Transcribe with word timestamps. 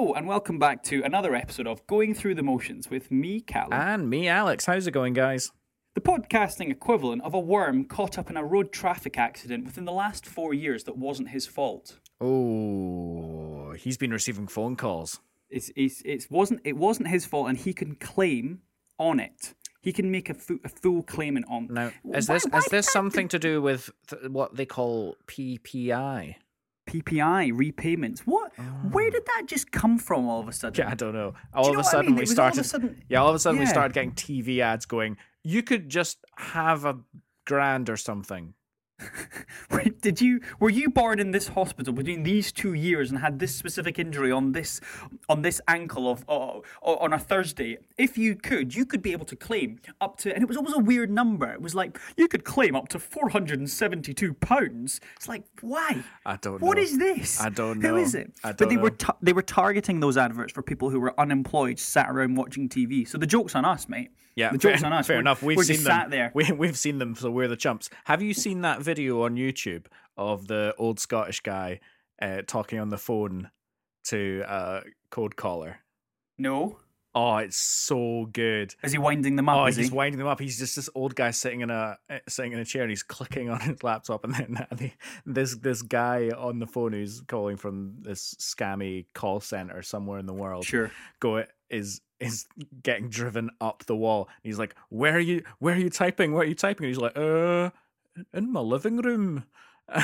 Hello, 0.00 0.14
and 0.14 0.26
welcome 0.26 0.58
back 0.58 0.82
to 0.84 1.02
another 1.02 1.34
episode 1.34 1.66
of 1.66 1.86
Going 1.86 2.14
Through 2.14 2.36
the 2.36 2.42
Motions 2.42 2.88
with 2.88 3.10
me, 3.10 3.42
Callum. 3.42 3.74
And 3.74 4.08
me, 4.08 4.28
Alex. 4.28 4.64
How's 4.64 4.86
it 4.86 4.92
going, 4.92 5.12
guys? 5.12 5.52
the 5.94 6.00
podcasting 6.00 6.70
equivalent 6.70 7.20
of 7.20 7.34
a 7.34 7.38
worm 7.38 7.84
caught 7.84 8.16
up 8.16 8.30
in 8.30 8.38
a 8.38 8.42
road 8.42 8.72
traffic 8.72 9.18
accident 9.18 9.66
within 9.66 9.84
the 9.84 9.92
last 9.92 10.24
four 10.24 10.54
years 10.54 10.84
that 10.84 10.96
wasn't 10.96 11.28
his 11.28 11.46
fault. 11.46 11.98
Oh, 12.18 13.72
he's 13.72 13.98
been 13.98 14.10
receiving 14.10 14.46
phone 14.48 14.74
calls. 14.74 15.20
It's, 15.50 15.70
it's, 15.76 16.00
it 16.06 16.26
wasn't 16.30 16.62
it 16.64 16.78
wasn't 16.78 17.08
his 17.08 17.26
fault, 17.26 17.50
and 17.50 17.58
he 17.58 17.74
can 17.74 17.94
claim 17.96 18.60
on 18.98 19.20
it. 19.20 19.52
He 19.82 19.92
can 19.92 20.10
make 20.10 20.30
a, 20.30 20.34
fu- 20.34 20.60
a 20.64 20.70
full 20.70 21.02
claimant 21.02 21.44
on. 21.50 21.66
Now, 21.68 21.90
is 22.14 22.26
Why- 22.26 22.36
this 22.36 22.46
why 22.48 22.58
is 22.60 22.66
this 22.70 22.90
something 22.90 23.28
to 23.28 23.38
do 23.38 23.60
with 23.60 23.90
th- 24.08 24.30
what 24.30 24.56
they 24.56 24.64
call 24.64 25.16
PPI? 25.26 26.36
PPI 26.90 27.52
repayments? 27.54 28.20
What? 28.26 28.52
Where 28.90 29.10
did 29.10 29.24
that 29.26 29.44
just 29.46 29.70
come 29.72 29.98
from? 29.98 30.26
All 30.28 30.40
of 30.40 30.48
a 30.48 30.52
sudden? 30.52 30.84
Yeah, 30.84 30.90
I 30.90 30.94
don't 30.94 31.12
know. 31.14 31.34
All 31.54 31.64
you 31.64 31.70
of 31.70 31.74
know 31.74 31.80
a 31.80 31.82
what 31.82 31.86
I 31.86 31.90
sudden 31.90 32.06
mean? 32.06 32.16
we 32.16 32.22
It 32.22 32.28
all 32.28 32.34
started. 32.34 32.64
sudden- 32.64 33.02
yeah, 33.08 33.20
all 33.20 33.28
of 33.28 33.34
a 33.34 33.38
sudden 33.38 33.60
we 33.60 33.66
started 33.66 33.92
getting 33.94 34.12
TV 34.12 34.60
ads 34.60 34.86
going. 34.86 35.16
You 35.44 35.62
could 35.62 35.88
just 35.88 36.18
have 36.36 36.84
a 36.84 36.98
grand 37.46 37.88
or 37.88 37.96
something. 37.96 38.54
Did 40.00 40.20
you 40.20 40.40
were 40.58 40.70
you 40.70 40.90
born 40.90 41.20
in 41.20 41.30
this 41.30 41.48
hospital 41.48 41.92
between 41.92 42.22
these 42.22 42.52
two 42.52 42.74
years 42.74 43.10
and 43.10 43.18
had 43.20 43.38
this 43.38 43.54
specific 43.54 43.98
injury 43.98 44.32
on 44.32 44.52
this 44.52 44.80
on 45.28 45.42
this 45.42 45.60
ankle 45.68 46.10
of 46.10 46.24
uh, 46.28 46.60
on 46.82 47.12
a 47.12 47.18
Thursday? 47.18 47.78
If 47.98 48.18
you 48.18 48.34
could, 48.36 48.74
you 48.74 48.84
could 48.84 49.02
be 49.02 49.12
able 49.12 49.26
to 49.26 49.36
claim 49.36 49.78
up 50.00 50.16
to, 50.18 50.34
and 50.34 50.42
it 50.42 50.46
was 50.48 50.56
always 50.56 50.74
a 50.74 50.78
weird 50.78 51.10
number. 51.10 51.50
It 51.52 51.60
was 51.62 51.74
like 51.74 51.98
you 52.16 52.28
could 52.28 52.44
claim 52.44 52.74
up 52.76 52.88
to 52.88 52.98
four 52.98 53.28
hundred 53.28 53.58
and 53.58 53.68
seventy-two 53.70 54.34
pounds. 54.34 55.00
It's 55.16 55.28
like 55.28 55.44
why? 55.60 56.02
I 56.26 56.36
don't 56.36 56.60
What 56.60 56.76
know. 56.76 56.82
is 56.82 56.98
this? 56.98 57.40
I 57.40 57.48
don't 57.50 57.78
know. 57.80 57.96
is 57.96 58.14
it? 58.14 58.32
I 58.44 58.48
but 58.52 58.58
don't 58.58 58.68
they 58.70 58.76
were 58.76 58.90
ta- 58.90 59.16
they 59.22 59.32
were 59.32 59.42
targeting 59.42 60.00
those 60.00 60.16
adverts 60.16 60.52
for 60.52 60.62
people 60.62 60.90
who 60.90 61.00
were 61.00 61.18
unemployed, 61.20 61.78
sat 61.78 62.08
around 62.10 62.34
watching 62.36 62.68
TV. 62.68 63.06
So 63.06 63.18
the 63.18 63.26
joke's 63.26 63.54
on 63.54 63.64
us, 63.64 63.88
mate. 63.88 64.10
Yeah, 64.40 64.52
the 64.52 64.58
fair, 64.58 64.76
on 64.86 64.92
us. 64.92 65.06
fair 65.06 65.16
We're- 65.16 65.20
enough. 65.20 65.42
We've 65.42 65.58
seen 65.58 65.74
just 65.76 65.84
them. 65.84 65.92
sat 66.00 66.10
there. 66.10 66.32
We, 66.34 66.50
we've 66.52 66.76
seen 66.78 66.98
them, 66.98 67.14
so 67.14 67.30
we're 67.30 67.48
the 67.48 67.56
chumps. 67.56 67.90
Have 68.04 68.22
you 68.22 68.34
seen 68.34 68.62
that 68.62 68.80
video 68.80 69.22
on 69.22 69.36
YouTube 69.36 69.86
of 70.16 70.46
the 70.48 70.74
old 70.78 70.98
Scottish 71.00 71.40
guy 71.40 71.80
uh, 72.20 72.42
talking 72.46 72.78
on 72.78 72.88
the 72.88 72.98
phone 72.98 73.50
to 74.04 74.42
a 74.48 74.82
code 75.10 75.36
caller? 75.36 75.78
No, 76.38 76.78
Oh, 77.12 77.38
it's 77.38 77.56
so 77.56 78.28
good. 78.32 78.72
is 78.84 78.92
he 78.92 78.98
winding 78.98 79.34
them 79.34 79.48
up? 79.48 79.56
Oh, 79.58 79.66
he's 79.66 79.76
he? 79.76 79.88
winding 79.88 80.20
them 80.20 80.28
up. 80.28 80.38
He's 80.38 80.60
just 80.60 80.76
this 80.76 80.88
old 80.94 81.16
guy 81.16 81.32
sitting 81.32 81.60
in 81.60 81.68
a 81.68 81.98
eh, 82.08 82.20
sitting 82.28 82.52
in 82.52 82.60
a 82.60 82.64
chair, 82.64 82.82
and 82.82 82.90
he's 82.90 83.02
clicking 83.02 83.50
on 83.50 83.58
his 83.58 83.82
laptop, 83.82 84.22
and 84.22 84.32
then 84.32 84.64
the, 84.76 84.92
this 85.26 85.56
this 85.56 85.82
guy 85.82 86.28
on 86.30 86.60
the 86.60 86.68
phone 86.68 86.92
who's 86.92 87.20
calling 87.22 87.56
from 87.56 87.96
this 88.02 88.36
scammy 88.38 89.06
call 89.12 89.40
center 89.40 89.82
somewhere 89.82 90.20
in 90.20 90.26
the 90.26 90.32
world 90.32 90.64
Sure. 90.64 90.92
go 91.18 91.44
is 91.68 92.00
is 92.20 92.46
getting 92.82 93.08
driven 93.08 93.50
up 93.60 93.84
the 93.86 93.96
wall. 93.96 94.28
He's 94.42 94.58
like, 94.58 94.74
"Where 94.88 95.14
are 95.16 95.18
you? 95.20 95.42
Where 95.58 95.74
are 95.74 95.78
you 95.78 95.90
typing? 95.90 96.32
Where 96.32 96.42
are 96.42 96.46
you 96.46 96.54
typing?" 96.54 96.84
And 96.86 96.94
he's 96.94 97.00
like, 97.02 97.16
"Uh, 97.16 97.70
in 98.34 98.52
my 98.52 98.60
living 98.60 98.98
room." 98.98 99.44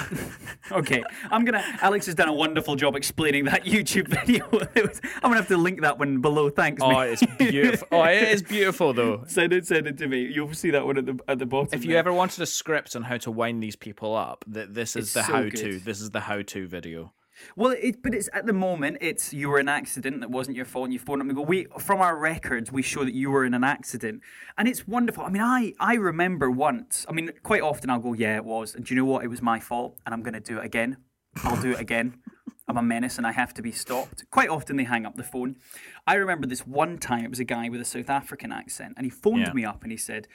Okay, 0.72 1.04
I'm 1.30 1.44
gonna. 1.44 1.62
Alex 1.80 2.06
has 2.06 2.16
done 2.16 2.28
a 2.28 2.32
wonderful 2.32 2.74
job 2.74 2.96
explaining 2.96 3.44
that 3.44 3.64
YouTube 3.64 4.08
video. 4.26 4.48
Was- 4.50 5.00
I'm 5.16 5.22
gonna 5.30 5.36
have 5.36 5.46
to 5.46 5.56
link 5.56 5.80
that 5.82 5.96
one 5.96 6.20
below. 6.20 6.50
Thanks. 6.50 6.82
oh, 6.82 6.90
mate. 6.90 7.12
it's 7.12 7.22
beautiful. 7.38 7.86
oh, 7.92 8.02
it 8.02 8.22
is 8.24 8.42
beautiful 8.42 8.92
though. 8.92 9.22
send 9.28 9.52
it, 9.52 9.64
send 9.64 9.86
it 9.86 9.96
to 9.98 10.08
me. 10.08 10.22
You'll 10.22 10.52
see 10.54 10.70
that 10.72 10.84
one 10.84 10.98
at 10.98 11.06
the 11.06 11.16
at 11.28 11.38
the 11.38 11.46
bottom. 11.46 11.68
If 11.72 11.84
you 11.84 11.90
there. 11.90 11.98
ever 12.00 12.12
wanted 12.12 12.42
a 12.42 12.46
script 12.46 12.96
on 12.96 13.02
how 13.04 13.16
to 13.18 13.30
wind 13.30 13.62
these 13.62 13.76
people 13.76 14.16
up, 14.16 14.44
th- 14.52 14.70
this 14.70 14.96
is 14.96 15.04
It's 15.04 15.14
the 15.14 15.22
so 15.22 15.32
how-to. 15.34 15.78
This 15.78 16.00
is 16.00 16.10
the 16.10 16.20
how-to 16.20 16.66
video. 16.66 17.12
Well, 17.56 17.74
it, 17.80 18.02
but 18.02 18.14
it's 18.14 18.28
at 18.32 18.46
the 18.46 18.52
moment. 18.52 18.98
It's 19.00 19.32
you 19.32 19.48
were 19.48 19.58
in 19.58 19.68
an 19.68 19.74
accident 19.74 20.20
that 20.20 20.30
wasn't 20.30 20.56
your 20.56 20.66
fault. 20.66 20.84
And 20.86 20.92
you 20.92 20.98
phone 20.98 21.20
up 21.20 21.26
and 21.26 21.36
go. 21.36 21.42
We 21.42 21.66
from 21.78 22.00
our 22.00 22.16
records, 22.16 22.70
we 22.72 22.82
show 22.82 23.04
that 23.04 23.14
you 23.14 23.30
were 23.30 23.44
in 23.44 23.54
an 23.54 23.64
accident, 23.64 24.22
and 24.58 24.66
it's 24.68 24.86
wonderful. 24.86 25.24
I 25.24 25.30
mean, 25.30 25.42
I 25.42 25.72
I 25.80 25.94
remember 25.94 26.50
once. 26.50 27.06
I 27.08 27.12
mean, 27.12 27.30
quite 27.42 27.62
often 27.62 27.90
I'll 27.90 27.98
go, 27.98 28.12
yeah, 28.12 28.36
it 28.36 28.44
was. 28.44 28.74
And 28.74 28.84
do 28.84 28.94
you 28.94 29.00
know 29.00 29.06
what? 29.06 29.24
It 29.24 29.28
was 29.28 29.42
my 29.42 29.60
fault, 29.60 29.98
and 30.04 30.14
I'm 30.14 30.22
gonna 30.22 30.40
do 30.40 30.58
it 30.58 30.64
again. 30.64 30.96
I'll 31.44 31.60
do 31.60 31.70
it 31.72 31.80
again. 31.80 32.18
I'm 32.68 32.78
a 32.78 32.82
menace 32.82 33.16
and 33.18 33.24
I 33.26 33.30
have 33.30 33.54
to 33.54 33.62
be 33.62 33.70
stopped. 33.70 34.24
Quite 34.32 34.48
often 34.48 34.76
they 34.76 34.82
hang 34.82 35.06
up 35.06 35.14
the 35.14 35.22
phone. 35.22 35.54
I 36.04 36.14
remember 36.14 36.48
this 36.48 36.66
one 36.66 36.98
time 36.98 37.24
it 37.24 37.30
was 37.30 37.38
a 37.38 37.44
guy 37.44 37.68
with 37.68 37.80
a 37.80 37.84
South 37.84 38.10
African 38.10 38.50
accent 38.50 38.94
and 38.96 39.06
he 39.06 39.10
phoned 39.10 39.46
Yeah. 39.46 39.52
me 39.52 39.64
up 39.64 39.84
and 39.84 39.92
he 39.92 39.96
said, 39.96 40.26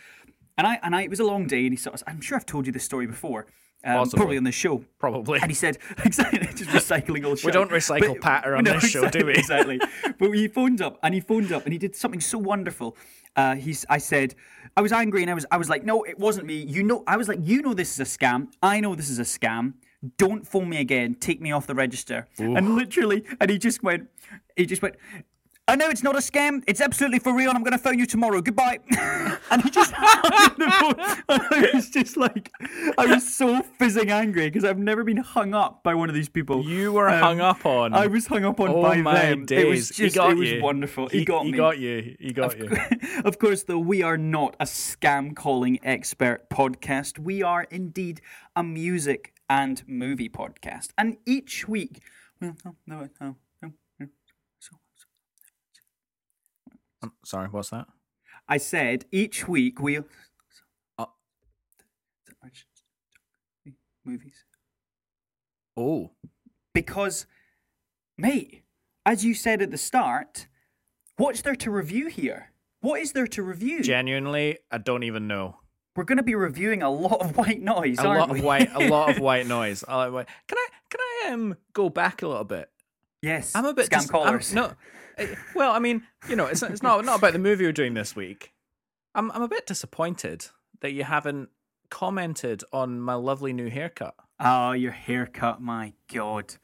and 0.58 0.66
I 0.66 0.80
and 0.82 0.96
I 0.96 1.02
it 1.02 1.10
was 1.10 1.20
a 1.20 1.26
long 1.26 1.46
day 1.46 1.64
and 1.66 1.74
he 1.74 1.76
sort 1.76 1.96
of, 1.96 2.04
I'm 2.08 2.22
sure 2.22 2.38
I've 2.38 2.46
told 2.46 2.68
you 2.68 2.72
this 2.72 2.86
story 2.86 3.06
before, 3.06 3.48
um, 3.84 4.10
probably 4.10 4.38
on 4.38 4.44
the 4.44 4.52
show. 4.52 4.84
Probably. 5.00 5.40
And 5.42 5.50
he 5.50 5.56
said, 5.56 5.78
exactly, 6.06 6.40
just 6.56 6.70
recycling 6.72 7.26
all 7.26 7.36
shit. 7.36 7.46
We 7.46 7.52
don't 7.52 7.72
recycle 7.72 8.20
patter 8.20 8.56
on 8.56 8.64
this 8.64 8.88
show, 8.88 9.10
do 9.10 9.26
we? 9.26 9.34
Exactly. 9.34 9.80
but 10.20 10.32
he 10.32 10.48
phoned 10.48 10.82
up 10.82 11.00
and 11.04 11.14
he 11.14 11.20
phoned 11.20 11.52
up 11.52 11.66
and 11.66 11.74
he 11.74 11.80
did 11.80 11.96
something 11.96 12.22
so 12.22 12.38
wonderful. 12.38 12.96
Uh, 13.36 13.56
he's, 13.56 13.86
I 13.90 13.98
said, 13.98 14.36
I 14.76 14.82
was 14.82 14.92
angry 14.92 15.22
and 15.22 15.32
I 15.32 15.34
was, 15.34 15.46
I 15.52 15.58
was 15.58 15.70
like, 15.70 15.84
no, 15.84 16.04
it 16.04 16.20
wasn't 16.20 16.48
me. 16.48 16.56
You 16.56 16.84
know, 16.84 17.04
I 17.08 17.18
was 17.18 17.28
like, 17.28 17.40
you 17.42 17.62
know, 17.62 17.74
this 17.74 17.94
is 17.94 18.00
a 18.00 18.18
scam. 18.18 18.50
I 18.62 18.80
know 18.80 18.94
this 18.96 19.10
is 19.10 19.20
a 19.20 19.24
scam. 19.24 19.74
Don't 20.18 20.48
phone 20.48 20.68
me 20.68 20.78
again. 20.78 21.16
Take 21.16 21.42
me 21.42 21.52
off 21.52 21.68
the 21.68 21.76
register. 21.76 22.28
And 22.40 22.76
literally, 22.76 23.24
and 23.40 23.52
he 23.52 23.60
just 23.60 23.84
went, 23.84 24.10
he 24.56 24.66
just 24.66 24.82
went. 24.82 24.96
I 25.68 25.76
know 25.76 25.88
it's 25.90 26.04
not 26.04 26.16
a 26.16 26.20
scam. 26.20 26.64
It's 26.68 26.82
absolutely 26.82 27.20
for 27.20 27.34
real. 27.34 27.50
and 27.50 27.58
I'm 27.58 27.64
going 27.64 27.72
to 27.72 27.78
phone 27.78 27.98
you 27.98 28.06
tomorrow. 28.06 28.42
Goodbye. 28.42 28.80
and 29.52 29.62
he 29.62 29.70
just 29.70 29.94
hung 29.96 30.56
the 30.58 30.72
phone. 30.72 31.18
And 31.30 31.42
I 31.50 31.72
was 31.76 31.90
just 31.90 32.18
like, 32.18 32.52
I 32.98 33.06
was 33.06 33.34
so 33.34 33.62
fizzing 33.80 34.10
angry 34.12 34.48
because 34.50 34.66
I've 34.66 34.80
never 34.80 35.04
been 35.06 35.18
hung 35.18 35.54
up 35.54 35.82
by 35.84 35.94
one 35.96 36.10
of 36.10 36.16
these 36.16 36.28
people. 36.28 36.66
you 36.66 36.92
were 36.92 37.08
Um, 37.08 37.20
hung 37.22 37.40
up 37.40 37.66
on. 37.66 37.94
I 37.94 38.08
was 38.08 38.28
hung 38.28 38.44
up 38.44 38.60
on 38.60 38.70
oh 38.70 38.82
by 38.82 38.98
my 38.98 39.22
them. 39.28 39.46
days. 39.46 39.64
It 39.64 39.68
was 39.70 39.88
just, 39.90 40.00
he 40.00 40.10
got 40.10 40.32
it 40.32 40.38
was 40.38 40.52
you. 40.52 40.62
wonderful. 40.62 41.08
He, 41.08 41.24
got 41.24 41.46
me. 41.46 41.52
he 41.52 41.58
got 41.58 41.80
you. 41.80 42.16
He 42.20 42.34
got 42.34 42.58
you. 42.58 42.70
of 43.24 43.40
course, 43.40 43.64
though, 43.64 43.80
we 43.80 44.02
are 44.02 44.18
not 44.18 44.58
a 44.60 44.66
scam 44.66 45.34
calling 45.36 45.80
expert 45.84 46.50
podcast. 46.50 47.18
We 47.18 47.42
are 47.44 47.64
indeed 47.70 48.20
a 48.58 48.64
music 48.64 49.34
and 49.50 49.84
movie 49.88 50.28
podcast. 50.30 50.90
And 50.98 51.18
each 51.26 51.68
week, 51.68 52.02
well, 52.42 52.56
no, 52.66 52.74
no, 52.88 53.10
no, 53.22 53.36
no, 53.62 53.72
no. 54.00 54.08
So, 54.60 54.76
so- 54.98 55.06
Sorry, 57.26 57.48
what's 57.48 57.70
that? 57.70 57.88
I 58.48 58.58
said 58.58 59.06
each 59.12 59.48
week 59.48 59.80
we'll. 59.82 60.06
Uh. 60.98 61.06
Movies. 64.06 64.44
Oh, 65.78 66.12
Because, 66.74 67.26
mate, 68.18 68.64
as 69.06 69.24
you 69.24 69.34
said 69.34 69.62
at 69.62 69.72
the 69.72 69.78
start, 69.78 70.48
what's 71.18 71.42
there 71.42 71.56
to 71.56 71.72
review 71.72 72.08
here? 72.08 72.52
What 72.82 73.00
is 73.02 73.12
there 73.14 73.28
to 73.28 73.44
review? 73.44 73.82
genuinely, 73.84 74.58
I 74.72 74.80
don't 74.80 75.04
even 75.04 75.28
know. 75.28 75.58
We're 75.96 76.04
going 76.06 76.18
to 76.18 76.24
be 76.24 76.36
reviewing 76.36 76.82
a 76.82 76.90
lot 76.90 77.22
of 77.22 77.38
white 77.38 77.62
noise, 77.62 78.00
A 78.00 78.08
aren't 78.08 78.20
lot 78.22 78.30
we? 78.32 78.40
of 78.40 78.46
white, 78.46 78.70
a 78.74 78.88
lot 78.90 79.10
of 79.12 79.20
white 79.20 79.46
noise. 79.46 79.84
I 79.88 80.06
like. 80.06 80.28
Can 80.48 80.58
I, 80.58 80.68
can 80.90 81.00
I 81.02 81.34
um 81.34 81.56
go 81.74 81.90
back 81.90 82.22
a 82.24 82.28
little 82.28 82.44
bit? 82.46 82.70
yes, 83.22 83.56
I'm 83.56 83.66
a 83.66 83.74
bit 83.74 83.88
scam 83.90 84.00
dis- 84.02 84.10
I'm- 84.12 84.24
callers. 84.24 84.54
no, 84.54 84.66
eh, 84.68 84.74
well, 85.56 85.72
I 85.72 85.80
mean, 85.80 86.04
you 86.30 86.36
know, 86.36 86.46
it's 86.46 86.64
it's 86.64 86.84
not 86.84 87.04
not 87.06 87.20
about 87.20 87.34
the 87.34 87.40
movie 87.40 87.66
we're 87.66 87.72
doing 87.72 87.94
this 87.94 88.16
week. 88.16 88.54
I'm 89.16 89.32
I'm 89.32 89.42
a 89.42 89.48
bit 89.48 89.66
disappointed 89.68 90.48
that 90.82 90.94
you 90.94 91.04
haven't 91.04 91.50
commented 91.90 92.64
on 92.72 93.00
my 93.00 93.14
lovely 93.16 93.54
new 93.54 93.70
haircut. 93.70 94.16
Oh, 94.40 94.72
your 94.72 94.92
haircut, 94.92 95.62
my 95.62 95.94
god! 96.12 96.56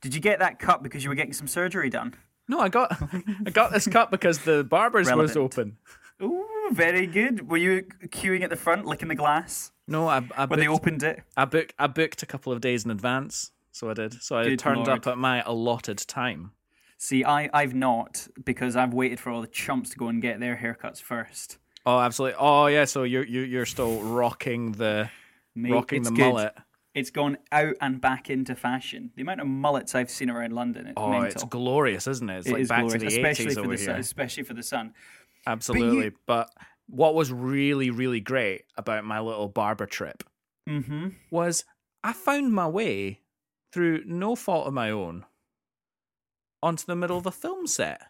Did 0.00 0.14
you 0.14 0.20
get 0.20 0.38
that 0.38 0.58
cut 0.58 0.82
because 0.82 1.04
you 1.04 1.10
were 1.10 1.14
getting 1.16 1.32
some 1.32 1.46
surgery 1.46 1.90
done? 1.90 2.14
No, 2.48 2.58
I 2.60 2.68
got 2.68 3.00
I 3.46 3.50
got 3.50 3.72
this 3.72 3.86
cut 3.86 4.10
because 4.10 4.40
the 4.40 4.64
barber's 4.64 5.12
was 5.12 5.36
open. 5.36 5.76
Ooh, 6.22 6.44
very 6.72 7.06
good. 7.06 7.48
Were 7.48 7.56
you 7.56 7.82
queuing 8.06 8.42
at 8.42 8.50
the 8.50 8.56
front, 8.56 8.86
licking 8.86 9.08
the 9.08 9.14
glass 9.14 9.72
No, 9.86 10.08
I 10.08 10.22
I 10.36 10.46
when 10.46 10.58
they 10.60 10.68
opened 10.68 11.02
it? 11.02 11.22
I 11.36 11.44
booked 11.44 11.74
I 11.78 11.86
booked 11.86 12.22
a 12.22 12.26
couple 12.26 12.52
of 12.52 12.60
days 12.60 12.84
in 12.84 12.90
advance, 12.90 13.52
so 13.70 13.88
I 13.90 13.94
did. 13.94 14.22
So 14.22 14.36
I 14.36 14.44
Good 14.44 14.58
turned 14.58 14.78
lord. 14.78 14.88
up 14.88 15.06
at 15.06 15.16
my 15.18 15.42
allotted 15.42 15.98
time. 15.98 16.52
See, 17.02 17.24
I, 17.24 17.48
I've 17.54 17.74
not 17.74 18.28
because 18.44 18.76
I've 18.76 18.92
waited 18.92 19.18
for 19.18 19.30
all 19.30 19.40
the 19.40 19.46
chumps 19.46 19.88
to 19.90 19.96
go 19.96 20.08
and 20.08 20.20
get 20.20 20.38
their 20.38 20.54
haircuts 20.54 21.00
first. 21.00 21.56
Oh, 21.86 21.98
absolutely. 21.98 22.36
Oh, 22.38 22.66
yeah. 22.66 22.84
So 22.84 23.04
you're 23.04 23.24
you're 23.24 23.46
you're 23.46 23.64
still 23.66 24.02
rocking 24.02 24.72
the 24.72 25.08
Mate, 25.54 25.72
rocking 25.72 26.00
it's 26.02 26.10
the 26.10 26.14
good. 26.14 26.28
mullet. 26.28 26.54
It's 26.94 27.08
gone 27.10 27.38
out 27.52 27.76
and 27.80 28.02
back 28.02 28.28
into 28.28 28.54
fashion. 28.54 29.12
The 29.16 29.22
amount 29.22 29.40
of 29.40 29.46
mullets 29.46 29.94
I've 29.94 30.10
seen 30.10 30.28
around 30.28 30.52
London, 30.52 30.88
it's 30.88 30.94
Oh, 30.98 31.08
mental. 31.08 31.28
it's 31.28 31.44
glorious, 31.44 32.06
isn't 32.06 32.28
it? 32.28 32.38
It's 32.40 32.48
It 32.48 32.52
like 32.52 32.60
is 32.62 32.68
back 32.68 32.80
glorious, 32.80 33.02
to 33.02 33.08
the 33.08 33.16
especially 33.16 33.44
eighties 33.46 33.54
for 33.54 33.60
over 33.60 33.70
the 33.70 33.78
sun, 33.78 33.94
here. 33.94 34.00
especially 34.00 34.42
for 34.42 34.54
the 34.54 34.62
sun. 34.62 34.92
Absolutely. 35.46 36.12
But 36.26 36.50
what 36.86 37.14
was 37.14 37.32
really 37.32 37.88
really 37.90 38.20
great 38.20 38.64
about 38.76 39.04
my 39.06 39.20
little 39.20 39.48
barber 39.48 39.86
trip 39.86 40.22
Mm-hmm. 40.68 41.08
was 41.30 41.64
I 42.04 42.12
found 42.12 42.52
my 42.52 42.68
way 42.68 43.20
through 43.72 44.02
no 44.04 44.36
fault 44.36 44.66
of 44.66 44.74
my 44.74 44.90
own 44.90 45.24
onto 46.62 46.84
the 46.86 46.96
middle 46.96 47.18
of 47.18 47.26
a 47.26 47.30
film 47.30 47.66
set. 47.66 48.02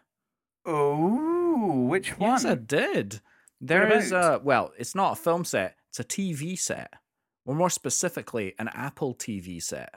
Oh, 0.65 1.85
which 1.87 2.17
one? 2.17 2.31
Yes, 2.31 2.45
I 2.45 2.55
did. 2.55 3.21
There 3.59 3.91
is 3.91 4.11
a 4.11 4.39
well, 4.43 4.71
it's 4.77 4.95
not 4.95 5.13
a 5.13 5.21
film 5.21 5.45
set; 5.45 5.75
it's 5.89 5.99
a 5.99 6.03
TV 6.03 6.57
set, 6.57 6.93
or 7.45 7.55
more 7.55 7.69
specifically, 7.69 8.53
an 8.57 8.69
Apple 8.73 9.13
TV 9.13 9.61
set. 9.61 9.93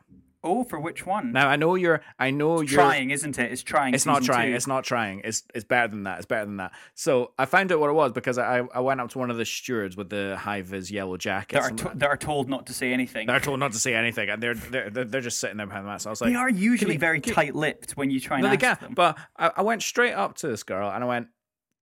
Oh, 0.46 0.62
for 0.62 0.79
which 0.79 1.06
one? 1.06 1.32
Now 1.32 1.49
I 1.49 1.56
know 1.56 1.75
you're. 1.75 2.02
I 2.19 2.31
know 2.31 2.61
you're 2.61 2.69
trying, 2.69 3.11
isn't 3.11 3.38
it? 3.38 3.50
It's 3.50 3.62
trying. 3.62 3.94
It's 3.94 4.05
not 4.05 4.23
trying. 4.23 4.50
two. 4.52 4.56
It's 4.56 4.67
not 4.67 4.85
trying. 4.85 5.23
It's 5.25 5.43
it's 5.55 5.64
better 5.64 5.88
than 5.88 6.02
that. 6.05 6.19
It's 6.19 6.26
better 6.26 6.44
than 6.44 6.58
that. 6.58 6.73
So 6.94 7.32
I 7.38 7.46
found 7.46 7.73
out 7.73 7.81
what 7.81 7.88
it 7.88 7.94
was 7.94 8.12
because 8.12 8.37
I 8.38 8.58
I 8.75 8.81
went 8.81 9.00
up 9.00 9.08
to 9.11 9.19
one 9.19 9.31
of 9.31 9.38
the 9.38 9.44
stewards 9.46 9.96
with 9.96 10.11
the 10.11 10.37
high 10.37 10.61
vis 10.62 10.91
yellow 10.91 11.17
jackets. 11.17 11.67
that 11.69 11.73
are, 11.87 11.91
to- 11.93 11.99
that 11.99 12.08
are 12.08 12.17
told 12.17 12.49
not 12.49 12.67
to 12.67 12.75
say 12.75 12.93
anything. 12.93 13.26
they're 13.26 13.41
told 13.41 13.58
not 13.58 13.73
to 13.73 13.79
say 13.79 13.94
anything, 13.94 14.29
and 14.29 14.43
they're 14.43 14.55
they're 14.55 14.91
they're, 14.91 15.05
they're 15.05 15.20
just 15.23 15.41
sitting 15.41 15.56
there 15.56 15.67
behind 15.67 15.87
the. 15.87 15.96
So 15.99 16.11
I 16.11 16.12
was 16.12 16.20
like, 16.20 16.31
They 16.31 16.37
are 16.37 16.50
usually 16.50 16.93
you- 16.94 16.99
very 17.00 17.20
tight-lipped 17.20 17.93
when 17.97 18.11
you 18.11 18.20
try 18.20 18.37
and 18.37 18.44
no, 18.44 18.50
they 18.55 18.67
ask 18.67 18.81
can. 18.81 18.88
them. 18.88 18.94
But 18.94 19.19
I, 19.37 19.50
I 19.56 19.62
went 19.62 19.82
straight 19.82 20.12
up 20.12 20.37
to 20.38 20.49
this 20.49 20.62
girl 20.62 20.90
and 20.90 21.02
I 21.02 21.06
went, 21.06 21.29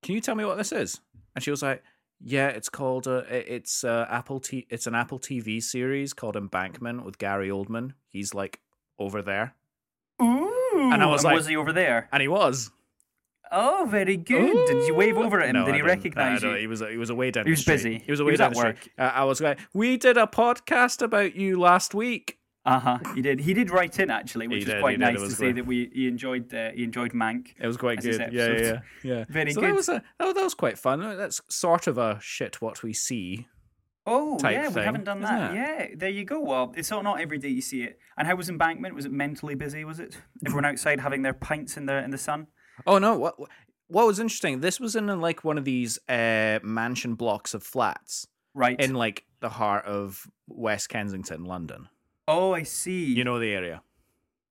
"Can 0.02 0.14
you 0.14 0.20
tell 0.20 0.34
me 0.36 0.44
what 0.44 0.56
this 0.56 0.70
is?" 0.72 1.00
And 1.34 1.42
she 1.42 1.50
was 1.50 1.62
like, 1.62 1.82
"Yeah, 2.24 2.48
it's 2.48 2.68
called 2.68 3.06
uh, 3.08 3.22
it's 3.28 3.84
uh, 3.84 4.06
Apple 4.08 4.40
T. 4.40 4.66
It's 4.70 4.86
an 4.86 4.94
Apple 4.94 5.18
TV 5.18 5.62
series 5.62 6.12
called 6.12 6.36
Embankment 6.36 7.04
with 7.04 7.18
Gary 7.18 7.48
Oldman. 7.48 7.92
He's 8.10 8.34
like 8.34 8.60
over 8.98 9.22
there, 9.22 9.54
Ooh, 10.20 10.90
And 10.92 11.02
I 11.02 11.06
was 11.06 11.24
like- 11.24 11.34
was 11.34 11.46
he 11.46 11.56
over 11.56 11.72
there? 11.72 12.08
and 12.12 12.20
he 12.20 12.28
was. 12.28 12.70
Oh, 13.54 13.86
very 13.90 14.16
good. 14.16 14.66
Did 14.66 14.86
you 14.86 14.94
wave 14.94 15.18
over 15.18 15.38
at 15.40 15.50
him? 15.50 15.56
No, 15.56 15.66
Did 15.66 15.74
he 15.74 15.82
recognize 15.82 16.42
you? 16.42 16.54
He 16.54 16.66
was 16.66 16.80
he 16.80 16.96
was 16.96 17.10
away 17.10 17.30
down. 17.30 17.44
He 17.44 17.50
was 17.50 17.64
busy. 17.64 17.98
He 17.98 18.10
was 18.10 18.18
He 18.18 18.22
away 18.22 18.32
was 18.32 18.38
down 18.38 18.52
at 18.52 18.56
work. 18.56 18.88
Uh, 18.98 19.02
I 19.02 19.24
was 19.24 19.42
like, 19.42 19.58
we 19.74 19.98
did 19.98 20.16
a 20.16 20.26
podcast 20.26 21.02
about 21.02 21.36
you 21.36 21.60
last 21.60 21.94
week. 21.94 22.38
Uh 22.64 22.78
huh. 22.78 22.98
He 23.14 23.22
did. 23.22 23.40
He 23.40 23.54
did 23.54 23.70
write 23.70 23.98
in 23.98 24.08
actually, 24.10 24.46
which 24.46 24.58
He 24.58 24.62
is 24.62 24.66
did, 24.66 24.80
quite 24.80 24.98
did. 24.98 25.00
Nice 25.00 25.20
to 25.20 25.30
say 25.30 25.50
that 25.52 25.66
we 25.66 25.90
he 25.92 26.06
enjoyed 26.06 26.52
uh, 26.54 26.70
he 26.70 26.84
enjoyed 26.84 27.12
Mank. 27.12 27.54
It 27.58 27.66
was 27.66 27.76
quite 27.76 28.00
good. 28.00 28.32
Yeah, 28.32 28.48
yeah, 28.52 28.80
yeah. 29.02 29.24
Very 29.28 29.52
so 29.52 29.60
good. 29.60 29.70
That 29.70 29.76
was 29.76 29.88
a 29.88 30.02
oh, 30.20 30.32
that 30.32 30.42
was 30.44 30.54
quite 30.54 30.78
fun. 30.78 31.00
That's 31.16 31.40
sort 31.48 31.86
of 31.88 31.98
a 31.98 32.18
shit 32.22 32.60
what 32.60 32.82
we 32.84 32.92
see. 32.92 33.48
Oh 34.06 34.38
yeah, 34.42 34.68
we 34.68 34.80
haven't 34.80 35.04
done 35.04 35.20
that. 35.22 35.54
Yeah, 35.54 35.86
there 35.96 36.08
you 36.08 36.24
go. 36.24 36.40
Well, 36.40 36.72
it's 36.76 36.90
not 36.90 37.02
not 37.04 37.20
every 37.20 37.38
day 37.38 37.48
you 37.48 37.62
see 37.62 37.82
it. 37.82 37.98
And 38.16 38.26
how 38.28 38.36
was 38.36 38.48
Embankment? 38.48 38.94
Was 38.94 39.06
it 39.06 39.12
mentally 39.12 39.54
busy? 39.54 39.84
Was 39.84 39.98
it 40.00 40.16
everyone 40.46 40.64
outside 40.64 41.00
having 41.00 41.22
their 41.22 41.34
pints 41.34 41.76
in 41.76 41.86
the 41.86 42.02
in 42.04 42.10
the 42.10 42.18
sun? 42.18 42.46
Oh 42.86 42.98
no! 42.98 43.16
What 43.16 43.34
what 43.88 44.06
was 44.06 44.18
interesting? 44.20 44.60
This 44.60 44.78
was 44.80 44.94
in 44.96 45.06
like 45.20 45.42
one 45.44 45.58
of 45.58 45.64
these 45.64 45.98
uh, 46.08 46.58
mansion 46.62 47.14
blocks 47.14 47.54
of 47.54 47.62
flats 47.62 48.26
Right. 48.54 48.78
in 48.78 48.94
like 48.94 49.24
the 49.40 49.48
heart 49.48 49.84
of 49.86 50.26
West 50.46 50.88
Kensington, 50.88 51.44
London. 51.44 51.88
Oh, 52.28 52.52
I 52.54 52.62
see. 52.62 53.04
You 53.06 53.24
know 53.24 53.38
the 53.38 53.52
area. 53.52 53.82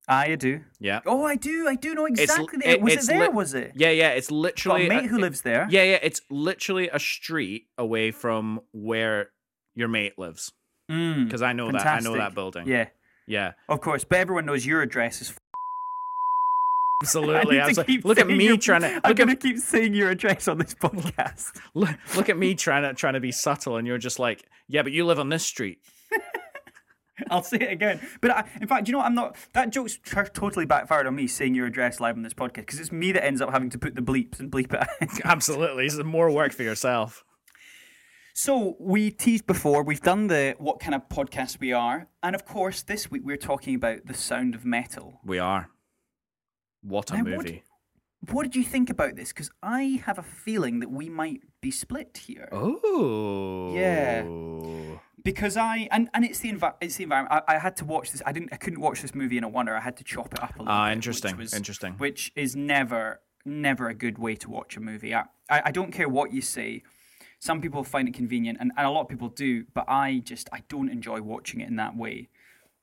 I 0.08 0.34
do. 0.34 0.60
Yeah. 0.80 1.00
Oh, 1.06 1.24
I 1.24 1.36
do. 1.36 1.68
I 1.68 1.74
do 1.76 1.94
know 1.94 2.06
It's- 2.06 2.20
exactly. 2.20 2.58
the 2.58 2.70
it- 2.70 2.80
was 2.82 2.94
it 2.94 3.06
there? 3.06 3.20
lit- 3.20 3.32
was 3.34 3.54
it? 3.54 3.72
Yeah, 3.76 3.90
yeah. 3.90 4.08
It's 4.10 4.28
Got 4.28 4.36
literally 4.36 4.86
a 4.86 4.88
mate 4.88 5.04
a- 5.04 5.08
who 5.08 5.18
lives 5.18 5.42
there. 5.42 5.66
Yeah, 5.70 5.84
yeah. 5.84 5.98
It's 6.02 6.20
literally 6.28 6.88
a 6.92 6.98
street 6.98 7.64
away 7.78 8.10
from 8.10 8.60
where 8.72 9.30
your 9.74 9.88
mate 9.88 10.18
lives. 10.18 10.52
Mm, 10.90 11.24
Because 11.24 11.40
I 11.42 11.52
know 11.52 11.70
that. 11.70 11.86
I 11.86 12.00
know 12.00 12.16
that 12.16 12.34
building. 12.34 12.66
Yeah, 12.66 12.88
Yeah. 13.26 13.52
of 13.68 13.80
course. 13.80 14.02
But 14.04 14.18
everyone 14.18 14.44
knows 14.44 14.66
your 14.66 14.82
address 14.82 15.22
is. 15.22 15.32
Absolutely. 17.02 17.60
I 17.60 17.64
I 17.64 17.68
was 17.68 17.78
like, 17.78 17.88
look 18.04 18.18
at 18.18 18.26
me 18.26 18.44
your- 18.46 18.56
trying 18.56 18.82
to 18.82 19.00
I'm 19.04 19.14
gonna 19.14 19.32
at 19.32 19.40
keep 19.40 19.58
saying 19.58 19.94
your 19.94 20.10
address 20.10 20.48
on 20.48 20.58
this 20.58 20.74
podcast. 20.74 21.58
look, 21.74 21.90
look 22.16 22.28
at 22.28 22.36
me 22.36 22.54
trying 22.54 22.82
to 22.82 22.92
trying 22.94 23.14
to 23.14 23.20
be 23.20 23.32
subtle, 23.32 23.76
and 23.76 23.86
you're 23.86 23.98
just 23.98 24.18
like, 24.18 24.44
yeah, 24.68 24.82
but 24.82 24.92
you 24.92 25.04
live 25.04 25.18
on 25.18 25.28
this 25.28 25.44
street. 25.44 25.78
I'll 27.30 27.42
say 27.42 27.58
it 27.58 27.70
again. 27.70 28.00
But 28.20 28.30
I, 28.30 28.44
in 28.60 28.66
fact, 28.68 28.88
you 28.88 28.92
know 28.92 28.98
what? 28.98 29.06
I'm 29.06 29.14
not. 29.14 29.36
That 29.52 29.70
joke's 29.70 29.96
tr- 29.98 30.22
totally 30.24 30.64
backfired 30.66 31.06
on 31.06 31.14
me 31.14 31.26
saying 31.26 31.54
your 31.54 31.66
address 31.66 32.00
live 32.00 32.16
on 32.16 32.22
this 32.22 32.34
podcast 32.34 32.56
because 32.56 32.80
it's 32.80 32.92
me 32.92 33.12
that 33.12 33.24
ends 33.24 33.40
up 33.40 33.50
having 33.50 33.70
to 33.70 33.78
put 33.78 33.94
the 33.94 34.00
bleeps 34.02 34.40
and 34.40 34.50
bleep 34.50 34.72
it. 34.72 34.80
out. 34.80 35.20
Absolutely, 35.24 35.86
is 35.86 35.98
more 36.02 36.30
work 36.30 36.52
for 36.52 36.62
yourself. 36.62 37.24
so 38.34 38.76
we 38.80 39.10
teased 39.10 39.46
before. 39.46 39.82
We've 39.82 40.00
done 40.00 40.28
the 40.28 40.54
what 40.58 40.80
kind 40.80 40.94
of 40.94 41.08
podcast 41.08 41.60
we 41.60 41.72
are, 41.72 42.08
and 42.22 42.34
of 42.34 42.44
course, 42.46 42.82
this 42.82 43.10
week 43.10 43.22
we're 43.24 43.36
talking 43.36 43.74
about 43.74 44.06
the 44.06 44.14
sound 44.14 44.54
of 44.54 44.64
metal. 44.64 45.20
We 45.24 45.38
are. 45.38 45.68
What 46.82 47.10
a 47.10 47.18
Now, 47.18 47.22
movie! 47.24 47.62
What 48.30 48.44
did 48.44 48.54
you 48.56 48.62
think 48.62 48.88
about 48.88 49.16
this? 49.16 49.28
Because 49.32 49.50
I 49.62 50.00
have 50.06 50.18
a 50.18 50.22
feeling 50.22 50.80
that 50.80 50.90
we 50.90 51.08
might 51.08 51.40
be 51.60 51.70
split 51.70 52.22
here. 52.26 52.48
Oh, 52.52 53.74
Yeah. 53.74 54.24
because 55.24 55.56
I 55.56 55.88
and, 55.90 56.08
and 56.14 56.24
it's 56.24 56.38
the 56.38 56.52
envi- 56.52 56.74
it's 56.80 56.96
the 56.96 57.04
environment. 57.04 57.42
I, 57.48 57.54
I 57.56 57.58
had 57.58 57.76
to 57.78 57.84
watch 57.84 58.12
this. 58.12 58.22
I 58.24 58.32
didn't. 58.32 58.50
I 58.52 58.56
couldn't 58.56 58.80
watch 58.80 59.02
this 59.02 59.14
movie 59.14 59.38
in 59.38 59.44
a 59.44 59.48
wonder. 59.48 59.76
I 59.76 59.80
had 59.80 59.96
to 59.98 60.04
chop 60.04 60.32
it 60.34 60.42
up 60.42 60.54
a 60.56 60.58
little. 60.62 60.72
Ah, 60.72 60.86
bit, 60.88 60.92
interesting, 60.94 61.32
Which 61.36 61.44
was, 61.46 61.54
interesting. 61.54 61.94
Which 61.94 62.32
is 62.36 62.54
never 62.54 63.20
never 63.44 63.88
a 63.88 63.94
good 63.94 64.18
way 64.18 64.36
to 64.36 64.48
watch 64.48 64.76
a 64.76 64.80
movie. 64.80 65.12
I, 65.14 65.22
I, 65.50 65.62
I 65.66 65.70
don't 65.72 65.90
care 65.92 66.08
what 66.08 66.32
you 66.32 66.40
say. 66.42 66.82
Some 67.40 67.60
people 67.60 67.82
find 67.82 68.06
it 68.06 68.14
convenient, 68.14 68.58
and, 68.60 68.70
and 68.76 68.86
a 68.86 68.90
lot 68.90 69.00
of 69.02 69.08
people 69.08 69.28
do. 69.28 69.64
But 69.74 69.84
I 69.88 70.20
just 70.24 70.48
I 70.52 70.62
don't 70.68 70.88
enjoy 70.88 71.20
watching 71.22 71.60
it 71.60 71.68
in 71.68 71.74
that 71.76 71.96
way. 71.96 72.28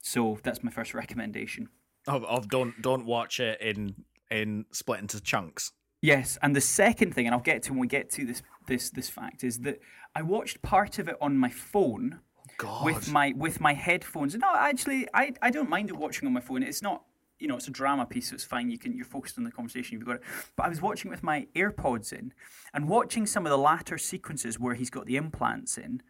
So 0.01 0.37
that's 0.43 0.61
my 0.63 0.71
first 0.71 0.93
recommendation. 0.93 1.69
Of, 2.07 2.23
of 2.25 2.49
don't 2.49 2.81
don't 2.81 3.05
watch 3.05 3.39
it 3.39 3.61
in 3.61 3.95
in 4.31 4.65
split 4.71 4.99
into 4.99 5.21
chunks. 5.21 5.71
Yes, 6.01 6.37
and 6.41 6.55
the 6.55 6.61
second 6.61 7.13
thing, 7.13 7.25
and 7.27 7.35
I'll 7.35 7.41
get 7.41 7.63
to 7.63 7.73
when 7.73 7.79
we 7.79 7.87
get 7.87 8.09
to 8.11 8.25
this 8.25 8.41
this 8.67 8.89
this 8.89 9.09
fact, 9.09 9.43
is 9.43 9.59
that 9.59 9.79
I 10.15 10.21
watched 10.21 10.61
part 10.61 10.99
of 10.99 11.07
it 11.07 11.15
on 11.19 11.37
my 11.37 11.49
phone 11.49 12.21
God, 12.57 12.85
with 12.85 13.11
my 13.11 13.33
with 13.35 13.59
my 13.59 13.73
headphones. 13.73 14.35
No, 14.35 14.53
actually, 14.55 15.07
I 15.13 15.33
I 15.41 15.49
don't 15.51 15.69
mind 15.69 15.89
it 15.89 15.97
watching 15.97 16.27
on 16.27 16.33
my 16.33 16.39
phone. 16.41 16.63
It's 16.63 16.81
not 16.81 17.03
you 17.37 17.47
know 17.47 17.55
it's 17.57 17.67
a 17.67 17.71
drama 17.71 18.05
piece, 18.05 18.29
so 18.29 18.35
it's 18.35 18.45
fine. 18.45 18.69
You 18.71 18.77
can 18.77 18.95
you're 18.95 19.05
focused 19.05 19.37
on 19.37 19.43
the 19.43 19.51
conversation. 19.51 19.97
You've 19.97 20.05
got 20.07 20.17
it. 20.17 20.21
But 20.55 20.67
I 20.67 20.69
was 20.69 20.81
watching 20.81 21.11
with 21.11 21.21
my 21.23 21.47
AirPods 21.55 22.13
in, 22.13 22.33
and 22.73 22.87
watching 22.87 23.25
some 23.25 23.45
of 23.45 23.49
the 23.49 23.57
latter 23.57 23.97
sequences 23.97 24.57
where 24.59 24.75
he's 24.75 24.89
got 24.89 25.05
the 25.05 25.17
implants 25.17 25.77
in. 25.77 26.01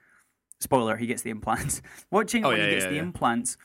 Spoiler: 0.59 0.97
he 0.97 1.07
gets 1.07 1.23
the 1.23 1.29
implants. 1.31 1.81
watching 2.11 2.43
it 2.43 2.45
Oh, 2.45 2.49
when 2.49 2.59
yeah, 2.59 2.65
he 2.65 2.71
gets 2.71 2.83
yeah, 2.83 2.89
the 2.89 2.95
yeah. 2.97 3.01
implants, 3.01 3.57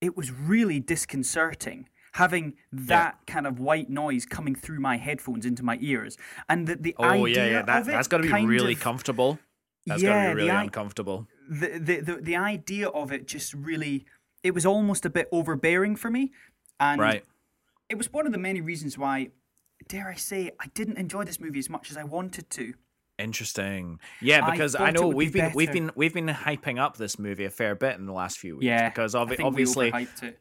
it 0.00 0.16
was 0.16 0.32
really 0.32 0.80
disconcerting. 0.80 1.88
Having 2.16 2.54
that 2.72 3.18
kind 3.26 3.46
of 3.46 3.58
white 3.60 3.88
noise 3.90 4.24
coming 4.26 4.54
through 4.54 4.80
my 4.80 4.96
headphones 4.96 5.44
into 5.44 5.62
my 5.62 5.76
ears, 5.80 6.16
and 6.48 6.66
the, 6.66 6.74
the 6.76 6.94
oh 6.98 7.04
idea 7.04 7.34
yeah, 7.44 7.50
yeah. 7.52 7.62
That 7.62 7.82
of 7.82 7.88
it 7.88 7.92
that's 7.92 8.08
got 8.08 8.18
to 8.18 8.32
be 8.34 8.46
really 8.46 8.72
of- 8.72 8.80
comfortable. 8.80 9.38
That's 9.86 10.02
Yeah, 10.02 10.10
got 10.10 10.28
to 10.30 10.34
be 10.36 10.42
really 10.42 10.56
uncomfortable. 10.66 11.18
the, 11.48 11.68
the 11.88 11.96
the 12.08 12.14
the 12.30 12.36
idea 12.36 12.88
of 12.88 13.12
it 13.12 13.22
just 13.28 13.52
really 13.54 14.06
it 14.42 14.52
was 14.54 14.64
almost 14.66 15.04
a 15.04 15.10
bit 15.10 15.28
overbearing 15.30 15.94
for 15.96 16.10
me 16.10 16.32
and 16.80 17.00
Right. 17.00 17.24
it 17.88 17.96
was 18.00 18.12
one 18.12 18.26
of 18.26 18.32
the 18.32 18.38
many 18.48 18.60
reasons 18.60 18.96
why 18.98 19.30
dare 19.88 20.08
i 20.08 20.14
say 20.30 20.50
i 20.58 20.66
didn't 20.78 20.98
enjoy 21.04 21.22
this 21.24 21.38
movie 21.44 21.60
as 21.60 21.70
much 21.70 21.90
as 21.92 21.96
i 21.96 22.02
wanted 22.16 22.46
to 22.58 22.74
Interesting. 23.18 23.98
Yeah, 24.20 24.50
because 24.50 24.74
I, 24.74 24.88
it 24.90 24.94
know 24.94 25.08
we've 25.08 25.32
been 25.32 25.52
we've 25.54 25.72
been 25.72 25.90
we've 25.94 26.12
been 26.12 26.26
hyping 26.28 26.78
up 26.78 26.96
this 26.98 27.18
movie 27.18 27.44
a 27.46 27.50
fair 27.50 27.74
bit 27.74 27.96
in 27.98 28.04
the 28.06 28.12
last 28.12 28.38
few 28.38 28.56
weeks. 28.56 28.66
yeah 28.66 28.90
because 28.90 29.14
I 29.14 29.24
we 29.24 29.36
obviously 29.38 29.90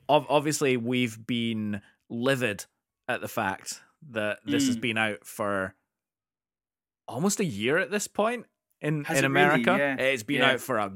ob- 0.09 0.25
obviously 0.27 0.75
we've 0.75 1.25
been 1.25 1.81
livid 2.09 2.65
at 3.07 3.21
the 3.21 3.27
fact 3.29 3.81
that 4.11 4.39
this 4.45 4.67
has 4.67 4.75
Mm. 4.77 4.81
been 4.81 4.97
out 4.97 5.25
for 5.25 5.73
almost 7.07 7.39
a 7.39 7.45
year 7.45 7.77
at 7.77 7.91
this 7.91 8.07
point 8.07 8.45
in 8.81 9.03
Has 9.05 9.19
in 9.19 9.25
it 9.25 9.29
really? 9.29 9.45
America. 9.63 9.75
Yeah. 9.77 10.05
It's 10.05 10.23
been 10.23 10.41
Yeah. 10.41 10.51
out 10.51 10.59
for 10.59 10.77
a 10.77 10.91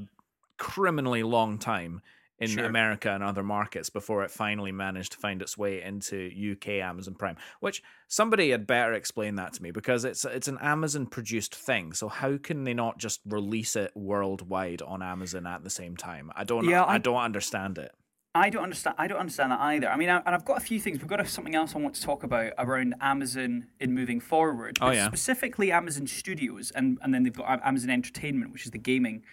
criminally 0.57 1.23
long 1.23 1.57
time 1.59 2.01
in 2.39 2.47
Sure. 2.49 2.65
America 2.65 3.11
and 3.11 3.23
other 3.23 3.43
markets 3.43 3.89
before 3.89 4.23
it 4.23 4.31
finally 4.31 4.71
managed 4.71 5.11
to 5.13 5.17
find 5.17 5.41
its 5.41 5.57
way 5.57 5.81
into 5.81 6.29
UK 6.53 6.67
Amazon 6.81 7.15
Prime. 7.15 7.35
Which 7.59 7.83
somebody 8.07 8.51
had 8.51 8.65
better 8.65 8.93
explain 8.93 9.35
that 9.35 9.53
to 9.53 9.63
me 9.63 9.71
because 9.71 10.05
it's 10.05 10.23
it's 10.25 10.47
an 10.47 10.57
Amazon 10.61 11.05
produced 11.05 11.53
thing. 11.55 11.93
So 11.93 12.07
how 12.07 12.37
can 12.37 12.63
they 12.63 12.73
not 12.73 12.97
just 12.97 13.21
release 13.25 13.75
it 13.75 13.91
worldwide 13.95 14.81
on 14.81 15.01
Amazon 15.01 15.45
at 15.47 15.63
the 15.63 15.69
same 15.69 15.97
time? 15.97 16.31
I 16.35 16.43
don't 16.43 16.65
Yeah, 16.65 16.83
I, 16.83 16.95
I- 16.95 16.97
don't 16.97 17.17
understand 17.17 17.77
it. 17.77 17.91
I 18.35 18.51
don't 18.51 18.61
understand. 18.61 18.95
I 18.99 19.07
don't 19.07 19.17
understand 19.17 19.51
that 19.51 19.59
either. 19.59 19.89
I 19.89 19.97
mean, 19.97 20.07
I, 20.07 20.17
and 20.17 20.35
I've 20.35 20.45
got 20.45 20.57
a 20.57 20.61
few 20.61 20.79
things. 20.79 20.99
We've 20.99 21.07
got 21.07 21.27
something 21.27 21.55
else 21.55 21.75
I 21.75 21.79
want 21.79 21.95
to 21.95 22.01
talk 22.03 22.23
about 22.23 22.53
around 22.59 22.93
Amazon 23.01 23.65
in 23.79 23.95
moving 23.95 24.19
forward. 24.19 24.77
Oh, 24.81 24.91
yeah. 24.91 25.07
Specifically, 25.07 25.71
Amazon 25.71 26.05
Studios, 26.05 26.69
and 26.75 26.99
and 27.01 27.11
then 27.11 27.23
they've 27.23 27.33
got 27.33 27.59
Amazon 27.65 27.89
Entertainment, 27.89 28.51
which 28.53 28.65
is 28.65 28.71
the 28.71 28.77
gaming 28.77 29.23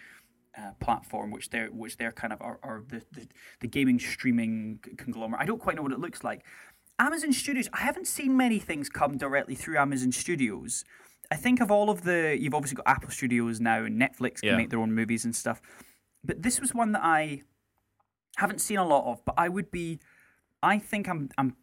uh, 0.57 0.71
platform, 0.79 1.31
which 1.31 1.49
they're 1.49 1.67
which 1.67 1.97
they're 1.97 2.11
kind 2.11 2.33
of 2.33 2.41
are, 2.41 2.59
are 2.63 2.83
the, 2.87 3.01
the 3.11 3.27
the 3.61 3.67
gaming 3.67 3.99
streaming 3.99 4.79
conglomerate. 4.97 5.41
I 5.41 5.45
don't 5.45 5.59
quite 5.61 5.75
know 5.75 5.83
what 5.83 5.91
it 5.91 5.99
looks 5.99 6.23
like. 6.23 6.43
Amazon 6.99 7.31
Studios. 7.31 7.69
I 7.73 7.79
haven't 7.81 8.07
seen 8.07 8.35
many 8.35 8.57
things 8.59 8.89
come 8.89 9.17
directly 9.17 9.53
through 9.55 9.77
Amazon 9.77 10.11
Studios. 10.11 10.83
I 11.29 11.35
think 11.35 11.61
of 11.61 11.69
all 11.69 11.89
of 11.89 12.03
the. 12.03 12.35
You've 12.39 12.53
obviously 12.55 12.77
got 12.77 12.87
Apple 12.87 13.09
Studios 13.11 13.59
now, 13.59 13.83
and 13.83 14.01
Netflix 14.01 14.39
can 14.41 14.49
Yeah. 14.49 14.57
make 14.57 14.69
their 14.71 14.79
own 14.79 14.93
movies 14.93 15.25
and 15.25 15.35
stuff. 15.35 15.61
But 16.23 16.41
this 16.41 16.59
was 16.59 16.73
one 16.73 16.93
that 16.93 17.03
I 17.03 17.43
haven't 18.37 18.61
seen 18.61 18.77
a 18.77 18.85
lot 18.85 19.11
of, 19.11 19.23
but 19.25 19.35
I 19.37 19.49
would 19.49 19.69
be. 19.71 19.99
I 20.63 20.79
think 20.79 21.07
I'm. 21.07 21.29
I'm. 21.37 21.55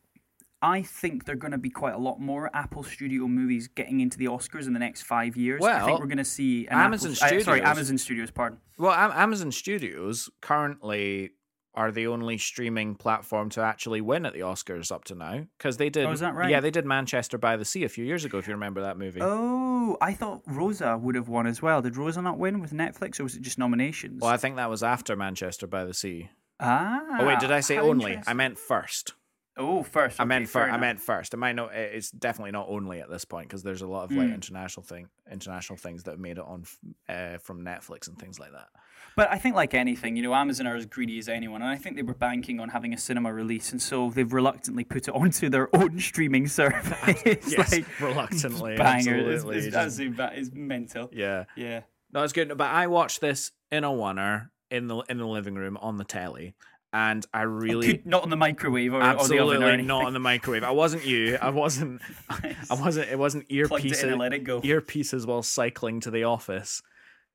I 0.64 0.82
think 0.82 1.24
they're 1.26 1.36
going 1.36 1.52
to 1.52 1.58
be 1.58 1.68
quite 1.70 1.94
a 1.94 1.98
lot 1.98 2.20
more 2.20 2.50
Apple 2.54 2.82
Studio 2.82 3.28
movies 3.28 3.68
getting 3.68 4.00
into 4.00 4.16
the 4.16 4.24
Oscars 4.26 4.66
in 4.66 4.72
the 4.72 4.78
next 4.78 5.02
five 5.02 5.36
years. 5.36 5.60
Well, 5.60 5.82
I 5.82 5.84
think 5.86 6.00
we're 6.00 6.06
going 6.06 6.18
to 6.18 6.24
see 6.24 6.66
Amazon 6.68 7.10
Apple, 7.12 7.24
uh, 7.24 7.28
sorry, 7.28 7.42
Studios- 7.42 7.66
Amazon 7.68 7.98
Studios. 7.98 8.30
Pardon. 8.30 8.58
Well, 8.78 8.92
Am- 8.92 9.12
Amazon 9.12 9.52
Studios 9.52 10.30
currently 10.40 11.32
are 11.74 11.90
the 11.90 12.06
only 12.06 12.38
streaming 12.38 12.94
platform 12.94 13.50
to 13.50 13.60
actually 13.60 14.00
win 14.00 14.24
at 14.24 14.32
the 14.32 14.40
Oscars 14.40 14.92
up 14.92 15.04
to 15.04 15.14
now 15.14 15.44
because 15.58 15.76
they 15.76 15.90
did. 15.90 16.06
Oh, 16.06 16.12
is 16.12 16.20
that 16.20 16.34
right? 16.34 16.48
Yeah, 16.48 16.60
they 16.60 16.70
did 16.70 16.86
Manchester 16.86 17.36
by 17.36 17.56
the 17.56 17.64
Sea 17.64 17.84
a 17.84 17.88
few 17.88 18.04
years 18.04 18.24
ago. 18.24 18.38
If 18.38 18.46
you 18.46 18.54
remember 18.54 18.80
that 18.82 18.96
movie. 18.96 19.20
Oh, 19.22 19.96
I 20.00 20.12
thought 20.14 20.42
Roma 20.46 20.96
would 20.96 21.14
have 21.16 21.28
won 21.28 21.46
as 21.46 21.60
well. 21.60 21.82
Did 21.82 21.96
Roma 21.96 22.22
not 22.22 22.38
win 22.38 22.60
with 22.60 22.72
Netflix, 22.72 23.18
or 23.20 23.24
was 23.24 23.34
it 23.34 23.42
just 23.42 23.58
nominations? 23.58 24.20
Well, 24.22 24.30
I 24.30 24.36
think 24.36 24.56
that 24.56 24.70
was 24.70 24.82
after 24.82 25.14
Manchester 25.16 25.66
by 25.66 25.84
the 25.84 25.94
Sea. 25.94 26.30
Ah. 26.60 27.02
Oh 27.18 27.26
wait, 27.26 27.40
did 27.40 27.50
I 27.50 27.60
say 27.60 27.76
only? 27.78 28.18
I 28.26 28.32
meant 28.34 28.56
first. 28.58 29.14
Oh, 29.56 29.82
first. 29.84 30.20
I 30.20 30.24
meant 30.24 30.48
first. 30.48 30.72
I 30.72 30.76
meant 30.76 31.00
first. 31.00 31.32
It 31.32 31.36
might 31.36 31.54
not. 31.54 31.72
It's 31.74 32.10
definitely 32.10 32.50
not 32.50 32.66
only 32.68 33.00
at 33.00 33.08
this 33.08 33.24
point 33.24 33.48
because 33.48 33.62
there's 33.62 33.82
a 33.82 33.86
lot 33.86 34.04
of 34.04 34.10
like 34.12 34.28
Mm. 34.28 34.34
international 34.34 34.82
thing, 34.82 35.08
international 35.30 35.76
things 35.76 36.02
that 36.04 36.12
have 36.12 36.20
made 36.20 36.38
it 36.38 36.44
on 36.44 36.64
uh, 37.08 37.38
from 37.38 37.64
Netflix 37.64 38.08
and 38.08 38.18
things 38.18 38.40
like 38.40 38.50
that. 38.52 38.68
But 39.16 39.30
I 39.30 39.38
think, 39.38 39.54
like 39.54 39.72
anything, 39.74 40.16
you 40.16 40.24
know, 40.24 40.34
Amazon 40.34 40.66
are 40.66 40.74
as 40.74 40.86
greedy 40.86 41.20
as 41.20 41.28
anyone, 41.28 41.62
and 41.62 41.70
I 41.70 41.76
think 41.76 41.94
they 41.94 42.02
were 42.02 42.14
banking 42.14 42.58
on 42.58 42.70
having 42.70 42.92
a 42.92 42.98
cinema 42.98 43.32
release, 43.32 43.70
and 43.70 43.80
so 43.80 44.10
they've 44.10 44.32
reluctantly 44.32 44.82
put 44.82 45.06
it 45.06 45.10
onto 45.14 45.48
their 45.48 45.68
own 45.76 46.00
streaming 46.00 46.48
service. 46.48 46.92
Yes, 47.46 47.70
like, 47.72 48.00
reluctantly, 48.00 48.76
banger. 48.76 49.14
It's, 49.16 49.44
absolutely. 49.44 49.56
it's, 49.68 49.76
absolutely 49.76 50.16
ba- 50.16 50.32
it's 50.34 50.50
mental. 50.52 51.10
yeah, 51.12 51.44
Yeah. 51.56 51.82
no, 52.12 52.24
it's 52.24 52.32
good. 52.32 52.48
But 52.58 52.70
I 52.70 52.88
watched 52.88 53.20
this 53.20 53.52
in 53.70 53.84
a 53.84 53.90
oneer 53.90 54.50
in 54.70 54.88
the 54.88 54.96
in 55.08 55.18
the 55.18 55.26
living 55.26 55.54
room 55.54 55.76
on 55.76 55.96
the 55.98 56.04
telly, 56.04 56.54
and 56.94 57.26
I 57.34 57.42
really. 57.42 57.88
Could, 57.88 58.06
not 58.06 58.22
on 58.22 58.30
the 58.30 58.36
microwave 58.36 58.94
or, 58.94 59.02
oven 59.02 59.16
or 59.16 59.20
Absolutely 59.20 59.82
not 59.82 60.04
on 60.06 60.12
the 60.14 60.20
microwave. 60.20 60.62
I 60.62 60.70
wasn't 60.70 61.04
you. 61.04 61.36
I 61.42 61.50
wasn't. 61.50 62.00
I 62.30 62.54
wasn't. 62.70 63.08
It 63.10 63.18
wasn't 63.18 63.48
Plugged 63.48 63.84
it 63.84 63.92
earpieces. 63.92 64.16
let 64.18 64.32
it 64.32 64.44
go. 64.44 64.60
Earpieces 64.62 65.26
while 65.26 65.42
cycling 65.42 66.00
to 66.00 66.10
the 66.12 66.24
office. 66.24 66.82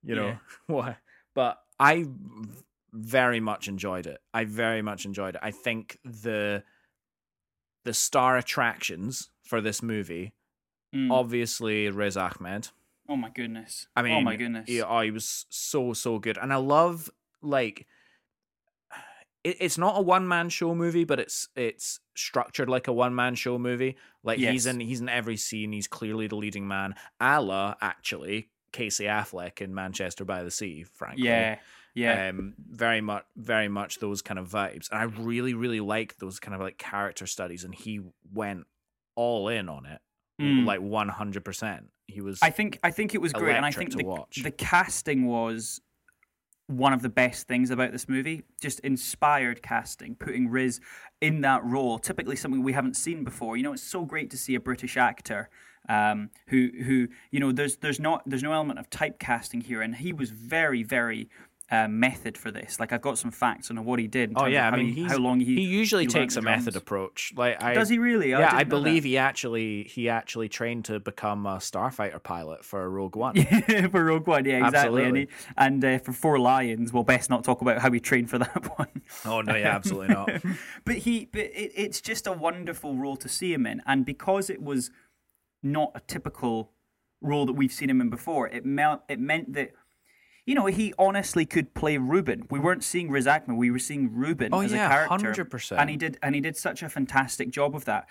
You 0.01 0.15
know 0.15 0.25
Yeah. 0.27 0.37
what? 0.67 0.97
But 1.35 1.57
I 1.77 2.05
very 2.93 3.39
much 3.41 3.67
enjoyed 3.67 4.07
it. 4.07 4.19
I 4.33 4.45
very 4.45 4.81
much 4.81 5.05
enjoyed 5.05 5.35
it. 5.35 5.41
I 5.43 5.51
think 5.51 5.99
the 6.05 6.63
the 7.83 7.93
star 7.93 8.37
attractions 8.37 9.29
for 9.43 9.61
this 9.61 9.83
movie, 9.83 10.33
Mm. 10.95 11.11
obviously 11.11 11.87
Riz 11.89 12.17
Ahmed. 12.17 12.69
Oh 13.07 13.15
my 13.15 13.29
goodness. 13.29 13.87
I 13.95 14.01
mean, 14.03 14.13
oh 14.13 14.21
my 14.21 14.35
goodness. 14.37 14.69
Yeah, 14.69 14.83
oh, 14.87 15.01
he 15.01 15.11
was 15.11 15.45
so 15.49 15.93
so 15.93 16.17
good, 16.17 16.37
and 16.37 16.51
I 16.53 16.55
love 16.55 17.09
like 17.41 17.85
it, 19.43 19.57
it's 19.59 19.77
not 19.77 19.97
a 19.97 20.01
one 20.01 20.27
man 20.27 20.49
show 20.49 20.73
movie, 20.75 21.03
but 21.03 21.19
it's 21.19 21.47
it's 21.55 21.99
structured 22.15 22.69
like 22.69 22.87
a 22.87 22.93
one 22.93 23.15
man 23.15 23.35
show 23.35 23.57
movie. 23.57 23.95
Like 24.23 24.39
he's 24.39 24.65
in 24.65 24.79
he's 24.79 25.01
in 25.01 25.09
every 25.09 25.37
scene. 25.37 25.71
He's 25.71 25.87
clearly 25.87 26.27
the 26.27 26.35
leading 26.35 26.67
man. 26.67 26.95
A 27.19 27.75
actually 27.81 28.49
Casey 28.71 29.05
Affleck 29.05 29.61
in 29.61 29.73
Manchester 29.73 30.25
by 30.25 30.43
the 30.43 30.51
Sea. 30.51 30.83
Frankly, 30.83 31.25
Yeah. 31.25 31.57
Yeah. 31.95 32.29
um, 32.29 32.53
very 32.69 33.01
much, 33.01 33.25
very 33.35 33.67
much 33.67 33.97
those 33.99 34.21
kind 34.21 34.39
of 34.39 34.47
vibes, 34.47 34.89
and 34.91 34.99
I 34.99 35.03
really, 35.03 35.53
really 35.55 35.79
like 35.79 36.17
those 36.17 36.39
kind 36.39 36.53
of 36.53 36.61
like 36.61 36.77
character 36.77 37.25
studies, 37.25 37.63
and 37.63 37.73
he 37.73 37.99
went 38.31 38.67
all 39.15 39.49
in 39.49 39.67
on 39.69 39.85
it, 39.85 39.99
Mm. 40.39 40.65
like 40.65 40.79
one 40.81 41.09
hundred 41.09 41.43
percent. 41.43 41.87
He 42.07 42.21
was. 42.21 42.39
I 42.41 42.51
think 42.51 42.79
I 42.83 42.91
think 42.91 43.15
it 43.15 43.21
was 43.21 43.33
great, 43.33 43.55
and 43.55 43.65
I 43.65 43.71
think 43.71 43.91
the, 43.95 44.05
watch. 44.05 44.41
the 44.43 44.51
casting 44.51 45.25
was 45.25 45.81
one 46.69 46.93
of 46.93 47.01
the 47.01 47.09
best 47.09 47.47
things 47.47 47.71
about 47.71 47.91
this 47.91 48.07
movie. 48.07 48.43
Just 48.61 48.79
inspired 48.81 49.61
casting, 49.61 50.15
putting 50.15 50.49
Riz 50.49 50.79
in 51.19 51.41
that 51.41 51.63
role. 51.65 51.97
Typically, 51.97 52.35
something 52.35 52.63
we 52.63 52.73
haven't 52.73 52.95
seen 52.95 53.23
before. 53.23 53.57
You 53.57 53.63
know, 53.63 53.73
it's 53.73 53.83
so 53.83 54.05
great 54.05 54.29
to 54.31 54.37
see 54.37 54.55
a 54.55 54.59
British 54.59 54.95
actor 54.95 55.49
um, 55.87 56.29
who 56.47 56.69
who 56.85 57.07
you 57.31 57.39
know 57.39 57.51
there's 57.51 57.77
there's 57.77 57.99
not 57.99 58.21
there's 58.25 58.43
no 58.43 58.53
element 58.53 58.79
of 58.79 58.89
typecasting 58.89 59.63
here, 59.63 59.81
and 59.81 59.95
he 59.95 60.13
was 60.13 60.29
very 60.29 60.83
very. 60.83 61.29
Uh, 61.71 61.87
method 61.87 62.35
for 62.35 62.49
this, 62.49 62.79
like 62.79 62.91
I've 62.91 63.01
got 63.03 63.19
some 63.19 63.29
facts 63.29 63.69
on 63.69 63.85
what 63.85 63.99
he 63.99 64.07
did. 64.07 64.33
Oh 64.35 64.47
yeah, 64.47 64.67
I 64.67 64.75
mean, 64.75 64.91
he, 64.91 65.03
how 65.03 65.17
long 65.17 65.39
he 65.39 65.53
he 65.53 65.61
usually 65.61 66.05
he 66.05 66.07
takes 66.07 66.35
a 66.35 66.41
method 66.41 66.75
approach. 66.75 67.31
Like, 67.37 67.61
I, 67.61 67.75
Does 67.75 67.89
he 67.89 67.99
really? 67.99 68.31
yeah, 68.31 68.37
I 68.37 68.41
didn't 68.41 68.57
that. 68.57 68.69
believe 68.69 69.03
he 69.03 69.19
actually 69.19 69.83
he 69.83 70.09
actually 70.09 70.49
trained 70.49 70.85
to 70.85 70.99
become 70.99 71.45
a 71.45 71.57
starfighter 71.57 72.23
pilot 72.23 72.65
for 72.65 72.89
Rogue 72.89 73.15
One. 73.15 73.35
for 73.91 74.03
Rogue 74.03 74.25
One, 74.25 74.45
yeah, 74.45 74.65
exactly. 74.65 75.03
And, 75.03 75.17
he, 75.17 75.27
and 75.57 75.85
uh, 75.85 75.99
for 75.99 76.11
Four 76.11 76.39
Lions, 76.39 76.91
well, 76.91 77.03
best 77.03 77.29
not 77.29 77.43
talk 77.43 77.61
about 77.61 77.77
how 77.77 77.91
he 77.91 77.99
trained 77.99 78.31
for 78.31 78.39
that 78.39 78.79
one. 78.79 79.03
Oh 79.23 79.41
no, 79.41 79.53
yeah, 79.55 79.75
absolutely 79.75 80.07
not. 80.07 80.31
but 80.85 80.95
he, 80.95 81.25
but 81.31 81.41
it, 81.41 81.71
it's 81.75 82.01
just 82.01 82.25
a 82.25 82.31
wonderful 82.31 82.95
role 82.95 83.17
to 83.17 83.29
see 83.29 83.53
him 83.53 83.67
in, 83.67 83.83
and 83.85 84.07
because 84.07 84.49
it 84.49 84.63
was 84.63 84.89
not 85.61 85.91
a 85.93 85.99
typical 85.99 86.71
role 87.21 87.45
that 87.45 87.53
we've 87.53 87.73
seen 87.73 87.91
him 87.91 88.01
in 88.01 88.09
before, 88.09 88.47
it 88.47 88.65
meant 88.65 89.01
it 89.07 89.19
meant 89.19 89.53
that. 89.53 89.73
You 90.49 90.55
know, 90.55 90.65
he 90.65 90.95
honestly 90.97 91.45
could 91.45 91.75
play 91.75 91.97
Ruben. 91.97 92.47
We 92.49 92.57
weren't 92.59 92.83
seeing 92.83 93.11
Riz 93.11 93.27
Ahmed, 93.27 93.51
we 93.55 93.69
were 93.69 93.77
seeing 93.77 94.11
Ruben 94.11 94.51
Oh, 94.51 94.61
as 94.61 94.71
yeah, 94.73 94.87
a 94.87 95.07
character. 95.07 95.45
100%. 95.45 95.77
And 95.77 95.91
he 95.91 95.95
did 95.95 96.17
and 96.23 96.33
he 96.33 96.41
did 96.41 96.57
such 96.57 96.81
a 96.81 96.89
fantastic 96.89 97.51
job 97.51 97.75
of 97.75 97.85
that. 97.85 98.09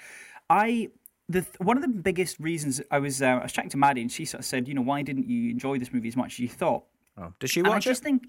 I 0.48 0.90
the 1.28 1.40
th- 1.42 1.58
one 1.58 1.76
of 1.76 1.82
the 1.82 1.88
biggest 1.88 2.38
reasons 2.38 2.80
I 2.92 3.00
was 3.00 3.20
uh, 3.20 3.26
I 3.26 3.42
was 3.42 3.50
chatting 3.52 3.70
to 3.70 3.76
Maddie 3.76 4.02
and 4.02 4.12
she 4.12 4.24
sort 4.24 4.38
of 4.38 4.44
said, 4.46 4.68
you 4.68 4.74
know, 4.74 4.82
why 4.82 5.02
didn't 5.02 5.26
you 5.28 5.50
enjoy 5.50 5.78
this 5.80 5.92
movie 5.92 6.06
as 6.06 6.16
much 6.16 6.34
as 6.34 6.38
you 6.38 6.48
thought? 6.48 6.84
Oh, 7.20 7.32
did 7.40 7.50
she 7.50 7.58
And 7.58 7.66
I 7.66 7.70
watch 7.70 7.84
just 7.84 8.02
it? 8.02 8.04
think 8.04 8.26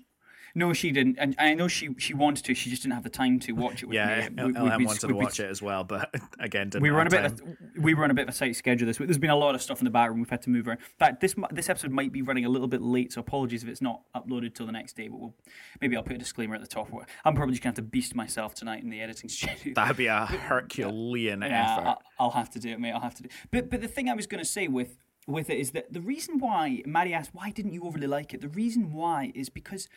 no, 0.55 0.73
she 0.73 0.91
didn't, 0.91 1.17
and 1.19 1.35
I 1.39 1.53
know 1.53 1.67
she 1.67 1.89
she 1.97 2.13
wanted 2.13 2.45
to. 2.45 2.53
She 2.53 2.69
just 2.69 2.81
didn't 2.83 2.93
have 2.95 3.03
the 3.03 3.09
time 3.09 3.39
to 3.41 3.51
watch 3.53 3.83
it 3.83 3.87
with 3.87 3.95
Yeah, 3.95 4.29
me. 4.29 4.43
We- 4.45 4.51
we- 4.53 4.85
wanted 4.85 4.99
to 5.07 5.13
watch 5.13 5.39
it 5.39 5.49
as 5.49 5.61
well, 5.61 5.83
but 5.83 6.13
again, 6.39 6.69
didn't 6.69 6.83
we 6.83 6.91
were 6.91 6.99
on 6.99 7.07
a 7.07 7.09
bit. 7.09 7.25
Of, 7.25 7.41
we 7.77 7.93
were 7.93 8.03
on 8.03 8.11
a 8.11 8.13
bit 8.13 8.27
of 8.27 8.33
a 8.35 8.37
tight 8.37 8.55
schedule 8.55 8.85
this 8.87 8.99
week. 8.99 9.07
There's 9.07 9.17
been 9.17 9.29
a 9.29 9.35
lot 9.35 9.55
of 9.55 9.61
stuff 9.61 9.79
in 9.79 9.85
the 9.85 9.91
background. 9.91 10.19
We've 10.21 10.29
had 10.29 10.41
to 10.43 10.49
move 10.49 10.67
around. 10.67 10.77
In 10.79 10.97
fact, 10.97 11.21
this 11.21 11.35
this 11.51 11.69
episode 11.69 11.91
might 11.91 12.11
be 12.11 12.21
running 12.21 12.45
a 12.45 12.49
little 12.49 12.67
bit 12.67 12.81
late, 12.81 13.13
so 13.13 13.21
apologies 13.21 13.63
if 13.63 13.69
it's 13.69 13.81
not 13.81 14.01
uploaded 14.15 14.53
till 14.55 14.65
the 14.65 14.71
next 14.71 14.93
day. 14.95 15.07
But 15.07 15.19
we'll, 15.19 15.35
maybe 15.81 15.95
I'll 15.97 16.03
put 16.03 16.15
a 16.15 16.19
disclaimer 16.19 16.55
at 16.55 16.61
the 16.61 16.67
top. 16.67 16.89
I'm 17.25 17.35
probably 17.35 17.53
just 17.53 17.63
gonna 17.63 17.71
have 17.71 17.75
to 17.75 17.81
beast 17.81 18.15
myself 18.15 18.53
tonight 18.55 18.83
in 18.83 18.89
the 18.89 19.01
editing 19.01 19.29
studio. 19.29 19.73
That'd 19.75 19.97
be 19.97 20.07
a 20.07 20.25
Herculean 20.25 21.41
Yeah, 21.41 21.73
effort. 21.73 21.87
I'll, 21.87 22.01
I'll 22.19 22.29
have 22.31 22.49
to 22.51 22.59
do 22.59 22.69
it, 22.69 22.79
mate. 22.79 22.91
I'll 22.91 22.99
have 23.01 23.15
to 23.15 23.23
do. 23.23 23.29
But 23.51 23.69
but 23.69 23.81
the 23.81 23.87
thing 23.87 24.09
I 24.09 24.13
was 24.13 24.27
going 24.27 24.43
to 24.43 24.49
say 24.49 24.67
with 24.67 24.97
with 25.27 25.49
it 25.49 25.59
is 25.59 25.71
that 25.71 25.93
the 25.93 26.01
reason 26.01 26.39
why 26.39 26.81
Maddie 26.85 27.13
asked 27.13 27.31
why 27.33 27.51
didn't 27.51 27.73
you 27.73 27.83
overly 27.83 28.07
like 28.07 28.33
it. 28.33 28.41
The 28.41 28.47
reason 28.49 28.91
why 28.93 29.31
is 29.35 29.49
because 29.49 29.87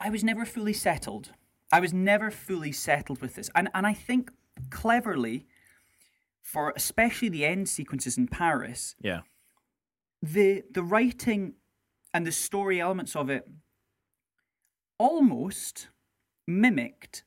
I 0.00 0.10
was 0.10 0.22
never 0.22 0.44
fully 0.44 0.72
settled. 0.72 1.32
I 1.72 1.80
was 1.80 1.92
never 1.92 2.30
fully 2.30 2.72
settled 2.72 3.20
with 3.20 3.34
this, 3.34 3.50
and 3.54 3.68
and 3.74 3.86
I 3.86 3.92
think 3.94 4.30
cleverly, 4.70 5.46
for 6.42 6.72
especially 6.76 7.28
the 7.28 7.44
end 7.44 7.68
sequences 7.68 8.16
in 8.16 8.26
Paris, 8.28 8.94
yeah, 9.00 9.20
the 10.22 10.62
the 10.70 10.82
writing 10.82 11.54
and 12.14 12.26
the 12.26 12.32
story 12.32 12.80
elements 12.80 13.14
of 13.16 13.28
it 13.28 13.46
almost 14.98 15.88
mimicked 16.46 17.24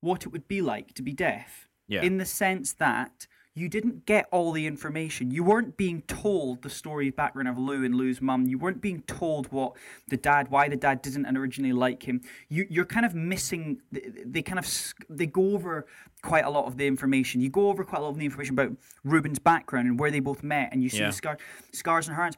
what 0.00 0.22
it 0.24 0.28
would 0.28 0.48
be 0.48 0.62
like 0.62 0.94
to 0.94 1.02
be 1.02 1.12
deaf 1.12 1.68
Yeah. 1.88 2.02
in 2.02 2.18
the 2.18 2.24
sense 2.24 2.72
that 2.74 3.26
you 3.54 3.68
didn't 3.68 4.06
get 4.06 4.26
all 4.30 4.52
the 4.52 4.66
information. 4.66 5.30
You 5.30 5.42
weren't 5.42 5.76
being 5.76 6.02
told 6.02 6.62
the 6.62 6.70
story 6.70 7.10
background 7.10 7.48
of 7.48 7.58
Lou 7.58 7.84
and 7.84 7.94
Lou's 7.94 8.20
mum. 8.20 8.46
You 8.46 8.58
weren't 8.58 8.80
being 8.80 9.02
told 9.02 9.50
what 9.50 9.72
the 10.08 10.16
dad, 10.16 10.50
why 10.50 10.68
the 10.68 10.76
dad 10.76 11.02
didn't 11.02 11.26
originally 11.36 11.72
like 11.72 12.04
him. 12.04 12.20
You, 12.48 12.66
you're 12.70 12.84
kind 12.84 13.04
of 13.04 13.14
missing. 13.14 13.80
They, 13.90 14.42
kind 14.42 14.58
of 14.58 14.66
they 15.08 15.26
go 15.26 15.54
over 15.54 15.86
quite 16.22 16.44
a 16.44 16.50
lot 16.50 16.66
of 16.66 16.76
the 16.76 16.86
information. 16.86 17.40
You 17.40 17.50
go 17.50 17.68
over 17.68 17.84
quite 17.84 17.98
a 17.98 18.02
lot 18.02 18.10
of 18.10 18.18
the 18.18 18.24
information 18.24 18.54
about 18.54 18.72
Ruben's 19.04 19.40
background 19.40 19.88
and 19.88 19.98
where 19.98 20.12
they 20.12 20.20
both 20.20 20.42
met, 20.44 20.68
and 20.72 20.82
you 20.82 20.88
see 20.88 20.98
Yeah. 21.00 21.06
the 21.08 21.12
scar, 21.12 21.38
scars 21.72 22.08
on 22.08 22.14
her 22.14 22.22
hands. 22.22 22.36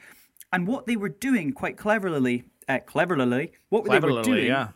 And 0.50 0.66
what 0.66 0.86
they 0.86 0.96
were 0.96 1.08
doing 1.08 1.52
quite 1.52 1.76
cleverly, 1.76 2.44
uh, 2.68 2.78
cleverly, 2.86 3.52
what 3.68 3.84
they 3.84 3.90
were 3.90 4.00
cleverly, 4.00 4.22
doing 4.22 4.46
yeah. 4.46 4.68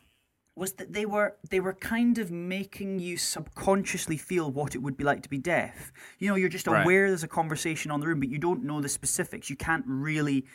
Was 0.56 0.72
that 0.72 0.92
they 0.94 1.04
were 1.06 1.36
they 1.50 1.60
were 1.60 1.74
kind 1.74 2.18
of 2.18 2.30
making 2.30 2.98
you 2.98 3.16
subconsciously 3.18 4.16
feel 4.16 4.50
what 4.50 4.74
it 4.74 4.78
would 4.78 4.96
be 4.96 5.04
like 5.04 5.22
to 5.22 5.28
be 5.28 5.38
deaf. 5.38 5.92
You 6.18 6.28
know, 6.28 6.34
you're 6.34 6.48
just 6.48 6.66
Right. 6.66 6.82
aware 6.82 7.08
there's 7.08 7.22
a 7.22 7.28
conversation 7.28 7.90
on 7.90 8.00
the 8.00 8.06
room, 8.06 8.18
but 8.20 8.30
you 8.30 8.38
don't 8.38 8.64
know 8.64 8.80
the 8.80 8.88
specifics. 8.88 9.50
You 9.50 9.56
can't 9.56 9.84
really. 9.86 10.46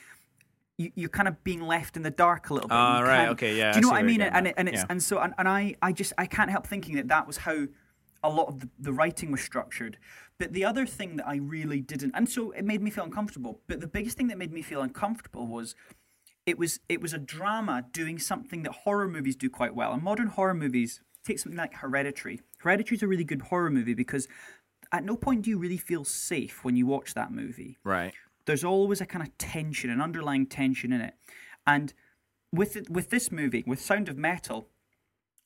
You, 0.78 0.92
you're 0.96 1.10
kind 1.10 1.28
of 1.28 1.44
being 1.44 1.62
left 1.62 1.96
in 1.96 2.02
the 2.02 2.10
dark 2.10 2.50
a 2.50 2.54
little 2.56 2.68
bit. 2.70 2.76
Ah, 2.76 3.02
right, 3.02 3.30
okay, 3.30 3.56
yeah, 3.56 3.72
Do 3.72 3.78
you 3.78 3.82
know 3.84 3.90
see 3.90 3.92
what 3.94 4.00
I 4.00 4.04
mean? 4.04 4.22
And 4.22 4.48
it, 4.48 4.56
and 4.58 4.68
it's 4.68 4.80
Yeah. 4.82 4.86
and 4.90 5.04
so 5.04 5.20
and, 5.20 5.34
and 5.38 5.48
I 5.48 5.76
I 5.82 5.92
just 5.92 6.14
I 6.18 6.26
can't 6.26 6.50
help 6.50 6.66
thinking 6.66 6.96
that 6.96 7.08
that 7.10 7.28
was 7.28 7.38
how 7.38 7.68
a 8.24 8.30
lot 8.30 8.48
of 8.48 8.60
the, 8.62 8.70
the 8.80 8.92
writing 8.94 9.32
was 9.32 9.42
structured. 9.42 9.98
But 10.40 10.54
the 10.54 10.66
other 10.66 10.88
thing 10.88 11.18
that 11.18 11.28
I 11.28 11.36
really 11.36 11.82
didn't, 11.82 12.14
and 12.16 12.28
so 12.28 12.50
it 12.52 12.66
made 12.66 12.82
me 12.82 12.90
feel 12.90 13.04
uncomfortable. 13.04 13.62
But 13.68 13.82
the 13.82 13.88
biggest 13.88 14.18
thing 14.18 14.28
that 14.30 14.40
made 14.40 14.52
me 14.52 14.64
feel 14.64 14.82
uncomfortable 14.82 15.46
was 15.46 15.76
it 16.46 16.58
was 16.58 16.80
it 16.90 17.02
was 17.02 17.14
a 17.14 17.18
drama 17.18 17.86
doing 17.92 18.18
something 18.20 18.64
that 18.64 18.72
horror 18.72 19.08
movies 19.08 19.36
do 19.36 19.50
quite 19.50 19.76
well. 19.76 19.94
And 19.94 20.04
modern 20.04 20.28
horror 20.28 20.54
movies 20.54 21.02
take 21.24 21.40
something 21.40 21.58
like 21.58 21.76
Hereditary. 21.76 22.42
Hereditary 22.60 22.98
is 22.98 23.04
a 23.04 23.08
really 23.08 23.24
good 23.24 23.44
horror 23.44 23.70
movie 23.70 23.94
because 23.94 24.28
at 24.92 25.04
no 25.04 25.16
point 25.16 25.44
do 25.44 25.50
you 25.50 25.58
really 25.58 25.78
feel 25.78 26.04
safe 26.04 26.64
when 26.64 26.76
you 26.76 26.86
watch 26.86 27.14
that 27.14 27.32
movie. 27.32 27.78
Right. 27.84 28.14
There's 28.46 28.64
always 28.64 29.02
a 29.02 29.06
kind 29.06 29.26
of 29.26 29.38
tension, 29.38 29.90
an 29.90 30.02
underlying 30.02 30.48
tension 30.48 30.92
in 30.92 31.02
it. 31.02 31.14
And 31.66 31.94
with 32.52 32.76
it, 32.76 32.90
with 32.90 33.10
this 33.10 33.32
movie, 33.32 33.64
with 33.68 33.80
Sound 33.80 34.10
of 34.10 34.18
Metal, 34.18 34.68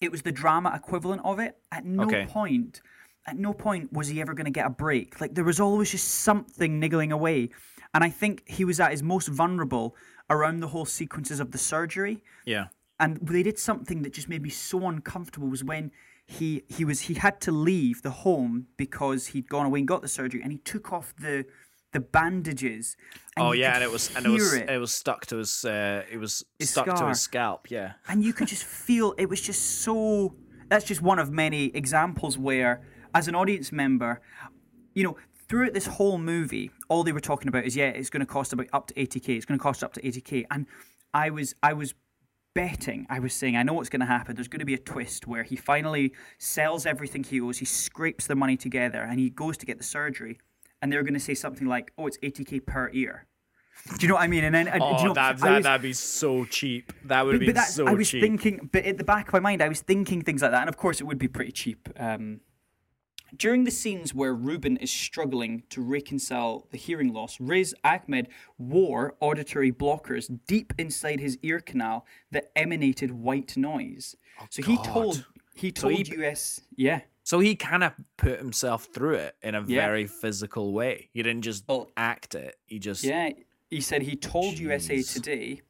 it 0.02 0.12
was 0.12 0.22
the 0.24 0.32
drama 0.32 0.74
equivalent 0.74 1.22
of 1.24 1.40
it. 1.40 1.58
At 1.72 1.86
no 1.86 2.06
Okay. 2.06 2.25
point, 2.28 2.82
at 3.28 3.38
no 3.38 3.54
point 3.54 3.92
was 3.92 4.08
he 4.08 4.22
ever 4.22 4.34
going 4.34 4.46
to 4.46 4.52
get 4.52 4.66
a 4.66 4.70
break. 4.70 5.20
Like 5.20 5.36
there 5.36 5.44
was 5.44 5.60
always 5.60 5.92
just 5.92 6.08
something 6.08 6.80
niggling 6.80 7.12
away. 7.12 7.50
And 7.94 8.04
I 8.04 8.10
think 8.10 8.48
he 8.48 8.66
was 8.66 8.80
at 8.80 8.92
his 8.92 9.04
most 9.04 9.28
vulnerable 9.28 9.96
around 10.29 10.60
the 10.60 10.67
whole 10.70 10.86
sequences 10.86 11.39
of 11.39 11.51
the 11.51 11.58
surgery. 11.58 12.24
Yeah. 12.46 12.67
And 13.00 13.17
they 13.22 13.44
did 13.44 13.60
something 13.60 14.01
that 14.03 14.13
just 14.13 14.29
made 14.29 14.41
me 14.41 14.50
so 14.50 14.88
uncomfortable 14.88 15.50
was 15.50 15.63
when 15.63 15.91
he 16.25 16.63
he 16.67 16.84
was 16.86 17.01
he 17.01 17.13
had 17.15 17.39
to 17.41 17.51
leave 17.51 18.01
the 18.01 18.10
home 18.10 18.67
because 18.77 19.27
he'd 19.27 19.48
gone 19.50 19.65
away 19.67 19.79
and 19.79 19.88
got 19.88 20.01
the 20.01 20.08
surgery 20.08 20.41
and 20.41 20.51
he 20.51 20.58
took 20.60 20.91
off 20.91 21.13
the 21.20 21.46
the 21.91 22.00
bandages. 22.00 22.98
oh 23.38 23.51
yeah, 23.53 23.75
and 23.75 23.84
it 23.84 23.91
was 23.91 24.13
and 24.15 24.25
it 24.25 24.29
was 24.29 24.53
it. 24.53 24.70
it 24.70 24.77
was 24.79 24.91
stuck 24.94 25.25
to 25.27 25.38
his 25.38 25.63
uh, 25.65 26.03
it 26.12 26.17
was 26.17 26.44
His 26.60 26.72
stuck 26.72 26.88
to 26.96 27.08
his 27.08 27.22
scalp. 27.22 27.70
Yeah. 27.70 27.94
and 28.08 28.24
you 28.24 28.34
could 28.34 28.48
just 28.48 28.63
feel 28.63 29.13
it 29.17 29.29
was 29.29 29.39
just 29.41 29.82
so 29.82 30.36
that's 30.67 30.86
just 30.86 31.01
one 31.01 31.20
of 31.20 31.32
many 31.32 31.65
examples 31.75 32.38
where 32.38 32.82
as 33.13 33.27
an 33.27 33.36
audience 33.36 33.72
member 33.72 34.20
you 34.94 35.03
know 35.03 35.15
throughout 35.48 35.74
this 35.74 35.86
whole 35.86 36.17
movie 36.17 36.72
all 36.89 37.04
they 37.04 37.12
were 37.12 37.20
talking 37.20 37.48
about 37.48 37.63
is 37.65 37.75
yeah 37.75 37.88
it's 37.88 38.10
going 38.10 38.20
to 38.22 38.25
cost 38.25 38.54
about 38.54 38.68
up 38.74 38.88
to 38.88 38.94
80k 38.94 39.36
it's 39.38 39.46
going 39.46 39.58
to 39.60 39.63
cost 39.63 39.84
up 39.84 39.94
to 39.94 40.01
80k 40.01 40.46
and 40.51 40.65
i 41.13 41.30
was 41.30 41.56
i 41.63 41.74
was 41.74 41.94
betting 42.54 43.06
i 43.10 43.20
was 43.20 43.34
saying 43.34 43.58
i 43.58 43.63
know 43.63 43.74
what's 43.74 43.89
going 43.89 44.00
to 44.00 44.06
happen 44.06 44.36
there's 44.36 44.48
going 44.48 44.60
to 44.60 44.65
be 44.65 44.74
a 44.74 44.77
twist 44.80 45.27
where 45.27 45.44
he 45.44 45.56
finally 45.56 46.13
sells 46.38 46.86
everything 46.86 47.24
he 47.24 47.42
owes 47.42 47.58
he 47.58 47.65
scrapes 47.65 48.27
the 48.27 48.36
money 48.36 48.56
together 48.56 49.01
and 49.01 49.20
he 49.20 49.30
goes 49.30 49.58
to 49.58 49.65
get 49.65 49.77
the 49.77 49.84
surgery 49.84 50.38
and 50.82 50.92
they're 50.92 51.04
going 51.04 51.13
to 51.13 51.20
say 51.20 51.34
something 51.34 51.68
like 51.68 51.92
oh 51.98 52.08
it's 52.08 52.18
80k 52.20 52.65
per 52.65 52.89
ear 52.94 53.25
do 53.98 54.04
you 54.04 54.08
know 54.08 54.15
what 54.15 54.22
i 54.24 54.27
mean 54.27 54.46
and 54.46 54.56
then 54.56 54.70
Oh, 54.82 54.98
you 55.00 55.06
know, 55.08 55.13
that, 55.13 55.38
that 55.39 55.63
that'd 55.63 55.82
be 55.82 55.92
so 55.94 56.46
cheap. 56.46 56.94
That 57.04 57.25
would 57.25 57.39
be 57.39 57.46
but 57.46 57.46
been 57.48 57.56
that's, 57.56 57.75
so 57.75 57.88
I 57.88 57.92
was 57.94 58.10
cheap. 58.10 58.22
thinking, 58.22 58.70
but 58.72 58.86
at 58.86 58.98
the 58.98 59.04
back 59.04 59.27
of 59.27 59.34
my 59.34 59.39
mind, 59.42 59.62
I 59.62 59.68
was 59.68 59.82
thinking 59.82 60.22
things 60.22 60.42
like 60.42 60.51
that, 60.51 60.62
and 60.62 60.70
of 60.70 60.77
course, 60.77 61.01
it 61.01 61.04
would 61.04 61.20
be 61.20 61.27
pretty 61.27 61.51
cheap. 61.51 61.89
Um, 61.98 62.39
during 63.38 63.63
the 63.63 63.72
scenes 63.72 64.13
where 64.13 64.34
Ruben 64.34 64.77
is 64.77 64.92
struggling 64.92 65.63
to 65.70 65.82
reconcile 65.82 66.68
the 66.72 66.77
hearing 66.77 67.13
loss, 67.13 67.39
Riz 67.39 67.74
Ahmed 67.84 68.27
wore 68.58 69.15
auditory 69.20 69.72
blockers 69.72 70.30
deep 70.48 70.74
inside 70.77 71.20
his 71.20 71.38
ear 71.42 71.60
canal 71.60 72.06
that 72.32 72.51
emanated 72.56 73.12
white 73.12 73.56
noise. 73.58 74.15
Oh, 74.42 74.46
so 74.50 74.62
he 74.62 74.77
told 74.77 75.25
he 75.56 75.72
So 75.75 75.88
he- 75.89 76.04
told 76.04 76.08
US, 76.20 76.62
yeah, 76.75 77.01
So 77.24 77.39
he 77.39 77.56
kind 77.56 77.84
of 77.84 77.94
put 78.18 78.38
himself 78.39 78.89
through 78.94 79.15
it 79.15 79.36
in 79.42 79.56
a 79.56 79.62
Yeah. 79.62 79.86
very 79.88 80.06
physical 80.06 80.74
way. 80.74 81.10
He 81.13 81.24
didn't 81.24 81.42
just 81.44 81.68
Well, 81.68 81.89
act 81.98 82.36
it. 82.36 82.56
He 82.68 82.77
just 82.77 83.04
Yeah, 83.04 83.30
he 83.70 83.82
said 83.82 84.04
he 84.04 84.15
told 84.15 84.60
USA 84.60 85.01
Today, 85.01 85.62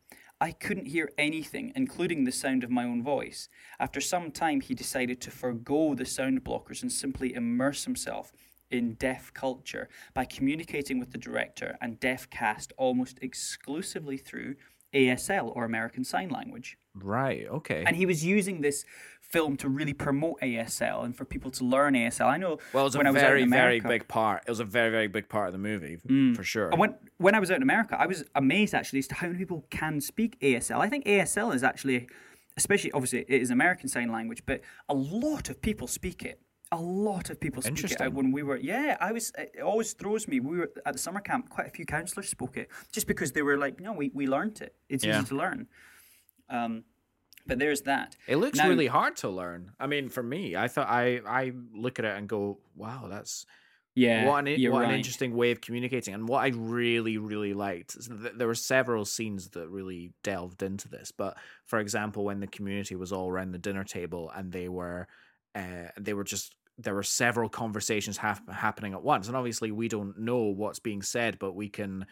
I 0.45 0.51
couldn't 0.51 0.85
hear 0.85 1.09
anything, 1.17 1.71
including 1.75 2.23
the 2.23 2.31
sound 2.31 2.63
of 2.63 2.69
my 2.69 2.83
own 2.83 3.01
voice. 3.01 3.49
After 3.79 3.99
some 3.99 4.29
time, 4.29 4.61
he 4.61 4.75
decided 4.75 5.19
to 5.21 5.31
forego 5.31 5.95
the 5.95 6.05
sound 6.05 6.43
blockers 6.43 6.83
and 6.83 6.91
simply 6.91 7.33
immerse 7.33 7.83
himself 7.83 8.31
in 8.69 8.93
deaf 8.93 9.33
culture 9.33 9.89
by 10.13 10.25
communicating 10.25 10.99
with 10.99 11.11
the 11.11 11.17
director 11.17 11.79
and 11.81 11.99
deaf 11.99 12.29
cast 12.29 12.73
almost 12.77 13.17
exclusively 13.23 14.17
through 14.17 14.53
ASL 14.93 15.51
or 15.55 15.65
American 15.65 16.03
Sign 16.03 16.29
Language. 16.29 16.77
right. 16.93 17.47
Okay. 17.47 17.83
And 17.83 17.95
he 17.95 18.05
was 18.05 18.23
using 18.23 18.61
this 18.61 18.85
film 19.32 19.58
to 19.58 19.67
really 19.70 19.94
promote 19.94 20.39
ASL 20.41 21.03
and 21.05 21.15
for 21.15 21.25
people 21.25 21.51
to 21.51 21.63
learn 21.65 21.94
ASL. 21.94 22.27
I 22.27 22.38
know 22.38 22.58
well, 22.74 22.84
it 22.84 22.89
was 22.89 22.98
when 22.98 23.05
a 23.08 23.10
I 23.10 23.13
was 23.13 23.22
very 23.22 23.46
very 23.46 23.79
big 23.79 24.08
part. 24.08 24.44
It 24.48 24.50
was 24.51 24.60
a 24.60 24.65
very 24.65 24.89
very 24.91 25.08
big 25.08 25.27
part 25.29 25.48
of 25.48 25.53
the 25.53 25.60
movie 25.60 25.98
Mm. 26.08 26.36
for 26.36 26.44
sure. 26.44 26.70
And 26.70 26.79
when 26.79 26.96
when 27.17 27.36
I 27.36 27.39
was 27.39 27.50
out 27.51 27.58
in 27.58 27.63
America, 27.63 27.96
I 28.00 28.05
was 28.08 28.24
amazed 28.36 28.74
actually 28.74 29.00
as 29.00 29.08
to 29.08 29.15
how 29.15 29.27
many 29.27 29.39
people 29.39 29.65
can 29.70 30.00
speak 30.01 30.38
ASL. 30.41 30.79
I 30.79 30.89
think 30.89 31.05
ASL 31.05 31.53
is 31.53 31.63
actually, 31.63 32.08
especially 32.58 32.91
obviously 32.94 33.20
it 33.27 33.41
is 33.41 33.50
American 33.51 33.88
Sign 33.89 34.10
Language, 34.12 34.44
but 34.46 34.62
a 34.89 34.94
lot 34.94 35.50
of 35.50 35.62
people 35.62 35.88
speak 35.88 36.24
it. 36.24 36.39
A 36.72 36.82
lot 36.82 37.29
of 37.29 37.39
people 37.39 37.62
speak 37.62 37.74
it 37.77 37.84
out 37.86 37.91
Interesting. 37.91 38.13
when 38.15 38.32
we 38.32 38.41
were. 38.44 38.58
Yeah, 38.58 38.98
I 39.00 39.12
was. 39.12 39.32
It 39.38 39.62
always 39.62 39.94
throws 39.94 40.27
me. 40.27 40.39
We 40.39 40.58
were 40.58 40.72
at 40.86 40.94
the 40.94 41.00
summer 41.00 41.22
camp. 41.22 41.50
Quite 41.50 41.67
a 41.67 41.70
few 41.70 41.86
counsellors 41.86 42.27
spoke 42.29 42.58
it 42.58 42.67
just 42.91 43.08
because 43.08 43.32
they 43.34 43.44
were 43.44 43.58
like, 43.58 43.79
no, 43.79 43.91
we 43.94 44.12
we 44.13 44.25
learned 44.27 44.62
it. 44.62 44.74
It's 44.89 45.05
Yeah. 45.05 45.17
easy 45.20 45.27
to 45.29 45.36
learn. 45.36 45.67
Um, 46.50 46.84
but 47.45 47.59
there's 47.59 47.81
that. 47.83 48.15
It 48.27 48.37
looks 48.37 48.57
Now- 48.57 48.69
really 48.69 48.87
hard 48.87 49.15
to 49.17 49.29
learn. 49.29 49.71
I 49.79 49.88
mean, 49.88 50.10
for 50.10 50.23
me, 50.23 50.55
I 50.55 50.67
thought 50.67 50.88
I 50.89 51.17
I 51.25 51.51
look 51.73 51.99
at 51.99 52.05
it 52.05 52.17
and 52.17 52.27
go, 52.27 52.60
"Wow, 52.75 53.08
that's 53.10 53.45
Yeah, 53.93 54.25
what 54.27 54.47
an 54.47 54.71
what 54.71 54.81
right. 54.81 54.89
an 54.89 54.95
interesting 54.95 55.36
way 55.36 55.51
of 55.51 55.62
communicating." 55.62 56.13
And 56.13 56.27
what 56.27 56.43
I 56.43 56.47
really 56.55 57.17
really 57.17 57.53
liked 57.53 57.95
is 57.95 58.08
that 58.10 58.38
there 58.38 58.47
were 58.47 58.55
several 58.55 59.05
scenes 59.05 59.49
that 59.51 59.69
really 59.69 60.13
delved 60.23 60.63
into 60.63 60.88
this. 60.89 61.12
But 61.12 61.38
for 61.65 61.79
example, 61.79 62.25
when 62.25 62.39
the 62.39 62.47
community 62.47 62.95
was 62.95 63.12
all 63.12 63.29
around 63.29 63.51
the 63.51 63.58
dinner 63.60 63.84
table 63.84 64.29
and 64.36 64.51
they 64.51 64.67
were 64.69 65.08
uh, 65.55 65.89
they 65.99 66.13
were 66.13 66.23
just 66.25 66.55
there 66.77 66.93
were 66.93 67.03
several 67.03 67.47
conversations 67.47 68.17
hap- 68.17 68.49
happening 68.49 68.91
at 68.93 69.01
once, 69.01 69.27
and 69.27 69.38
obviously 69.38 69.71
we 69.71 69.88
don't 69.88 70.17
know 70.19 70.39
what's 70.43 70.79
being 70.79 71.01
said, 71.01 71.39
but 71.39 71.53
we 71.53 71.69
can 71.69 72.05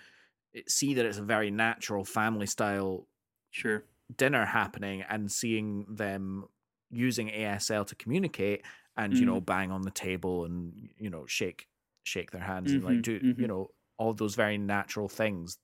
eh, 0.56 0.62
see 0.70 0.94
that 0.94 1.06
it's 1.06 1.18
a 1.18 1.22
very 1.24 1.52
natural 1.52 2.06
family 2.06 2.46
style 2.46 3.06
Sure. 3.52 3.84
Dinner 4.18 4.46
happening 4.46 5.02
and 5.04 5.32
seeing 5.32 5.86
them 5.96 6.46
using 6.90 7.30
ASL 7.30 7.86
to 7.86 7.96
communicate 7.96 8.64
and 8.98 9.18
you 9.20 9.26
know 9.26 9.42
Mm. 9.42 9.46
bang 9.46 9.72
on 9.72 9.82
the 9.84 9.92
table 9.92 10.46
and 10.46 10.90
you 10.98 11.10
know 11.10 11.26
shake 11.26 11.68
shake 12.04 12.32
their 12.32 12.42
hands 12.42 12.74
and 12.74 12.84
like 12.84 13.02
Mhm, 13.02 13.04
do 13.04 13.22
mhm. 13.22 13.36
you 13.38 13.48
know 13.48 13.70
all 13.98 14.14
those 14.14 14.36
very 14.36 14.58
natural 14.58 15.10
things 15.10 15.58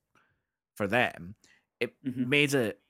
for 0.76 0.88
them 0.88 1.36
it 1.80 1.96
Mhm. 2.04 2.26
made 2.26 2.54
it 2.54 2.82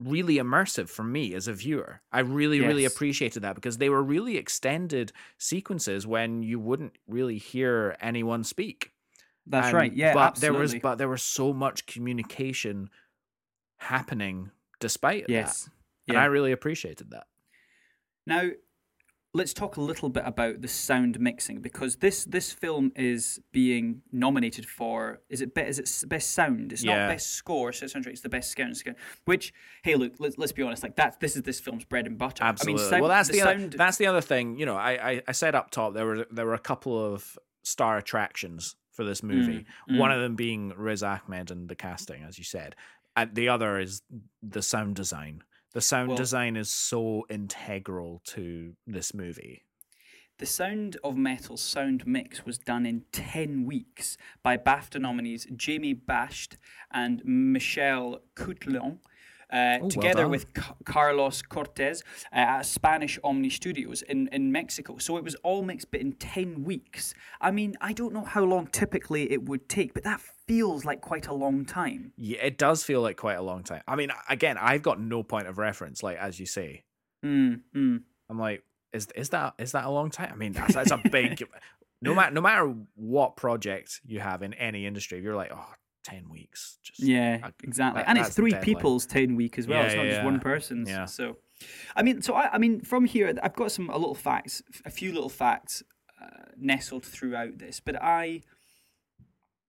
really 0.00 0.36
immersive 0.36 0.88
for 0.88 1.04
me 1.04 1.34
as 1.34 1.48
a 1.48 1.52
viewer 1.54 2.02
i 2.12 2.20
really 2.20 2.60
really 2.60 2.84
appreciated 2.86 3.42
that 3.42 3.54
because 3.54 3.78
they 3.78 3.90
were 3.90 4.02
really 4.02 4.36
extended 4.38 5.12
sequences 5.38 6.06
when 6.06 6.42
you 6.42 6.58
wouldn't 6.58 6.96
really 7.06 7.38
hear 7.38 7.96
anyone 8.00 8.44
speak 8.44 8.92
That's 9.46 9.66
and- 9.68 9.74
right. 9.74 9.92
Yeah, 9.92 10.14
but 10.14 10.28
absolutely. 10.28 10.40
there 10.40 10.54
was 10.54 10.74
but 10.76 10.96
there 10.96 11.08
was 11.08 11.22
so 11.22 11.52
much 11.52 11.86
communication 11.86 12.90
happening 13.78 14.50
despite 14.80 15.26
yes. 15.28 15.64
that 15.64 15.70
and 16.08 16.14
Yeah. 16.16 16.22
i 16.22 16.26
really 16.26 16.52
appreciated 16.52 17.10
that 17.10 17.26
Now, 18.26 18.50
let's 19.32 19.54
talk 19.54 19.76
a 19.76 19.80
little 19.80 20.08
bit 20.08 20.24
about 20.26 20.60
the 20.60 20.66
sound 20.68 21.20
mixing 21.20 21.60
because 21.60 21.96
this 21.96 22.24
this 22.24 22.52
film 22.52 22.90
is 22.96 23.40
being 23.52 24.02
nominated 24.12 24.66
for 24.66 25.20
is 25.28 25.40
it 25.40 25.54
be, 25.54 25.62
is 25.62 25.78
it 25.78 26.08
best 26.08 26.32
sound? 26.32 26.72
It's 26.72 26.82
Yeah. 26.82 26.98
not 27.06 27.08
best 27.10 27.28
score, 27.34 27.72
so 27.72 27.84
it 27.84 27.90
sounds 27.90 28.06
right. 28.06 28.12
It's 28.12 28.22
the 28.22 28.28
best 28.28 28.56
sound. 28.56 28.74
Which, 29.26 29.52
hey, 29.84 29.94
look, 29.94 30.14
let's, 30.18 30.36
let's 30.36 30.52
be 30.52 30.62
honest. 30.64 30.82
Like 30.82 30.96
that, 30.96 31.20
this 31.20 31.36
is 31.36 31.42
this 31.42 31.60
film's 31.60 31.84
bread 31.84 32.06
and 32.06 32.18
butter. 32.18 32.42
Absolutely. 32.42 32.82
I 32.82 32.84
mean, 32.84 32.90
sound, 32.90 33.02
well, 33.02 33.08
that's 33.08 33.28
the, 33.28 33.42
other, 33.42 33.58
sound. 33.58 33.72
that's 33.74 33.98
the 33.98 34.06
other 34.06 34.20
thing. 34.20 34.58
You 34.58 34.66
know, 34.66 34.76
I, 34.76 34.92
I 35.10 35.22
I 35.28 35.32
said 35.32 35.54
up 35.54 35.70
top 35.70 35.94
there 35.94 36.06
were 36.06 36.26
there 36.30 36.46
were 36.46 36.54
a 36.54 36.58
couple 36.58 36.98
of 36.98 37.38
star 37.62 37.98
attractions 37.98 38.74
for 38.90 39.04
this 39.04 39.22
movie. 39.22 39.64
Mm, 39.88 39.98
One 39.98 40.10
of 40.10 40.20
them 40.20 40.34
being 40.34 40.72
Riz 40.76 41.02
Ahmed 41.04 41.50
and 41.52 41.68
the 41.68 41.76
casting, 41.76 42.24
as 42.24 42.36
you 42.36 42.44
said, 42.44 42.74
and 43.16 43.34
the 43.34 43.48
other 43.48 43.78
is 43.78 44.02
the 44.42 44.62
sound 44.62 44.96
design. 44.96 45.42
The 45.72 45.80
sound 45.80 46.08
Well- 46.08 46.16
design 46.16 46.56
is 46.56 46.70
so 46.72 47.26
integral 47.28 48.20
to 48.26 48.76
this 48.86 49.14
movie. 49.14 49.64
The 50.38 50.46
Sound 50.46 50.96
of 51.04 51.18
Metal's 51.18 51.60
sound 51.60 52.06
mix 52.06 52.46
was 52.46 52.56
done 52.56 52.86
in 52.86 53.04
10 53.12 53.66
weeks 53.66 54.16
by 54.42 54.56
BAFTA 54.56 54.98
nominees 54.98 55.46
Jamie 55.54 55.94
Basht 55.94 56.56
and 56.90 57.22
Michelle 57.26 58.22
Coutlon. 58.34 59.00
Uh, 59.52 59.78
well 59.80 59.90
together 59.90 60.28
with 60.28 60.52
Ca- 60.54 60.74
Carlos 60.84 61.42
Cortez 61.42 62.02
uh, 62.32 62.36
at 62.36 62.62
Spanish 62.62 63.18
Omni 63.24 63.50
Studios 63.50 64.02
in, 64.02 64.28
in 64.28 64.52
Mexico. 64.52 64.98
So 64.98 65.16
it 65.16 65.24
was 65.24 65.34
all 65.36 65.62
mixed, 65.62 65.90
but 65.90 66.00
in 66.00 66.12
10 66.12 66.64
weeks. 66.64 67.14
I 67.40 67.50
mean, 67.50 67.76
I 67.80 67.92
don't 67.92 68.12
know 68.12 68.24
how 68.24 68.44
long 68.44 68.68
typically 68.68 69.30
it 69.32 69.48
would 69.48 69.68
take, 69.68 69.94
but 69.94 70.04
that 70.04 70.20
feels 70.46 70.84
like 70.84 71.00
quite 71.00 71.26
a 71.26 71.34
long 71.34 71.64
time. 71.64 72.12
Yeah, 72.16 72.38
it 72.42 72.58
does 72.58 72.84
feel 72.84 73.02
like 73.02 73.16
quite 73.16 73.38
a 73.38 73.42
long 73.42 73.62
time. 73.62 73.82
I 73.88 73.96
mean, 73.96 74.10
again, 74.28 74.56
I've 74.58 74.82
got 74.82 75.00
no 75.00 75.22
point 75.22 75.48
of 75.48 75.58
reference, 75.58 76.02
like 76.02 76.18
as 76.18 76.38
you 76.38 76.46
say. 76.46 76.84
Mm, 77.24 77.60
mm. 77.74 78.02
I'm 78.28 78.38
like, 78.38 78.62
is 78.92 79.08
is 79.14 79.30
that 79.30 79.54
is 79.58 79.72
that 79.72 79.84
a 79.84 79.90
long 79.90 80.10
time? 80.10 80.30
I 80.32 80.36
mean, 80.36 80.52
that's, 80.52 80.74
that's 80.74 80.90
a 80.90 81.00
big. 81.10 81.42
no 82.02 82.14
matter 82.14 82.32
no 82.32 82.40
matter 82.40 82.74
what 82.94 83.36
project 83.36 84.00
you 84.04 84.20
have 84.20 84.42
in 84.42 84.54
any 84.54 84.86
industry, 84.86 85.20
you're 85.20 85.36
like, 85.36 85.52
oh, 85.54 85.74
10 86.04 86.28
weeks. 86.28 86.78
Just 86.82 87.00
Yeah, 87.00 87.38
I- 87.42 87.52
exactly. 87.62 88.02
that- 88.02 88.08
and 88.08 88.18
it's 88.18 88.34
three 88.34 88.54
people's 88.54 89.06
ten 89.06 89.36
week 89.36 89.58
as 89.58 89.66
well. 89.66 89.80
Yeah, 89.80 89.86
it's 89.86 89.94
not 89.96 90.04
yeah, 90.06 90.10
just 90.12 90.24
one 90.24 90.40
person's. 90.40 90.88
Yeah. 90.88 91.04
So, 91.04 91.36
I 91.94 92.02
mean, 92.02 92.22
so 92.22 92.34
I, 92.34 92.54
I 92.54 92.58
mean, 92.58 92.80
from 92.80 93.04
here, 93.04 93.34
I've 93.42 93.54
got 93.54 93.72
some 93.72 93.90
a 93.90 93.96
little 93.98 94.14
facts, 94.14 94.62
a 94.84 94.90
few 94.90 95.12
little 95.12 95.28
facts 95.28 95.82
uh, 96.20 96.26
nestled 96.56 97.04
throughout 97.04 97.58
this, 97.58 97.80
but 97.80 98.00
I. 98.02 98.42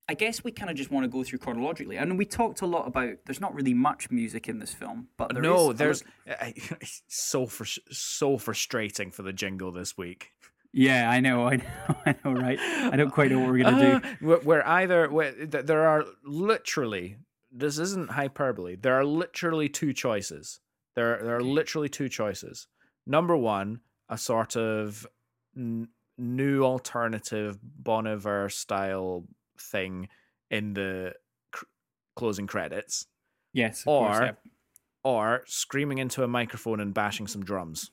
I 0.10 0.14
guess 0.14 0.44
we 0.44 0.52
kind 0.52 0.70
of 0.70 0.76
just 0.76 0.92
want 0.92 1.06
to 1.06 1.08
go 1.08 1.24
through 1.24 1.40
chronologically, 1.40 1.96
and 1.96 2.18
we 2.18 2.26
talked 2.26 2.60
a 2.62 2.66
lot 2.66 2.86
about. 2.86 3.14
There's 3.26 3.40
not 3.40 3.54
really 3.56 3.74
much 3.74 4.12
music 4.12 4.50
in 4.50 4.60
this 4.60 4.74
film, 4.74 5.08
but 5.16 5.34
there 5.34 5.42
is 5.42 5.48
no, 5.48 5.72
there's 5.72 6.04
so 7.08 7.46
frus- 7.46 7.80
so 7.92 8.38
frustrating 8.38 9.12
for 9.12 9.22
the 9.22 9.32
jingle 9.32 9.72
this 9.72 9.98
week. 9.98 10.31
Yeah, 10.74 11.10
I 11.10 11.20
know, 11.20 11.48
I 11.48 11.58
know, 11.58 11.96
I 12.06 12.16
know, 12.24 12.32
right? 12.34 12.60
I 12.60 12.96
don't 12.96 13.12
quite 13.12 13.32
know 13.32 13.40
what 13.40 13.50
we're 13.50 13.64
gonna 13.64 14.00
do. 14.02 14.08
Uh, 14.08 14.14
we're, 14.22 14.40
we're 14.40 14.64
either 14.64 15.10
we're, 15.10 15.32
there 15.46 15.88
are 15.88 16.06
literally 16.24 17.18
this 17.52 17.78
isn't 17.78 18.12
hyperbole. 18.12 18.76
There 18.78 18.94
are 18.94 19.04
literally 19.06 19.68
two 19.68 19.92
choices. 19.94 20.60
There 20.96 21.20
there 21.22 21.36
are 21.36 21.44
literally 21.44 21.90
two 21.90 22.08
choices. 22.10 22.68
Number 23.06 23.36
one, 23.36 23.82
a 24.10 24.18
sort 24.18 24.56
of 24.56 25.06
n- 25.58 25.90
new 26.18 26.64
alternative 26.64 27.60
Bon 27.62 28.08
Iver 28.08 28.48
style 28.50 29.26
thing 29.60 30.08
in 30.50 30.74
the 30.74 31.14
cr- 31.52 31.66
closing 32.16 32.48
credits, 32.48 33.08
Yes, 33.54 33.82
of 33.82 33.86
course, 33.86 34.20
or 34.20 34.24
yeah. 34.24 34.32
or 35.04 35.44
screaming 35.48 35.98
into 35.98 36.24
a 36.24 36.28
microphone 36.28 36.80
and 36.80 36.94
bashing 36.94 37.28
some 37.28 37.44
drums. 37.44 37.92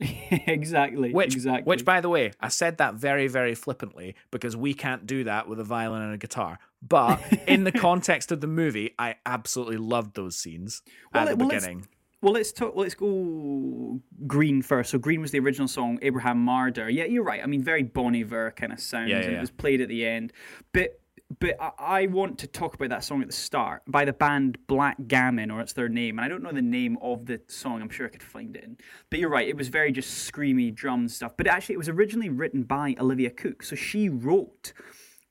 exactly. 0.46 1.12
Which, 1.12 1.34
exactly. 1.34 1.64
which, 1.68 1.84
by 1.84 2.00
the 2.00 2.08
way, 2.08 2.32
I 2.40 2.48
said 2.48 2.78
that 2.78 2.94
very, 2.94 3.26
very 3.28 3.54
flippantly 3.54 4.14
because 4.30 4.56
we 4.56 4.74
can't 4.74 5.06
do 5.06 5.24
that 5.24 5.48
with 5.48 5.60
a 5.60 5.64
violin 5.64 6.02
and 6.02 6.14
a 6.14 6.18
guitar. 6.18 6.58
But 6.86 7.20
in 7.48 7.64
the 7.64 7.72
context 7.72 8.30
of 8.32 8.40
the 8.40 8.46
movie, 8.46 8.94
I 8.98 9.16
absolutely 9.26 9.78
loved 9.78 10.14
those 10.14 10.36
scenes 10.36 10.82
Well, 11.12 11.24
at 11.24 11.30
the 11.30 11.36
well, 11.36 11.48
let's- 11.48 11.64
beginning. 11.64 11.88
Well, 12.20 12.32
let's 12.32 12.50
talk. 12.50 12.72
Let's 12.74 12.94
go 12.96 14.00
Green 14.26 14.60
first. 14.60 14.90
So 14.90 14.98
Green 14.98 15.20
was 15.20 15.30
the 15.30 15.38
original 15.38 15.68
song. 15.68 16.00
Abraham 16.02 16.44
Marder. 16.44 16.92
Yeah, 16.92 17.04
you're 17.04 17.22
right. 17.22 17.40
I 17.40 17.46
mean, 17.46 17.62
very 17.62 17.84
Bon 17.84 18.12
Iver 18.16 18.50
kind 18.56 18.72
of 18.72 18.80
sound, 18.80 19.08
Yeah, 19.08 19.18
yeah, 19.18 19.22
and 19.22 19.32
yeah. 19.34 19.38
it 19.38 19.40
was 19.40 19.52
played 19.52 19.80
at 19.80 19.88
the 19.88 20.04
end. 20.04 20.32
But 20.72 21.00
but 21.40 21.56
I, 21.78 22.06
want 22.06 22.38
to 22.38 22.46
talk 22.46 22.74
about 22.74 22.88
that 22.88 23.04
song 23.04 23.20
at 23.20 23.28
the 23.28 23.34
start 23.34 23.82
by 23.86 24.04
the 24.06 24.14
band 24.14 24.58
Black 24.66 24.96
Gammon, 25.06 25.50
or 25.50 25.60
it's 25.60 25.74
their 25.74 25.88
name. 25.88 26.18
And 26.18 26.24
I 26.24 26.28
don't 26.28 26.42
know 26.42 26.52
the 26.52 26.62
name 26.62 26.96
of 27.02 27.26
the 27.26 27.40
song. 27.48 27.82
I'm 27.82 27.90
sure 27.90 28.06
I 28.06 28.08
could 28.08 28.22
find 28.22 28.56
it. 28.56 28.64
In. 28.64 28.78
But 29.10 29.18
you're 29.18 29.28
right. 29.28 29.46
It 29.46 29.56
was 29.56 29.68
very 29.68 29.92
just 29.92 30.30
screamy 30.32 30.74
drum 30.74 31.06
stuff. 31.08 31.36
But 31.36 31.46
actually, 31.46 31.74
it 31.74 31.78
was 31.78 31.88
originally 31.90 32.30
written 32.30 32.62
by 32.62 32.94
Olivia 32.98 33.30
Cooke. 33.30 33.62
So 33.62 33.76
she 33.76 34.08
wrote 34.08 34.72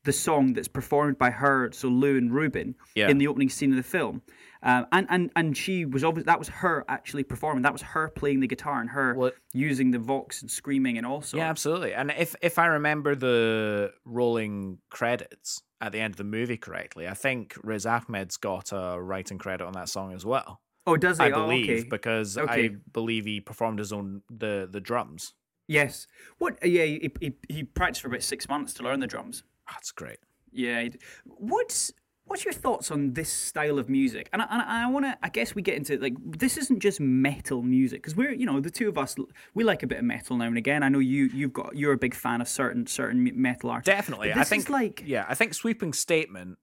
the 0.03 0.13
song 0.13 0.53
that's 0.53 0.67
performed 0.67 1.17
by 1.17 1.31
her, 1.31 1.71
so 1.73 1.87
Lou 1.89 2.17
and 2.17 2.33
Ruben, 2.33 2.75
Yeah. 2.95 3.09
in 3.09 3.17
the 3.17 3.27
opening 3.27 3.49
scene 3.49 3.71
of 3.71 3.77
the 3.77 3.83
film. 3.83 4.21
Um, 4.63 4.87
and, 4.91 5.07
and 5.09 5.31
and 5.35 5.55
she 5.57 5.85
was 5.85 6.03
obviously 6.03 6.25
that 6.25 6.39
was 6.39 6.47
her 6.49 6.83
actually 6.87 7.23
performing. 7.23 7.61
That 7.63 7.73
was 7.73 7.81
her 7.83 8.09
playing 8.09 8.39
the 8.39 8.47
guitar 8.47 8.79
and 8.81 8.89
her 8.89 9.13
Well- 9.13 9.31
using 9.53 9.91
the 9.91 9.99
vox 9.99 10.41
and 10.41 10.49
screaming 10.49 10.97
and 10.97 11.05
also. 11.05 11.37
Yeah, 11.37 11.49
absolutely. 11.49 11.93
And 11.93 12.11
if 12.17 12.35
if 12.41 12.57
I 12.57 12.65
remember 12.67 13.15
the 13.15 13.93
rolling 14.05 14.79
credits 14.89 15.61
at 15.79 15.91
the 15.91 15.99
end 15.99 16.13
of 16.13 16.17
the 16.17 16.23
movie 16.23 16.57
correctly, 16.57 17.07
I 17.07 17.13
think 17.13 17.55
Riz 17.63 17.85
Ahmed's 17.85 18.37
got 18.37 18.71
a 18.71 18.99
writing 18.99 19.37
credit 19.37 19.63
on 19.65 19.73
that 19.73 19.89
song 19.89 20.13
as 20.13 20.25
well. 20.25 20.61
Oh, 20.87 20.97
does 20.97 21.17
he? 21.17 21.25
I 21.25 21.31
Oh, 21.31 21.43
believe 21.43 21.69
okay. 21.69 21.87
because 21.89 22.37
I 22.37 22.69
believe 22.93 23.25
he 23.25 23.39
performed 23.41 23.79
his 23.79 23.93
own 23.93 24.21
the 24.29 24.67
the 24.71 24.79
drums. 24.81 25.33
Yes. 25.67 26.07
What? 26.37 26.65
Yeah, 26.65 26.85
he, 26.85 27.11
he 27.19 27.33
he 27.49 27.63
practiced 27.63 28.01
for 28.01 28.07
about 28.07 28.23
six 28.23 28.47
months 28.49 28.73
to 28.75 28.83
learn 28.83 29.01
the 29.01 29.07
drums. 29.07 29.43
That's 29.69 29.91
great. 29.91 30.19
Yeah. 30.51 30.87
What's 31.25 31.91
what's 32.27 32.45
your 32.45 32.53
thoughts 32.53 32.91
on 32.91 33.13
this 33.13 33.31
style 33.31 33.79
of 33.79 33.89
music? 33.89 34.29
And 34.33 34.41
I, 34.41 34.45
and 34.49 34.61
I 34.61 34.89
want 34.89 35.05
to. 35.05 35.17
I 35.21 35.29
guess 35.29 35.55
we 35.55 35.61
get 35.61 35.75
into 35.75 35.97
like 35.97 36.13
this 36.23 36.57
isn't 36.57 36.79
just 36.79 36.99
metal 36.99 37.61
music 37.61 38.01
because 38.01 38.15
we're 38.15 38.33
you 38.33 38.45
know 38.45 38.59
the 38.59 38.71
two 38.71 38.89
of 38.89 38.97
us 38.97 39.15
we 39.53 39.63
like 39.63 39.83
a 39.83 39.87
bit 39.87 39.99
of 39.99 40.05
metal 40.05 40.37
now 40.37 40.45
and 40.45 40.57
again. 40.57 40.83
I 40.83 40.89
know 40.89 40.99
you 40.99 41.25
you've 41.33 41.53
got 41.53 41.75
you're 41.75 41.93
a 41.93 41.97
big 41.97 42.13
fan 42.13 42.41
of 42.41 42.47
certain 42.47 42.87
certain 42.87 43.31
metal 43.35 43.69
artists. 43.69 43.87
Definitely. 43.87 44.33
I 44.33 44.43
think 44.43 44.69
like 44.69 45.03
yeah, 45.05 45.25
I 45.27 45.35
think 45.35 45.53
sweeping 45.53 45.93
statement 45.93 46.57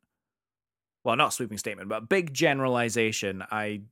well, 1.05 1.17
not 1.17 1.35
sweeping 1.35 1.59
statement, 1.59 1.89
but 1.89 2.09
big 2.09 2.33
generalization, 2.33 3.45
I 3.51 3.83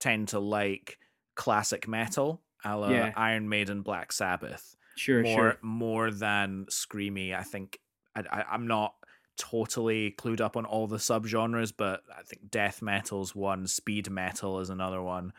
tend 0.00 0.28
to 0.28 0.40
like 0.40 0.98
classic 1.36 1.86
metal, 1.86 2.42
a 2.64 2.76
la 2.76 2.88
Yeah. 2.88 3.12
Iron 3.16 3.48
Maiden, 3.48 3.82
Black 3.82 4.12
Sabbath. 4.12 4.76
sure 4.96 5.22
more 5.22 5.36
sure. 5.36 5.58
more 5.62 6.10
than 6.10 6.66
screamy. 6.70 7.34
I 7.36 7.42
think 7.42 7.78
I, 8.16 8.24
I, 8.30 8.44
I'm 8.50 8.66
not 8.66 8.94
totally 9.36 10.12
clued 10.12 10.40
up 10.40 10.56
on 10.56 10.64
all 10.64 10.86
the 10.86 10.96
subgenres, 10.98 11.72
but 11.76 12.02
I 12.16 12.22
think 12.22 12.50
death 12.50 12.82
metal's 12.82 13.34
one, 13.34 13.66
speed 13.66 14.10
metal 14.10 14.60
is 14.60 14.70
another 14.70 15.02
one 15.02 15.32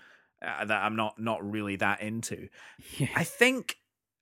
uh, 0.46 0.66
that 0.66 0.84
I'm 0.84 0.96
not 0.96 1.20
not 1.20 1.50
really 1.50 1.76
that 1.78 2.02
into. 2.02 2.50
Yeah. 3.00 3.08
I 3.16 3.24
think 3.24 3.78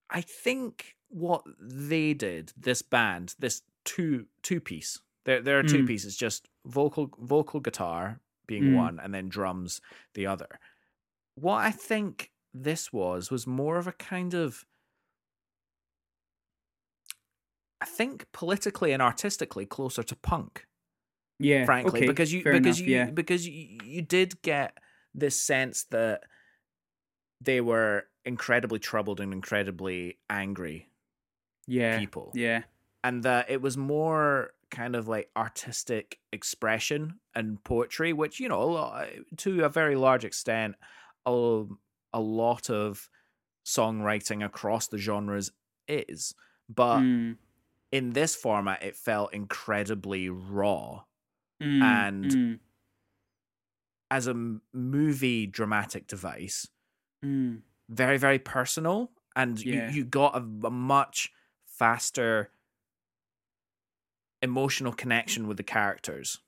I 0.10 0.22
think 0.22 0.96
what 1.10 1.44
they 1.60 2.14
did, 2.14 2.54
this 2.58 2.82
band, 2.82 3.36
this 3.40 3.62
two 3.86 4.26
two 4.42 4.60
piece. 4.62 5.00
There 5.26 5.42
there 5.42 5.60
are 5.60 5.64
two 5.64 5.84
Mm. 5.84 5.88
pieces, 5.88 6.16
just 6.18 6.50
vocal 6.66 7.10
vocal 7.20 7.60
guitar 7.60 8.20
being 8.46 8.72
Mm. 8.72 8.76
one, 8.76 9.00
and 9.00 9.14
then 9.14 9.30
drums 9.30 9.82
the 10.14 10.28
other. 10.28 10.60
What 11.36 11.60
I 11.66 11.72
think 11.72 12.32
this 12.54 12.94
was 12.94 13.32
was 13.32 13.48
more 13.48 13.78
of 13.78 13.88
a 13.88 13.94
kind 13.94 14.34
of 14.34 14.66
I 17.84 17.86
think 17.86 18.32
politically 18.32 18.93
and 18.93 19.02
artistically 19.02 19.65
closer 19.65 20.04
to 20.04 20.15
punk 20.15 20.65
Yeah, 21.39 21.65
frankly 21.65 22.00
okay, 22.00 22.08
because 22.08 22.32
you 22.34 22.46
because 22.50 22.80
enough, 22.80 22.80
you 22.80 22.88
yeah. 22.88 23.12
because 23.13 23.48
you, 23.48 23.80
you 23.84 24.02
did 24.02 24.41
get 24.41 24.78
this 25.13 25.39
sense 25.39 25.84
that 25.86 26.24
they 27.41 27.62
were 27.62 28.08
incredibly 28.26 28.80
troubled 28.80 29.19
and 29.19 29.34
incredibly 29.34 30.19
angry 30.30 30.89
yeah, 31.67 32.00
people. 32.00 32.34
yeah, 32.34 32.63
and 33.04 33.24
that 33.24 33.50
it 33.50 33.62
was 33.62 33.78
more 33.78 34.52
kind 34.72 34.96
of 34.96 35.08
like 35.08 35.30
artistic 35.38 36.19
expression 36.32 37.19
and 37.36 37.63
poetry 37.63 38.12
which 38.12 38.39
you 38.39 38.50
know 38.50 38.62
a 38.62 38.65
lot, 38.65 39.08
to 39.38 39.63
a 39.63 39.69
very 39.69 39.96
large 39.96 40.26
extent 40.26 40.76
a, 41.26 41.63
a 42.13 42.19
lot 42.19 42.69
of 42.69 43.10
songwriting 43.65 44.46
across 44.46 44.88
the 44.88 44.98
genres 44.98 45.52
is. 45.88 46.36
But 46.69 47.06
Mm, 47.06 47.38
in 47.93 48.10
this 48.13 48.36
format 48.36 48.82
it 48.82 48.95
felt 48.95 49.32
incredibly 49.36 50.27
raw 50.27 51.03
mm, 51.62 51.82
and 51.84 52.25
mm, 52.32 52.60
as 54.10 54.25
a 54.25 54.34
movie 54.73 55.45
dramatic 55.45 56.08
device 56.08 56.67
mm. 57.23 57.62
very 57.89 58.17
very 58.17 58.39
personal 58.39 59.12
and 59.36 59.63
Yeah. 59.63 59.89
you, 59.89 59.97
you 59.97 60.03
got 60.03 60.36
a, 60.36 60.39
a 60.65 60.71
much 60.71 61.32
faster 61.65 62.49
emotional 64.41 64.91
connection 64.91 65.47
with 65.47 65.58
the 65.58 65.63
characters 65.63 66.39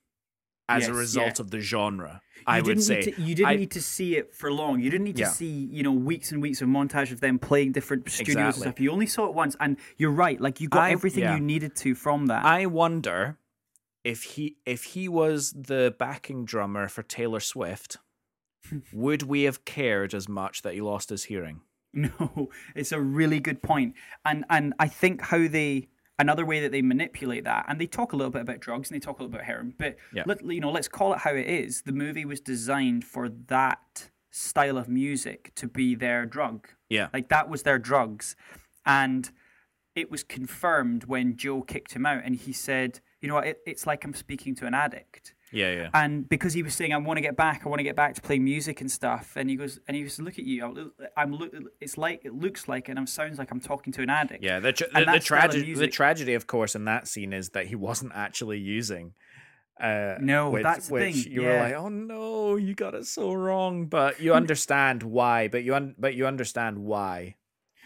as 0.67 0.81
Yes, 0.81 0.89
a 0.89 0.93
yeah. 0.93 0.99
result 0.99 1.39
of 1.39 1.51
the 1.51 1.59
genre 1.59 2.21
i 2.47 2.57
You 2.57 2.63
would 2.63 2.69
didn't 2.69 2.83
say 2.83 3.01
to, 3.03 3.21
you 3.21 3.33
didn't 3.35 3.49
I- 3.49 3.55
need 3.55 3.71
to 3.71 3.81
see 3.81 4.17
it 4.17 4.33
for 4.35 4.51
long. 4.51 4.79
You 4.79 4.89
didn't 4.91 5.05
need 5.05 5.17
to 5.17 5.25
see 5.27 5.47
you 5.71 5.83
know 5.83 5.91
weeks 5.91 6.31
and 6.31 6.41
weeks 6.41 6.61
of 6.61 6.67
montage 6.69 7.11
of 7.11 7.19
them 7.21 7.39
playing 7.39 7.71
different 7.71 8.09
studios 8.09 8.37
and 8.37 8.55
stuff. 8.55 8.79
You 8.79 8.91
only 8.91 9.07
saw 9.07 9.27
it 9.27 9.33
once, 9.33 9.55
and 9.59 9.77
you're 9.97 10.11
right. 10.11 10.39
Like 10.39 10.59
you 10.61 10.67
got 10.69 10.83
I- 10.83 10.91
everything 10.91 11.23
yeah. 11.23 11.35
you 11.35 11.41
needed 11.41 11.75
to 11.77 11.95
from 11.95 12.27
that. 12.27 12.43
i 12.45 12.65
wonder 12.65 13.37
if 14.03 14.23
he 14.23 14.57
if 14.65 14.83
he 14.93 15.07
was 15.09 15.51
the 15.53 15.95
backing 15.97 16.45
drummer 16.45 16.87
for 16.87 17.01
taylor 17.01 17.39
swift 17.39 17.97
would 18.93 19.23
we 19.23 19.43
have 19.43 19.65
cared 19.65 20.13
as 20.13 20.27
much 20.29 20.61
that 20.61 20.73
he 20.75 20.81
lost 20.81 21.09
his 21.09 21.23
hearing 21.25 21.61
No, 21.93 22.49
it's 22.75 22.91
a 22.91 22.99
really 22.99 23.39
good 23.39 23.61
point, 23.63 23.93
and 24.25 24.43
and 24.49 24.73
I 24.77 24.87
think 24.89 25.21
how 25.21 25.47
they 25.47 25.87
another 26.17 26.45
way 26.45 26.59
that 26.61 26.71
they 26.71 26.81
manipulate 26.81 27.43
that, 27.43 27.65
and 27.67 27.79
they 27.79 27.87
talk 27.87 28.13
a 28.13 28.15
little 28.15 28.31
bit 28.31 28.41
about 28.41 28.59
drugs 28.59 28.89
and 28.89 28.95
they 28.95 29.03
talk 29.05 29.19
a 29.19 29.23
little 29.23 29.31
bit 29.31 29.37
about 29.41 29.45
heroin, 29.47 29.73
but 29.77 29.97
Yeah. 30.13 30.23
let, 30.25 30.43
you 30.45 30.61
know, 30.61 30.71
let's 30.71 30.87
call 30.87 31.13
it 31.13 31.19
how 31.19 31.31
it 31.33 31.47
is. 31.47 31.81
The 31.83 31.91
movie 31.91 32.25
was 32.25 32.39
designed 32.39 33.03
for 33.03 33.27
that 33.29 34.09
style 34.31 34.77
of 34.77 34.87
music 34.89 35.51
to 35.55 35.67
be 35.67 35.95
their 35.95 36.25
drug. 36.25 36.67
yeah 36.89 37.09
Like 37.13 37.29
that 37.29 37.49
was 37.49 37.63
their 37.63 37.79
drugs, 37.79 38.35
and 38.85 39.29
it 39.95 40.09
was 40.11 40.23
confirmed 40.23 41.05
when 41.05 41.37
Joe 41.37 41.61
kicked 41.61 41.93
him 41.93 42.05
out, 42.05 42.21
and 42.25 42.35
he 42.35 42.51
said, 42.51 42.99
"You 43.21 43.27
know 43.29 43.35
what? 43.35 43.47
It, 43.47 43.59
it's 43.65 43.85
like 43.87 44.03
I'm 44.03 44.13
speaking 44.13 44.55
to 44.55 44.65
an 44.65 44.73
addict." 44.73 45.33
Yeah 45.51 45.71
yeah 45.71 45.89
and 45.93 46.27
because 46.27 46.53
he 46.53 46.63
was 46.63 46.73
saying 46.73 46.91
I 46.93 46.97
want 46.97 47.17
to 47.17 47.21
get 47.21 47.35
back, 47.37 47.61
I 47.65 47.69
want 47.69 47.79
to 47.79 47.83
get 47.83 47.95
back 47.95 48.15
to 48.15 48.21
play 48.21 48.39
music 48.39 48.81
and 48.81 48.91
stuff, 48.91 49.33
and 49.35 49.49
he 49.49 49.55
goes 49.55 49.79
and 49.87 49.95
he 49.95 50.03
goes, 50.03 50.19
look 50.19 50.37
at 50.39 50.45
you, 50.45 50.63
I'm- 51.15 51.33
look, 51.35 51.53
it's 51.79 51.97
like 51.97 52.25
it 52.25 52.33
looks 52.33 52.67
like 52.67 52.89
and 52.89 52.97
it 52.99 53.09
sounds 53.09 53.37
like 53.39 53.51
I'm 53.51 53.59
talking 53.59 53.93
to 53.93 54.01
an 54.01 54.09
addict. 54.09 54.43
Yeah, 54.43 54.59
the 54.59 54.73
tra- 54.73 54.87
And 54.93 55.03
the, 55.03 55.11
the 55.11 55.11
that 55.17 55.23
style 55.23 55.37
of 55.45 55.51
tragedy 55.51 55.73
the 55.75 55.87
tragedy 55.87 56.33
of 56.33 56.47
course 56.47 56.75
in 56.75 56.85
that 56.85 57.07
scene 57.07 57.31
is 57.33 57.49
that 57.49 57.67
he 57.67 57.75
wasn't 57.75 58.11
actually 58.15 58.59
using 58.59 59.13
uh 59.79 60.15
No, 60.21 60.49
which, 60.51 60.63
that's 60.63 60.87
the 60.87 60.93
which 60.93 61.15
thing, 61.23 61.31
you 61.33 61.41
yeah. 61.43 61.47
were 61.49 61.59
like 61.59 61.73
oh 61.75 61.89
no 61.89 62.55
you 62.55 62.73
got 62.73 62.93
it 62.95 63.05
so 63.05 63.33
wrong 63.33 63.87
but 63.87 64.19
you 64.21 64.33
understand 64.33 65.03
why 65.03 65.47
but 65.49 65.63
you 65.63 65.75
un- 65.75 65.95
but 65.97 66.15
you 66.15 66.25
understand 66.27 66.79
why 66.79 67.35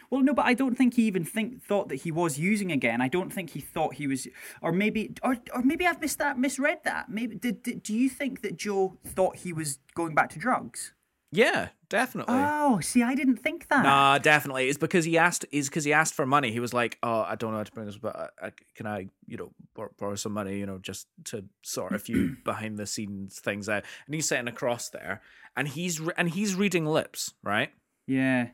Well, 0.10 0.22
no, 0.22 0.34
but 0.34 0.46
I 0.46 0.54
don't 0.54 0.76
think 0.76 0.96
he 0.96 1.04
even 1.04 1.24
think 1.24 1.64
thought 1.64 1.90
that 1.90 1.98
he 1.98 2.12
was 2.12 2.40
using 2.40 2.72
again. 2.72 3.00
I 3.02 3.08
don't 3.08 3.32
think 3.32 3.52
he 3.52 3.60
thought 3.62 3.94
he 3.96 4.08
was, 4.08 4.28
or 4.62 4.72
maybe, 4.72 5.14
or 5.24 5.38
or 5.54 5.62
maybe 5.62 5.86
I've 5.86 6.02
missed 6.02 6.18
that, 6.20 6.40
misread 6.40 6.80
that. 6.84 7.10
Maybe 7.10 7.36
did, 7.36 7.62
did 7.64 7.84
do 7.84 7.94
you 7.94 8.10
think 8.10 8.42
that 8.42 8.58
Joe 8.58 8.98
thought 9.06 9.38
he 9.38 9.54
was 9.54 9.80
going 9.94 10.16
back 10.16 10.30
to 10.32 10.40
drugs? 10.40 10.94
yeah 11.32 11.68
definitely 11.90 12.34
Oh, 12.36 12.80
see, 12.80 13.04
I 13.04 13.14
didn't 13.14 13.38
think 13.38 13.68
that. 13.70 13.84
Nah, 13.84 14.18
definitely. 14.18 14.68
It's 14.68 14.80
because 14.80 15.06
he 15.06 15.16
asked. 15.18 15.46
Is 15.52 15.70
because 15.70 15.84
he 15.84 15.94
asked 15.94 16.16
for 16.16 16.26
money. 16.26 16.52
He 16.52 16.60
was 16.60 16.74
like, 16.74 16.98
"Oh, 17.04 17.22
I 17.22 17.36
don't 17.36 17.52
know 17.52 17.58
how 17.58 17.64
to 17.64 17.72
bring 17.72 17.86
this, 17.86 17.98
but 17.98 18.16
I, 18.16 18.48
I, 18.48 18.52
can 18.76 18.88
I, 18.88 19.10
you 19.28 19.38
know, 19.38 19.52
bor- 19.76 19.92
borrow 20.00 20.16
some 20.16 20.34
money, 20.34 20.58
you 20.58 20.66
know, 20.66 20.80
just 20.80 21.08
to 21.26 21.46
sort 21.62 21.94
a 21.94 22.00
few 22.00 22.36
behind 22.44 22.78
the 22.80 22.86
scenes 22.88 23.40
things 23.40 23.70
out." 23.70 23.84
And 24.08 24.16
he's 24.16 24.28
sitting 24.28 24.48
across 24.48 24.90
there, 24.90 25.22
and 25.56 25.68
he's 25.68 26.00
re- 26.00 26.14
and 26.18 26.30
he's 26.30 26.56
reading 26.56 26.86
lips, 26.88 27.34
right? 27.44 27.70
Yeah, 28.08 28.50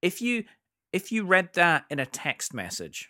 If 0.00 0.22
you 0.22 0.44
if 0.92 1.12
you 1.12 1.24
read 1.24 1.50
that 1.54 1.84
in 1.90 1.98
a 1.98 2.06
text 2.06 2.52
message, 2.54 3.08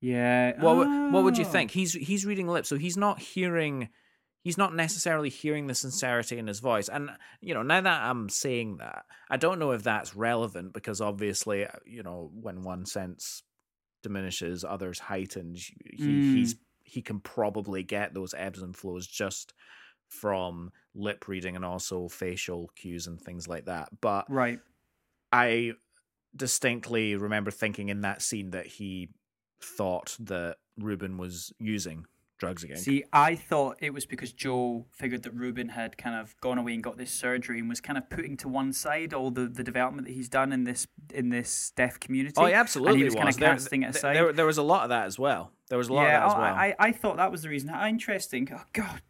yeah. 0.00 0.60
what 0.60 0.76
would 0.76 1.12
what 1.12 1.24
would 1.24 1.38
you 1.38 1.44
Oh. 1.44 1.48
think? 1.48 1.70
He's 1.70 1.92
he's 1.92 2.26
reading 2.26 2.48
lips, 2.48 2.68
so 2.68 2.76
he's 2.76 2.96
not 2.96 3.20
hearing. 3.20 3.88
He's 4.44 4.58
not 4.58 4.74
necessarily 4.74 5.28
hearing 5.28 5.68
the 5.68 5.74
sincerity 5.74 6.36
in 6.36 6.48
his 6.48 6.58
voice, 6.58 6.88
and 6.88 7.10
you 7.40 7.54
know. 7.54 7.62
Now 7.62 7.80
that 7.80 8.02
I'm 8.02 8.28
saying 8.28 8.78
that, 8.78 9.04
I 9.30 9.36
don't 9.36 9.60
know 9.60 9.70
if 9.70 9.84
that's 9.84 10.16
relevant 10.16 10.72
because 10.72 11.00
obviously, 11.00 11.64
uh, 11.64 11.70
you 11.86 12.02
know, 12.02 12.30
when 12.34 12.62
one 12.62 12.84
sense 12.84 13.44
diminishes, 14.02 14.64
others 14.64 14.98
heightens. 14.98 15.70
He 15.94 16.02
Mm. 16.04 16.32
he's 16.34 16.56
he 16.84 17.02
can 17.02 17.20
probably 17.20 17.84
get 17.84 18.14
those 18.14 18.34
ebbs 18.36 18.60
and 18.60 18.76
flows 18.76 19.06
just 19.06 19.54
from 20.08 20.72
lip 20.94 21.28
reading 21.28 21.54
and 21.56 21.64
also 21.64 22.08
facial 22.08 22.68
cues 22.74 23.06
and 23.06 23.20
things 23.20 23.46
like 23.46 23.66
that. 23.66 23.88
But 24.00 24.28
Right. 24.28 24.58
I 25.30 25.74
distinctly 26.34 27.16
remember 27.16 27.50
thinking 27.50 27.88
in 27.88 28.00
that 28.02 28.22
scene 28.22 28.50
that 28.50 28.66
he 28.66 29.08
thought 29.62 30.16
that 30.20 30.56
Ruben 30.78 31.18
was 31.18 31.52
using 31.58 32.06
drugs 32.38 32.64
again. 32.64 32.76
See, 32.76 33.04
I 33.12 33.36
thought 33.36 33.76
it 33.80 33.94
was 33.94 34.04
because 34.04 34.32
Joe 34.32 34.86
figured 34.90 35.22
that 35.22 35.32
Ruben 35.32 35.68
had 35.68 35.96
kind 35.96 36.20
of 36.20 36.34
gone 36.40 36.58
away 36.58 36.74
and 36.74 36.82
got 36.82 36.98
this 36.98 37.12
surgery 37.12 37.60
and 37.60 37.68
was 37.68 37.80
kind 37.80 37.96
of 37.96 38.10
putting 38.10 38.36
to 38.38 38.48
one 38.48 38.72
side 38.72 39.14
all 39.14 39.30
the, 39.30 39.46
the 39.46 39.62
development 39.62 40.08
that 40.08 40.12
he's 40.12 40.28
done 40.28 40.52
in 40.52 40.64
this 40.64 40.88
in 41.14 41.28
this 41.28 41.72
deaf 41.76 42.00
community. 42.00 42.34
Oh, 42.36 42.46
yeah, 42.46 42.58
absolutely. 42.58 42.94
And 42.94 42.98
he 42.98 43.04
was, 43.04 43.14
kind 43.14 43.28
of 43.28 43.36
There- 43.36 43.52
casting 43.52 43.82
it 43.84 43.94
aside. 43.94 44.16
There, 44.16 44.32
there 44.32 44.46
was 44.46 44.58
a 44.58 44.62
lot 44.62 44.82
of 44.82 44.88
that 44.88 45.06
as 45.06 45.20
well. 45.20 45.52
There 45.68 45.78
was 45.78 45.88
a 45.88 45.92
lot 45.92 46.02
yeah, 46.02 46.16
of 46.16 46.20
that 46.20 46.26
as 46.26 46.34
well. 46.34 46.54
I, 46.54 46.74
I 46.78 46.92
thought 46.92 47.16
that 47.18 47.30
was 47.30 47.42
the 47.42 47.48
reason. 47.48 47.68
How 47.68 47.86
interesting. 47.86 48.48
Oh, 48.52 48.62
God, 48.72 49.02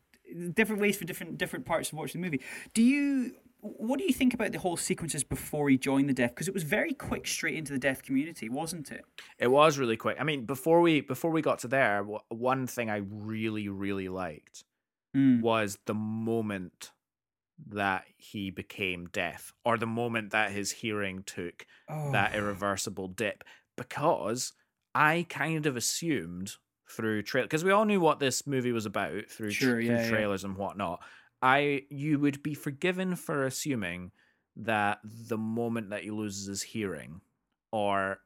different 0.53 0.83
ways 0.83 0.97
for 0.99 1.05
different 1.05 1.39
different 1.39 1.65
parts 1.65 1.91
of 1.91 1.99
watching 1.99 2.21
the 2.21 2.27
movie. 2.27 2.43
Do 2.75 2.83
you? 2.83 3.33
What 3.65 4.01
do 4.01 4.05
you 4.05 4.13
think 4.13 4.35
about 4.35 4.51
the 4.51 4.59
whole 4.59 4.77
sequences 4.77 5.23
before 5.23 5.69
he 5.69 5.79
joined 5.79 6.09
the 6.09 6.13
deaf? 6.13 6.31
Because 6.31 6.49
it 6.49 6.55
was 6.55 6.65
very 6.65 6.93
quick, 6.93 7.29
straight 7.29 7.55
into 7.55 7.73
the 7.73 7.79
deaf 7.79 8.03
community, 8.03 8.49
wasn't 8.49 8.91
it? 8.91 9.05
It 9.39 9.47
was 9.53 9.79
really 9.79 9.97
quick. 9.97 10.17
I 10.19 10.25
mean, 10.25 10.47
before 10.47 10.81
we 10.81 11.01
before 11.01 11.31
we 11.31 11.43
got 11.43 11.61
to 11.61 11.69
there, 11.69 12.03
one 12.29 12.67
thing 12.67 12.91
I 12.91 13.03
really 13.09 13.69
really 13.69 14.09
liked 14.09 14.65
Mm. 15.15 15.43
was 15.43 15.79
the 15.85 15.95
moment 15.95 16.91
that 17.69 18.07
he 18.17 18.51
became 18.51 19.07
deaf, 19.09 19.53
or 19.65 19.77
the 19.77 19.87
moment 19.87 20.31
that 20.33 20.51
his 20.53 20.73
hearing 20.73 21.23
took 21.23 21.67
Oh. 21.89 22.11
that 22.13 22.35
irreversible 22.35 23.09
dip, 23.09 23.45
because 23.77 24.55
I 24.95 25.27
kind 25.29 25.67
of 25.67 25.77
assumed 25.77 26.57
through 26.91 27.23
trail 27.23 27.45
because 27.45 27.63
we 27.63 27.71
all 27.71 27.85
knew 27.85 28.01
what 28.01 28.19
this 28.21 28.47
movie 28.47 28.73
was 28.73 28.87
about 28.87 29.31
through, 29.31 29.51
Sure, 29.51 29.75
through 29.75 29.81
yeah, 29.85 30.03
yeah. 30.03 30.09
trailers 30.11 30.45
and 30.45 30.57
whatnot. 30.57 31.03
I 31.43 31.83
you 31.91 32.19
would 32.21 32.43
be 32.43 32.55
forgiven 32.55 33.17
for 33.17 33.45
assuming 33.45 34.13
that 34.57 35.01
the 35.05 35.39
moment 35.39 35.91
that 35.91 36.03
he 36.05 36.11
loses 36.11 36.47
his 36.47 36.63
hearing, 36.63 37.21
or 37.73 38.21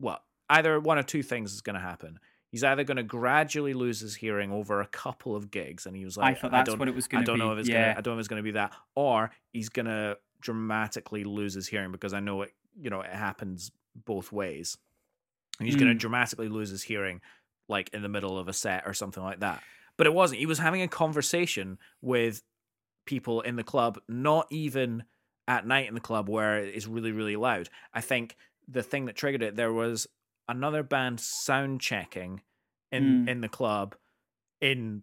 well, 0.00 0.20
either 0.50 0.78
one 0.78 0.98
of 0.98 1.06
two 1.06 1.22
things 1.22 1.52
is 1.54 1.60
going 1.60 1.74
to 1.74 1.80
happen. 1.80 2.18
He's 2.50 2.64
either 2.64 2.84
going 2.84 2.96
to 2.96 3.02
gradually 3.02 3.74
lose 3.74 4.00
his 4.00 4.14
hearing 4.14 4.50
over 4.50 4.80
a 4.80 4.86
couple 4.86 5.36
of 5.36 5.50
gigs, 5.50 5.86
and 5.86 5.94
he 5.96 6.04
was 6.04 6.16
like, 6.16 6.36
I 6.36 6.40
thought 6.40 6.50
that's 6.50 6.68
don't, 6.68 6.78
what 6.78 6.88
it 6.88 6.94
was 6.94 7.06
going 7.06 7.24
to 7.24 7.26
don't 7.30 7.38
know 7.38 7.52
if 7.52 7.58
it's 7.58 7.68
yeah. 7.68 7.88
gonna. 7.88 7.98
I 7.98 8.00
don't 8.00 8.06
know 8.06 8.12
if 8.14 8.20
it's 8.20 8.28
gonna 8.28 8.42
be 8.42 8.52
that, 8.52 8.72
or 8.94 9.30
he's 9.52 9.68
gonna 9.68 10.16
dramatically 10.40 11.24
lose 11.24 11.54
his 11.54 11.66
hearing 11.66 11.92
because 11.92 12.12
I 12.12 12.20
know 12.20 12.42
it. 12.42 12.52
You 12.80 12.90
know, 12.90 13.00
it 13.00 13.10
happens 13.10 13.70
both 14.04 14.32
ways. 14.32 14.76
And 15.58 15.66
he's 15.66 15.76
Mm. 15.76 15.98
dramatically 15.98 16.48
lose 16.48 16.70
his 16.70 16.82
hearing, 16.82 17.20
like 17.68 17.90
in 17.92 18.02
the 18.02 18.08
middle 18.08 18.38
of 18.38 18.48
a 18.48 18.52
set 18.52 18.84
or 18.86 18.94
something 18.94 19.22
like 19.22 19.40
that. 19.40 19.62
But 19.96 20.06
it 20.06 20.14
wasn't. 20.14 20.38
He 20.38 20.46
was 20.46 20.58
having 20.58 20.82
a 20.82 20.88
conversation 20.88 21.78
with 22.00 22.42
people 23.08 23.40
in 23.40 23.56
the 23.56 23.64
club, 23.64 23.98
not 24.08 24.46
even 24.50 25.02
at 25.48 25.66
night 25.66 25.88
in 25.88 25.94
the 25.94 26.00
club 26.00 26.28
where 26.28 26.58
it's 26.58 26.86
really, 26.86 27.10
really 27.10 27.34
loud. 27.36 27.68
I 27.92 28.00
think 28.02 28.36
the 28.68 28.82
thing 28.82 29.06
that 29.06 29.16
triggered 29.16 29.42
it, 29.42 29.56
there 29.56 29.72
was 29.72 30.06
another 30.48 30.82
band 30.82 31.18
sound 31.20 31.80
checking 31.80 32.42
in 32.92 33.02
Mm. 33.24 33.28
in 33.28 33.40
the 33.40 33.48
club 33.48 33.96
in 34.60 35.02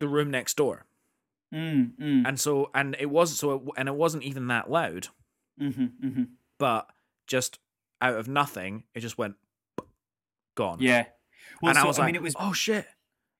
the 0.00 0.08
room 0.08 0.30
next 0.30 0.56
door. 0.56 0.86
Mm, 1.52 1.96
mm, 1.96 2.26
and 2.26 2.38
so 2.40 2.70
and 2.74 2.96
it 2.98 3.10
was 3.10 3.36
so 3.38 3.52
it, 3.54 3.62
and 3.76 3.88
it 3.88 3.94
wasn't 3.94 4.22
even 4.24 4.46
that 4.48 4.70
loud. 4.70 5.08
Hmm 5.58 5.70
hmm 5.70 6.22
but 6.58 6.88
just 7.26 7.58
out 8.00 8.14
of 8.16 8.26
nothing 8.28 8.84
it 8.94 9.00
just 9.00 9.18
went 9.18 9.36
gone. 10.56 10.78
Yeah. 10.80 11.06
Well, 11.62 11.70
and 11.70 11.76
so, 11.78 11.84
i 11.84 11.86
was 11.86 11.98
like 11.98 12.06
mean, 12.06 12.16
it 12.16 12.22
was 12.22 12.34
oh 12.38 12.52
shit. 12.52 12.86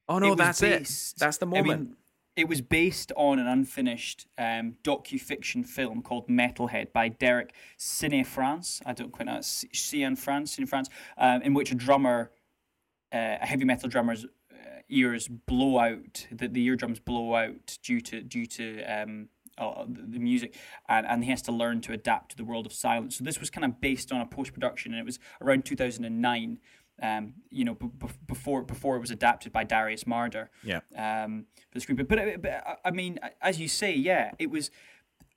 Oh 0.09 0.19
no 0.19 0.31
was 0.31 0.37
that's 0.39 0.61
based- 0.61 1.17
it 1.17 1.21
that's 1.21 1.39
the 1.39 1.47
I 1.47 1.49
moment. 1.63 1.81
mean, 1.89 1.97
it 2.37 2.49
was 2.49 2.61
based 2.61 3.13
on 3.17 3.39
an 3.39 3.47
unfinished 3.47 4.27
um, 4.39 4.77
docu-fiction 4.83 5.65
film 5.65 6.03
called 6.03 6.29
Metalhead 6.29 6.93
by 6.93 7.09
Derek 7.09 7.55
Ciné-France. 7.79 8.83
I 8.85 8.93
don't 8.93 9.13
quite 9.13 9.27
know. 9.27 9.41
Cian 9.41 10.17
France, 10.17 10.57
Ciné 10.57 10.69
France, 10.69 10.89
um, 11.17 11.43
in 11.43 11.55
which 11.55 11.71
a 11.71 11.77
drummer, 11.77 12.33
uh, 13.13 13.39
a 13.41 13.47
heavy 13.47 13.65
metal 13.65 13.89
drummer's 13.89 14.25
uh, 14.25 14.81
ears 14.89 15.29
blow 15.29 15.79
out. 15.79 16.27
The, 16.33 16.49
the 16.49 16.65
eardrums 16.65 16.99
blow 16.99 17.37
out 17.37 17.79
due 17.83 18.01
to 18.01 18.21
due 18.23 18.47
to 18.47 18.83
um, 18.83 19.29
uh, 19.57 19.85
the 19.87 20.19
music, 20.19 20.57
and, 20.89 21.07
and 21.07 21.23
he 21.23 21.31
has 21.31 21.43
to 21.43 21.53
learn 21.53 21.81
to 21.83 21.93
adapt 21.93 22.33
to 22.33 22.37
the 22.37 22.45
world 22.45 22.67
of 22.67 22.73
silence. 22.73 23.17
So 23.17 23.25
this 23.25 23.39
was 23.39 23.51
kind 23.51 23.65
of 23.65 23.81
based 23.81 24.11
on 24.11 24.21
a 24.21 24.27
post-production, 24.27 24.93
and 24.93 25.01
it 25.01 25.05
was 25.05 25.21
around 25.41 25.65
2009. 25.65 26.59
Um, 27.03 27.35
you 27.51 27.65
know, 27.65 27.75
b- 27.75 27.91
b- 27.99 28.07
before 28.29 28.63
before 28.63 28.97
it 28.97 29.01
was 29.01 29.11
adapted 29.11 29.53
by 29.53 29.65
Darius 29.65 30.05
Marder 30.05 30.49
yeah 30.63 30.81
um, 30.97 31.47
for 31.69 31.75
the 31.75 31.81
screen. 31.81 31.97
But, 31.97 32.07
but, 32.09 32.41
but 32.43 32.53
I- 32.53 32.77
I 32.85 32.91
mean, 32.93 33.19
as 33.43 33.59
you 33.59 33.67
say, 33.69 33.93
yeah, 33.95 34.31
it 34.39 34.49
was. 34.51 34.71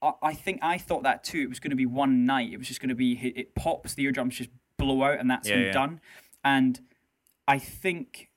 I, 0.02 0.12
I 0.22 0.34
think 0.36 0.60
I 0.62 0.78
thought 0.78 1.02
that 1.04 1.24
too. 1.24 1.40
It 1.40 1.50
was 1.50 1.60
going 1.60 1.72
to 1.72 1.76
be 1.76 1.88
one 1.88 2.28
night. 2.28 2.54
It 2.54 2.58
was 2.58 2.68
just 2.68 2.80
going 2.80 2.90
to 2.90 2.96
be 2.96 3.14
it, 3.14 3.38
it 3.38 3.56
pops, 3.56 3.96
the 3.96 4.04
eardrums 4.04 4.36
just 4.38 4.52
blow 4.78 5.02
out, 5.02 5.20
and 5.20 5.30
that's 5.32 5.50
Yeah, 5.50 5.56
him 5.56 5.66
yeah. 5.66 5.72
done. 5.72 6.02
And 6.44 6.80
I 7.48 7.58
think 7.58 8.30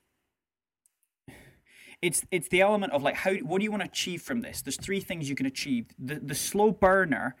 it's 2.01 2.23
it's 2.31 2.47
the 2.47 2.61
element 2.61 2.91
of 2.93 3.03
like 3.03 3.15
how 3.15 3.33
what 3.35 3.59
do 3.59 3.63
you 3.63 3.71
want 3.71 3.83
to 3.83 3.89
achieve 3.89 4.21
from 4.23 4.41
this? 4.41 4.61
There's 4.63 4.77
three 4.77 4.99
things 4.99 5.29
you 5.29 5.35
can 5.35 5.45
achieve. 5.45 5.85
The 5.99 6.15
the 6.15 6.35
slow 6.35 6.71
burner 6.71 7.35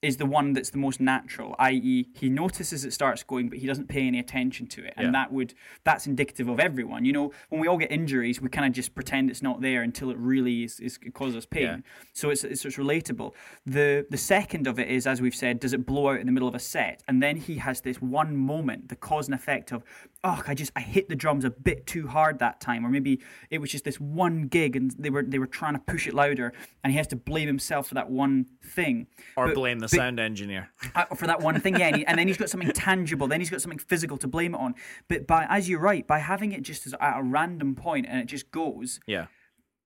is 0.00 0.16
the 0.16 0.26
one 0.26 0.52
that's 0.52 0.70
the 0.70 0.78
most 0.78 1.00
natural, 1.00 1.56
i.e., 1.58 2.06
he 2.14 2.28
notices 2.28 2.84
it 2.84 2.92
starts 2.92 3.24
going, 3.24 3.48
but 3.48 3.58
he 3.58 3.66
doesn't 3.66 3.88
pay 3.88 4.06
any 4.06 4.20
attention 4.20 4.64
to 4.68 4.84
it, 4.84 4.94
and 4.96 5.06
Yeah. 5.06 5.10
that 5.12 5.32
would 5.32 5.54
that's 5.82 6.06
indicative 6.06 6.48
of 6.48 6.60
everyone. 6.60 7.04
You 7.04 7.12
know, 7.12 7.32
when 7.48 7.60
we 7.60 7.66
all 7.66 7.78
get 7.78 7.90
injuries, 7.90 8.40
we 8.40 8.48
kind 8.48 8.64
of 8.66 8.72
just 8.72 8.94
pretend 8.94 9.28
it's 9.28 9.42
not 9.42 9.60
there 9.60 9.82
until 9.82 10.10
it 10.10 10.16
really 10.18 10.62
is, 10.62 10.78
is 10.78 11.00
it 11.02 11.14
causes 11.14 11.34
us 11.36 11.46
pain. 11.46 11.62
Yeah. 11.62 11.76
So 12.12 12.30
it's, 12.30 12.44
it's 12.44 12.64
it's 12.64 12.76
relatable. 12.76 13.32
The 13.66 14.06
the 14.08 14.16
second 14.16 14.68
of 14.68 14.78
it 14.78 14.88
is, 14.88 15.04
as 15.06 15.20
we've 15.20 15.34
said, 15.34 15.58
does 15.58 15.72
it 15.72 15.84
blow 15.84 16.10
out 16.10 16.20
in 16.20 16.26
the 16.26 16.32
middle 16.32 16.48
of 16.48 16.54
a 16.54 16.60
set, 16.60 17.02
and 17.08 17.20
then 17.20 17.36
he 17.36 17.56
has 17.56 17.80
this 17.80 18.00
one 18.00 18.36
moment, 18.36 18.88
the 18.90 18.96
cause 18.96 19.26
and 19.26 19.34
effect 19.34 19.72
of, 19.72 19.82
oh, 20.24 20.42
I 20.46 20.54
just 20.54 20.72
I 20.74 20.80
hit 20.80 21.08
the 21.08 21.14
drums 21.14 21.44
a 21.44 21.50
bit 21.50 21.86
too 21.86 22.06
hard 22.08 22.38
that 22.40 22.60
time, 22.60 22.84
or 22.84 22.88
maybe 22.88 23.20
it 23.50 23.58
was 23.58 23.70
just 23.70 23.84
this 23.84 24.00
one 24.00 24.42
gig 24.48 24.76
and 24.76 24.90
they 24.98 25.10
were 25.10 25.22
they 25.22 25.38
were 25.38 25.46
trying 25.46 25.74
to 25.74 25.78
push 25.80 26.06
it 26.06 26.14
louder, 26.14 26.52
and 26.82 26.92
he 26.92 26.96
has 26.96 27.06
to 27.08 27.16
blame 27.16 27.46
himself 27.46 27.88
for 27.88 27.94
that 27.94 28.10
one 28.10 28.46
thing 28.62 29.06
or 29.36 29.46
But- 29.46 29.54
blame 29.54 29.78
the 29.78 29.84
but- 29.84 29.90
sound 29.90 30.18
engineer 30.20 30.70
uh, 30.94 31.04
for 31.14 31.26
that 31.26 31.40
one 31.40 31.58
thing, 31.60 31.76
yeah. 31.76 31.88
And, 31.88 31.96
he, 31.96 32.06
and 32.06 32.18
then 32.18 32.26
he's 32.28 32.36
got 32.36 32.50
something 32.50 32.70
tangible. 32.72 33.28
Then 33.28 33.40
he's 33.40 33.50
got 33.50 33.62
something 33.62 33.78
physical 33.78 34.16
to 34.18 34.26
blame 34.28 34.54
it 34.54 34.58
on. 34.58 34.74
But 35.08 35.26
by 35.26 35.46
as 35.48 35.68
you're 35.68 35.80
right, 35.80 36.06
by 36.06 36.18
having 36.18 36.52
it 36.52 36.62
just 36.62 36.86
as 36.86 36.94
at 37.00 37.18
a 37.18 37.22
random 37.22 37.74
point 37.74 38.06
and 38.08 38.20
it 38.20 38.26
just 38.26 38.50
goes, 38.50 39.00
yeah 39.06 39.26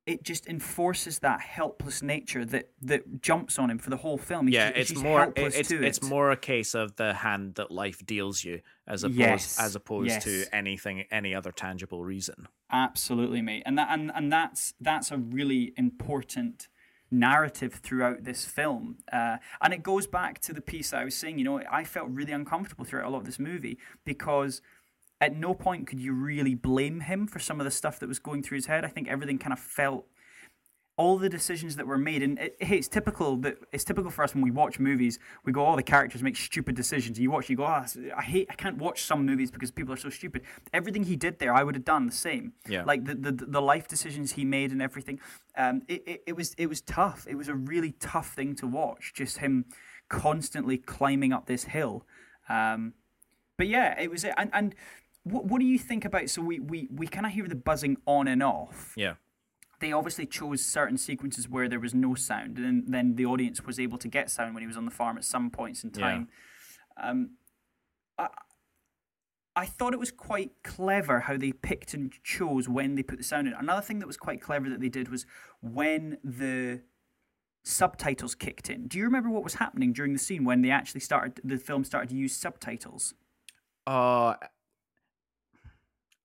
it 0.04 0.24
just 0.24 0.48
enforces 0.48 1.20
that 1.20 1.40
helpless 1.40 2.02
nature 2.02 2.44
that 2.44 2.70
that 2.82 3.22
jumps 3.22 3.58
on 3.58 3.70
him 3.70 3.78
for 3.78 3.90
the 3.90 3.96
whole 3.96 4.18
film. 4.18 4.46
He's 4.46 4.54
yeah 4.54 4.68
it's 4.68 4.94
more 4.94 5.32
it, 5.36 5.54
it's 5.54 5.68
to 5.68 5.84
it's 5.84 6.02
more 6.02 6.30
a 6.30 6.36
case 6.36 6.74
of 6.74 6.96
the 6.96 7.14
hand 7.14 7.54
that 7.56 7.70
life 7.70 8.04
deals 8.04 8.42
you 8.44 8.60
as 8.86 9.04
opposed 9.04 9.18
Yes, 9.18 9.58
as 9.60 9.76
opposed 9.76 10.22
to 10.22 10.44
anything 10.52 11.04
any 11.10 11.34
other 11.34 11.52
tangible 11.52 12.04
reason 12.04 12.48
Absolutely, 12.72 13.42
mate. 13.42 13.62
And 13.66 13.76
that 13.76 13.88
and, 13.90 14.10
and 14.14 14.32
that's 14.32 14.72
that's 14.80 15.10
a 15.10 15.18
really 15.18 15.74
important 15.76 16.68
narrative 17.10 17.74
throughout 17.74 18.24
this 18.24 18.46
film. 18.46 18.96
Uh, 19.12 19.36
and 19.60 19.74
it 19.74 19.82
goes 19.82 20.06
back 20.06 20.40
to 20.40 20.54
the 20.54 20.62
piece 20.62 20.90
that 20.90 21.00
I 21.00 21.04
was 21.04 21.14
saying, 21.14 21.38
you 21.38 21.44
know, 21.44 21.60
I 21.70 21.84
felt 21.84 22.08
really 22.08 22.32
uncomfortable 22.32 22.86
throughout 22.86 23.06
a 23.06 23.10
lot 23.10 23.18
of 23.18 23.26
this 23.26 23.38
movie 23.38 23.78
because 24.06 24.62
at 25.22 25.36
no 25.36 25.54
point 25.54 25.86
could 25.86 26.00
you 26.00 26.12
really 26.12 26.54
blame 26.54 27.00
him 27.00 27.28
for 27.28 27.38
some 27.38 27.60
of 27.60 27.64
the 27.64 27.70
stuff 27.70 28.00
that 28.00 28.08
was 28.08 28.18
going 28.18 28.42
through 28.42 28.56
his 28.56 28.66
head. 28.66 28.84
I 28.84 28.88
think 28.88 29.08
everything 29.08 29.38
kind 29.38 29.52
of 29.52 29.60
felt 29.60 30.04
all 30.98 31.16
the 31.16 31.28
decisions 31.28 31.76
that 31.76 31.86
were 31.86 31.96
made 31.96 32.22
and 32.22 32.38
it, 32.38 32.56
hey, 32.60 32.76
it's 32.76 32.88
typical 32.88 33.36
that 33.38 33.56
it's 33.72 33.82
typical 33.84 34.10
for 34.10 34.22
us 34.24 34.34
when 34.34 34.42
we 34.44 34.50
watch 34.50 34.78
movies 34.78 35.18
we 35.46 35.50
go 35.50 35.66
oh 35.66 35.74
the 35.74 35.82
characters 35.82 36.22
make 36.22 36.36
stupid 36.36 36.74
decisions 36.76 37.16
and 37.16 37.22
you 37.24 37.30
watch 37.30 37.48
you 37.48 37.56
go 37.56 37.64
oh, 37.64 37.84
i 38.14 38.22
hate 38.22 38.46
i 38.50 38.54
can't 38.54 38.76
watch 38.76 39.04
some 39.04 39.24
movies 39.24 39.50
because 39.50 39.70
people 39.70 39.94
are 39.94 39.96
so 39.96 40.10
stupid 40.10 40.42
everything 40.74 41.02
he 41.02 41.16
did 41.16 41.38
there 41.38 41.54
i 41.54 41.62
would 41.62 41.74
have 41.74 41.84
done 41.86 42.04
the 42.04 42.12
same 42.12 42.52
Yeah. 42.68 42.84
like 42.84 43.06
the, 43.06 43.14
the 43.14 43.32
the 43.32 43.62
life 43.62 43.88
decisions 43.88 44.32
he 44.32 44.44
made 44.44 44.70
and 44.70 44.82
everything 44.82 45.18
um 45.56 45.80
it, 45.88 46.02
it, 46.06 46.22
it 46.26 46.36
was 46.36 46.52
it 46.58 46.68
was 46.68 46.82
tough 46.82 47.26
it 47.26 47.36
was 47.36 47.48
a 47.48 47.54
really 47.54 47.92
tough 47.92 48.34
thing 48.34 48.54
to 48.56 48.66
watch 48.66 49.14
just 49.14 49.38
him 49.38 49.64
constantly 50.10 50.76
climbing 50.76 51.32
up 51.32 51.46
this 51.46 51.64
hill 51.64 52.04
um 52.50 52.92
but 53.56 53.66
yeah 53.66 53.98
it 53.98 54.10
was 54.10 54.24
it. 54.24 54.34
and 54.36 54.50
and 54.52 54.74
what, 55.24 55.44
what 55.44 55.60
do 55.60 55.66
you 55.66 55.78
think 55.78 56.04
about 56.04 56.28
so 56.28 56.42
we 56.42 56.60
we, 56.60 56.88
we 56.94 57.06
kind 57.06 57.26
of 57.26 57.32
hear 57.32 57.46
the 57.46 57.54
buzzing 57.54 57.96
on 58.06 58.28
and 58.28 58.42
off 58.42 58.94
yeah 58.96 59.14
they 59.82 59.92
obviously 59.92 60.24
chose 60.24 60.64
certain 60.64 60.96
sequences 60.96 61.48
where 61.48 61.68
there 61.68 61.80
was 61.80 61.92
no 61.92 62.14
sound, 62.14 62.56
and 62.56 62.84
then, 62.86 63.16
the 63.16 63.26
audience 63.26 63.64
was 63.66 63.78
able 63.78 63.98
to 63.98 64.08
get 64.08 64.30
sound 64.30 64.54
when 64.54 64.62
he 64.62 64.66
was 64.66 64.76
on 64.76 64.86
the 64.86 64.90
farm 64.90 65.18
at 65.18 65.24
some 65.24 65.50
points 65.50 65.84
in 65.84 65.90
time. 65.90 66.28
Yeah. 66.96 67.10
Um, 67.10 67.30
I, 68.16 68.28
I 69.54 69.66
thought 69.66 69.92
it 69.92 69.98
was 69.98 70.12
quite 70.12 70.52
clever 70.62 71.20
how 71.20 71.36
they 71.36 71.52
picked 71.52 71.92
and 71.92 72.12
chose 72.22 72.68
when 72.68 72.94
they 72.94 73.02
put 73.02 73.18
the 73.18 73.24
sound 73.24 73.48
in. 73.48 73.54
Another 73.54 73.82
thing 73.82 73.98
that 73.98 74.06
was 74.06 74.16
quite 74.16 74.40
clever 74.40 74.70
that 74.70 74.80
they 74.80 74.88
did 74.88 75.10
was 75.10 75.26
when 75.60 76.16
the 76.24 76.80
subtitles 77.64 78.34
kicked 78.34 78.70
in. 78.70 78.86
Do 78.86 78.98
you 78.98 79.04
remember 79.04 79.28
what 79.28 79.44
was 79.44 79.54
happening 79.54 79.92
during 79.92 80.12
the 80.12 80.18
scene 80.18 80.44
when 80.44 80.62
they 80.62 80.70
actually 80.70 81.00
started 81.00 81.40
the 81.44 81.58
film 81.58 81.84
started 81.84 82.08
to 82.10 82.16
use 82.16 82.34
subtitles? 82.34 83.14
uh 83.86 84.34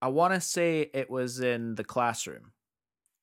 i 0.02 0.08
want 0.08 0.34
to 0.34 0.42
say 0.42 0.90
it 0.94 1.10
was 1.10 1.40
in 1.40 1.76
the 1.76 1.84
classroom 1.84 2.52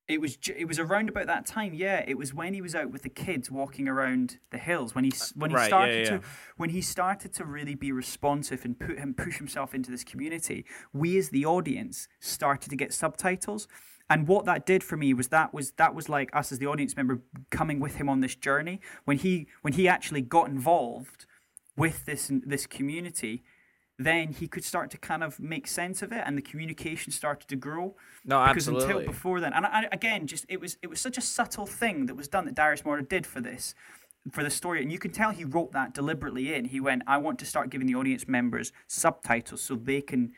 It 0.07 0.21
was 0.21 0.37
it 0.55 0.67
was 0.67 0.77
around 0.77 1.09
about 1.09 1.25
that 1.25 1.47
time, 1.47 1.73
yeah. 1.73 2.03
It 2.07 2.15
was 2.15 2.31
when 2.31 2.53
he 2.53 2.61
was 2.61 2.75
out 2.75 2.91
with 2.91 3.01
the 3.01 3.09
kids 3.09 3.49
walking 3.49 3.87
around 3.87 4.37
the 4.51 4.59
hills 4.59 4.93
when 4.93 5.03
he 5.03 5.11
uh, 5.19 5.25
when 5.33 5.49
he 5.49 5.55
Right, 5.55 5.67
started 5.67 6.03
yeah, 6.03 6.19
to 6.19 6.21
when 6.57 6.69
he 6.69 6.79
started 6.81 7.33
to 7.33 7.43
really 7.43 7.73
be 7.73 7.91
responsive 7.91 8.63
and 8.65 8.79
put 8.79 8.99
him 8.99 9.15
push 9.15 9.37
himself 9.39 9.73
into 9.73 9.89
this 9.89 10.03
community. 10.03 10.63
We 10.93 11.17
as 11.17 11.29
the 11.29 11.43
audience 11.47 12.07
started 12.19 12.69
to 12.69 12.75
get 12.75 12.93
subtitles, 12.93 13.67
and 14.07 14.27
what 14.27 14.45
that 14.45 14.67
did 14.67 14.83
for 14.83 14.95
me 14.95 15.11
was 15.15 15.29
that 15.29 15.55
was 15.55 15.71
that 15.71 15.95
was 15.95 16.07
like 16.07 16.29
us 16.35 16.51
as 16.51 16.59
the 16.59 16.67
audience 16.67 16.95
member 16.95 17.23
coming 17.49 17.79
with 17.79 17.95
him 17.95 18.07
on 18.07 18.19
this 18.21 18.35
journey. 18.35 18.81
When 19.05 19.17
he 19.17 19.47
when 19.63 19.73
he 19.73 19.87
actually 19.87 20.21
got 20.21 20.49
involved 20.49 21.25
with 21.75 22.05
this 22.05 22.29
this 22.45 22.67
community, 22.67 23.43
then 23.97 24.33
he 24.33 24.47
could 24.47 24.63
start 24.65 24.91
to 24.91 24.97
kind 24.97 25.23
of 25.23 25.39
make 25.39 25.67
sense 25.67 26.01
of 26.01 26.11
it, 26.11 26.21
and 26.25 26.37
the 26.37 26.41
communication 26.41 27.11
started 27.11 27.47
to 27.47 27.55
grow. 27.55 27.95
No, 28.25 28.43
because 28.45 28.67
absolutely. 28.67 28.83
until 28.85 29.05
before 29.05 29.39
then, 29.39 29.53
and 29.53 29.65
I, 29.65 29.87
again, 29.91 30.27
just 30.27 30.45
it 30.49 30.59
was 30.59 30.77
it 30.81 30.87
was 30.87 30.99
such 30.99 31.17
a 31.17 31.21
subtle 31.21 31.65
thing 31.65 32.05
that 32.07 32.15
was 32.15 32.27
done 32.27 32.45
that 32.45 32.55
Darius 32.55 32.81
Marder 32.81 33.07
did 33.07 33.25
for 33.25 33.39
this, 33.39 33.73
for 34.31 34.43
the 34.43 34.49
story, 34.49 34.81
and 34.81 34.91
you 34.91 34.99
can 34.99 35.11
tell 35.11 35.31
he 35.31 35.45
wrote 35.45 35.71
that 35.71 35.93
deliberately 35.93 36.53
in. 36.53 36.65
He 36.65 36.79
went, 36.81 37.03
"I 37.07 37.17
want 37.17 37.39
to 37.39 37.45
start 37.45 37.69
giving 37.69 37.87
the 37.87 37.95
audience 37.95 38.27
members 38.27 38.71
subtitles 38.87 39.61
so 39.61 39.75
they 39.75 40.01
can 40.01 40.33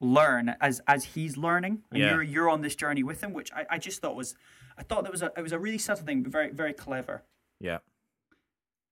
learn 0.00 0.56
as 0.60 0.80
as 0.86 1.04
he's 1.04 1.36
learning, 1.36 1.82
and 1.90 2.00
Yeah. 2.00 2.10
you're 2.12 2.22
you're 2.22 2.48
on 2.48 2.62
this 2.62 2.74
journey 2.74 3.02
with 3.02 3.22
him." 3.22 3.32
Which 3.34 3.52
I, 3.52 3.66
I 3.70 3.78
just 3.78 4.00
thought 4.00 4.16
was, 4.16 4.34
I 4.78 4.82
thought 4.82 5.02
that 5.02 5.12
was 5.12 5.22
a 5.22 5.30
it 5.36 5.42
was 5.42 5.52
a 5.52 5.58
really 5.58 5.78
subtle 5.78 6.06
thing, 6.06 6.22
but 6.22 6.32
very 6.32 6.50
very 6.50 6.72
clever 6.72 7.22
yeah. 7.60 7.78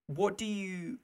what 0.06 0.36
do 0.36 0.44
you 0.44 0.98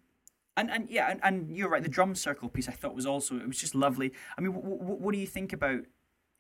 and 0.58 0.70
and 0.70 0.90
yeah 0.90 1.10
and, 1.10 1.20
and 1.22 1.56
you're 1.56 1.68
right 1.68 1.82
the 1.82 1.88
drum 1.88 2.14
circle 2.14 2.48
piece 2.48 2.68
i 2.68 2.72
thought 2.72 2.94
was 2.94 3.06
also 3.06 3.36
it 3.36 3.46
was 3.46 3.58
just 3.58 3.74
lovely 3.74 4.12
i 4.36 4.40
mean 4.40 4.52
w- 4.52 4.78
w- 4.78 5.00
what 5.00 5.12
do 5.12 5.18
you 5.18 5.26
think 5.26 5.52
about 5.52 5.80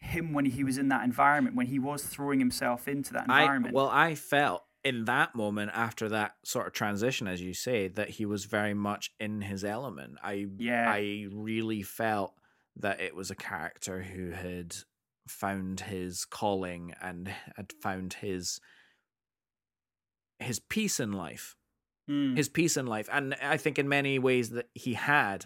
him 0.00 0.32
when 0.32 0.44
he 0.44 0.62
was 0.62 0.78
in 0.78 0.88
that 0.88 1.04
environment 1.04 1.56
when 1.56 1.66
he 1.66 1.78
was 1.78 2.04
throwing 2.04 2.38
himself 2.38 2.86
into 2.86 3.12
that 3.12 3.28
I 3.28 3.42
environment 3.42 3.74
well, 3.74 3.90
I 3.92 4.14
felt 4.14 4.62
in 4.84 5.04
that 5.06 5.34
moment 5.34 5.72
after 5.74 6.08
that 6.08 6.36
sort 6.44 6.66
of 6.66 6.72
transition, 6.72 7.26
as 7.26 7.42
you 7.42 7.52
say, 7.52 7.88
that 7.88 8.10
he 8.10 8.24
was 8.24 8.44
very 8.44 8.74
much 8.74 9.10
in 9.18 9.42
his 9.42 9.64
element. 9.64 10.18
I 10.22 10.46
Yeah. 10.56 10.88
I 10.88 11.26
really 11.32 11.82
felt 11.82 12.34
that 12.76 13.00
it 13.00 13.14
was 13.14 13.30
a 13.30 13.34
character 13.34 14.02
who 14.02 14.30
had 14.30 14.76
found 15.26 15.80
his 15.80 16.24
calling 16.24 16.94
and 17.02 17.28
had 17.56 17.72
found 17.82 18.14
his 18.14 18.60
his 20.38 20.60
peace 20.60 21.00
in 21.00 21.12
life 21.12 21.56
Mm. 22.08 22.36
his 22.36 22.48
peace 22.48 22.76
in 22.78 22.86
life 22.86 23.08
and 23.12 23.34
i 23.42 23.56
think 23.58 23.78
in 23.78 23.88
many 23.88 24.18
ways 24.18 24.48
that 24.50 24.68
he 24.74 24.94
had 24.94 25.44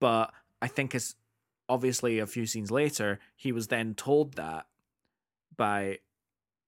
but 0.00 0.32
i 0.62 0.68
think 0.68 0.94
as 0.94 1.16
obviously 1.68 2.20
a 2.20 2.26
few 2.26 2.46
scenes 2.46 2.70
later 2.70 3.18
he 3.34 3.50
was 3.50 3.66
then 3.66 3.94
told 3.94 4.34
that 4.34 4.66
by 5.56 5.98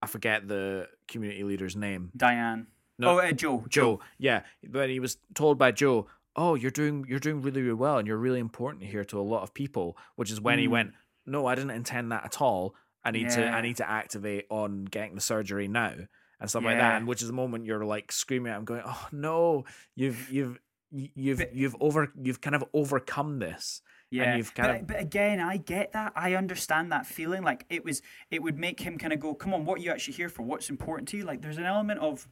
i 0.02 0.06
forget 0.06 0.48
the 0.48 0.88
community 1.06 1.44
leader's 1.44 1.76
name. 1.76 2.10
Diane. 2.16 2.66
No. 2.98 3.10
oh 3.10 3.18
uh, 3.20 3.30
joe. 3.32 3.64
Joe 3.68 4.00
yeah. 4.18 4.42
But 4.68 4.88
he 4.90 4.98
was 4.98 5.18
told 5.34 5.56
by 5.56 5.70
joe 5.70 6.08
oh 6.34 6.54
you're 6.56 6.70
doing 6.72 7.04
you're 7.08 7.20
doing 7.20 7.40
really 7.42 7.62
really 7.62 7.74
well 7.74 7.98
and 7.98 8.08
you're 8.08 8.16
really 8.16 8.40
important 8.40 8.84
here 8.84 9.04
to 9.04 9.20
a 9.20 9.22
lot 9.22 9.42
of 9.42 9.54
people 9.54 9.96
which 10.16 10.30
is 10.32 10.40
when 10.40 10.58
he 10.58 10.66
Mm. 10.66 10.70
went 10.70 10.92
no 11.26 11.46
i 11.46 11.54
didn't 11.54 11.70
intend 11.72 12.10
that 12.12 12.24
at 12.24 12.40
all. 12.40 12.74
I 13.04 13.10
need 13.12 13.30
to 13.30 13.46
i 13.46 13.60
need 13.60 13.76
to 13.76 13.88
activate 13.88 14.46
on 14.50 14.84
getting 14.84 15.14
the 15.14 15.20
surgery 15.20 15.68
now 15.68 15.94
and 16.40 16.48
stuff 16.50 16.64
like 16.64 16.76
that 16.78 16.96
and 16.98 17.06
which 17.08 17.20
is 17.22 17.28
the 17.28 17.34
moment 17.34 17.64
you're 17.64 17.84
like 17.84 18.10
screaming 18.12 18.52
i'm 18.52 18.64
going 18.64 18.82
oh 18.84 19.06
no 19.12 19.64
you've 19.94 20.30
you've 20.30 20.58
you've 20.90 21.42
you've 21.52 21.76
over 21.80 22.12
you've 22.22 22.40
kind 22.40 22.56
of 22.56 22.64
overcome 22.72 23.38
this 23.38 23.82
yeah 24.10 24.36
you've 24.36 24.54
kind 24.54 24.68
but, 24.68 24.80
of- 24.80 24.86
but 24.86 25.00
again 25.00 25.38
i 25.40 25.56
get 25.56 25.92
that 25.92 26.12
i 26.16 26.34
understand 26.34 26.90
that 26.92 27.04
feeling 27.06 27.42
like 27.42 27.66
it 27.68 27.84
was 27.84 28.00
it 28.30 28.42
would 28.42 28.58
make 28.58 28.80
him 28.80 28.96
kind 28.96 29.12
of 29.12 29.20
go 29.20 29.34
come 29.34 29.52
on 29.52 29.64
what 29.66 29.78
are 29.78 29.82
you 29.82 29.90
actually 29.90 30.14
here 30.14 30.28
for? 30.30 30.42
What's 30.44 30.70
important 30.70 31.08
to 31.10 31.16
you? 31.18 31.24
Like 31.24 31.42
there's 31.42 31.58
an 31.58 31.64
element 31.64 32.00
of 32.00 32.26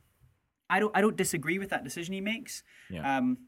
i 0.70 0.80
don't 0.80 0.96
i 0.96 1.00
don't 1.00 1.16
disagree 1.16 1.58
with 1.58 1.68
that 1.70 1.84
decision 1.84 2.14
he 2.14 2.20
makes 2.20 2.62
Yeah. 2.90 3.18
um 3.18 3.38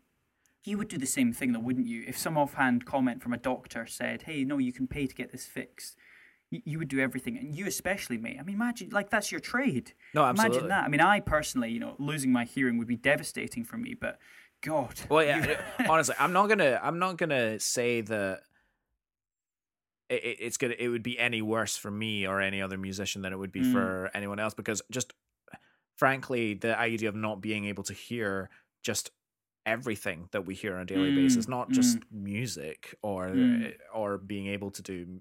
you 0.64 0.77
would 0.77 0.88
do 0.88 0.99
the 0.99 1.07
same 1.07 1.33
thing 1.33 1.53
though 1.53 1.61
wouldn't 1.61 1.87
you? 1.87 2.05
If 2.07 2.18
some 2.18 2.37
offhand 2.37 2.85
comment 2.85 3.23
from 3.23 3.33
a 3.33 3.38
doctor 3.38 3.87
said 3.87 4.23
hey 4.23 4.44
no 4.44 4.59
you 4.59 4.73
can 4.73 4.87
pay 4.87 5.07
to 5.07 5.14
get 5.14 5.33
this 5.33 5.47
fixed 5.47 5.97
you, 6.51 6.63
you 6.65 6.79
would 6.79 6.89
do 6.89 6.99
everything 7.01 7.37
and 7.37 7.55
you 7.55 7.67
especially 7.67 8.19
mate 8.19 8.37
i 8.41 8.43
mean 8.43 8.55
imagine 8.55 8.89
like 8.91 9.11
that's 9.11 9.31
your 9.31 9.41
trade 9.41 9.93
No, 10.15 10.25
absolutely. 10.25 10.57
imagine 10.59 10.69
that 10.71 10.85
i 10.85 10.89
mean 10.89 11.01
i 11.01 11.21
personally 11.21 11.71
you 11.71 11.81
know 11.81 11.95
losing 11.99 12.33
my 12.33 12.45
hearing 12.45 12.79
would 12.79 12.89
be 12.89 12.97
devastating 12.97 13.65
for 13.65 13.77
me 13.77 13.95
but 13.95 14.19
god 14.63 15.01
well 15.11 15.25
yeah 15.25 15.61
honestly 15.89 16.15
i'm 16.19 16.33
not 16.33 16.49
gonna 16.49 16.81
i'm 16.83 16.99
not 16.99 17.17
gonna 17.19 17.61
say 17.61 18.01
that 18.01 18.41
it, 20.09 20.25
it- 20.25 20.39
it's 20.41 20.57
gonna 20.57 20.75
it 20.79 20.89
would 20.89 21.03
be 21.03 21.19
any 21.19 21.43
worse 21.43 21.77
for 21.77 21.91
me 21.91 22.27
or 22.27 22.41
any 22.41 22.63
other 22.63 22.79
musician 22.79 23.23
than 23.23 23.33
it 23.33 23.39
would 23.39 23.53
be 23.53 23.61
Mm. 23.61 23.73
for 23.73 24.11
anyone 24.15 24.39
else 24.39 24.55
because 24.55 24.83
just 24.91 25.13
frankly 25.97 26.55
the 26.55 26.79
idea 26.79 27.09
of 27.09 27.15
not 27.15 27.41
being 27.41 27.65
able 27.67 27.83
to 27.85 27.93
hear 27.95 28.51
just 28.83 29.11
everything 29.67 30.29
that 30.33 30.47
we 30.47 30.55
hear 30.55 30.77
on 30.77 30.83
a 30.83 30.85
daily 30.87 31.11
Mm, 31.11 31.17
basis 31.17 31.47
not 31.49 31.71
just 31.73 31.99
music 32.11 32.95
or 33.03 33.27
Mm. 33.29 33.75
or 33.93 34.17
being 34.17 34.47
able 34.47 34.71
to 34.71 34.83
do 34.83 35.21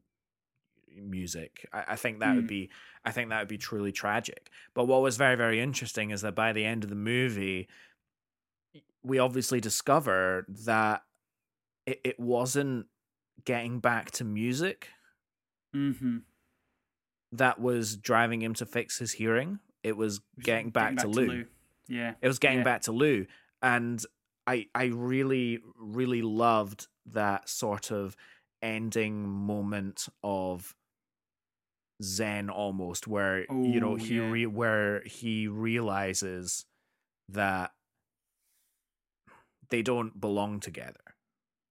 music 1.01 1.67
I, 1.73 1.83
I 1.89 1.95
think 1.95 2.19
that 2.19 2.35
would 2.35 2.45
Mm. 2.45 2.49
be 2.49 2.69
i 3.05 3.11
think 3.11 3.29
that 3.29 3.39
would 3.39 3.47
be 3.47 3.57
truly 3.57 3.91
tragic 3.91 4.49
but 4.73 4.85
what 4.85 5.01
was 5.01 5.17
very 5.17 5.35
very 5.35 5.59
interesting 5.59 6.11
is 6.11 6.21
that 6.21 6.35
by 6.35 6.53
the 6.53 6.65
end 6.65 6.83
of 6.83 6.89
the 6.89 6.95
movie 6.95 7.67
we 9.03 9.19
obviously 9.19 9.59
discover 9.61 10.45
that 10.65 11.03
it, 11.85 12.01
it 12.03 12.19
wasn't 12.19 12.87
getting 13.45 13.79
back 13.79 14.11
to 14.11 14.23
music 14.25 14.89
mm-hmm. 15.75 16.17
that 17.31 17.59
was 17.59 17.95
driving 17.95 18.41
him 18.41 18.53
to 18.55 18.65
fix 18.65 18.97
his 18.99 19.13
hearing. 19.13 19.59
It 19.83 19.95
was 19.95 20.19
getting 20.41 20.69
back, 20.71 20.97
to, 20.97 21.07
Lou. 21.07 21.45
yeah 21.87 22.15
It 22.21 22.27
was 22.27 22.39
getting 22.39 22.59
Yeah. 22.59 22.63
back 22.65 22.81
to 22.83 22.91
Lou. 22.91 23.25
And 23.61 24.03
I 24.45 24.67
I 24.75 24.85
really, 24.85 25.59
really 25.77 26.21
loved 26.21 26.87
that 27.05 27.47
sort 27.47 27.91
of 27.91 28.15
ending 28.61 29.27
moment 29.29 30.09
of 30.23 30.75
Zen 32.03 32.49
almost 32.49 33.07
where 33.07 33.45
you 33.51 33.79
know 33.79 33.95
he 33.95 34.15
yeah. 34.17 34.29
re- 34.29 34.45
where 34.45 35.01
he 35.05 35.47
realizes 35.47 36.65
that 37.29 37.71
they 39.69 39.81
don't 39.81 40.19
belong 40.19 40.59
together. 40.59 41.15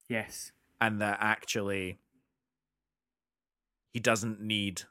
yes 0.09 0.51
and 0.79 1.01
that 1.01 1.17
actually 1.19 1.97
he 3.93 3.99
doesn't 3.99 4.39
need 4.41 4.83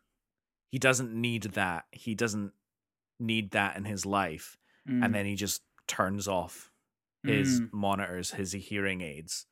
he 0.72 0.79
doesn't 0.79 1.12
need 1.14 1.42
that 1.55 1.85
he 1.92 2.14
doesn't 2.14 2.53
need 3.20 3.51
that 3.53 3.77
in 3.77 3.85
his 3.85 4.05
life 4.05 4.57
Mm. 4.88 5.05
and 5.05 5.14
then 5.14 5.27
he 5.27 5.35
just 5.35 5.62
turns 5.88 6.29
off 6.29 6.70
his 7.25 7.61
Mm. 7.61 7.72
monitors 7.72 8.33
his 8.33 8.53
hearing 8.53 9.01
aids 9.01 9.46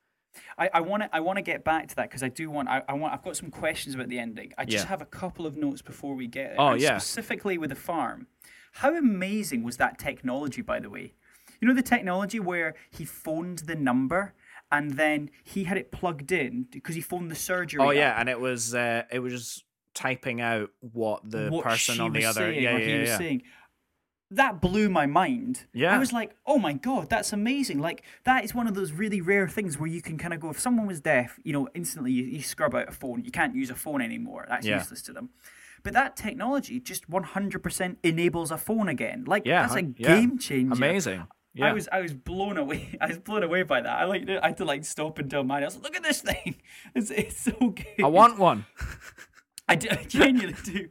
I, 0.59 0.71
I 0.75 0.81
want 0.81 1.03
to 1.05 1.15
I 1.15 1.21
want 1.21 1.37
to 1.37 1.43
get 1.43 1.65
back 1.65 1.89
to 1.89 1.97
that 1.97 2.09
because 2.09 2.23
I 2.23 2.29
do 2.29 2.51
want 2.51 2.69
I, 2.69 2.83
I 2.89 2.95
want 2.95 3.13
I've 3.15 3.23
got 3.23 3.37
some 3.37 3.51
questions 3.51 3.95
about 3.95 4.09
the 4.09 4.19
ending. 4.19 4.53
I 4.59 4.65
just 4.65 4.85
Yeah. 4.85 4.89
have 4.89 5.03
a 5.03 5.07
couple 5.07 5.47
of 5.47 5.57
notes 5.57 5.83
before 5.83 6.15
we 6.15 6.27
get. 6.27 6.55
Oh, 6.59 6.75
yeah. 6.75 6.99
Specifically 6.99 7.59
with 7.59 7.71
the 7.71 7.77
farm, 7.77 8.27
how 8.73 8.95
amazing 8.97 9.63
was 9.63 9.77
that 9.79 9.99
technology? 9.99 10.63
By 10.63 10.81
the 10.81 10.91
way, 10.91 11.15
you 11.61 11.69
know 11.69 11.75
the 11.75 11.83
technology 11.83 12.41
where 12.41 12.75
he 12.91 13.05
phoned 13.05 13.61
the 13.61 13.75
number 13.77 14.35
and 14.73 14.93
then 14.93 15.31
he 15.45 15.65
had 15.65 15.77
it 15.77 15.93
plugged 15.93 16.33
in 16.33 16.67
because 16.73 16.95
he 16.95 17.01
phoned 17.01 17.31
the 17.31 17.35
surgery. 17.37 17.81
oh 17.81 17.89
up. 17.91 17.95
yeah 17.95 18.19
and 18.19 18.29
it 18.29 18.41
was 18.41 18.75
uh 18.75 19.03
it 19.13 19.19
was 19.21 19.33
just 19.33 19.65
typing 19.95 20.41
out 20.41 20.71
what 20.81 21.21
the 21.31 21.49
what 21.51 21.63
person 21.63 22.01
on 22.01 22.13
the 22.13 22.25
other 22.25 22.51
yeah 22.51 22.77
yeah 22.77 22.79
he 22.79 22.99
was 22.99 23.09
yeah 23.11 23.19
saying. 23.19 23.43
That 24.37 24.61
blew 24.61 24.89
my 24.89 25.07
mind. 25.07 25.65
Yeah. 25.73 25.95
I 25.95 25.99
was 25.99 26.13
like, 26.13 26.35
oh 26.47 26.59
my 26.59 26.73
God, 26.73 27.09
that's 27.09 27.33
amazing. 27.33 27.81
Like, 27.81 28.03
that 28.25 28.45
is 28.45 28.55
one 28.55 28.67
of 28.67 28.75
those 28.75 28.93
really 28.93 29.21
rare 29.21 29.49
things 29.49 29.79
where 29.79 29.89
you 29.89 30.03
can 30.03 30.19
kind 30.19 30.35
of 30.35 30.41
go, 30.41 30.51
if 30.51 30.59
someone 30.59 30.87
was 30.87 31.01
deaf, 31.01 31.39
you 31.45 31.53
know, 31.53 31.69
instantly 31.75 32.13
you, 32.13 32.25
you 32.25 32.43
scrub 32.43 32.75
out 32.75 32.89
a 32.89 32.93
phone. 32.93 33.25
You 33.25 33.31
can't 33.31 33.55
use 33.55 33.71
a 33.71 33.75
phone 33.75 34.01
anymore. 34.01 34.47
That's 34.49 34.67
Yeah. 34.67 34.79
useless 34.79 35.03
to 35.03 35.13
them. 35.13 35.31
But 35.83 35.93
that 35.93 36.17
technology 36.17 36.81
just 36.81 37.11
100% 37.11 37.97
enables 38.03 38.51
a 38.51 38.57
phone 38.59 38.89
again. 38.89 39.25
Like, 39.27 39.43
yeah 39.45 39.63
that's 39.63 39.75
a 39.77 39.83
yeah. 39.97 40.17
game 40.17 40.39
changer. 40.39 40.73
amazing 40.73 41.27
yeah 41.55 41.69
I 41.69 41.73
was 41.73 41.89
I 41.93 42.01
was 42.01 42.13
blown 42.15 42.57
away. 42.57 42.97
I 43.01 43.07
was 43.07 43.19
blown 43.19 43.43
away 43.43 43.63
by 43.63 43.81
that. 43.81 43.93
I 44.01 44.05
like 44.05 44.29
I 44.29 44.49
had 44.49 44.57
to 44.57 44.65
like 44.65 44.85
stop 44.85 45.19
and 45.19 45.31
tell 45.31 45.45
mine. 45.45 45.63
I 45.63 45.67
was 45.67 45.77
like, 45.77 45.85
look 45.85 45.97
at 45.97 46.03
this 46.03 46.21
thing. 46.21 46.57
It's 46.95 47.11
it's 47.11 47.41
so 47.41 47.53
good. 47.61 48.03
i 48.03 48.07
want 48.09 48.39
one 48.39 48.67
I, 49.67 49.77
do, 49.77 49.89
I 49.91 50.05
genuinely 50.05 50.57
do. 50.65 50.89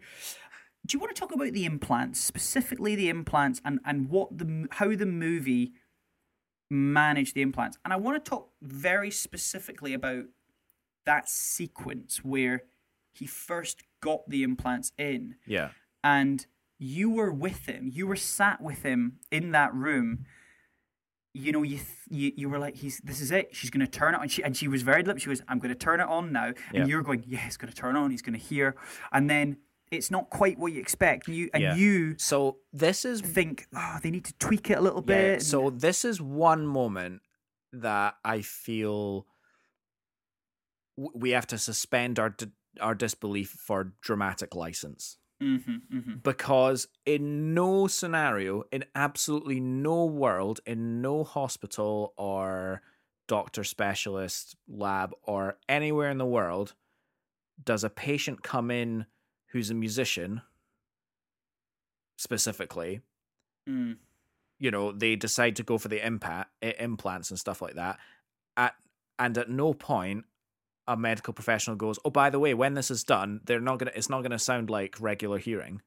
Do 0.86 0.96
you 0.96 1.00
want 1.00 1.16
to 1.16 1.20
talk 1.20 1.34
about 1.34 1.54
the 1.54 1.66
implants, 1.66 2.20
specifically 2.24 2.96
the 2.96 3.10
implants, 3.10 3.62
and, 3.64 3.80
and 3.86 4.10
what 4.10 4.38
the 4.38 4.68
how 4.72 4.96
the 4.96 5.06
movie 5.06 5.74
managed 6.70 7.36
the 7.36 7.42
implants? 7.42 7.78
And 7.86 7.94
I 7.94 7.98
want 7.98 8.24
to 8.24 8.30
talk 8.30 8.50
very 8.62 9.10
specifically 9.12 9.94
about 9.94 10.26
that 11.06 11.30
sequence 11.30 12.18
where 12.24 12.64
he 13.14 13.26
first 13.26 13.84
got 14.02 14.28
the 14.30 14.44
implants 14.44 14.92
in, 14.98 15.36
yeah 15.46 15.70
and 16.04 16.46
you 16.80 17.10
were 17.10 17.32
with 17.32 17.68
him. 17.70 17.90
You 17.94 18.08
were 18.08 18.18
sat 18.18 18.60
with 18.60 18.84
him 18.84 19.20
in 19.32 19.52
that 19.52 19.74
room. 19.74 20.26
You 21.34 21.52
know, 21.54 21.64
you 21.64 21.78
th- 21.78 21.88
you, 22.10 22.32
you 22.36 22.50
were 22.50 22.60
like, 22.60 22.76
"He's 22.76 23.00
this 23.06 23.22
is 23.22 23.32
it. 23.32 23.56
She's 23.56 23.70
going 23.70 23.86
to 23.86 23.92
turn 23.92 24.16
it 24.16 24.20
on." 24.20 24.28
She 24.28 24.44
and 24.44 24.56
she 24.58 24.68
was 24.68 24.82
very 24.82 25.02
deliberate. 25.02 25.22
She 25.22 25.30
was, 25.30 25.42
"I'm 25.48 25.60
going 25.60 25.70
to 25.74 25.80
turn 25.80 26.02
it 26.02 26.08
on 26.08 26.34
now," 26.34 26.48
and 26.48 26.56
Yeah. 26.74 26.86
you're 26.86 27.02
going, 27.04 27.24
"Yeah, 27.26 27.40
he's 27.40 27.56
going 27.58 27.72
to 27.72 27.76
turn 27.76 27.96
on. 27.96 28.12
He's 28.12 28.22
going 28.22 28.38
to 28.38 28.46
hear." 28.46 28.76
And 29.14 29.30
then 29.30 29.58
it's 29.94 30.12
not 30.12 30.30
quite 30.30 30.58
what 30.58 30.74
you 30.74 30.80
expect. 30.80 31.28
You 31.28 31.50
and 31.54 31.62
Yeah. 31.64 31.76
you 31.76 32.16
So 32.18 32.58
this 32.72 33.06
is 33.06 33.22
think, 33.22 33.68
oh, 33.76 33.98
they 34.02 34.12
need 34.12 34.26
to 34.26 34.34
tweak 34.40 34.70
it 34.70 34.78
a 34.78 34.82
little 34.82 35.02
Yeah, 35.02 35.16
bit. 35.16 35.34
and- 35.34 35.44
so 35.44 35.70
this 35.70 36.04
is 36.04 36.20
one 36.22 36.66
moment 36.68 37.22
that 37.72 38.16
I 38.24 38.42
feel 38.42 39.28
we 40.96 41.32
have 41.32 41.48
to 41.48 41.58
suspend 41.58 42.20
our 42.20 42.36
our 42.82 42.96
disbelief 42.96 43.50
for 43.52 43.94
dramatic 44.02 44.56
license 44.56 45.18
Mhm, 45.40 45.82
mhm. 45.92 46.24
because 46.24 46.88
in 47.06 47.54
no 47.54 47.86
scenario, 47.86 48.64
in 48.72 48.84
absolutely 48.96 49.60
no 49.60 50.06
world, 50.06 50.60
in 50.66 51.00
no 51.02 51.24
hospital 51.24 52.14
or 52.18 52.82
doctor 53.28 53.64
specialist 53.64 54.56
lab 54.68 55.14
or 55.22 55.60
anywhere 55.70 56.10
in 56.10 56.18
the 56.18 56.26
world 56.26 56.74
does 57.64 57.84
a 57.84 57.90
patient 57.92 58.42
come 58.42 58.72
in 58.72 59.06
who's 59.54 59.70
a 59.70 59.74
musician 59.74 60.42
specifically 62.18 63.02
Mm. 63.70 63.96
you 64.60 64.72
know 64.72 64.92
they 64.92 65.16
decide 65.16 65.56
to 65.56 65.64
go 65.64 65.78
for 65.78 65.88
the 65.88 66.06
impact 66.06 66.52
implants 66.62 67.30
and 67.30 67.40
stuff 67.40 67.62
like 67.62 67.76
that 67.76 67.98
at 68.58 68.76
and 69.18 69.38
at 69.38 69.50
no 69.50 69.74
point 69.74 70.26
a 70.86 70.98
medical 70.98 71.34
professional 71.34 71.78
goes 71.78 71.98
oh 72.04 72.10
by 72.10 72.30
the 72.30 72.40
way 72.40 72.54
when 72.54 72.74
this 72.74 72.92
is 72.92 73.06
done 73.06 73.40
they're 73.46 73.62
not 73.62 73.80
gonna 73.80 73.92
it's 73.96 74.10
not 74.10 74.22
gonna 74.22 74.38
sound 74.38 74.70
like 74.70 75.00
regular 75.00 75.38
hearing 75.38 75.82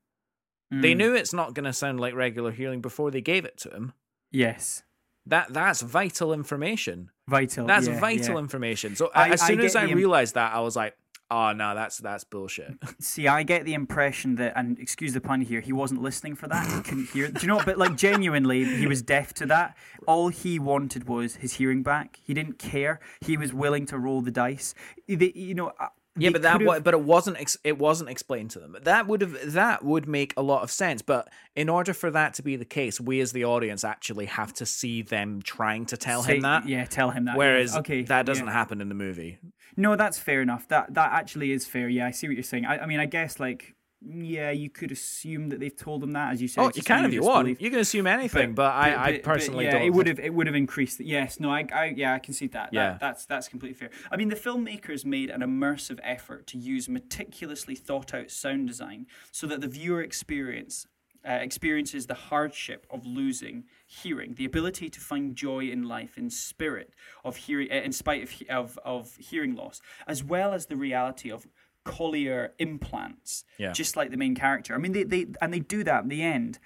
they 0.70 0.94
Mm. 0.94 0.96
knew 0.96 1.14
it's 1.14 1.34
not 1.34 1.52
gonna 1.52 1.74
sound 1.74 2.00
like 2.00 2.14
regular 2.14 2.50
hearing 2.50 2.80
before 2.80 3.10
they 3.10 3.20
gave 3.20 3.44
it 3.44 3.58
to 3.58 3.70
him 3.70 3.92
Yes. 4.32 4.82
that 5.26 5.52
that's 5.52 5.82
vital 5.82 6.32
information 6.32 7.10
Vital. 7.28 7.66
that's 7.66 7.88
yeah, 7.88 8.00
vital 8.00 8.36
yeah. 8.36 8.40
information 8.40 8.96
so 8.96 9.10
I- 9.14 9.30
as 9.34 9.42
I 9.42 9.48
soon 9.48 9.60
as 9.60 9.76
i 9.76 9.84
the 9.84 9.92
im- 9.92 9.98
realized 9.98 10.34
that 10.34 10.54
i 10.54 10.60
was 10.60 10.76
like 10.76 10.96
oh 11.31 11.53
no 11.53 11.74
that's 11.74 11.99
that's 11.99 12.24
bullshit 12.24 12.74
See, 12.99 13.29
I 13.29 13.43
get 13.43 13.64
the 13.64 13.74
impression 13.74 14.37
that, 14.37 14.55
and 14.57 14.79
excuse 14.79 15.12
the 15.12 15.20
pun 15.20 15.41
here, 15.41 15.61
he 15.61 15.72
wasn't 15.72 16.03
listening 16.03 16.35
for 16.35 16.49
that. 16.49 16.66
He 16.66 16.81
couldn't 16.81 17.11
hear. 17.11 17.29
Do 17.29 17.41
you 17.41 17.49
know? 17.49 17.61
But 17.64 17.79
like 17.79 17.97
genuinely, 18.09 18.64
he 18.64 18.87
was 18.87 19.03
deaf 19.03 19.35
to 19.35 19.47
that. 19.47 19.77
All 20.07 20.29
he 20.29 20.59
wanted 20.59 21.09
was 21.09 21.37
his 21.37 21.55
hearing 21.55 21.83
back. 21.83 22.18
He 22.22 22.35
didn't 22.35 22.59
care. 22.59 23.01
He 23.20 23.37
was 23.37 23.53
willing 23.53 23.87
to 23.87 23.99
roll 23.99 24.22
the 24.22 24.31
dice. 24.31 24.74
You 25.07 25.55
know. 25.55 25.72
Yeah, 26.16 26.30
but 26.30 26.42
that 26.42 26.58
could've- 26.58 26.84
but 26.84 26.94
it 26.94 27.00
wasn't 27.00 27.38
ex- 27.40 27.58
it 27.64 27.78
wasn't 27.78 28.10
explained 28.10 28.50
to 28.52 28.58
them. 28.58 28.76
That 28.82 29.06
would 29.06 29.20
have 29.20 29.52
that 29.52 29.84
would 29.84 30.06
make 30.08 30.34
a 30.36 30.42
lot 30.42 30.62
of 30.62 30.70
sense. 30.70 31.02
But 31.02 31.28
in 31.54 31.68
order 31.68 31.92
for 31.92 32.10
that 32.10 32.34
to 32.34 32.42
be 32.42 32.56
the 32.56 32.64
case, 32.64 33.00
we 33.00 33.20
as 33.20 33.32
the 33.32 33.44
audience 33.44 33.84
actually 33.84 34.26
have 34.26 34.52
to 34.54 34.66
see 34.66 35.02
them 35.02 35.42
trying 35.42 35.86
to 35.86 35.96
tell 35.96 36.22
say- 36.22 36.36
him 36.36 36.42
that. 36.42 36.68
Yeah, 36.68 36.84
tell 36.86 37.10
him 37.10 37.24
that. 37.26 37.36
Whereas 37.36 37.76
okay, 37.76 38.02
that 38.02 38.26
doesn't 38.26 38.46
yeah. 38.46 38.52
happen 38.52 38.80
in 38.80 38.88
the 38.88 38.94
movie. 38.94 39.38
No, 39.76 39.94
that's 39.96 40.18
fair 40.18 40.40
enough. 40.42 40.66
That 40.68 40.94
that 40.94 41.12
actually 41.12 41.52
is 41.52 41.66
fair. 41.66 41.88
Yeah, 41.88 42.06
I 42.06 42.10
see 42.10 42.26
what 42.28 42.34
you're 42.36 42.42
saying. 42.42 42.64
I, 42.66 42.78
I 42.78 42.86
mean, 42.86 43.00
I 43.00 43.06
guess 43.06 43.38
like, 43.38 43.74
yeah, 44.09 44.50
you 44.50 44.70
could 44.70 44.92
assume 44.92 45.48
that 45.48 45.61
they've 45.61 45.74
told 45.76 46.00
them 46.02 46.12
that, 46.12 46.32
as 46.32 46.42
you 46.42 46.48
said. 46.48 46.62
Oh, 46.62 46.70
you 46.74 46.82
can 46.82 47.00
an 47.00 47.07
if 47.07 47.12
you 47.14 47.22
want. 47.22 47.46
disbelief. 47.46 47.62
You 47.62 47.70
can 47.70 47.80
assume 47.80 48.07
anything, 48.07 48.54
but, 48.54 48.72
I, 48.72 48.94
I 48.94 49.12
but- 49.12 49.22
personally 49.22 49.64
yeah, 49.64 49.72
don't. 49.72 49.82
it 49.82 49.90
would 49.90 50.07
have 50.07 50.18
it 50.20 50.32
would 50.32 50.46
have 50.46 50.57
increased. 50.57 51.00
Yes, 51.00 51.40
no, 51.40 51.50
I, 51.50 51.66
I 51.74 51.94
yeah, 51.96 52.14
I 52.14 52.18
can 52.18 52.34
see 52.34 52.46
that. 52.48 52.70
Yeah. 52.72 52.92
that, 52.92 53.00
that's 53.00 53.26
that's 53.26 53.48
completely 53.48 53.74
fair. 53.74 53.90
I 54.11 54.16
mean, 54.16 54.28
the 54.28 54.36
filmmakers 54.36 55.04
made 55.04 55.30
an 55.30 55.40
immersive 55.40 55.98
effort 56.02 56.46
to 56.48 56.59
use 56.59 56.88
meticulously 56.88 57.74
thought 57.74 58.14
out 58.14 58.30
sound 58.30 58.68
design 58.68 59.07
so 59.32 59.46
that 59.46 59.61
the 59.61 59.68
viewer 59.68 60.02
experience. 60.02 60.86
Uh, 61.28 61.40
experiences 61.42 62.07
the 62.07 62.14
hardship 62.14 62.86
of 62.88 63.04
losing 63.04 63.64
hearing, 63.84 64.34
the 64.34 64.44
ability 64.44 64.88
to 64.88 65.00
find 65.00 65.34
joy 65.34 65.64
in 65.64 65.82
life 65.82 66.16
in 66.16 66.30
spirit 66.30 66.94
of 67.24 67.34
hearing, 67.34 67.68
uh, 67.68 67.74
in 67.74 67.90
spite 67.90 68.22
of, 68.22 68.32
of 68.48 68.78
of 68.84 69.16
hearing 69.16 69.57
loss, 69.57 69.80
as 70.07 70.22
well 70.22 70.52
as 70.54 70.66
the 70.66 70.76
reality 70.76 71.28
of 71.28 71.44
cochlear 71.87 72.51
implants, 72.59 73.45
Yeah. 73.59 73.72
just 73.72 73.97
like 73.97 74.11
the 74.11 74.16
main 74.16 74.34
character. 74.34 74.74
I 74.74 74.78
mean, 74.78 74.93
they, 74.93 75.05
they 75.05 75.26
and 75.41 75.53
they 75.55 75.61
do 75.61 75.84
that 75.84 76.03
in 76.03 76.09
the 76.09 76.22
end. 76.22 76.59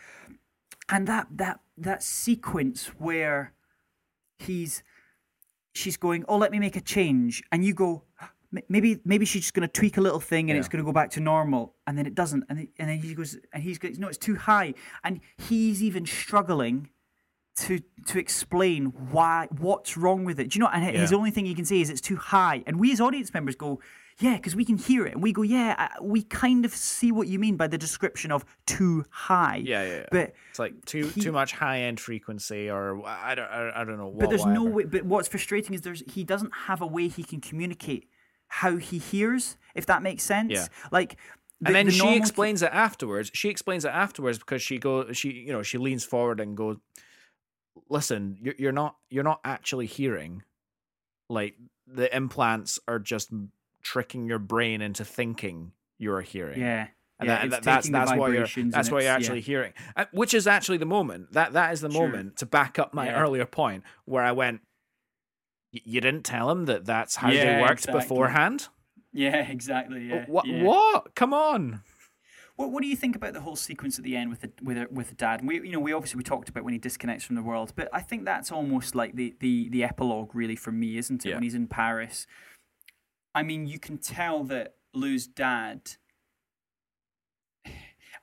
And 0.88 1.06
that 1.06 1.26
that 1.36 1.60
that 1.78 2.02
sequence 2.02 2.86
where 2.98 3.52
he's 4.38 4.82
she's 5.74 5.96
going 5.96 6.24
oh 6.28 6.36
let 6.36 6.50
me 6.50 6.58
make 6.58 6.76
a 6.76 6.80
change. 6.80 7.42
And 7.52 7.64
you 7.64 7.74
go 7.74 8.02
maybe 8.68 8.98
maybe 9.04 9.24
she's 9.24 9.42
just 9.42 9.54
going 9.54 9.68
to 9.68 9.72
tweak 9.80 9.96
a 9.96 10.00
little 10.00 10.18
thing 10.18 10.50
and 10.50 10.58
it's 10.58 10.66
going 10.68 10.82
to 10.82 10.88
go 10.90 10.92
back 10.92 11.10
to 11.10 11.20
normal. 11.20 11.76
And 11.86 11.96
then 11.96 12.06
it 12.06 12.14
doesn't. 12.16 12.44
And, 12.48 12.58
then- 12.58 12.68
and 12.78 12.88
then 12.88 12.98
he 12.98 13.14
goes 13.14 13.38
and 13.52 13.62
he's 13.62 13.78
no 13.98 14.08
it's 14.08 14.18
too 14.18 14.36
high. 14.36 14.74
And 15.04 15.20
he's 15.36 15.82
even 15.82 16.06
struggling 16.06 16.88
to 17.56 17.80
to 18.06 18.18
explain 18.18 18.86
why 19.12 19.46
what's 19.58 19.96
wrong 19.96 20.24
with 20.24 20.40
it. 20.40 20.50
Do 20.50 20.58
you 20.58 20.60
know 20.64 20.70
and 20.72 20.84
his 20.96 21.12
only 21.12 21.30
thing 21.30 21.44
he 21.46 21.54
can 21.54 21.64
say 21.64 21.80
is 21.80 21.90
it's 21.90 22.00
too 22.00 22.16
high. 22.16 22.64
And 22.66 22.80
we 22.80 22.90
as 22.92 23.00
audience 23.00 23.32
members 23.32 23.54
go 23.54 23.80
yeah 24.20 24.36
because 24.36 24.54
we 24.54 24.64
can 24.64 24.76
hear 24.76 25.06
it 25.06 25.14
and 25.14 25.22
we 25.22 25.32
go 25.32 25.42
yeah 25.42 25.74
I- 25.78 26.00
we 26.02 26.22
kind 26.22 26.64
of 26.64 26.72
see 26.74 27.10
what 27.10 27.26
you 27.28 27.38
mean 27.38 27.56
by 27.56 27.66
the 27.66 27.78
description 27.78 28.30
of 28.32 28.44
too 28.66 29.04
high 29.10 29.62
Yeah, 29.64 29.82
yeah, 29.84 29.92
yeah. 29.98 30.06
but 30.12 30.34
It's 30.50 30.58
like 30.58 30.84
too 30.84 31.08
he- 31.08 31.20
too 31.22 31.32
much 31.32 31.52
high 31.52 31.80
end 31.80 31.98
frequency, 32.00 32.70
or 32.70 33.04
I 33.06 33.34
don't 33.34 33.50
I, 33.50 33.80
I 33.80 33.84
don't 33.84 33.96
know. 33.98 34.08
What, 34.08 34.20
but 34.20 34.28
there's 34.30 34.46
no 34.46 34.64
way 34.64 34.84
but 34.84 35.04
what's 35.04 35.28
frustrating 35.28 35.74
is 35.74 35.80
there's 35.80 36.02
he 36.06 36.22
doesn't 36.24 36.52
have 36.66 36.80
a 36.82 36.86
way 36.86 37.08
he 37.08 37.24
can 37.24 37.40
communicate 37.40 38.08
how 38.48 38.76
he 38.76 38.98
hears 38.98 39.56
if 39.74 39.86
that 39.86 40.02
makes 40.02 40.22
sense 40.24 40.52
Yeah. 40.52 40.66
like 40.92 41.16
the, 41.60 41.66
and 41.68 41.74
then 41.76 41.86
the 41.86 41.92
she 41.92 42.16
explains 42.16 42.62
it 42.62 42.70
afterwards. 42.72 43.30
She 43.34 43.48
explains 43.50 43.84
it 43.84 43.90
afterwards 43.90 44.38
because 44.38 44.62
she 44.62 44.78
goes, 44.78 45.14
she 45.16 45.30
you 45.30 45.52
know, 45.52 45.62
she 45.62 45.76
leans 45.76 46.04
forward 46.04 46.40
and 46.40 46.56
goes, 46.56 46.78
"Listen, 47.88 48.38
you're 48.40 48.54
you're 48.58 48.72
not 48.72 48.96
you're 49.10 49.24
not 49.24 49.40
actually 49.44 49.86
hearing. 49.86 50.42
Like 51.28 51.56
the 51.86 52.14
implants 52.16 52.78
are 52.88 52.98
just 52.98 53.30
tricking 53.82 54.26
your 54.26 54.38
brain 54.38 54.80
into 54.82 55.04
thinking 55.04 55.72
you're 55.98 56.20
hearing. 56.22 56.60
yeah 56.60 56.88
And, 57.18 57.28
yeah, 57.28 57.34
that, 57.34 57.42
and 57.44 57.52
that- 57.52 57.62
that's 57.62 57.88
that's 57.90 58.12
what 58.14 58.32
you're 58.32 58.46
that's 58.70 58.90
what 58.90 58.98
you're 58.98 58.98
it's- 59.00 59.04
yeah. 59.04 59.14
actually 59.16 59.40
hearing, 59.42 59.72
Uh, 59.96 60.06
which 60.12 60.32
is 60.34 60.46
actually 60.46 60.78
the 60.78 60.86
moment 60.86 61.32
that 61.32 61.52
that 61.52 61.72
is 61.72 61.80
the 61.80 61.90
Sure. 61.90 62.08
moment 62.08 62.36
to 62.38 62.46
back 62.46 62.78
up 62.78 62.94
my 62.94 63.06
Yeah. 63.06 63.20
earlier 63.22 63.46
point 63.46 63.84
where 64.06 64.24
I 64.24 64.32
went. 64.32 64.62
You 65.72 66.00
didn't 66.00 66.24
tell 66.24 66.50
him 66.50 66.64
that 66.64 66.84
that's 66.84 67.16
how 67.16 67.30
they 67.30 67.60
worked 67.60 67.82
exactly. 67.84 68.00
beforehand. 68.00 68.68
yeah 69.12 69.36
exactly 69.50 70.06
yeah, 70.08 70.24
what? 70.26 70.46
yeah. 70.46 70.62
What? 70.64 71.14
Come 71.14 71.32
on. 71.32 71.82
What, 72.56 72.72
what 72.72 72.82
do 72.82 72.88
you 72.88 72.96
think 72.96 73.16
about 73.16 73.32
the 73.32 73.40
whole 73.40 73.56
sequence 73.56 73.96
at 73.98 74.04
the 74.04 74.16
end 74.16 74.28
with 74.30 74.40
the 74.42 74.50
with 74.62 74.76
the, 74.76 74.88
with 74.90 75.08
the 75.10 75.14
dad? 75.14 75.40
And 75.40 75.48
we 75.48 75.54
you 75.60 75.72
know 75.72 75.80
we 75.80 75.92
obviously 75.92 76.18
we 76.18 76.24
talked 76.24 76.48
about 76.48 76.64
when 76.64 76.72
he 76.72 76.78
disconnects 76.78 77.24
from 77.24 77.36
the 77.36 77.42
world, 77.42 77.72
but 77.76 77.88
I 77.92 78.00
think 78.00 78.24
that's 78.24 78.50
almost 78.52 78.94
like 78.94 79.14
the 79.14 79.34
the 79.40 79.68
the 79.70 79.84
epilogue 79.84 80.34
really 80.34 80.56
for 80.56 80.72
me, 80.72 80.96
isn't 80.98 81.24
it? 81.24 81.28
Yeah. 81.28 81.36
When 81.36 81.42
he's 81.44 81.54
in 81.54 81.68
Paris, 81.68 82.26
I 83.34 83.42
mean, 83.42 83.66
you 83.66 83.78
can 83.78 83.98
tell 83.98 84.44
that 84.44 84.74
Lou's 84.92 85.26
dad. 85.26 85.92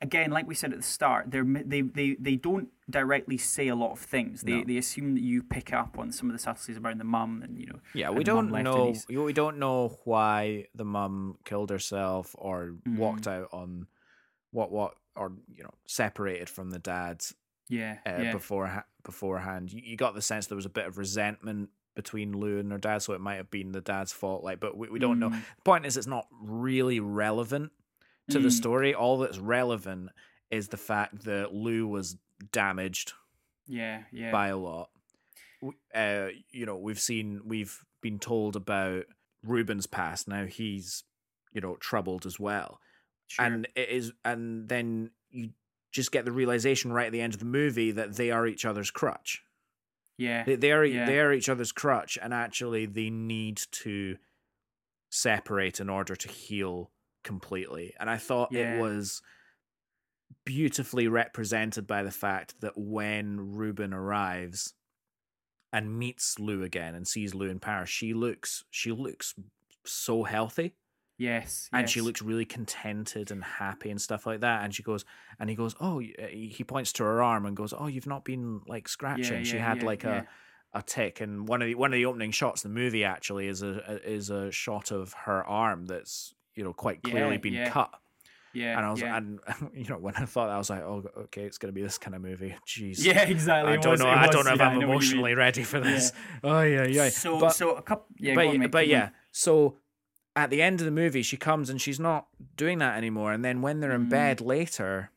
Again, 0.02 0.30
like 0.30 0.48
we 0.48 0.54
said 0.54 0.72
at 0.74 0.78
the 0.78 0.84
start, 0.84 1.32
they 1.32 1.82
they 1.82 2.16
they 2.20 2.36
don't 2.36 2.70
directly 2.90 3.38
say 3.38 3.68
a 3.68 3.76
lot 3.76 3.92
of 3.94 4.00
things. 4.00 4.42
They 4.44 4.52
No. 4.60 4.64
they 4.64 4.78
assume 4.78 5.16
that 5.16 5.22
you 5.24 5.42
pick 5.42 5.74
up 5.74 5.98
on 5.98 6.12
some 6.12 6.30
of 6.30 6.34
the 6.34 6.40
subtleties 6.40 6.78
around 6.78 7.00
the 7.00 7.04
mum, 7.04 7.42
and 7.44 7.58
you 7.60 7.66
know. 7.68 7.80
Yeah, 7.96 8.12
we 8.12 8.24
don't 8.24 8.52
know. 8.52 8.94
We 9.10 9.34
don't 9.34 9.58
know 9.58 9.98
why 10.04 10.68
the 10.76 10.86
mum 10.86 11.38
killed 11.46 11.72
herself 11.72 12.36
or 12.38 12.76
walked 12.86 13.24
Mm. 13.24 13.32
out 13.32 13.50
on 13.52 13.88
what 14.52 14.72
what 14.72 14.94
or 15.16 15.34
you 15.52 15.64
know 15.64 15.74
separated 15.88 16.48
from 16.48 16.70
the 16.70 16.80
dad 16.80 17.24
Yeah, 17.70 17.98
uh, 18.06 18.22
yeah, 18.22 18.32
before 18.34 18.86
beforehand. 19.04 19.74
You, 19.74 19.82
you 19.84 19.98
got 19.98 20.14
the 20.14 20.22
sense 20.22 20.46
there 20.46 20.56
was 20.56 20.66
a 20.68 20.70
bit 20.70 20.86
of 20.86 21.00
resentment 21.00 21.72
between 21.98 22.32
Lou 22.38 22.60
and 22.60 22.72
her 22.72 22.78
dad, 22.78 23.00
so 23.02 23.12
it 23.12 23.20
might 23.20 23.36
have 23.36 23.52
been 23.52 23.74
the 23.74 23.82
dad's 23.82 24.14
fault. 24.14 24.42
Like, 24.46 24.62
but 24.62 24.78
we, 24.78 24.88
we 24.88 25.00
don't 25.00 25.20
know. 25.20 25.30
Mm. 25.32 25.42
The 25.58 25.62
point 25.66 25.86
is, 25.86 25.98
it's 25.98 26.08
not 26.08 26.28
really 26.42 27.02
relevant 27.02 27.74
to 28.30 28.40
the 28.40 28.48
Mm. 28.48 28.54
story. 28.54 28.94
All 28.96 29.18
that's 29.18 29.38
relevant 29.40 30.12
is 30.50 30.70
the 30.70 30.78
fact 30.78 31.26
that 31.26 31.54
Lou 31.54 31.86
was 31.88 32.16
damaged 32.54 33.12
yeah, 33.68 34.04
yeah. 34.14 34.32
by 34.32 34.48
a 34.48 34.58
lot. 34.58 34.90
Uh, 35.94 36.28
you 36.52 36.66
know, 36.66 36.78
we've 36.78 37.00
seen, 37.00 37.42
we've 37.46 37.84
been 38.02 38.20
told 38.20 38.56
about 38.56 39.06
Ruben's 39.44 39.88
past. 39.88 40.28
Now 40.28 40.46
he's, 40.46 41.04
you 41.52 41.62
know, 41.62 41.76
troubled 41.78 42.26
as 42.26 42.40
well, 42.40 42.80
Sure. 43.28 43.46
and 43.46 43.68
it 43.76 43.90
is, 43.90 44.14
and 44.24 44.70
then 44.70 45.12
you 45.32 45.50
just 45.92 46.12
get 46.12 46.26
the 46.26 46.32
realization 46.32 46.94
right 46.94 47.08
at 47.08 47.12
the 47.12 47.22
end 47.22 47.34
of 47.34 47.40
the 47.40 47.46
movie 47.46 47.92
that 47.92 48.16
they 48.16 48.30
are 48.30 48.46
each 48.46 48.66
other's 48.66 48.92
crutch. 48.92 49.42
Yeah, 50.18 50.44
They, 50.44 50.56
they 50.56 50.72
are 50.72 50.84
Yeah. 50.86 51.06
they 51.06 51.20
are 51.20 51.34
each 51.34 51.50
other's 51.50 51.72
crutch, 51.72 52.18
and 52.22 52.34
actually 52.34 52.86
they 52.86 53.10
need 53.10 53.62
to 53.84 54.18
separate 55.10 55.80
in 55.80 55.90
order 55.90 56.16
to 56.16 56.28
heal 56.28 56.92
completely. 57.24 57.94
And 58.00 58.10
I 58.10 58.18
thought 58.18 58.52
Yeah. 58.52 58.76
it 58.76 58.82
was 58.82 59.22
beautifully 60.46 61.08
represented 61.08 61.88
by 61.88 62.04
the 62.04 62.12
fact 62.12 62.60
that 62.62 62.78
when 62.78 63.40
Ruben 63.56 63.94
arrives 63.94 64.74
and 65.74 65.98
meets 65.98 66.40
Lou 66.40 66.64
again 66.64 66.96
and 66.96 67.08
sees 67.08 67.34
Lou 67.36 67.50
in 67.50 67.60
Paris, 67.60 67.90
she 67.90 68.14
looks 68.14 68.64
she 68.72 68.92
looks 68.92 69.34
so 69.86 70.24
healthy 70.24 70.76
yes, 71.18 71.70
and 71.74 71.90
she 71.90 72.02
looks 72.02 72.22
really 72.22 72.46
contented 72.46 73.32
and 73.32 73.44
happy 73.44 73.90
and 73.90 74.02
stuff 74.02 74.26
like 74.26 74.42
that 74.42 74.64
and 74.64 74.74
she 74.74 74.84
goes 74.84 75.06
and 75.40 75.50
he 75.50 75.56
goes 75.56 75.76
oh 75.80 76.02
uh, 76.02 76.28
he 76.28 76.64
points 76.66 76.94
to 76.94 77.04
her 77.04 77.22
arm 77.24 77.46
and 77.46 77.56
goes 77.58 77.74
oh 77.78 77.88
you've 77.88 78.08
not 78.08 78.24
been 78.24 78.62
like 78.68 78.88
scratching 78.88 79.44
she 79.44 79.56
yeah, 79.58 79.68
had 79.68 79.78
yeah, 79.80 79.86
like 79.86 80.04
a 80.04 80.28
a 80.74 80.82
tick 80.82 81.22
and 81.22 81.48
one 81.48 81.62
of 81.62 81.68
the 81.68 81.76
one 81.76 81.92
of 81.94 81.98
the 81.98 82.06
opening 82.06 82.32
shots 82.32 82.64
of 82.64 82.72
the 82.72 82.80
movie 82.80 83.04
actually 83.04 83.48
is 83.48 83.64
a, 83.64 84.00
is 84.10 84.30
a 84.30 84.52
shot 84.52 84.92
of 84.92 85.14
her 85.14 85.44
arm 85.46 85.86
that's 85.86 86.34
you 86.56 86.64
know 86.64 86.74
quite 86.74 87.02
clearly 87.02 87.36
Yeah, 87.36 87.38
been 87.38 87.54
yeah. 87.54 87.70
cut 87.70 87.94
yeah, 88.54 88.78
and 88.78 88.86
I 88.88 88.92
was, 88.92 89.02
yeah. 89.02 89.18
and 89.18 89.40
you 89.74 89.86
know, 89.88 89.98
when 89.98 90.16
I 90.16 90.26
thought 90.26 90.48
that, 90.48 90.54
I 90.56 90.58
was 90.58 90.70
like, 90.72 90.82
oh, 90.82 91.04
okay, 91.26 91.44
it's 91.44 91.60
gonna 91.60 91.74
be 91.74 91.84
this 91.84 92.00
kind 92.00 92.16
of 92.16 92.22
movie. 92.24 92.56
Jeez. 92.66 93.04
yeah, 93.04 93.22
exactly. 93.22 93.72
I 93.72 93.76
it 93.76 93.82
don't 93.84 93.92
was- 93.92 94.00
know. 94.00 94.08
I 94.08 94.26
was- 94.26 94.36
don't 94.36 94.46
know 94.46 94.54
if 94.54 94.62
I'm 94.62 94.80
know 94.80 94.80
what 94.80 94.82
you 94.82 94.88
mean. 94.88 94.90
emotionally 94.96 95.36
ready 95.36 95.64
for 95.64 95.80
this. 95.80 96.12
Oh 96.44 96.62
yeah, 96.62 96.86
yeah. 96.86 97.10
So, 97.10 97.40
but, 97.40 97.50
so 97.52 97.76
a 97.76 97.84
couple. 97.84 98.08
Yeah, 98.18 98.34
but, 98.34 98.48
on, 98.48 98.68
but 98.72 98.88
yeah. 98.88 99.10
So 99.32 99.78
at 100.38 100.52
the 100.52 100.62
end 100.62 100.80
of 100.80 100.86
the 100.86 100.92
movie, 100.92 101.24
she 101.24 101.36
comes 101.36 101.70
and 101.70 101.82
she's 101.82 102.00
not 102.00 102.28
doing 102.56 102.78
that 102.78 102.96
anymore. 102.96 103.34
And 103.34 103.44
then 103.44 103.62
when 103.62 103.80
they're 103.80 103.92
in 103.92 104.06
Mm. 104.06 104.10
bed 104.10 104.40
later, 104.40 105.12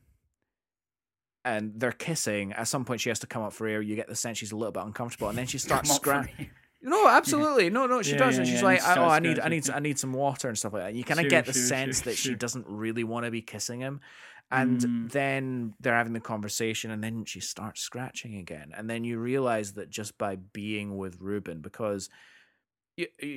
and 1.45 1.73
they're 1.79 1.91
kissing, 1.91 2.53
at 2.53 2.67
some 2.67 2.85
point 2.85 3.01
she 3.01 3.09
has 3.09 3.19
to 3.19 3.27
come 3.27 3.43
up 3.43 3.53
for 3.53 3.67
air. 3.67 3.81
You 3.81 3.95
get 3.95 4.07
the 4.07 4.15
sense 4.15 4.37
she's 4.39 4.51
a 4.51 4.55
little 4.55 4.71
bit 4.71 4.83
uncomfortable, 4.83 5.29
and 5.29 5.37
then 5.37 5.45
she 5.47 5.57
starts 5.67 5.89
Come 5.89 5.95
up 5.95 6.01
for 6.03 6.09
scratching. 6.09 6.49
No, 6.83 7.07
absolutely. 7.07 7.69
No, 7.69 7.85
no, 7.85 8.01
she 8.01 8.13
Yeah, 8.13 8.17
does. 8.17 8.33
yeah, 8.33 8.39
and 8.39 8.47
she's 8.47 8.63
yeah, 8.63 8.65
like, 8.65 8.81
oh, 8.97 9.07
I 9.07 9.19
need, 9.19 9.39
I 9.39 9.49
need, 9.49 9.69
I 9.69 9.77
need 9.79 9.99
some 9.99 10.13
water 10.13 10.47
and 10.47 10.57
stuff 10.57 10.73
like 10.73 10.81
that. 10.81 10.95
You 10.95 11.03
kind 11.03 11.19
of 11.19 11.25
Sure, 11.25 11.29
get 11.29 11.45
the 11.45 11.53
sure, 11.53 11.61
sense 11.61 11.97
sure, 11.97 12.05
that 12.05 12.17
she 12.17 12.33
doesn't 12.33 12.65
really 12.67 13.03
want 13.03 13.25
to 13.25 13.31
be 13.31 13.43
kissing 13.43 13.79
him. 13.81 14.01
And 14.49 14.79
Mm. 14.79 15.11
then 15.11 15.73
they're 15.79 15.93
having 15.95 16.13
the 16.13 16.19
conversation, 16.19 16.89
and 16.89 17.03
then 17.03 17.25
she 17.25 17.39
starts 17.39 17.81
scratching 17.81 18.35
again. 18.37 18.71
And 18.75 18.89
then 18.89 19.03
you 19.03 19.19
realize 19.19 19.73
that 19.73 19.91
just 19.91 20.17
by 20.17 20.37
being 20.37 20.97
with 20.97 21.21
Ruben, 21.21 21.61
because 21.61 22.09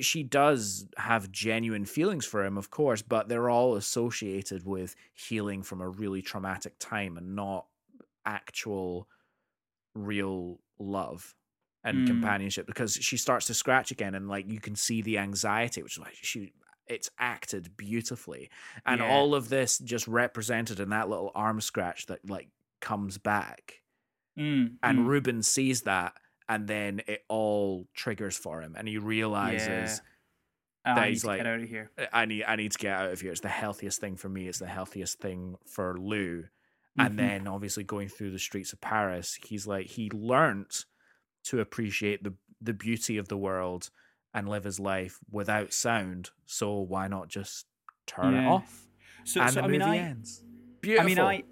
she 0.01 0.23
does 0.23 0.87
have 0.97 1.31
genuine 1.31 1.85
feelings 1.85 2.25
for 2.25 2.43
him, 2.43 2.57
of 2.57 2.69
course, 2.69 3.01
but 3.01 3.29
they're 3.29 3.49
all 3.49 3.75
associated 3.75 4.65
with 4.65 4.95
healing 5.13 5.63
from 5.63 5.81
a 5.81 5.89
really 5.89 6.21
traumatic 6.21 6.75
time 6.79 7.17
and 7.17 7.35
not 7.35 7.67
actual 8.25 9.07
real 9.93 10.59
love 10.79 11.35
and 11.83 11.99
Mm. 11.99 12.07
companionship 12.07 12.65
because 12.67 12.95
she 12.95 13.15
starts 13.17 13.45
to 13.47 13.53
scratch 13.53 13.91
again 13.91 14.15
and 14.15 14.27
like 14.27 14.47
you 14.49 14.59
can 14.59 14.75
see 14.75 15.01
the 15.01 15.17
anxiety 15.19 15.81
which 15.83 15.93
is 15.97 15.99
like 15.99 16.15
she 16.15 16.51
it's 16.87 17.09
acted 17.19 17.77
beautifully 17.77 18.49
and 18.85 19.01
Yeah. 19.01 19.07
all 19.07 19.35
of 19.35 19.49
this 19.49 19.77
just 19.77 20.07
represented 20.07 20.79
in 20.79 20.89
that 20.89 21.07
little 21.09 21.31
arm 21.35 21.61
scratch 21.61 22.07
that 22.07 22.27
like 22.29 22.49
comes 22.81 23.17
back 23.17 23.81
Mm, 24.37 24.77
and 24.83 24.99
mm. 24.99 25.07
Ruben 25.07 25.41
sees 25.43 25.83
that 25.83 26.13
and 26.47 26.67
then 26.67 27.01
it 27.07 27.23
all 27.29 27.87
triggers 27.93 28.37
for 28.37 28.61
him 28.61 28.75
and 28.77 28.87
he 28.87 28.97
realizes 28.97 30.01
Ah, 30.85 30.93
that 30.95 31.01
I 31.01 31.05
need 31.05 31.11
he's 31.13 31.21
to 31.21 31.27
like- 31.27 31.39
get 31.39 31.47
out 31.47 31.59
of 31.61 31.67
here. 31.69 31.91
I 32.13 32.25
need 32.25 32.43
I 32.43 32.55
need 32.55 32.71
to 32.71 32.77
get 32.77 32.93
out 32.99 33.11
of 33.11 33.19
here. 33.21 33.31
It's 33.31 33.41
the 33.41 33.49
healthiest 33.49 33.99
thing 33.99 34.15
for 34.17 34.29
me. 34.29 34.47
It's 34.47 34.59
the 34.59 34.67
healthiest 34.67 35.19
thing 35.19 35.55
for 35.65 35.97
Lou. 35.99 36.45
And 36.97 37.13
Mhm. 37.15 37.17
then 37.17 37.47
obviously 37.47 37.83
going 37.83 38.07
through 38.07 38.31
the 38.31 38.39
streets 38.39 38.71
of 38.71 38.79
Paris, 38.81 39.39
he's 39.45 39.65
like 39.67 39.87
he 39.87 40.09
learnt 40.11 40.85
to 41.45 41.59
appreciate 41.59 42.23
the 42.23 42.35
the 42.61 42.73
beauty 42.73 43.17
of 43.17 43.27
the 43.27 43.37
world 43.37 43.89
and 44.33 44.47
live 44.47 44.63
his 44.63 44.79
life 44.79 45.19
without 45.29 45.73
sound. 45.73 46.29
So 46.45 46.79
why 46.79 47.07
not 47.07 47.27
just 47.27 47.65
turn 48.07 48.33
it 48.33 48.45
off? 48.45 48.87
So, 49.23 49.41
and 49.41 49.49
so 49.51 49.59
the 49.61 49.65
I 49.65 49.69
mean, 49.69 49.79
movie 49.81 49.91
I, 49.91 49.97
ends. 49.97 50.43
I 50.85 51.03
mean, 51.03 51.19
I, 51.19 51.43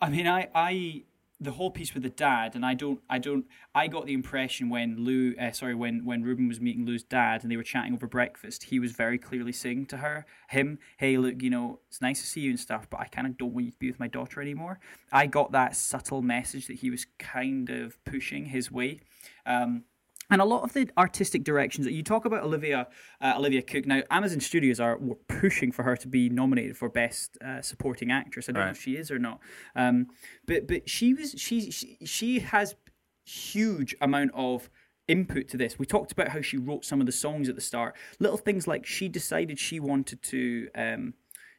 I 0.00 0.10
mean, 0.10 0.26
I, 0.28 0.48
I, 0.54 1.04
the 1.40 1.52
whole 1.52 1.70
piece 1.70 1.94
with 1.94 2.02
the 2.02 2.10
dad, 2.10 2.54
and 2.54 2.64
I 2.64 2.74
don't, 2.74 3.00
I 3.10 3.18
don't, 3.18 3.44
I 3.74 3.88
got 3.88 4.06
the 4.06 4.12
impression 4.12 4.68
when 4.70 4.96
Lou, 4.98 5.34
uh, 5.36 5.50
sorry, 5.52 5.74
when 5.74 6.04
when 6.04 6.22
Ruben 6.22 6.48
was 6.48 6.60
meeting 6.60 6.86
Lou's 6.86 7.02
dad 7.02 7.42
and 7.42 7.50
they 7.50 7.56
were 7.56 7.62
chatting 7.62 7.92
over 7.92 8.06
breakfast, 8.06 8.64
he 8.64 8.78
was 8.78 8.92
very 8.92 9.18
clearly 9.18 9.52
saying 9.52 9.86
to 9.86 9.98
her, 9.98 10.26
him, 10.48 10.78
hey, 10.98 11.16
look, 11.18 11.42
you 11.42 11.50
know, 11.50 11.80
it's 11.88 12.00
nice 12.00 12.20
to 12.20 12.26
see 12.26 12.40
you 12.42 12.50
and 12.50 12.60
stuff, 12.60 12.88
but 12.88 13.00
I 13.00 13.06
kind 13.06 13.26
of 13.26 13.36
don't 13.36 13.52
want 13.52 13.66
you 13.66 13.72
to 13.72 13.78
be 13.78 13.90
with 13.90 14.00
my 14.00 14.08
daughter 14.08 14.40
anymore. 14.40 14.78
I 15.12 15.26
got 15.26 15.52
that 15.52 15.76
subtle 15.76 16.22
message 16.22 16.66
that 16.68 16.76
he 16.76 16.90
was 16.90 17.06
kind 17.18 17.68
of 17.68 18.02
pushing 18.04 18.46
his 18.46 18.70
way. 18.70 19.00
Um, 19.44 19.84
and 20.30 20.40
a 20.40 20.44
lot 20.44 20.62
of 20.62 20.72
the 20.72 20.88
artistic 20.96 21.44
directions 21.44 21.84
that 21.86 21.92
you 21.92 22.02
talk 22.02 22.24
about 22.24 22.42
Olivia 22.42 22.88
uh, 23.20 23.34
Olivia 23.36 23.62
Cooke 23.62 23.86
now 23.86 24.02
Amazon 24.10 24.40
Studios 24.40 24.80
are 24.80 24.96
were 24.98 25.16
pushing 25.28 25.72
for 25.72 25.82
her 25.82 25.96
to 25.96 26.08
be 26.08 26.28
nominated 26.28 26.76
for 26.76 26.88
best 26.88 27.36
uh, 27.44 27.60
supporting 27.62 28.10
actress. 28.10 28.48
I 28.48 28.52
don't 28.52 28.64
know 28.64 28.70
if 28.70 28.80
she 28.80 28.96
is 28.96 29.10
or 29.10 29.18
not. 29.18 29.40
Um, 29.76 30.06
but 30.46 30.66
but 30.66 30.88
she 30.88 31.14
was 31.14 31.34
she, 31.38 31.70
she 31.70 31.98
she 32.04 32.40
has 32.40 32.74
huge 33.24 33.94
amount 34.00 34.30
of 34.34 34.70
input 35.08 35.48
to 35.48 35.56
this. 35.56 35.78
We 35.78 35.86
talked 35.86 36.12
about 36.12 36.28
how 36.28 36.40
she 36.40 36.56
wrote 36.56 36.84
some 36.84 37.00
of 37.00 37.06
the 37.06 37.12
songs 37.12 37.48
at 37.48 37.54
the 37.54 37.60
start. 37.60 37.94
Little 38.18 38.38
things 38.38 38.66
like 38.66 38.86
she 38.86 39.08
decided 39.08 39.58
she 39.58 39.78
wanted 39.80 40.22
to 40.22 40.68
um, 40.74 41.14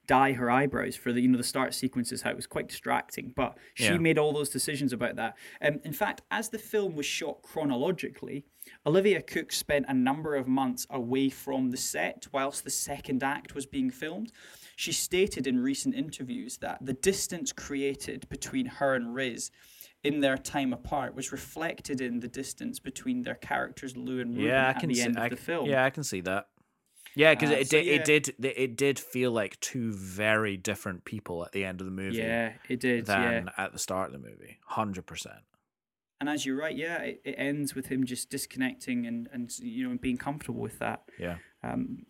dye 0.08 0.34
her 0.34 0.50
eyebrows 0.50 0.96
for 0.96 1.12
the 1.12 1.22
you 1.22 1.28
know 1.28 1.38
the 1.38 1.44
start 1.44 1.74
sequences 1.74 2.22
how 2.22 2.30
it 2.30 2.36
was 2.36 2.46
quite 2.46 2.68
distracting 2.68 3.34
but 3.36 3.58
she 3.74 3.86
Yeah. 3.86 3.98
made 3.98 4.18
all 4.20 4.34
those 4.34 4.50
decisions 4.50 4.94
about 4.94 5.16
that. 5.16 5.36
Um, 5.62 5.80
in 5.84 5.94
fact 5.94 6.22
as 6.30 6.50
the 6.50 6.60
film 6.60 6.96
was 6.96 7.06
shot 7.06 7.42
chronologically 7.42 8.46
olivia 8.86 9.22
cooke 9.22 9.52
spent 9.52 9.86
a 9.88 9.94
number 9.94 10.36
of 10.36 10.48
months 10.48 10.86
away 10.90 11.30
from 11.30 11.70
the 11.72 11.78
set 11.78 12.28
whilst 12.32 12.64
the 12.64 12.70
second 12.70 13.24
act 13.24 13.56
was 13.56 13.66
being 13.66 13.90
filmed 13.90 14.32
she 14.76 14.92
stated 14.92 15.48
in 15.48 15.60
recent 15.60 15.96
interviews 15.96 16.58
that 16.58 16.78
the 16.86 16.94
distance 16.94 17.52
created 17.52 18.28
between 18.30 18.66
her 18.66 18.96
and 18.96 19.14
riz 19.16 19.52
in 20.04 20.20
their 20.20 20.38
time 20.38 20.72
apart 20.74 21.16
was 21.16 21.32
reflected 21.32 22.00
in 22.02 22.20
the 22.20 22.28
distance 22.28 22.80
between 22.80 23.24
their 23.24 23.36
characters 23.36 23.98
lou 23.98 24.20
and 24.20 24.36
Ruben 24.36 24.50
yeah, 24.50 24.68
I 24.68 24.70
at 24.70 24.80
can 24.80 24.90
the 24.90 24.96
see. 24.96 25.02
end 25.02 25.18
I, 25.18 25.26
of 25.26 25.30
the 25.32 25.36
film 25.38 25.68
Yeah, 25.68 25.84
I 25.84 25.90
can 25.90 26.04
see 26.04 26.22
that. 26.22 26.48
Yeah, 27.16 27.34
because 27.34 27.50
Uh, 27.50 27.54
it 27.56 27.70
so 27.70 27.78
did. 27.78 27.86
yeah. 27.86 27.94
It 27.94 28.06
did. 28.06 28.46
It 28.46 28.76
did 28.76 29.00
feel 29.00 29.32
like 29.32 29.58
two 29.62 29.94
very 29.94 30.58
different 30.58 31.06
people 31.06 31.46
at 31.46 31.54
the 31.54 31.64
end 31.64 31.80
of 31.80 31.86
the 31.86 31.92
movie 31.92 32.18
yeah 32.18 32.54
it 32.70 32.80
did 32.82 33.08
yeah 33.08 33.46
at 33.58 33.72
the 33.72 33.80
start 33.80 34.14
of 34.14 34.22
the 34.22 34.28
movie. 34.30 34.60
Hundred 34.68 35.06
percent. 35.06 35.40
And 36.28 36.34
as 36.34 36.44
you're 36.44 36.58
right, 36.58 36.76
yeah, 36.76 36.98
it, 37.04 37.22
it 37.24 37.36
ends 37.38 37.76
with 37.76 37.86
him 37.86 38.04
just 38.04 38.32
disconnecting 38.32 39.06
and, 39.06 39.30
and 39.32 39.52
you 39.60 39.84
know 39.84 39.92
and 39.92 40.02
being 40.02 40.18
comfortable 40.18 40.60
with 40.60 40.80
that. 40.80 41.04
Yeah. 41.20 41.38
Um, 41.64 42.06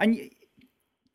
and 0.00 0.14
y- 0.14 0.30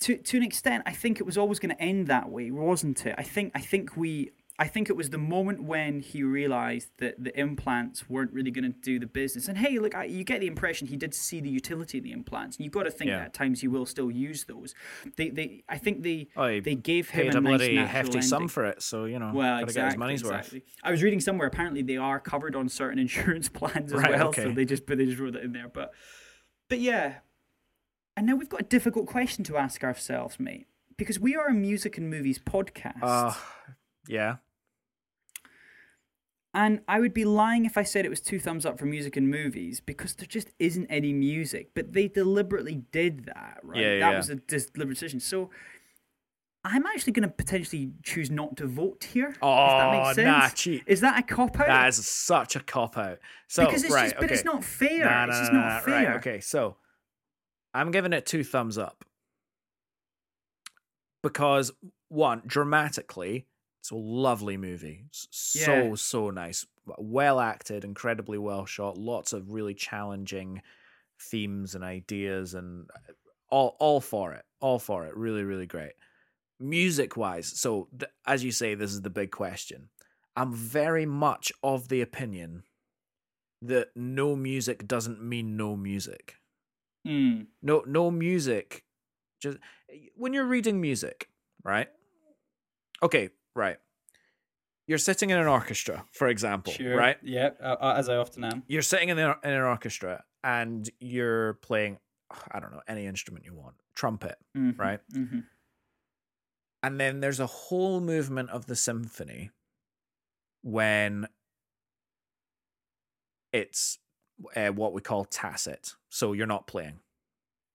to 0.02 0.18
to 0.18 0.38
an 0.38 0.44
extent, 0.44 0.84
I 0.86 0.94
think 0.94 1.20
it 1.20 1.26
was 1.26 1.38
always 1.38 1.60
going 1.60 1.76
to 1.76 1.82
end 1.82 2.08
that 2.08 2.30
way, 2.30 2.50
wasn't 2.50 3.06
it? 3.06 3.16
I 3.18 3.24
think 3.24 3.52
I 3.54 3.60
think 3.60 3.98
we 3.98 4.32
I 4.64 4.68
think 4.68 4.89
it 4.91 4.95
was 4.95 5.09
the 5.09 5.18
moment 5.18 5.64
when 5.64 6.01
he 6.01 6.22
realized 6.22 6.89
that 6.99 7.16
the 7.24 7.34
implants 7.39 8.07
weren't 8.07 8.32
really 8.32 8.51
going 8.51 8.72
to 8.72 8.78
do 8.80 8.99
the 8.99 9.07
business. 9.07 9.47
And 9.47 9.57
hey, 9.57 9.80
look, 9.80 9.95
I, 9.95 10.03
you 10.03 10.24
get 10.24 10.39
the 10.39 10.45
impression 10.45 10.86
he 10.88 10.97
did 10.97 11.16
see 11.16 11.39
the 11.41 11.49
utility 11.49 11.97
of 11.97 12.03
the 12.03 12.12
implants. 12.12 12.57
And 12.57 12.64
you've 12.66 12.74
got 12.74 12.84
to 12.84 12.91
think 12.91 13.09
Yeah. 13.09 13.18
that 13.18 13.26
at 13.26 13.34
times 13.34 13.62
he 13.62 13.68
will 13.68 13.88
still 13.88 14.12
use 14.12 14.43
those. 14.43 14.76
They 15.18 15.30
they 15.30 15.64
I 15.68 15.80
think 15.80 16.03
they 16.03 16.28
Oh, 16.38 16.59
they 16.59 16.76
gave 16.76 17.09
him 17.09 17.26
a 17.34 17.38
a 17.38 17.41
nice 17.41 17.49
bloody 17.57 17.76
hefty 17.78 18.22
sum 18.22 18.47
for 18.47 18.66
it, 18.66 18.84
so 18.84 19.05
you 19.05 19.18
know, 19.18 19.32
Well, 19.34 19.64
exactly, 19.64 19.74
get 19.82 19.86
his 19.93 19.97
money's 19.97 20.22
exactly. 20.22 20.64
I 20.84 20.91
was 20.91 21.01
reading 21.01 21.22
somewhere 21.22 21.47
apparently 21.47 21.82
they 21.82 21.97
are 21.97 22.20
covered 22.20 22.55
on 22.55 22.70
certain 22.70 22.99
insurance 23.07 23.49
plans 23.49 23.91
as 23.91 23.99
Right, 23.99 24.12
well, 24.12 24.28
okay. 24.28 24.43
so 24.43 24.51
they 24.51 24.66
just 24.66 24.86
but 24.86 24.99
they 24.99 25.05
just 25.07 25.18
wrote 25.20 25.34
that 25.34 25.43
in 25.43 25.53
there. 25.53 25.70
But 25.70 25.91
but 26.70 26.80
yeah, 26.80 27.16
and 28.16 28.28
now 28.28 28.36
we've 28.36 28.47
got 28.49 28.62
a 28.62 28.66
difficult 28.66 29.07
question 29.07 29.43
to 29.45 29.57
ask 29.57 29.84
ourselves, 29.84 30.39
mate, 30.39 30.68
because 30.97 31.20
we 31.20 31.36
are 31.36 31.47
a 31.47 31.53
music 31.53 31.97
and 31.97 32.12
movies 32.12 32.38
podcast. 32.38 32.99
Uh, 33.01 33.34
yeah. 34.07 34.36
And 36.54 36.82
I 36.88 36.99
would 36.99 37.14
be 37.14 37.26
lying 37.26 37.66
if 37.66 37.78
I 37.78 37.84
said 37.84 38.06
it 38.06 38.10
was 38.10 38.20
two 38.20 38.39
thumbs 38.39 38.66
up 38.66 38.78
for 38.78 38.86
music 38.86 39.16
and 39.16 39.30
movies 39.30 39.80
because 39.80 40.16
there 40.16 40.28
just 40.28 40.49
isn't 40.60 40.88
any 40.88 41.14
music. 41.14 41.72
But 41.74 41.93
they 41.93 42.08
deliberately 42.08 42.84
did 42.91 43.26
that, 43.26 43.60
right? 43.64 43.80
Yeah, 43.80 43.99
that 43.99 44.12
yeah. 44.12 44.18
was 44.18 44.30
a 44.30 44.36
deliberate 44.36 44.95
decision. 44.95 45.20
So. 45.20 45.49
I'm 46.64 46.86
actually 46.86 47.14
going 47.14 47.28
to 47.28 47.34
potentially 47.34 47.91
choose 48.04 48.30
not 48.30 48.56
to 48.58 48.68
vote 48.68 49.06
here. 49.12 49.36
Oh, 49.41 49.66
if 49.66 49.72
that 49.72 49.91
makes 49.91 50.16
sense. 50.16 50.26
nah, 50.28 50.49
cheat. 50.49 50.84
Is 50.86 51.02
that 51.02 51.18
a 51.18 51.24
cop 51.24 51.60
out? 51.60 51.66
That 51.66 51.88
is 51.88 52.08
such 52.08 52.56
a 52.56 52.60
cop 52.60 52.99
out. 52.99 53.18
So 53.47 53.66
because 53.66 53.84
it's 53.84 53.91
right, 53.91 54.12
just, 54.12 54.20
but 54.20 54.30
it's 54.30 54.45
not 54.45 54.64
fair. 54.64 55.06
Nah, 55.06 55.26
it's 55.26 55.39
just 55.39 55.52
nah, 55.52 55.60
not 55.60 55.68
nah, 55.68 55.80
fair. 55.80 56.08
Right, 56.10 56.18
okay, 56.18 56.39
so 56.39 56.76
I'm 57.74 57.89
giving 57.89 58.14
it 58.14 58.28
two 58.28 58.43
thumbs 58.43 58.78
up 58.78 59.04
because 61.24 61.72
one, 62.10 62.41
dramatically, 62.45 63.47
it's 63.82 63.92
a 63.92 63.96
lovely 63.98 64.58
movie. 64.58 65.08
S- 65.14 65.28
So 65.32 65.92
Yeah. 65.92 65.96
so 65.96 66.30
nice, 66.32 66.66
well 67.00 67.40
acted, 67.42 67.84
incredibly 67.86 68.38
well 68.40 68.66
shot. 68.66 68.98
Lots 68.98 69.34
of 69.34 69.52
really 69.52 69.76
challenging 69.76 70.62
themes 71.20 71.76
and 71.76 71.84
ideas, 71.84 72.54
and 72.56 72.90
uh, 72.96 73.14
all 73.50 73.78
all 73.80 74.02
for 74.02 74.34
it. 74.34 74.46
All 74.62 74.80
for 74.80 75.06
it. 75.08 75.16
Really, 75.18 75.44
really 75.44 75.68
great. 75.68 75.94
Music 76.60 77.18
wise, 77.18 77.48
so 77.60 77.90
th- 78.00 78.12
as 78.28 78.44
you 78.44 78.52
say, 78.52 78.76
this 78.76 78.94
is 78.94 79.02
the 79.02 79.10
big 79.10 79.32
question. 79.32 79.90
I'm 80.38 80.54
very 80.54 81.06
much 81.08 81.52
of 81.64 81.90
the 81.90 82.02
opinion 82.02 82.64
that 83.62 83.90
no 83.96 84.36
music 84.36 84.88
doesn't 84.88 85.22
mean 85.24 85.58
no 85.58 85.76
music. 85.76 86.38
Mm, 87.08 87.48
No 87.62 87.84
no 87.88 88.12
music 88.12 88.86
just 89.42 89.58
when 90.16 90.34
you're 90.34 90.46
reading 90.46 90.82
music, 90.82 91.30
right? 91.64 91.90
Okay, 93.04 93.30
right. 93.56 93.78
You're 94.88 94.97
sitting 94.97 95.30
in 95.30 95.38
an 95.38 95.47
orchestra, 95.47 96.06
for 96.12 96.28
example, 96.28 96.74
sure. 96.74 96.97
right? 96.97 97.18
Yeah, 97.24 97.52
uh, 97.62 97.93
as 97.97 98.10
I 98.10 98.18
often 98.18 98.43
am. 98.43 98.64
You're 98.68 98.82
sitting 98.82 99.10
in, 99.10 99.20
a, 99.20 99.38
in 99.43 99.52
an 99.52 99.62
orchestra 99.62 100.24
and 100.43 100.89
you're 100.99 101.54
playing 101.56 101.97
I 102.52 102.60
don't 102.60 102.72
know, 102.72 102.82
any 102.88 103.06
instrument 103.08 103.45
you 103.45 103.54
want, 103.54 103.76
trumpet, 103.95 104.38
Mhm, 104.58 104.78
right? 104.80 104.99
mhm. 105.14 105.43
And 106.84 106.99
then 106.99 107.20
there's 107.20 107.39
a 107.41 107.45
whole 107.45 107.99
movement 107.99 108.49
of 108.52 108.66
the 108.68 108.76
symphony 108.76 109.52
when 110.64 111.28
it's 113.54 113.99
uh, 114.56 114.70
what 114.70 114.93
we 114.93 115.02
call 115.02 115.26
tacit. 115.26 115.95
So 116.10 116.34
you're 116.34 116.47
not 116.47 116.68
playing. 116.68 116.99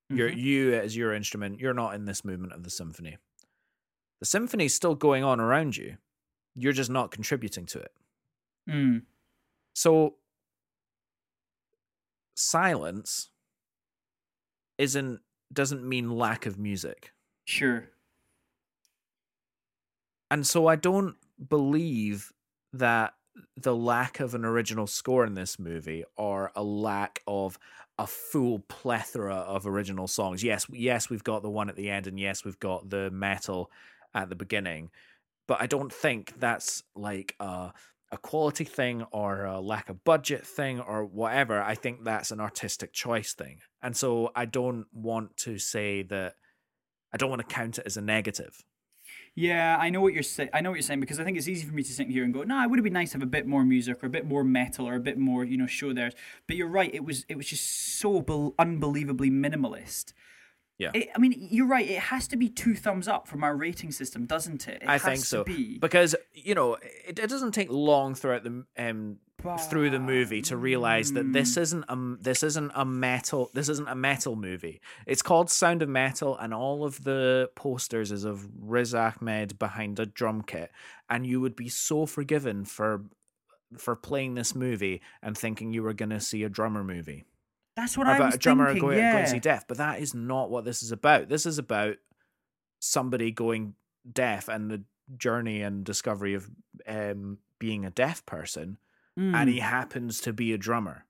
You're 0.09 0.31
Mhm. 0.31 0.39
you 0.39 0.75
as 0.75 0.97
your 0.97 1.13
instrument. 1.13 1.61
You're 1.61 1.75
not 1.75 1.95
in 1.95 2.05
this 2.05 2.25
movement 2.25 2.53
of 2.53 2.63
the 2.63 2.71
symphony. 2.71 3.19
The 4.21 4.27
symphony's 4.27 4.75
still 4.75 4.95
going 4.95 5.25
on 5.25 5.41
around 5.41 5.77
you. 5.77 5.97
You're 6.55 6.73
just 6.73 6.91
not 6.91 7.11
contributing 7.11 7.67
to 7.67 7.79
it. 7.81 7.93
Mm. 8.69 9.03
So 9.75 10.15
silence 12.35 13.31
isn't 14.79 15.21
doesn't 15.53 15.87
mean 15.87 16.11
lack 16.11 16.47
of 16.47 16.59
music. 16.59 17.13
Sure. 17.45 17.91
And 20.31 20.47
so 20.47 20.67
I 20.67 20.77
don't 20.77 21.15
believe 21.49 22.33
that 22.73 23.15
the 23.57 23.77
lack 23.77 24.19
of 24.21 24.35
an 24.35 24.45
original 24.45 24.87
score 24.87 25.25
in 25.25 25.35
this 25.35 25.59
movie 25.59 26.05
or 26.17 26.53
a 26.57 26.63
lack 26.63 27.23
of 27.27 27.59
a 27.99 28.07
full 28.07 28.61
plethora 28.61 29.37
of 29.37 29.67
original 29.67 30.09
songs. 30.09 30.43
Yes, 30.43 30.67
yes, 30.73 31.09
we've 31.09 31.25
got 31.25 31.43
the 31.43 31.51
one 31.51 31.69
at 31.69 31.77
the 31.77 31.91
end 31.91 32.07
and 32.07 32.19
yes, 32.19 32.45
we've 32.45 32.59
got 32.59 32.91
the 32.91 33.11
metal 33.11 33.71
at 34.17 34.29
the 34.29 34.35
beginning. 34.35 34.91
But 35.47 35.61
I 35.61 35.67
don't 35.67 35.93
think 35.93 36.41
that's 36.41 36.83
like 36.97 37.37
a, 37.39 37.73
a 38.11 38.19
quality 38.19 38.65
thing 38.65 39.05
or 39.13 39.45
a 39.45 39.61
lack 39.61 39.89
of 39.89 40.03
budget 40.03 40.45
thing 40.45 40.81
or 40.81 41.05
whatever. 41.05 41.63
I 41.63 41.77
think 41.77 42.03
that's 42.03 42.33
an 42.33 42.41
artistic 42.41 42.93
choice 42.93 43.33
thing. 43.35 43.61
And 43.81 43.97
so 43.97 44.33
I 44.35 44.47
don't 44.47 44.87
want 44.93 45.37
to 45.39 45.59
say 45.59 46.03
that 46.03 46.35
I 47.13 47.17
don't 47.17 47.31
want 47.31 47.47
to 47.49 47.55
count 47.55 47.79
it 47.79 47.87
as 47.87 47.97
a 47.97 48.03
negative. 48.03 48.65
Yeah, 49.37 49.77
I 49.79 49.91
know 49.91 50.01
what 50.01 50.15
you're 50.15 50.23
saying. 50.23 50.49
I 50.55 50.63
know 50.63 50.71
what 50.71 50.77
you're 50.77 50.83
saying 50.83 51.01
because 51.01 51.21
I 51.21 51.25
think 51.25 51.37
it's 51.37 51.47
easy 51.47 51.67
for 51.67 51.75
me 51.75 51.83
to 51.83 51.93
sit 51.93 52.09
here 52.09 52.25
and 52.25 52.33
go, 52.33 52.43
"No, 52.43 52.63
it 52.63 52.71
would 52.71 52.79
have 52.79 52.85
been 52.85 52.95
nice 52.95 53.11
to 53.11 53.19
have 53.19 53.23
a 53.23 53.27
bit 53.27 53.47
more 53.47 53.65
music 53.65 54.03
or 54.03 54.07
a 54.07 54.11
bit 54.11 54.27
more 54.27 54.43
metal 54.43 54.89
or 54.89 54.95
a 54.95 55.01
bit 55.01 55.19
more, 55.19 55.45
you 55.45 55.59
know, 55.59 55.67
show 55.67 55.93
there." 55.93 56.11
But 56.47 56.57
you're 56.57 56.69
right. 56.69 56.93
It 56.93 57.05
was 57.05 57.25
it 57.29 57.37
was 57.37 57.47
just 57.47 57.99
so 58.01 58.23
be- 58.23 58.55
unbelievably 58.59 59.31
minimalist. 59.31 60.15
Yeah. 60.79 60.91
It, 60.93 61.09
I 61.15 61.19
mean, 61.19 61.35
you're 61.51 61.67
right. 61.67 61.89
It 61.89 61.99
has 61.99 62.29
to 62.29 62.37
be 62.37 62.49
two 62.49 62.75
thumbs 62.75 63.09
up 63.09 63.27
from 63.27 63.43
our 63.43 63.57
rating 63.57 63.93
system, 63.93 64.27
doesn't 64.27 64.69
it? 64.69 64.83
it 64.83 64.89
I 64.89 64.95
has 64.95 65.03
think 65.03 65.21
to 65.21 65.27
so 65.27 65.45
Be. 65.45 65.79
because 65.79 66.15
you 66.35 66.55
know 66.55 66.75
it, 66.75 67.19
it 67.19 67.31
doesn't 67.31 67.53
take 67.53 67.71
long 67.71 68.15
throughout 68.15 68.45
the 68.45 68.65
um 68.79 69.19
through 69.71 69.91
the 69.91 69.99
movie 69.99 70.43
to 70.43 70.57
realize 70.57 71.13
that 71.13 71.33
this 71.33 71.57
isn't 71.57 71.85
a 71.89 72.17
this 72.21 72.43
isn't 72.43 72.73
a 72.75 72.85
metal 72.85 73.51
this 73.55 73.69
isn't 73.69 73.89
a 73.89 73.95
metal 73.95 74.37
movie. 74.37 74.81
It's 75.07 75.23
called 75.23 75.51
Sound 75.51 75.83
of 75.83 75.89
Metal, 75.89 76.37
and 76.37 76.53
all 76.53 76.85
of 76.85 77.05
the 77.05 77.51
posters 77.55 78.13
is 78.13 78.25
of 78.25 78.47
Riz 78.59 78.95
Ahmed 78.95 79.59
behind 79.59 79.99
a 79.99 80.07
drum 80.07 80.43
kit, 80.43 80.71
and 81.09 81.27
you 81.27 81.41
would 81.41 81.57
be 81.57 81.69
so 81.69 82.07
forgiven 82.07 82.65
for 82.65 83.05
for 83.79 83.97
playing 83.97 84.35
this 84.35 84.55
movie 84.55 85.01
and 85.23 85.37
thinking 85.37 85.73
you 85.73 85.83
were 85.83 85.93
going 85.93 86.11
to 86.11 86.21
see 86.21 86.45
a 86.45 86.49
drummer 86.49 86.85
movie 86.85 87.25
That's 87.77 87.97
what 87.99 88.07
I 88.07 88.17
about 88.17 88.27
was 88.27 88.35
a 88.37 88.39
drummer 88.39 88.67
thinking. 88.67 88.81
going, 88.83 88.99
yeah. 88.99 89.13
going 89.13 89.25
to 89.25 89.31
see 89.31 89.39
deaf. 89.39 89.69
But 89.69 89.77
that 89.79 90.01
is 90.01 90.15
not 90.15 90.51
what 90.51 90.65
this 90.65 90.83
is 90.83 90.93
about. 90.93 91.29
This 91.29 91.45
is 91.47 91.59
about 91.59 91.97
somebody 92.81 93.31
going 93.31 93.75
deaf 94.11 94.49
and 94.49 94.71
the 94.71 94.83
journey 95.17 95.61
and 95.63 95.85
discovery 95.85 96.35
of 96.35 96.49
um, 96.87 97.39
being 97.59 97.85
a 97.85 97.91
deaf 97.91 98.25
person, 98.27 98.79
and 99.17 99.49
he 99.49 99.59
Mm, 99.59 99.63
happens 99.63 100.21
to 100.23 100.33
be 100.33 100.53
a 100.53 100.59
drummer. 100.59 101.05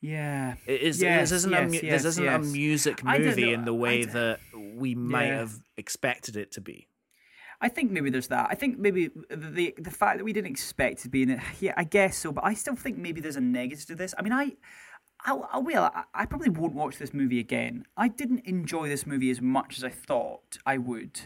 yeah. 0.00 0.54
It 0.66 0.80
is 0.82 1.00
Yes, 1.00 1.30
this 1.30 1.36
isn't 1.38 1.54
a 1.54 1.60
yes, 1.60 1.70
mu- 1.70 1.88
yes, 1.88 2.02
this 2.02 2.04
isn't 2.06 2.26
a 2.28 2.38
music 2.40 3.04
movie 3.04 3.52
in 3.52 3.64
the 3.64 3.74
way 3.74 4.04
that 4.04 4.40
we 4.74 4.94
might 4.94 5.26
Yeah. 5.28 5.38
have 5.38 5.52
expected 5.76 6.36
it 6.36 6.50
to 6.52 6.60
be. 6.60 6.88
I 7.60 7.68
think 7.68 7.92
maybe 7.92 8.10
there's 8.10 8.26
that. 8.28 8.48
I 8.50 8.56
think 8.56 8.78
maybe 8.80 9.10
the 9.30 9.72
the 9.78 9.90
fact 9.92 10.18
that 10.18 10.24
we 10.24 10.32
didn't 10.32 10.50
expect 10.50 11.02
to 11.02 11.08
be 11.08 11.22
in 11.22 11.30
it. 11.30 11.40
Yeah, 11.60 11.74
I 11.76 11.84
guess 11.84 12.16
so. 12.16 12.32
But 12.32 12.44
I 12.44 12.54
still 12.54 12.74
think 12.74 12.98
maybe 12.98 13.20
there's 13.20 13.36
a 13.36 13.40
negative 13.40 13.86
to 13.86 13.94
this. 13.94 14.12
I 14.18 14.22
mean, 14.22 14.32
I, 14.32 14.56
I, 15.24 15.34
I 15.34 15.58
will. 15.58 15.84
I, 15.84 16.04
I 16.14 16.26
probably 16.26 16.50
won't 16.50 16.74
watch 16.74 16.98
this 16.98 17.14
movie 17.14 17.38
again. 17.38 17.84
I 17.96 18.08
didn't 18.08 18.40
enjoy 18.44 18.88
this 18.88 19.06
movie 19.06 19.30
as 19.30 19.40
much 19.40 19.78
as 19.78 19.84
I 19.84 19.90
thought 19.90 20.58
I 20.66 20.78
would. 20.78 21.20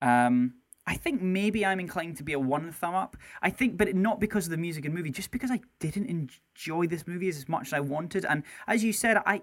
Um, 0.00 0.54
I 0.86 0.94
think 0.94 1.20
maybe 1.20 1.66
I'm 1.66 1.80
inclined 1.80 2.16
to 2.18 2.22
be 2.22 2.32
a 2.32 2.38
one 2.38 2.70
thumb 2.70 2.94
up. 2.94 3.16
I 3.42 3.50
think, 3.50 3.76
but 3.76 3.94
not 3.96 4.20
because 4.20 4.46
of 4.46 4.50
the 4.50 4.56
music 4.56 4.84
and 4.84 4.94
movie, 4.94 5.10
just 5.10 5.32
because 5.32 5.50
I 5.50 5.60
didn't 5.80 6.06
enjoy 6.06 6.86
this 6.86 7.06
movie 7.06 7.28
as 7.28 7.48
much 7.48 7.68
as 7.68 7.72
I 7.72 7.80
wanted. 7.80 8.24
And 8.24 8.44
as 8.68 8.84
you 8.84 8.92
said, 8.92 9.16
I 9.26 9.42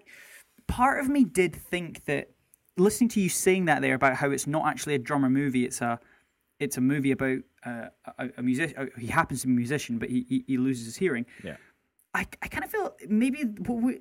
part 0.68 1.02
of 1.02 1.10
me 1.10 1.26
did 1.26 1.56
think 1.56 2.06
that 2.06 2.30
listening 2.78 3.10
to 3.10 3.22
you 3.22 3.30
saying 3.30 3.66
that 3.66 3.82
there 3.82 3.94
about 3.94 4.16
how 4.16 4.32
it's 4.32 4.48
not 4.48 4.66
actually 4.68 4.96
a 4.96 5.00
drummer 5.00 5.30
movie, 5.30 5.66
it's 5.66 5.82
a 5.82 6.00
it's 6.60 6.78
a 6.78 6.82
movie 6.82 7.12
about 7.12 7.40
uh, 7.66 7.88
a, 8.18 8.30
a 8.38 8.44
musician. 8.44 8.90
He 8.98 9.08
happens 9.08 9.42
to 9.42 9.48
be 9.48 9.54
a 9.54 9.58
musician, 9.58 9.98
but 9.98 10.10
he, 10.10 10.26
he, 10.30 10.44
he 10.48 10.58
loses 10.58 10.86
his 10.86 10.96
hearing. 10.96 11.26
Yeah. 11.44 11.58
I, 12.16 12.28
I 12.44 12.48
kind 12.48 12.64
of 12.64 12.70
feel 12.70 12.96
maybe 13.08 13.44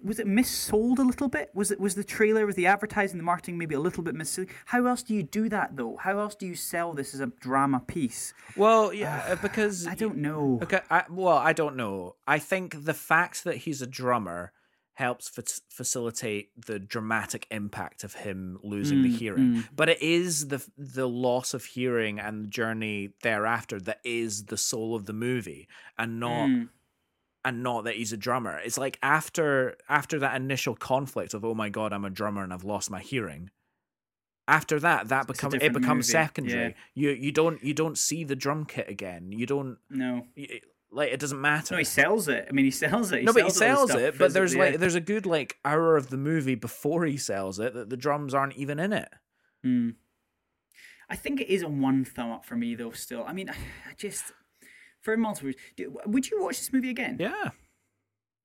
was 0.03 0.19
it 0.19 0.27
missold 0.27 0.99
a 0.99 1.03
little 1.03 1.29
bit? 1.29 1.51
Was 1.55 1.71
it 1.71 1.81
was 1.81 1.95
the 1.95 2.05
trailer, 2.05 2.45
was 2.45 2.57
the 2.57 2.67
advertising, 2.67 3.17
the 3.17 3.25
marketing 3.25 3.57
maybe 3.57 3.75
a 3.75 3.81
little 3.81 4.03
bit 4.03 4.15
missold? 4.15 4.51
How 4.67 4.85
else 4.85 5.03
do 5.03 5.15
you 5.15 5.23
do 5.23 5.49
that 5.49 5.77
though? 5.77 5.97
How 5.97 6.19
else 6.19 6.35
do 6.35 6.47
you 6.47 6.55
sell 6.55 6.93
this 6.93 7.15
as 7.15 7.21
a 7.21 7.27
drama 7.41 7.81
piece? 7.81 8.35
Well, 8.55 8.93
yeah, 8.93 9.25
uh, 9.29 9.37
because 9.37 9.87
I 9.87 9.95
don't 9.95 10.19
know. 10.19 10.59
Okay, 10.63 10.81
I, 10.91 11.05
well, 11.09 11.39
I 11.39 11.55
don't 11.55 11.77
know. 11.77 12.17
I 12.27 12.39
think 12.39 12.85
the 12.85 12.95
fact 12.95 13.45
that 13.45 13.57
he's 13.59 13.81
a 13.81 13.87
drummer 13.87 14.53
helps 14.95 15.31
fa- 15.31 15.45
facilitate 15.71 16.51
the 16.67 16.79
dramatic 16.79 17.47
impact 17.51 18.05
of 18.05 18.13
him 18.13 18.59
losing 18.63 19.01
the 19.01 19.09
Mm, 19.09 19.17
hearing. 19.17 19.65
But 19.75 19.89
it 19.89 20.03
is 20.03 20.49
the 20.49 20.63
the 20.77 21.09
loss 21.09 21.55
of 21.55 21.65
hearing 21.65 22.21
and 22.21 22.45
the 22.45 22.49
journey 22.49 23.15
thereafter 23.23 23.81
that 23.81 24.01
is 24.05 24.45
the 24.45 24.59
soul 24.59 24.95
of 24.95 25.07
the 25.07 25.15
movie, 25.15 25.67
and 25.97 26.21
not 26.21 26.51
Mm. 26.51 26.69
And 27.45 27.63
not 27.63 27.85
that 27.85 27.97
he's 27.97 28.13
a 28.13 28.17
drummer. 28.17 28.59
It's 28.65 28.79
like 28.79 28.99
after 29.03 29.77
after 29.89 30.19
that 30.21 30.37
initial 30.37 30.75
conflict 30.75 31.35
of 31.35 31.45
oh 31.45 31.55
my 31.55 31.69
god, 31.69 31.93
I'm 31.93 32.05
a 32.05 32.11
drummer 32.11 32.43
and 32.43 32.53
I've 32.53 32.65
lost 32.65 32.91
my 32.91 33.01
hearing. 33.01 33.51
After 34.49 34.81
that, 34.81 35.09
that 35.09 35.27
becomes 35.27 35.55
it 35.55 35.73
becomes 35.73 36.07
movie, 36.09 36.13
secondary. 36.13 36.75
yeah. 36.95 37.11
You 37.11 37.11
you 37.11 37.33
don't 37.33 37.63
you 37.63 37.75
don't 37.75 37.97
see 37.97 38.25
the 38.25 38.37
drum 38.37 38.65
kit 38.65 38.89
again. 38.89 39.33
You 39.33 39.47
don't 39.47 39.79
No. 39.89 40.27
y- 40.37 40.61
like 40.91 41.11
it 41.13 41.21
doesn't 41.21 41.41
matter. 41.41 41.75
No, 41.75 41.79
he 41.79 41.85
sells 41.85 42.29
it. 42.29 42.47
I 42.49 42.53
mean, 42.53 42.65
he 42.67 42.71
sells 42.71 43.13
it. 43.13 43.21
He 43.21 43.25
no, 43.25 43.33
but 43.33 43.45
he 43.45 43.51
sells 43.51 43.91
sells 43.91 44.03
it. 44.03 44.19
But 44.19 44.33
there's 44.35 44.55
like 44.57 44.79
there's 44.79 44.95
a 44.97 45.01
good 45.01 45.27
like 45.27 45.59
hour 45.65 45.97
of 45.97 46.11
the 46.11 46.17
movie 46.19 46.55
before 46.57 47.07
he 47.07 47.17
sells 47.17 47.59
it 47.61 47.73
that 47.75 47.89
the 47.89 47.97
drums 47.97 48.35
aren't 48.35 48.57
even 48.57 48.79
in 48.79 48.93
it. 48.93 49.09
yeah. 49.63 49.71
Mm. 49.71 49.95
I 51.09 51.17
think 51.17 51.41
it 51.41 51.49
is 51.53 51.63
a 51.63 51.69
one 51.69 52.05
thumb 52.05 52.31
up 52.31 52.45
for 52.45 52.57
me 52.57 52.75
though. 52.75 52.91
Still, 52.91 53.25
I 53.27 53.33
mean, 53.33 53.49
I 53.89 53.95
just 53.97 54.33
for 55.03 55.17
multiple. 55.17 55.53
Would 56.07 56.31
you 56.31 56.43
watch 56.43 56.59
this 56.59 56.73
movie 56.73 56.91
again? 56.91 57.17
Yeah, 57.21 57.51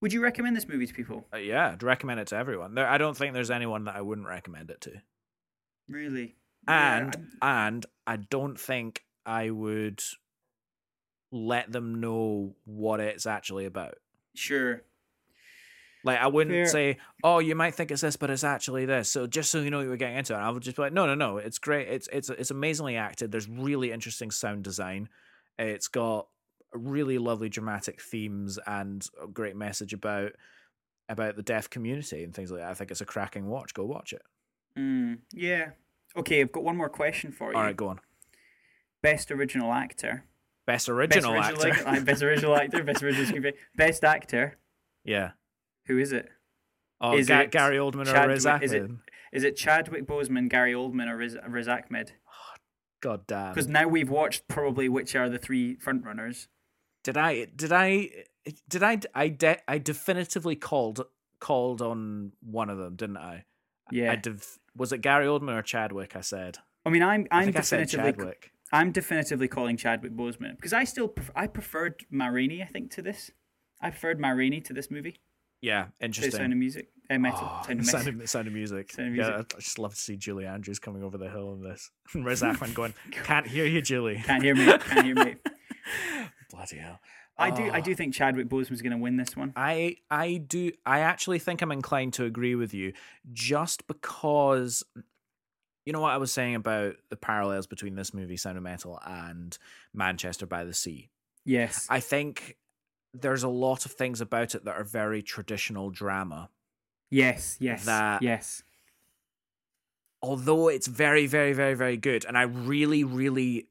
Would 0.02 0.12
you 0.14 0.22
recommend 0.22 0.56
this 0.56 0.68
movie 0.68 0.86
to 0.88 0.94
people? 0.94 1.26
Uh, 1.34 1.38
yeah. 1.38 1.72
I'd 1.72 1.84
recommend 1.84 2.20
it 2.20 2.28
to 2.28 2.36
everyone. 2.36 2.76
There, 2.76 2.88
I 2.88 2.98
don't 2.98 3.16
think 3.16 3.34
there's 3.34 3.50
anyone 3.52 3.86
that 3.86 3.96
I 3.96 4.02
wouldn't 4.02 4.28
recommend 4.28 4.70
it 4.70 4.82
to. 4.82 4.92
Really? 5.88 6.36
Yeah, 6.68 6.98
And 6.98 7.28
and 7.42 7.86
I 8.06 8.18
don't 8.18 8.60
think 8.60 9.04
I 9.26 9.50
would 9.50 10.02
let 11.32 11.72
them 11.72 12.00
know 12.02 12.56
what 12.66 13.00
it's 13.00 13.26
actually 13.26 13.66
about. 13.66 13.96
Sure. 14.36 14.82
Like 16.04 16.20
I 16.20 16.28
wouldn't 16.28 16.56
Fair. 16.56 16.66
say, 16.68 16.98
"Oh, 17.24 17.40
you 17.40 17.56
might 17.56 17.74
think 17.76 17.92
it's 17.92 18.02
this, 18.02 18.16
but 18.16 18.30
it's 18.30 18.44
actually 18.44 18.86
this." 18.86 19.10
So 19.10 19.28
just 19.28 19.50
so 19.52 19.60
you 19.62 19.70
know, 19.72 19.82
you're 19.82 19.98
getting 19.98 20.18
into 20.18 20.34
it. 20.34 20.38
I 20.38 20.50
would 20.50 20.64
just 20.64 20.78
be 20.78 20.84
like, 20.84 20.94
"No, 20.94 21.06
no, 21.06 21.16
no. 21.16 21.38
It's 21.38 21.58
great. 21.60 21.88
It's 21.90 22.08
it's 22.14 22.30
it's 22.30 22.52
amazingly 22.52 22.96
acted. 22.96 23.32
There's 23.32 23.50
really 23.50 23.92
interesting 23.92 24.32
sound 24.32 24.64
design. 24.64 25.10
It's 25.58 25.88
got 25.88 26.28
really 26.78 27.18
lovely 27.18 27.50
dramatic 27.50 28.02
themes 28.02 28.60
and 28.68 29.06
a 29.22 29.28
great 29.28 29.56
message 29.56 29.94
about 29.94 30.34
about 31.10 31.36
the 31.36 31.42
deaf 31.44 31.70
community 31.70 32.24
and 32.24 32.34
things 32.34 32.52
like 32.52 32.60
that. 32.62 32.70
I 32.70 32.74
think 32.74 32.92
it's 32.92 33.02
a 33.02 33.06
cracking 33.06 33.48
watch. 33.48 33.74
Go 33.74 33.86
watch 33.86 34.12
it. 34.14 34.22
Mm, 34.78 35.20
yeah. 35.34 35.70
Okay, 36.18 36.42
I've 36.42 36.52
got 36.52 36.64
one 36.64 36.76
more 36.78 36.90
question 36.90 37.32
for 37.32 37.52
you. 37.52 37.58
All 37.58 37.64
right, 37.64 37.76
go 37.78 37.88
on. 37.88 38.00
Best 39.02 39.32
original 39.32 39.72
actor. 39.72 40.26
Best 40.66 40.90
original, 40.90 41.34
best 41.34 41.64
actor. 41.66 42.02
Best 42.02 42.22
original 42.24 42.56
actor. 42.56 42.84
Best 42.84 43.02
original 43.04 43.26
screenplay. 43.26 43.54
Best 43.76 44.04
actor. 44.04 44.58
yeah. 45.06 45.32
Who 45.86 45.98
is 45.98 46.12
it? 46.12 46.28
Oh, 47.00 47.16
Is 47.16 47.28
Ga- 47.28 47.42
it 47.44 47.52
Gary 47.52 47.78
Oldman 47.78 48.14
or 48.14 48.28
Riz 48.28 48.46
is 48.46 48.46
it- 48.74 48.82
Ahmed. 48.82 48.98
Is 49.32 49.44
it 49.46 49.56
Chadwick 49.56 50.06
Boseman, 50.06 50.50
Gary 50.50 50.74
Oldman, 50.74 51.08
or 51.08 51.16
Riz, 51.16 51.38
Riz 51.48 51.68
Ahmed? 51.70 52.12
God 53.02 53.26
damn. 53.28 53.54
Because 53.54 53.68
now 53.68 53.88
we've 53.88 54.10
watched 54.10 54.48
probably 54.50 54.90
which 54.90 55.16
are 55.16 55.30
the 55.30 55.38
three 55.38 55.78
frontrunners. 55.78 56.48
Did 57.08 57.16
I 57.16 57.46
did 57.46 57.72
I 57.72 58.10
did 58.68 58.84
I 58.84 59.00
I 59.16 59.30
de- 59.30 59.72
I 59.72 59.78
definitively 59.78 60.58
called 60.58 61.06
called 61.40 61.82
on 61.82 62.34
one 62.42 62.70
of 62.70 62.78
them, 62.78 62.98
didn't 62.98 63.16
I? 63.16 63.46
Yeah. 63.94 64.12
I 64.12 64.16
def- 64.18 64.60
was 64.76 64.92
it 64.92 64.98
Gary 64.98 65.26
Oldman 65.26 65.58
or 65.58 65.62
Chadwick? 65.62 66.18
I 66.18 66.22
said. 66.22 66.58
I 66.86 66.90
mean, 66.90 67.02
I'm 67.04 67.26
I'm 67.32 67.46
think 67.46 67.56
I 67.56 67.62
said 67.62 67.88
definitively 67.88 68.12
Chadwick. 68.24 68.52
I'm 68.74 68.92
definitively 68.92 69.48
calling 69.48 69.78
Chadwick 69.78 70.12
Boseman 70.18 70.58
because 70.58 70.74
I 70.74 70.84
still 70.84 71.08
pref- 71.08 71.32
I 71.34 71.48
preferred 71.48 72.04
Ma 72.12 72.26
Rainey. 72.28 72.62
I 72.62 72.66
think 72.66 72.92
to 72.96 73.02
this. 73.02 73.32
I 73.82 73.90
preferred 73.92 74.20
Ma 74.20 74.32
Rainey 74.32 74.60
to 74.60 74.74
this 74.74 74.92
movie. 74.92 75.16
Yeah, 75.62 75.86
To 75.86 76.06
interesting. 76.06 76.32
Sound 76.34 76.52
of 76.52 76.60
Music, 76.60 76.90
uh, 77.10 77.18
metal, 77.18 77.40
Oh, 77.42 77.62
sound 77.66 77.80
of 77.80 77.86
sound, 77.86 78.06
metal. 78.06 78.22
of, 78.24 78.30
sound 78.30 78.48
of 78.48 78.54
music. 78.54 78.92
Sound 78.92 79.08
of 79.10 79.16
Yeah, 79.16 79.30
Music. 79.30 79.54
I 79.56 79.60
just 79.60 79.80
love 79.80 79.94
to 79.96 80.00
see 80.00 80.18
Julie 80.18 80.46
Andrews 80.46 80.80
coming 80.80 81.04
over 81.04 81.18
the 81.18 81.30
hill 81.30 81.54
in 81.54 81.62
this. 81.64 81.90
And 82.14 82.26
Riz 82.26 82.44
Ahmed 82.44 82.76
going, 82.76 82.94
"Can't 83.12 83.48
hear 83.48 83.66
you, 83.66 83.82
Julie." 83.82 84.22
Can't 84.26 84.44
hear 84.44 84.56
me. 84.56 84.66
Can't 84.66 85.06
hear 85.06 85.16
me. 85.16 85.36
Bloody 86.50 86.78
hell. 86.78 87.00
I 87.38 87.52
do. 87.52 87.64
I 87.70 87.80
Oh. 87.80 87.82
do 87.82 87.94
think 87.94 88.14
Chadwick 88.16 88.48
Boseman's 88.50 88.82
going 88.82 88.92
to 88.92 88.98
win 88.98 89.18
this 89.18 89.36
one. 89.38 89.54
I 89.56 89.98
I 90.10 90.38
do 90.38 90.72
I 90.86 91.00
actually 91.00 91.40
think 91.40 91.62
I'm 91.62 91.72
inclined 91.72 92.14
to 92.14 92.26
agree 92.26 92.56
with 92.56 92.74
you 92.74 92.94
just 93.32 93.86
because 93.88 94.84
you 95.86 95.94
know 95.94 96.02
what 96.02 96.12
I 96.12 96.18
was 96.18 96.32
saying 96.32 96.56
about 96.56 96.96
the 97.10 97.16
parallels 97.16 97.68
between 97.68 97.96
this 97.96 98.14
movie, 98.14 98.38
Sound 98.38 98.58
of 98.58 98.64
Metal, 98.64 99.00
and 99.06 99.58
Manchester 99.94 100.46
by 100.46 100.64
the 100.66 100.74
Sea. 100.74 101.10
Yes. 101.46 101.86
I 101.90 102.00
think 102.02 102.58
there's 103.14 103.44
a 103.44 103.48
lot 103.50 103.86
of 103.86 103.92
things 103.94 104.20
about 104.20 104.54
it 104.56 104.66
that 104.66 104.76
are 104.76 104.84
very 104.84 105.22
traditional 105.22 105.90
drama. 105.92 106.50
yes. 107.10 107.56
Yes. 107.60 107.86
that- 107.86 108.22
yes. 108.22 108.64
although 110.22 110.68
it's 110.68 110.88
very 110.88 111.28
very 111.28 111.54
very 111.54 111.76
very 111.76 111.96
good 111.98 112.26
and 112.26 112.38
i 112.38 112.42
really 112.42 113.04
really 113.04 113.68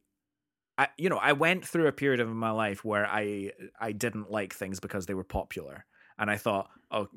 I, 0.78 0.88
you 0.98 1.08
know 1.08 1.16
i 1.18 1.32
went 1.32 1.66
through 1.66 1.86
a 1.86 1.92
period 1.92 2.20
of 2.20 2.28
my 2.28 2.50
life 2.50 2.84
where 2.84 3.06
i 3.06 3.50
i 3.80 3.92
didn't 3.92 4.30
like 4.30 4.52
things 4.54 4.80
because 4.80 5.06
they 5.06 5.14
were 5.14 5.24
popular 5.24 5.84
and 6.18 6.30
i 6.30 6.36
thought 6.36 6.70
oh 6.90 7.08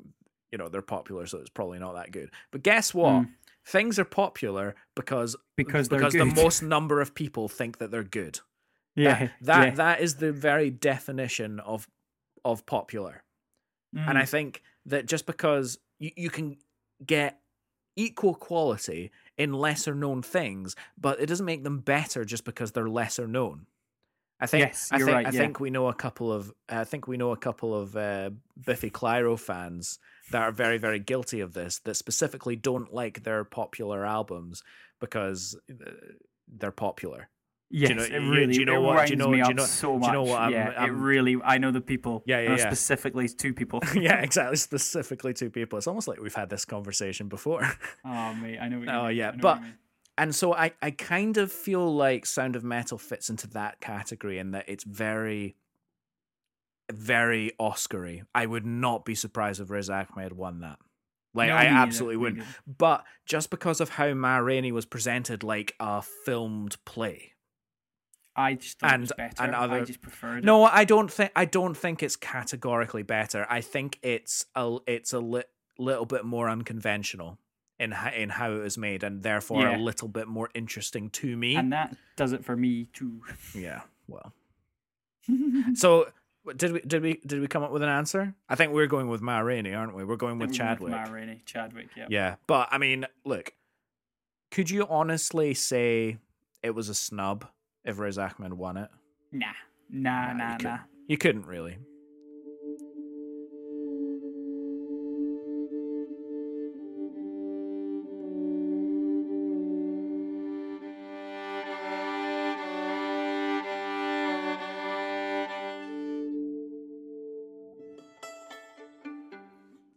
you 0.50 0.58
know 0.58 0.68
they're 0.68 0.82
popular 0.82 1.26
so 1.26 1.38
it's 1.38 1.50
probably 1.50 1.78
not 1.78 1.94
that 1.94 2.10
good 2.10 2.30
but 2.50 2.62
guess 2.62 2.94
what 2.94 3.22
Mm. 3.24 3.30
things 3.66 3.98
are 3.98 4.04
popular 4.04 4.74
because 4.96 5.36
Because 5.56 5.88
because 5.88 6.14
good. 6.14 6.20
the 6.20 6.34
most 6.34 6.62
number 6.62 7.00
of 7.00 7.14
people 7.14 7.48
think 7.48 7.78
that 7.78 7.90
they're 7.90 8.02
good 8.02 8.40
Yeah. 8.96 9.18
that 9.18 9.32
that, 9.42 9.64
yeah. 9.64 9.74
that 9.74 10.00
is 10.00 10.16
the 10.16 10.32
very 10.32 10.70
definition 10.70 11.60
of 11.60 11.86
of 12.44 12.64
popular 12.66 13.22
and 13.94 14.16
I 14.18 14.22
Mm. 14.22 14.28
think 14.28 14.62
that 14.86 15.06
just 15.06 15.26
because 15.26 15.78
you, 15.98 16.10
you 16.16 16.30
can 16.30 16.56
get 17.04 17.40
equal 17.96 18.34
quality 18.34 19.10
in 19.40 19.54
lesser 19.54 19.94
known 19.94 20.20
things, 20.20 20.76
but 20.98 21.18
it 21.18 21.24
doesn't 21.26 21.46
make 21.46 21.64
them 21.64 21.78
better 21.78 22.26
just 22.26 22.44
because 22.44 22.72
they're 22.72 22.90
lesser 22.90 23.26
known. 23.26 23.66
I 24.38 24.46
think 24.46 24.66
Yes, 24.66 24.90
I 24.92 24.98
you're 24.98 25.06
think 25.06 25.14
right, 25.14 25.26
I 25.26 25.30
yeah. 25.30 25.40
think 25.40 25.60
we 25.60 25.70
know 25.70 25.88
a 25.88 25.94
couple 25.94 26.30
of 26.30 26.52
I 26.68 26.84
think 26.84 27.08
we 27.08 27.16
know 27.16 27.32
a 27.32 27.38
couple 27.38 27.74
of 27.74 27.96
uh, 27.96 28.30
Biffy 28.66 28.90
Clyro 28.90 29.38
fans 29.38 29.98
that 30.30 30.42
are 30.42 30.52
very 30.52 30.76
very 30.76 30.98
guilty 30.98 31.40
of 31.40 31.54
this 31.54 31.78
that 31.80 31.94
specifically 31.94 32.54
don't 32.54 32.92
like 32.92 33.22
their 33.22 33.44
popular 33.44 34.04
albums 34.04 34.62
because 35.00 35.56
uh, 35.70 35.90
they're 36.46 36.70
popular. 36.70 37.30
Yes, 37.72 37.90
you 37.90 37.94
know- 37.94 38.02
it 38.02 38.18
really 38.18 38.52
do 38.54 38.60
you 38.60 38.66
know 38.66 38.76
it 38.76 38.80
what- 38.86 39.06
do 39.06 39.12
you 39.12 39.16
know- 39.16 39.28
me 39.28 39.42
do 39.42 39.48
you 39.48 39.54
know- 39.54 39.64
so 39.64 39.96
much. 39.96 40.02
do 40.02 40.06
you 40.08 40.12
know 40.12 40.22
what 40.24 40.40
I'm- 40.40 40.52
yeah, 40.52 40.70
I'm- 40.76 40.88
it 40.88 40.92
really. 40.92 41.36
I 41.44 41.58
know 41.58 41.70
the 41.70 41.80
people. 41.80 42.22
Yeah, 42.26 42.40
yeah, 42.40 42.50
yeah. 42.56 42.56
Specifically, 42.66 43.28
two 43.28 43.54
people. 43.54 43.80
yeah, 43.94 44.20
exactly. 44.22 44.56
Specifically, 44.56 45.32
two 45.34 45.50
people. 45.50 45.78
It's 45.78 45.86
almost 45.86 46.08
like 46.08 46.20
we've 46.20 46.34
had 46.34 46.50
this 46.50 46.64
conversation 46.64 47.28
before. 47.28 47.62
oh 48.04 48.34
mate, 48.34 48.58
I 48.58 48.68
know. 48.68 48.76
Oh, 48.88 49.06
mean. 49.06 49.16
yeah, 49.16 49.28
I 49.28 49.36
know 49.36 49.38
what 49.42 49.60
but- 49.60 49.62
and 50.18 50.34
so 50.34 50.52
I, 50.52 50.72
I 50.82 50.90
kind 50.90 51.38
of 51.38 51.50
feel 51.50 51.94
like 51.94 52.26
Sound 52.26 52.54
of 52.56 52.62
Metal 52.64 52.98
fits 52.98 53.30
into 53.30 53.46
that 53.50 53.80
category 53.80 54.38
in 54.38 54.50
that 54.50 54.68
it's 54.68 54.84
very, 54.84 55.56
very 56.92 57.52
Oscary. 57.60 58.22
I 58.34 58.46
would 58.46 58.66
not 58.66 59.04
be 59.04 59.14
surprised 59.14 59.60
if 59.60 59.70
Riz 59.70 59.88
Ahmed 59.88 60.32
won 60.32 60.60
that. 60.60 60.78
Like 61.32 61.48
No, 61.48 61.54
I 61.54 61.66
absolutely 61.66 62.16
wouldn't. 62.16 62.44
But 62.66 63.04
just 63.24 63.50
because 63.50 63.80
of 63.80 63.90
how 63.90 64.12
Ma 64.14 64.38
Rainey 64.38 64.72
was 64.72 64.84
presented 64.84 65.42
like 65.44 65.74
a 65.78 66.02
filmed 66.02 66.76
play. 66.84 67.32
I 68.40 68.54
just 68.54 68.82
it 68.82 68.86
and- 68.92 69.02
was 69.02 69.12
better. 69.16 69.42
and 69.42 69.54
I 69.54 69.58
other- 69.64 69.84
just 69.84 70.00
preferred. 70.00 70.38
it. 70.38 70.44
No, 70.44 70.64
I 70.64 70.84
don't 70.84 71.10
think 71.12 71.30
I 71.36 71.44
don't 71.44 71.76
think 71.76 72.02
it's 72.02 72.16
categorically 72.16 73.02
better. 73.02 73.46
I 73.48 73.60
think 73.60 73.98
it's 74.02 74.46
a 74.54 74.78
it's 74.86 75.12
a 75.12 75.20
li- 75.20 75.44
little 75.78 76.06
bit 76.06 76.24
more 76.24 76.48
unconventional 76.48 77.38
in 77.78 77.92
how, 77.92 78.10
in 78.10 78.28
how 78.28 78.52
it 78.52 78.58
was 78.58 78.76
made, 78.76 79.02
and 79.02 79.22
therefore 79.22 79.62
Yeah. 79.62 79.76
a 79.76 79.78
little 79.78 80.08
bit 80.08 80.28
more 80.28 80.50
interesting 80.54 81.08
to 81.10 81.36
me. 81.36 81.56
and 81.56 81.72
that 81.72 81.96
does 82.16 82.32
it 82.32 82.44
for 82.44 82.56
me 82.56 82.86
too. 82.92 83.22
Yeah. 83.54 83.82
Well. 84.08 84.32
So 85.74 86.08
did 86.56 86.72
we 86.72 86.80
did 86.80 87.02
we 87.02 87.20
did 87.26 87.40
we 87.40 87.46
come 87.46 87.62
up 87.62 87.70
with 87.70 87.82
an 87.82 87.88
answer? 87.88 88.34
I 88.48 88.54
think 88.56 88.72
we're 88.72 88.86
going 88.86 89.08
with 89.08 89.20
Ma 89.20 89.38
Rainey, 89.40 89.74
aren't 89.74 89.94
we? 89.94 90.04
We're 90.04 90.16
going 90.16 90.38
with 90.38 90.52
Chadwick. 90.52 90.90
Ma 90.90 91.04
Rainey, 91.04 91.42
Chadwick. 91.44 91.88
Yeah. 91.96 92.06
Yeah, 92.08 92.34
but 92.46 92.68
I 92.72 92.78
mean, 92.78 93.06
look, 93.24 93.54
could 94.50 94.70
you 94.70 94.86
honestly 94.88 95.54
say 95.54 96.18
it 96.62 96.70
was 96.74 96.88
a 96.88 96.94
snub 96.94 97.46
if 97.84 97.98
Riz 97.98 98.18
Ahmed 98.18 98.52
won 98.54 98.76
it? 98.76 98.88
Nah, 99.32 99.46
nah, 99.88 100.32
Nah, 100.32 100.32
nah, 100.32 100.44
you 100.44 100.50
nah. 100.50 100.56
couldn't. 100.56 100.80
You 101.08 101.18
couldn't 101.18 101.46
really. 101.46 101.78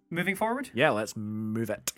Moving 0.09 0.35
forward. 0.35 0.69
Yeah, 0.73 0.91
let's 0.91 1.15
move 1.17 1.69
it. 1.69 1.91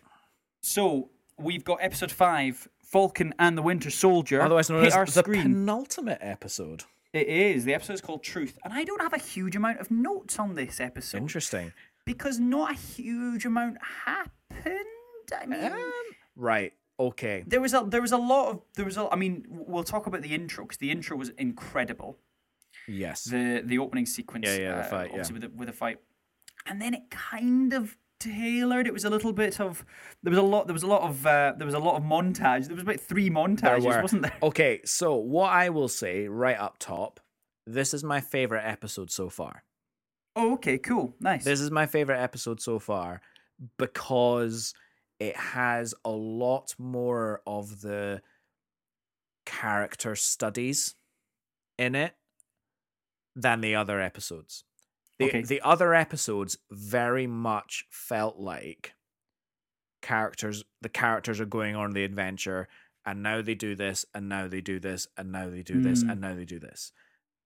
So 0.62 1.10
we've 1.38 1.64
got 1.66 1.80
episode 1.82 2.12
five, 2.12 2.68
Falcon 2.86 3.34
and 3.40 3.58
the 3.58 3.62
Winter 3.62 3.90
Soldier. 3.90 4.42
Otherwise 4.42 4.70
known 4.70 4.82
hit 4.84 4.88
as 4.90 4.96
our 4.96 5.06
the 5.06 5.12
screen. 5.12 5.42
penultimate 5.42 6.20
episode. 6.22 6.84
It 7.14 7.28
is. 7.28 7.64
The 7.66 7.74
episode 7.74 7.94
is 7.94 8.02
called 8.02 8.24
Truth, 8.24 8.58
and 8.64 8.74
I 8.74 8.84
don't 8.84 9.02
have 9.02 9.14
a 9.14 9.18
huge 9.18 9.56
amount 9.56 9.80
of 9.80 9.90
notes 9.90 10.38
on 10.38 10.56
this 10.56 10.80
episode 10.80 11.18
Interesting. 11.22 11.72
because 12.06 12.40
not 12.40 12.72
a 12.72 12.76
huge 12.76 13.46
amount 13.46 13.78
happened. 14.06 14.76
I 15.40 15.46
mean, 15.46 15.64
Um, 15.64 15.82
right. 16.36 16.74
Okay. 17.00 17.44
there 17.48 17.60
was 17.62 17.74
a 17.74 17.84
there 17.88 18.02
was 18.02 18.12
a 18.12 18.18
lot 18.18 18.50
of 18.52 18.62
there 18.76 18.86
was 18.86 18.98
a. 18.98 19.08
I 19.12 19.16
mean, 19.16 19.46
we'll 19.50 19.84
talk 19.84 20.08
about 20.08 20.22
the 20.22 20.34
intro 20.34 20.64
because 20.66 20.78
the 20.78 20.92
intro 20.92 21.18
was 21.18 21.30
incredible. 21.38 22.18
Yes. 22.88 23.24
The 23.26 23.62
the 23.66 23.80
opening 23.80 24.06
sequence. 24.06 24.46
Yeah, 24.48 24.56
yeah, 24.58 24.72
the 24.76 24.80
uh, 24.82 24.84
fight, 24.90 25.12
yeah. 25.14 25.24
With 25.32 25.42
the, 25.42 25.50
with 25.50 25.68
the 25.68 25.74
fight, 25.74 25.98
and 26.66 26.82
then 26.82 26.94
it 26.94 27.10
kind 27.10 27.74
of 27.74 27.98
tailored. 28.20 28.88
It 28.88 28.94
was 28.94 29.06
a 29.06 29.10
little 29.10 29.34
bit 29.34 29.60
of 29.60 29.86
there 30.24 30.32
was 30.32 30.40
a 30.40 30.44
lot 30.44 30.68
there 30.68 30.74
was 30.74 30.84
a 30.84 30.88
lot 30.88 31.02
of 31.02 31.26
uh, 31.26 31.54
there 31.58 31.66
was 31.66 31.74
a 31.76 31.80
lot 31.80 31.96
of 31.96 32.04
montage. 32.04 32.68
There 32.68 32.76
was 32.76 32.84
about 32.84 33.00
three 33.00 33.30
montages, 33.30 33.86
were. 33.86 34.02
wasn't 34.02 34.24
there? 34.24 34.34
Okay, 34.44 34.82
so 34.86 35.16
what 35.16 35.52
I 35.52 35.70
will 35.70 35.88
say 35.88 36.28
right 36.28 36.58
up 36.58 36.78
top, 36.80 37.20
this 37.66 37.94
is 37.94 38.04
my 38.04 38.22
favorite 38.22 38.64
episode 38.64 39.12
so 39.12 39.30
far. 39.30 39.64
Oh, 40.36 40.54
okay, 40.54 40.78
cool, 40.78 41.16
nice. 41.20 41.44
This 41.44 41.62
is 41.62 41.72
my 41.72 41.86
favorite 41.86 42.22
episode 42.22 42.62
so 42.62 42.80
far 42.80 43.22
because 43.78 44.74
it 45.20 45.36
has 45.38 45.94
a 46.04 46.12
lot 46.12 46.76
more 46.78 47.42
of 47.48 47.82
the 47.82 48.22
character 49.46 50.16
studies 50.16 50.96
in 51.78 51.96
it 51.96 52.16
than 53.36 53.62
the 53.62 53.76
other 53.76 54.02
episodes. 54.02 54.64
The, 55.20 55.26
Okay. 55.26 55.42
the 55.44 55.62
other 55.62 55.94
episodes 55.94 56.58
very 56.72 57.28
much 57.28 57.86
felt 57.90 58.38
like 58.38 58.94
characters 60.02 60.64
the 60.82 60.90
characters 60.90 61.40
are 61.40 61.46
going 61.46 61.76
on 61.76 61.92
the 61.92 62.04
adventure 62.04 62.68
and 63.06 63.24
now 63.24 63.42
they 63.42 63.56
do 63.56 63.76
this 63.76 64.06
and 64.14 64.30
now 64.30 64.48
they 64.48 64.62
do 64.62 64.80
this 64.80 65.08
and 65.18 65.32
now 65.32 65.50
they 65.50 65.64
do 65.64 65.82
this 65.82 66.04
Mm. 66.04 66.12
and 66.12 66.22
now 66.22 66.36
they 66.36 66.46
do 66.46 66.60
this 66.60 66.92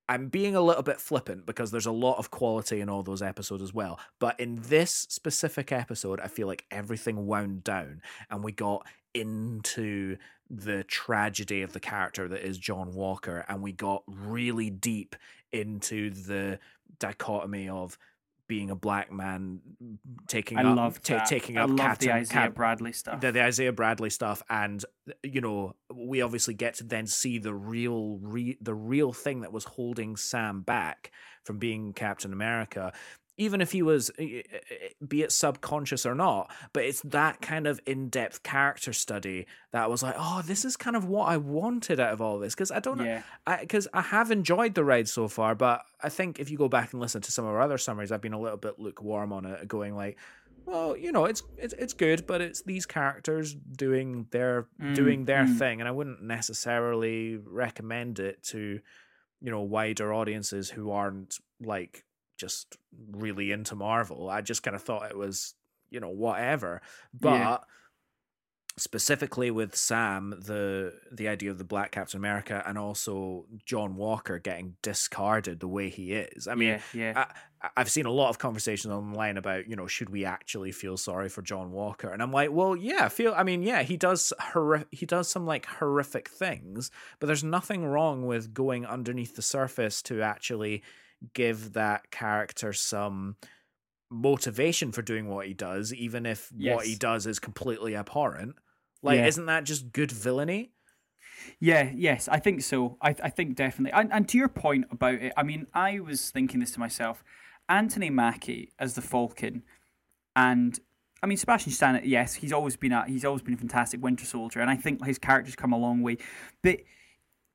i'm 0.09 0.27
being 0.27 0.55
a 0.55 0.61
little 0.61 0.83
bit 0.83 0.99
flippant 0.99 1.45
because 1.45 1.71
there's 1.71 1.85
a 1.85 1.91
lot 1.91 2.17
of 2.17 2.31
quality 2.31 2.81
in 2.81 2.89
all 2.89 3.01
those 3.03 3.21
episodes 3.21 3.63
as 3.63 3.73
well 3.73 3.97
but 4.19 4.37
in 4.41 4.55
this 4.63 4.91
specific 5.09 5.71
episode 5.71 6.19
i 6.19 6.27
feel 6.27 6.47
like 6.47 6.65
everything 6.69 7.27
wound 7.27 7.63
down 7.63 8.01
and 8.29 8.43
we 8.43 8.51
got 8.51 8.85
into 9.13 10.17
the 10.49 10.83
tragedy 10.85 11.61
of 11.61 11.71
the 11.71 11.79
character 11.79 12.27
that 12.27 12.45
is 12.45 12.57
john 12.57 12.91
walker 12.93 13.45
and 13.47 13.61
we 13.61 13.71
got 13.71 14.03
really 14.07 14.69
deep 14.69 15.15
into 15.53 16.09
the 16.09 16.59
dichotomy 16.99 17.69
of 17.69 17.97
being 18.47 18.71
a 18.71 18.75
black 18.75 19.11
man 19.11 19.59
taking 20.27 20.57
I 20.57 20.63
up 20.63 20.99
that. 21.03 21.27
taking 21.27 21.57
I 21.57 21.61
up 21.63 21.69
love 21.69 21.99
the 21.99 22.11
Isaiah 22.11 22.47
Cap- 22.47 22.55
Bradley 22.55 22.91
stuff. 22.91 23.21
the, 23.21 23.31
the 23.31 23.43
Isaiah 23.43 23.71
Bradley 23.71 24.09
stuff, 24.09 24.41
and 24.49 24.83
you 25.23 25.39
know, 25.39 25.75
we 25.93 26.21
obviously 26.21 26.55
get 26.55 26.73
to 26.75 26.83
then 26.83 27.05
see 27.05 27.37
the 27.37 27.53
real, 27.53 28.17
re- 28.21 28.57
the 28.59 28.73
real 28.73 29.13
thing 29.13 29.41
that 29.41 29.53
was 29.53 29.65
holding 29.65 30.17
Sam 30.17 30.61
back 30.61 31.11
from 31.43 31.59
being 31.59 31.93
Captain 31.93 32.33
America. 32.33 32.91
Even 33.39 33.61
if 33.61 33.71
he 33.71 33.81
was, 33.81 34.11
eh, 34.19 34.41
eh, 34.51 34.57
eh, 34.69 34.87
be 35.07 35.23
it 35.23 35.31
subconscious 35.31 36.05
or 36.05 36.13
not, 36.13 36.51
but 36.73 36.83
it's 36.83 37.01
that 37.01 37.41
kind 37.41 37.65
of 37.65 37.79
in-depth 37.85 38.43
character 38.43 38.93
study 38.93 39.47
that 39.71 39.89
was 39.89 40.03
like, 40.03 40.15
oh, 40.17 40.43
this 40.45 40.65
is 40.65 40.77
kind 40.77 40.95
of 40.95 41.05
what 41.05 41.29
I 41.29 41.37
wanted 41.37 41.99
out 41.99 42.13
of 42.13 42.21
all 42.21 42.37
this 42.37 42.53
because 42.53 42.71
I 42.71 42.79
don't 42.79 42.97
know 42.97 43.05
yeah, 43.05 43.21
because 43.61 43.87
I, 43.93 44.01
have 44.01 44.29
enjoyed 44.29 44.75
the 44.75 44.83
ride 44.83 45.07
so 45.07 45.27
far, 45.27 45.55
but 45.55 45.81
I 46.03 46.09
think 46.09 46.39
if 46.39 46.51
you 46.51 46.57
go 46.57 46.69
back 46.69 46.93
and 46.93 47.01
listen 47.01 47.21
to 47.21 47.31
some 47.31 47.45
of 47.45 47.51
our 47.51 47.61
other 47.61 47.77
summaries, 47.77 48.11
I've 48.11 48.21
been 48.21 48.33
a 48.33 48.39
little 48.39 48.57
bit 48.57 48.77
lukewarm 48.79 49.33
on 49.33 49.45
it, 49.45 49.67
going 49.67 49.95
like, 49.95 50.17
well, 50.65 50.95
you 50.95 51.11
know, 51.11 51.25
it's 51.25 51.41
it's 51.57 51.73
it's 51.73 51.93
good, 51.93 52.27
but 52.27 52.41
it's 52.41 52.61
these 52.61 52.85
characters 52.85 53.55
doing 53.55 54.27
their 54.29 54.67
Mm, 54.89 54.95
doing 54.95 55.25
their 55.25 55.45
mm. 55.45 55.57
thing, 55.57 55.81
and 55.81 55.87
I 55.87 55.91
wouldn't 55.91 56.21
necessarily 56.21 57.37
recommend 57.37 58.19
it 58.19 58.43
to, 58.45 58.79
you 59.41 59.51
know, 59.51 59.61
wider 59.61 60.13
audiences 60.13 60.69
who 60.69 60.91
aren't 60.91 61.35
like 61.61 62.05
just 62.39 62.77
really 63.11 63.51
into 63.51 63.75
Marvel. 63.75 64.29
I 64.29 64.41
just 64.41 64.63
kind 64.63 64.75
of 64.75 64.81
thought 64.81 65.11
it 65.11 65.17
was, 65.17 65.53
you 65.91 65.99
know, 65.99 66.09
whatever, 66.09 66.81
but. 67.13 67.33
Yeah. 67.33 67.57
specifically 68.77 69.51
with 69.51 69.75
Sam, 69.75 70.29
the 70.39 70.93
the 71.11 71.27
idea 71.27 71.51
of 71.51 71.57
the 71.57 71.65
Black 71.65 71.91
Captain 71.91 72.17
America, 72.17 72.63
and 72.65 72.77
also 72.77 73.45
John 73.65 73.97
Walker 73.97 74.39
getting 74.39 74.77
discarded 74.81 75.59
the 75.59 75.67
way 75.67 75.89
he 75.89 76.13
is. 76.13 76.47
I 76.47 76.55
mean, 76.55 76.79
yeah, 76.93 77.13
yeah. 77.13 77.25
I, 77.61 77.69
I've 77.75 77.91
seen 77.91 78.05
a 78.05 78.11
lot 78.11 78.29
of 78.29 78.39
conversations 78.39 78.93
online 78.93 79.35
about 79.35 79.67
you 79.67 79.75
know 79.75 79.87
should 79.87 80.09
we 80.09 80.23
actually 80.23 80.71
feel 80.71 80.95
sorry 80.95 81.27
for 81.27 81.41
John 81.41 81.71
Walker, 81.71 82.09
and 82.09 82.21
I'm 82.21 82.31
like, 82.31 82.51
well, 82.53 82.73
yeah, 82.73 83.09
feel. 83.09 83.33
I 83.35 83.43
mean, 83.43 83.63
yeah, 83.63 83.83
he 83.83 83.97
does 83.97 84.31
horri- 84.39 84.87
he 84.91 85.05
does 85.05 85.27
some 85.27 85.45
like 85.45 85.65
horrific 85.65 86.29
things, 86.29 86.89
but 87.19 87.27
there's 87.27 87.43
nothing 87.43 87.85
wrong 87.85 88.25
with 88.25 88.53
going 88.53 88.85
underneath 88.85 89.35
the 89.35 89.41
surface 89.41 90.01
to 90.03 90.21
actually 90.21 90.83
give 91.33 91.73
that 91.73 92.11
character 92.11 92.73
some 92.73 93.35
motivation 94.11 94.91
for 94.91 95.01
doing 95.01 95.27
what 95.27 95.45
he 95.47 95.53
does, 95.53 95.93
even 95.93 96.25
if 96.25 96.51
what 96.57 96.85
he 96.85 96.95
does 96.95 97.27
is 97.27 97.39
completely 97.39 97.95
abhorrent. 97.95 98.55
Like, 99.01 99.17
Yeah. 99.19 99.27
isn't 99.27 99.45
that 99.45 99.63
just 99.65 99.91
good 99.91 100.11
villainy? 100.11 100.71
Yeah, 101.59 101.91
yes, 101.95 102.27
I 102.27 102.39
think 102.39 102.61
so. 102.61 102.97
I, 103.01 103.15
I 103.23 103.29
think 103.29 103.55
definitely. 103.55 103.97
And, 103.97 104.11
and 104.11 104.27
to 104.29 104.37
your 104.37 104.49
point 104.49 104.85
about 104.91 105.15
it, 105.15 105.31
I 105.37 105.43
mean, 105.43 105.67
I 105.73 105.99
was 105.99 106.31
thinking 106.31 106.59
this 106.59 106.71
to 106.71 106.79
myself. 106.79 107.23
Anthony 107.69 108.09
Mackie 108.09 108.71
as 108.79 108.95
the 108.95 109.01
Falcon, 109.01 109.63
and 110.35 110.79
I 111.21 111.27
mean 111.27 111.37
Sebastian 111.37 111.71
Stan. 111.71 112.01
Yes, 112.03 112.33
he's 112.33 112.51
always 112.51 112.75
been 112.75 112.91
a 112.91 113.05
he's 113.05 113.23
always 113.23 113.43
been 113.43 113.53
a 113.53 113.57
fantastic 113.57 114.01
Winter 114.01 114.25
Soldier, 114.25 114.59
and 114.59 114.69
I 114.71 114.75
think 114.75 115.05
his 115.05 115.19
character's 115.19 115.55
come 115.55 115.71
a 115.71 115.77
long 115.77 116.01
way. 116.01 116.17
But 116.63 116.79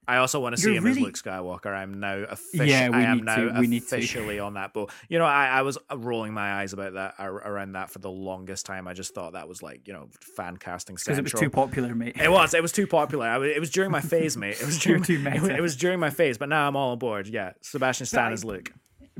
I 0.06 0.16
also 0.18 0.40
want 0.40 0.54
to 0.56 0.60
see 0.60 0.72
You're 0.72 0.78
him 0.82 0.86
as 0.86 0.98
Luke 0.98 1.14
Skywalker. 1.14 1.74
I'm 1.74 2.00
now 2.00 2.16
officially. 2.16 2.70
Yeah, 2.70 2.90
I 2.92 3.02
am 3.02 3.24
now 3.24 3.36
to, 3.36 3.76
officially 3.76 4.38
on 4.38 4.54
that 4.54 4.72
boat. 4.72 4.90
You 5.08 5.18
know, 5.18 5.24
I, 5.24 5.46
I 5.46 5.62
was 5.62 5.78
uh, 5.90 5.96
rolling 5.96 6.34
my 6.34 6.54
eyes 6.54 6.72
about 6.72 6.94
that 6.94 7.14
around 7.18 7.72
that 7.72 7.90
for 7.90 7.98
the 7.98 8.10
longest 8.10 8.66
time. 8.66 8.86
I 8.86 8.92
just 8.92 9.14
thought 9.14 9.32
that 9.32 9.48
was 9.48 9.62
like 9.62 9.86
you 9.86 9.94
know 9.94 10.08
fan 10.20 10.56
casting 10.56 10.96
because 10.96 11.18
it 11.18 11.22
was 11.22 11.32
too 11.32 11.50
popular, 11.50 11.94
mate. 11.94 12.16
It 12.16 12.30
was. 12.30 12.54
It 12.54 12.62
was 12.62 12.72
too 12.72 12.86
popular. 12.86 13.26
I 13.26 13.38
was, 13.38 13.50
it 13.50 13.60
was 13.60 13.70
during 13.70 13.90
my 13.90 14.00
phase, 14.00 14.36
mate. 14.36 14.60
It 14.60 14.66
was 14.66 14.78
during. 14.82 15.02
too 15.02 15.18
meta. 15.18 15.54
it 15.54 15.62
was 15.62 15.76
during 15.76 16.00
my 16.00 16.10
phase, 16.10 16.38
but 16.38 16.48
now 16.48 16.68
I'm 16.68 16.76
all 16.76 16.92
aboard. 16.92 17.26
Yeah, 17.26 17.52
Sebastian 17.62 18.06
Stan 18.06 18.30
I- 18.30 18.32
as 18.32 18.44
Luke. 18.44 18.72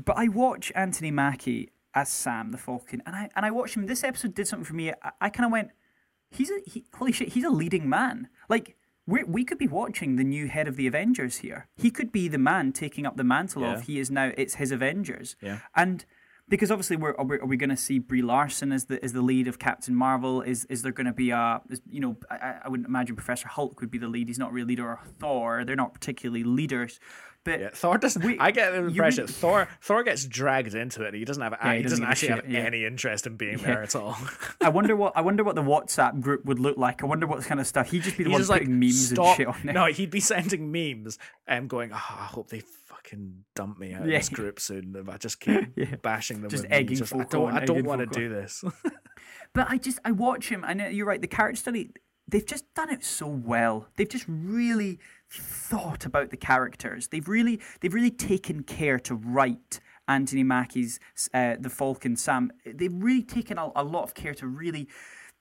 But 0.03 0.17
I 0.17 0.27
watch 0.27 0.71
Anthony 0.75 1.09
Mackie 1.09 1.71
as 1.93 2.09
Sam 2.09 2.51
the 2.51 2.57
Falcon, 2.57 3.01
and 3.05 3.15
I 3.15 3.29
and 3.35 3.45
I 3.45 3.51
watched 3.51 3.75
him. 3.75 3.87
This 3.87 4.03
episode 4.03 4.35
did 4.35 4.47
something 4.47 4.65
for 4.65 4.75
me. 4.75 4.91
I, 4.91 5.11
I 5.21 5.29
kind 5.29 5.45
of 5.45 5.51
went, 5.51 5.69
he's 6.29 6.51
a 6.51 6.59
he, 6.65 6.85
holy 6.93 7.11
shit. 7.11 7.29
He's 7.29 7.45
a 7.45 7.49
leading 7.49 7.89
man. 7.89 8.27
Like 8.49 8.75
we 9.07 9.23
we 9.23 9.43
could 9.43 9.57
be 9.57 9.67
watching 9.67 10.15
the 10.15 10.23
new 10.23 10.47
head 10.47 10.67
of 10.67 10.75
the 10.75 10.87
Avengers 10.87 11.37
here. 11.37 11.67
He 11.77 11.91
could 11.91 12.11
be 12.11 12.27
the 12.27 12.37
man 12.37 12.71
taking 12.71 13.05
up 13.05 13.17
the 13.17 13.23
mantle 13.23 13.61
Yeah. 13.61 13.73
of 13.75 13.81
he 13.83 13.99
is 13.99 14.09
now. 14.09 14.31
It's 14.37 14.55
his 14.55 14.71
Avengers. 14.71 15.35
Yeah. 15.41 15.59
And 15.75 16.05
because 16.49 16.71
obviously 16.71 16.95
we're 16.97 17.15
are 17.15 17.25
we, 17.25 17.37
are 17.39 17.45
we 17.45 17.57
going 17.57 17.69
to 17.69 17.77
see 17.77 17.99
Brie 17.99 18.21
Larson 18.21 18.71
as 18.71 18.85
the 18.85 19.03
as 19.03 19.13
the 19.13 19.21
lead 19.21 19.47
of 19.47 19.59
Captain 19.59 19.95
Marvel? 19.95 20.41
Is 20.41 20.65
is 20.65 20.81
there 20.81 20.91
going 20.91 21.07
to 21.07 21.13
be 21.13 21.31
a 21.31 21.61
is, 21.69 21.81
you 21.89 21.99
know 21.99 22.15
I, 22.29 22.55
I- 22.65 22.69
wouldn't 22.69 22.87
imagine 22.87 23.15
Professor 23.15 23.47
Hulk 23.47 23.79
would 23.81 23.91
be 23.91 23.97
the 23.97 24.07
lead. 24.07 24.27
He's 24.27 24.39
not 24.39 24.51
really 24.51 24.63
a 24.63 24.67
leader 24.67 24.87
or 24.87 24.99
Thor. 25.19 25.63
They're 25.65 25.75
not 25.75 25.93
particularly 25.93 26.43
leaders. 26.43 26.99
But 27.43 27.59
Yeah, 27.59 27.69
Thor 27.73 27.99
doesn't. 27.99 28.25
We- 28.25 28.39
I 28.39 28.49
get 28.49 28.71
the 28.71 28.85
impression 28.85 29.25
really- 29.25 29.33
Thor 29.33 29.67
Thor 29.79 30.03
gets 30.03 30.25
dragged 30.25 30.73
into 30.73 31.03
it. 31.03 31.13
He 31.13 31.25
doesn't 31.25 31.43
have. 31.43 31.53
Yeah, 31.63 31.71
he, 31.73 31.77
he 31.77 31.83
doesn't, 31.83 31.99
doesn't 31.99 32.11
actually 32.11 32.29
have 32.29 32.49
yeah. 32.49 32.59
any 32.61 32.85
interest 32.85 33.27
in 33.27 33.35
being 33.37 33.57
there 33.57 33.83
at 33.83 33.95
all. 33.95 34.17
I 34.61 34.69
wonder 34.69 34.95
what 34.95 35.13
I 35.15 35.21
wonder 35.21 35.43
what 35.43 35.53
the 35.55 35.61
WhatsApp 35.61 36.21
group 36.21 36.43
would 36.45 36.57
look 36.59 36.77
like. 36.77 37.03
I 37.03 37.05
wonder 37.05 37.27
what 37.27 37.43
kind 37.43 37.59
of 37.59 37.67
stuff 37.67 37.91
he'd 37.91 38.01
just 38.01 38.17
be 38.17 38.23
the 38.23 38.29
He's 38.29 38.33
one 38.33 38.41
just 38.41 38.49
like 38.49 38.61
putting 38.61 38.79
memes 38.79 39.09
stop. 39.09 39.25
and 39.27 39.35
shit 39.37 39.47
on 39.47 39.59
there. 39.63 39.73
No, 39.75 39.85
he'd 39.85 40.09
be 40.09 40.19
sending 40.19 40.71
memes 40.71 41.19
and 41.47 41.69
going, 41.69 41.91
oh, 41.93 41.95
I 41.95 42.25
hope 42.25 42.49
they 42.49 42.61
fucking 43.05 43.43
dump 43.55 43.79
me 43.79 43.93
out 43.93 44.03
of 44.03 44.07
Yeah. 44.09 44.17
this 44.19 44.29
group 44.29 44.59
soon. 44.59 44.95
If 44.97 45.09
I 45.09 45.17
just 45.17 45.39
keep 45.39 45.71
Yeah. 45.75 45.95
bashing 46.01 46.41
them, 46.41 46.49
Just 46.49 46.65
egging 46.69 46.97
Just, 46.97 47.13
I 47.13 47.23
don't. 47.23 47.53
I 47.53 47.65
don't 47.65 47.85
want 47.85 47.99
to 48.01 48.07
do 48.07 48.29
this. 48.29 48.63
But 49.53 49.67
I 49.69 49.77
just 49.77 49.99
I 50.03 50.11
watch 50.11 50.49
him, 50.49 50.65
and 50.67 50.81
uh, 50.81 50.85
you're 50.87 51.05
right. 51.05 51.21
The 51.21 51.27
character 51.29 51.57
study, 51.57 51.89
they've 52.27 52.45
just 52.45 52.65
done 52.73 52.91
it 52.91 53.05
so 53.05 53.25
well. 53.25 53.87
They've 53.95 54.07
just 54.09 54.25
really 54.27 54.99
thought 55.31 56.05
about 56.05 56.29
the 56.29 56.35
characters. 56.35 57.07
They've 57.07 57.27
really 57.27 57.61
they've 57.79 57.93
really 57.93 58.11
taken 58.11 58.63
care 58.63 58.99
to 58.99 59.15
write 59.15 59.79
Anthony 60.09 60.43
Mackie's 60.43 60.99
uh, 61.33 61.55
the 61.57 61.69
Falcon 61.69 62.17
Sam. 62.17 62.51
They've 62.65 62.93
really 62.93 63.23
taken 63.23 63.57
a, 63.57 63.69
a 63.77 63.83
lot 63.83 64.03
of 64.03 64.13
care 64.13 64.33
to 64.35 64.45
really 64.47 64.89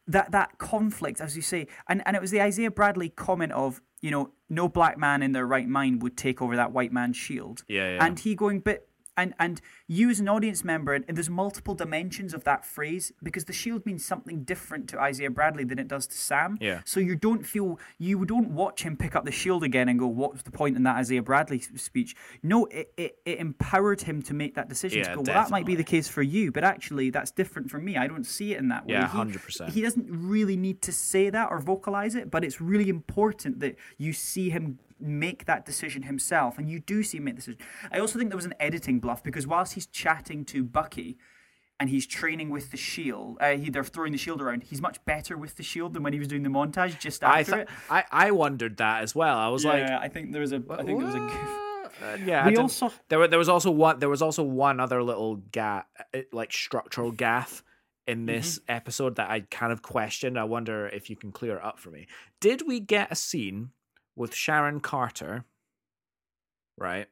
that 0.07 0.33
that 0.33 0.59
conflict, 0.59 1.21
as 1.21 1.37
you 1.37 1.43
say, 1.43 1.67
and 1.89 2.03
and 2.07 2.17
it 2.17 2.23
was 2.23 2.31
the 2.31 2.41
Isaiah 2.41 2.71
Bradley 2.71 3.09
comment 3.09 3.53
of 3.53 3.81
you 4.01 4.11
know 4.11 4.33
no 4.49 4.69
black 4.69 4.99
man 4.99 5.23
in 5.23 5.33
their 5.33 5.47
right 5.47 5.69
mind 5.69 6.03
would 6.03 6.17
take 6.17 6.43
over 6.43 6.57
that 6.57 6.73
white 6.73 6.93
man's 6.93 7.17
shield. 7.17 7.65
Yeah, 7.69 7.95
yeah. 7.95 8.05
And 8.05 8.19
he 8.19 8.35
going, 8.35 8.61
but 8.61 8.89
and 9.17 9.35
and 9.39 9.61
you 9.87 10.11
as 10.11 10.21
an 10.21 10.29
audience 10.29 10.65
member, 10.65 10.95
and 10.95 11.05
there's 11.09 11.31
multiple 11.31 11.75
dimensions 11.75 12.35
of 12.35 12.45
that 12.45 12.65
phrase 12.65 13.13
because 13.23 13.45
the 13.45 13.53
shield 13.53 13.85
means 13.87 14.05
something 14.05 14.45
different 14.45 14.89
to 14.91 15.01
Isaiah 15.01 15.31
Bradley 15.31 15.65
than 15.65 15.79
it 15.79 15.89
does 15.89 16.07
to 16.09 16.17
Sam. 16.17 16.59
Yeah. 16.61 16.81
So 16.85 17.01
you 17.01 17.17
don't 17.17 17.45
feel 17.45 17.79
you 17.99 18.25
don't 18.25 18.51
watch 18.51 18.83
him 18.83 18.97
pick 18.97 19.15
up 19.17 19.25
the 19.25 19.33
shield 19.33 19.63
again 19.63 19.89
and 19.89 19.99
go, 19.99 20.07
"What 20.07 20.33
was 20.33 20.43
the 20.43 20.51
point 20.51 20.77
in 20.77 20.83
that 20.85 20.97
Isaiah 20.97 21.23
Bradley 21.23 21.61
speech?" 21.61 22.17
No, 22.43 22.67
it 22.67 22.93
it, 22.97 23.19
it 23.25 23.39
empowered 23.39 24.03
him 24.03 24.23
to 24.23 24.35
make 24.35 24.55
that 24.55 24.69
decision 24.69 24.99
Yeah, 24.99 25.11
to 25.11 25.17
go. 25.17 25.23
Well, 25.23 25.43
that 25.43 25.51
might 25.51 25.67
be 25.67 25.75
the 25.75 25.85
case 25.85 26.09
for 26.09 26.23
you, 26.23 26.53
but 26.53 26.65
actually 26.65 27.11
that's 27.11 27.31
different 27.31 27.71
for 27.71 27.79
me. 27.79 27.97
I 27.97 28.07
don't 28.07 28.25
see 28.25 28.53
it 28.53 28.59
in 28.59 28.69
that 28.69 28.87
way. 28.87 28.95
Yeah, 28.95 29.09
100%. 29.09 29.71
He 29.71 29.83
doesn't 29.83 30.07
really 30.09 30.57
need 30.57 30.83
to 30.83 30.93
say 30.93 31.31
that 31.31 31.51
or 31.51 31.59
vocalize 31.59 32.15
it, 32.15 32.31
but 32.31 32.45
it's 32.45 32.61
really 32.61 32.89
important 32.89 33.61
that 33.61 33.77
you 33.99 34.13
see 34.13 34.51
him 34.51 34.79
make 35.05 35.45
that 35.45 35.65
decision 35.67 36.03
himself, 36.03 36.59
and 36.59 36.69
you 36.69 36.81
do 36.81 37.03
see 37.03 37.19
him 37.19 37.25
make 37.25 37.35
the 37.35 37.41
decision. 37.41 37.61
I 37.93 37.99
also 38.01 38.19
think 38.19 38.31
there 38.31 38.37
was 38.37 38.45
an 38.47 38.55
editing 38.59 38.99
bluff 39.01 39.23
because 39.23 39.47
whilst 39.47 39.75
he's 39.75 39.87
chatting 39.87 40.45
to 40.47 40.65
Bucky. 40.65 41.19
And 41.81 41.91
he's 41.91 42.07
training 42.07 42.51
with 42.51 42.71
the 42.71 42.77
shield. 42.77 43.37
Uh, 43.41 43.57
he, 43.57 43.69
they're 43.69 43.83
throwing 43.83 44.13
the 44.13 44.17
shield 44.19 44.41
around. 44.41 44.63
He's 44.63 44.81
much 44.81 45.05
better 45.05 45.37
with 45.37 45.57
the 45.57 45.65
shield 45.65 45.93
than 45.93 46.05
when 46.05 46.13
he 46.13 46.21
was 46.21 46.29
doing 46.29 46.45
the 46.45 46.49
montage 46.49 47.01
just 47.01 47.25
I, 47.25 47.41
after 47.41 47.53
th- 47.57 47.63
it. 47.65 47.69
I 47.91 48.05
I 48.13 48.31
wondered 48.31 48.77
that 48.77 49.03
as 49.03 49.13
well. 49.13 49.37
I 49.37 49.49
was 49.49 49.65
like, 49.65 49.83
I 49.83 50.07
think 50.09 50.31
there 50.31 50.41
was 50.41 50.53
a. 50.53 50.63
I 50.71 50.85
think 50.85 50.99
there 51.01 51.07
was 51.07 51.17
a. 51.17 51.19
goof. 51.19 51.33
Uh, 52.01 52.17
yeah, 52.25 52.47
We 52.47 52.57
also- 52.57 52.93
there 53.09 53.19
were 53.19 53.27
there 53.27 53.41
was 53.41 53.49
also 53.49 53.73
one 53.73 53.99
there 53.99 54.09
was 54.09 54.23
also 54.23 54.45
one 54.45 54.79
other 54.79 55.03
little 55.03 55.35
gap 55.51 55.89
like 56.33 56.53
structural 56.53 57.11
gaff 57.11 57.65
in 58.07 58.25
this 58.27 58.61
Mm-hmm. 58.61 58.73
episode 58.77 59.17
that 59.17 59.29
I 59.29 59.41
kind 59.41 59.73
of 59.73 59.83
questioned. 59.83 60.39
I 60.39 60.45
wonder 60.45 60.87
if 60.87 61.11
you 61.11 61.17
can 61.17 61.33
clear 61.33 61.57
it 61.57 61.65
up 61.65 61.81
for 61.81 61.91
me. 61.91 62.07
Did 62.41 62.69
we 62.69 62.79
get 62.79 63.11
a 63.11 63.17
scene 63.17 63.71
with 64.17 64.35
Sharon 64.35 64.81
Carter? 64.81 65.45
Right, 66.77 67.07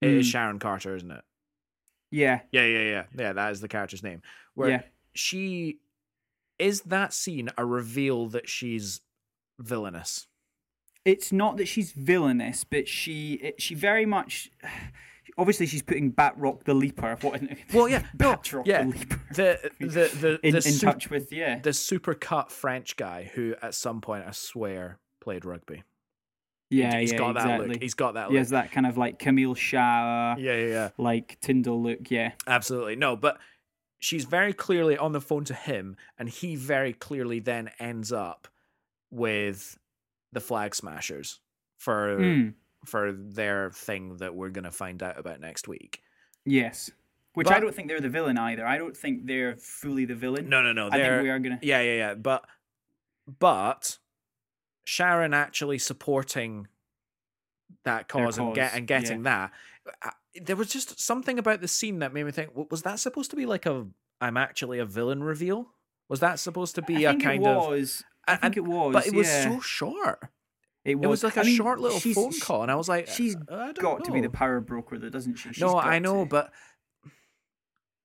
it 0.00 0.10
is 0.10 0.26
Mm. 0.28 0.30
Sharon 0.32 0.58
Carter, 0.58 0.94
isn't 0.96 1.10
it? 1.10 1.24
Yeah, 2.10 2.40
Yeah, 2.52 2.64
yeah, 2.66 2.82
yeah, 2.82 3.04
yeah. 3.18 3.32
That 3.32 3.50
is 3.52 3.60
the 3.60 3.68
character's 3.68 4.02
name. 4.02 4.22
Where 4.54 4.68
Yeah. 4.70 4.82
she 5.14 5.80
is 6.58 6.82
that 6.82 7.12
scene 7.12 7.50
a 7.58 7.64
reveal 7.66 8.28
that 8.28 8.48
she's 8.48 9.00
villainous. 9.58 10.28
it's 11.04 11.30
not 11.32 11.56
that 11.58 11.66
she's 11.66 11.92
villainous, 11.92 12.64
but 12.64 12.88
she 12.88 13.34
it, 13.34 13.60
she 13.60 13.74
very 13.74 14.06
much. 14.06 14.50
Obviously, 15.36 15.66
she's 15.66 15.82
putting 15.82 16.12
Batroc 16.12 16.62
the 16.64 16.74
Leaper. 16.74 17.18
What? 17.22 17.42
Well, 17.74 17.88
yeah, 17.88 18.04
no, 18.20 18.34
Batroc 18.36 18.66
yeah. 18.66 18.84
the 18.84 18.88
Leaper. 18.90 19.20
The 19.34 19.70
the 19.80 19.86
the 20.20 20.46
in, 20.46 20.52
the 20.52 20.56
in 20.58 20.62
su- 20.62 20.86
touch 20.86 21.10
with 21.10 21.32
yeah. 21.32 21.58
the 21.58 21.72
super 21.72 22.14
cut 22.14 22.52
French 22.52 22.96
guy 22.96 23.30
who 23.34 23.54
at 23.60 23.74
some 23.74 24.00
point 24.00 24.24
I 24.26 24.30
swear 24.30 24.98
played 25.24 25.44
rugby. 25.44 25.82
Yeah, 26.70 26.98
He's 26.98 27.12
yeah, 27.12 27.18
got 27.18 27.34
that 27.34 27.40
exactly. 27.44 27.68
look. 27.68 27.82
He's 27.82 27.94
got 27.94 28.14
that 28.14 28.30
He 28.30 28.36
has 28.36 28.50
that 28.50 28.72
kind 28.72 28.86
of 28.86 28.96
like 28.96 29.18
Camille 29.18 29.54
Shah, 29.54 30.34
Yeah, 30.38 30.56
yeah, 30.56 30.66
yeah. 30.66 30.88
like 30.98 31.38
Tyndall 31.40 31.82
look. 31.82 32.10
Yeah, 32.10 32.32
Absolutely. 32.46 32.96
No, 32.96 33.16
but 33.16 33.38
she's 34.00 34.24
very 34.24 34.52
clearly 34.52 34.96
on 34.98 35.12
the 35.12 35.20
phone 35.20 35.44
to 35.44 35.54
him, 35.54 35.96
and 36.18 36.28
he 36.28 36.56
very 36.56 36.92
clearly 36.92 37.38
then 37.40 37.70
ends 37.78 38.12
up 38.12 38.48
with 39.10 39.78
the 40.32 40.40
flag 40.40 40.74
smashers 40.74 41.40
for 41.78 42.18
Mm, 42.18 42.54
for 42.86 43.12
their 43.12 43.70
thing 43.70 44.16
that 44.16 44.34
we're 44.34 44.50
gonna 44.50 44.70
find 44.70 45.02
out 45.02 45.18
about 45.18 45.40
next 45.40 45.68
week. 45.68 46.00
yes. 46.44 46.90
Which 47.34 47.50
I 47.50 47.58
don't 47.58 47.74
think 47.74 47.88
they're 47.88 48.00
the 48.00 48.08
villain 48.08 48.38
either. 48.38 48.64
I 48.64 48.78
don't 48.78 48.96
think 48.96 49.26
they're 49.26 49.56
fully 49.56 50.04
the 50.04 50.14
villain. 50.14 50.48
No, 50.48 50.62
no, 50.62 50.72
no. 50.72 50.86
I 50.92 50.98
think 51.00 51.22
we 51.22 51.30
are 51.30 51.38
gonna. 51.40 51.58
Yeah, 51.62 51.80
yeah, 51.80 51.94
yeah. 51.96 52.14
But 52.14 52.44
but 53.40 53.98
Sharon 54.84 55.34
actually 55.34 55.78
supporting 55.78 56.68
that 57.84 58.08
Their 58.08 58.24
cause, 58.26 58.38
and 58.38 58.54
get 58.54 58.74
and 58.74 58.86
getting 58.86 59.22
that. 59.24 59.50
uh, 60.02 60.10
There 60.40 60.56
was 60.56 60.68
just 60.68 61.00
something 61.00 61.38
about 61.38 61.60
the 61.60 61.68
scene 61.68 61.98
that 62.00 62.12
made 62.12 62.24
me 62.24 62.32
think: 62.32 62.50
was 62.70 62.82
that 62.82 62.98
supposed 63.00 63.30
to 63.30 63.36
be 63.36 63.46
like 63.46 63.66
a 63.66 63.86
"I'm 64.20 64.36
actually 64.36 64.78
a 64.78 64.84
villain" 64.84 65.22
reveal? 65.24 65.70
Was 66.08 66.20
that 66.20 66.38
supposed 66.38 66.74
to 66.76 66.82
be 66.82 67.06
I 67.06 67.12
a 67.12 67.16
kind 67.18 67.46
of? 67.46 67.72
I 68.26 68.32
and- 68.32 68.40
think 68.40 68.56
it 68.58 68.64
was. 68.64 68.92
But 68.92 69.06
it 69.06 69.14
was 69.14 69.26
yeah. 69.26 69.42
so 69.54 69.60
short. 69.60 70.20
It 70.84 70.96
was, 70.96 71.04
It 71.04 71.08
was 71.08 71.24
like 71.24 71.36
a 71.38 71.40
I 71.40 71.44
mean, 71.44 71.56
short 71.56 71.80
little 71.80 71.98
phone 71.98 72.38
call, 72.40 72.60
and 72.62 72.70
I 72.70 72.74
was 72.74 72.90
like, 72.90 73.08
She's 73.08 73.34
I 73.50 73.72
don't 73.72 73.78
got 73.80 74.04
to 74.04 74.12
be 74.12 74.20
the 74.20 74.28
power 74.28 74.60
broker, 74.60 74.98
though, 74.98 75.08
doesn't 75.08 75.36
she? 75.36 75.48
She's 75.54 75.60
no, 75.62 75.78
I 75.78 75.98
know, 75.98 76.24
to. 76.24 76.28
but 76.28 76.52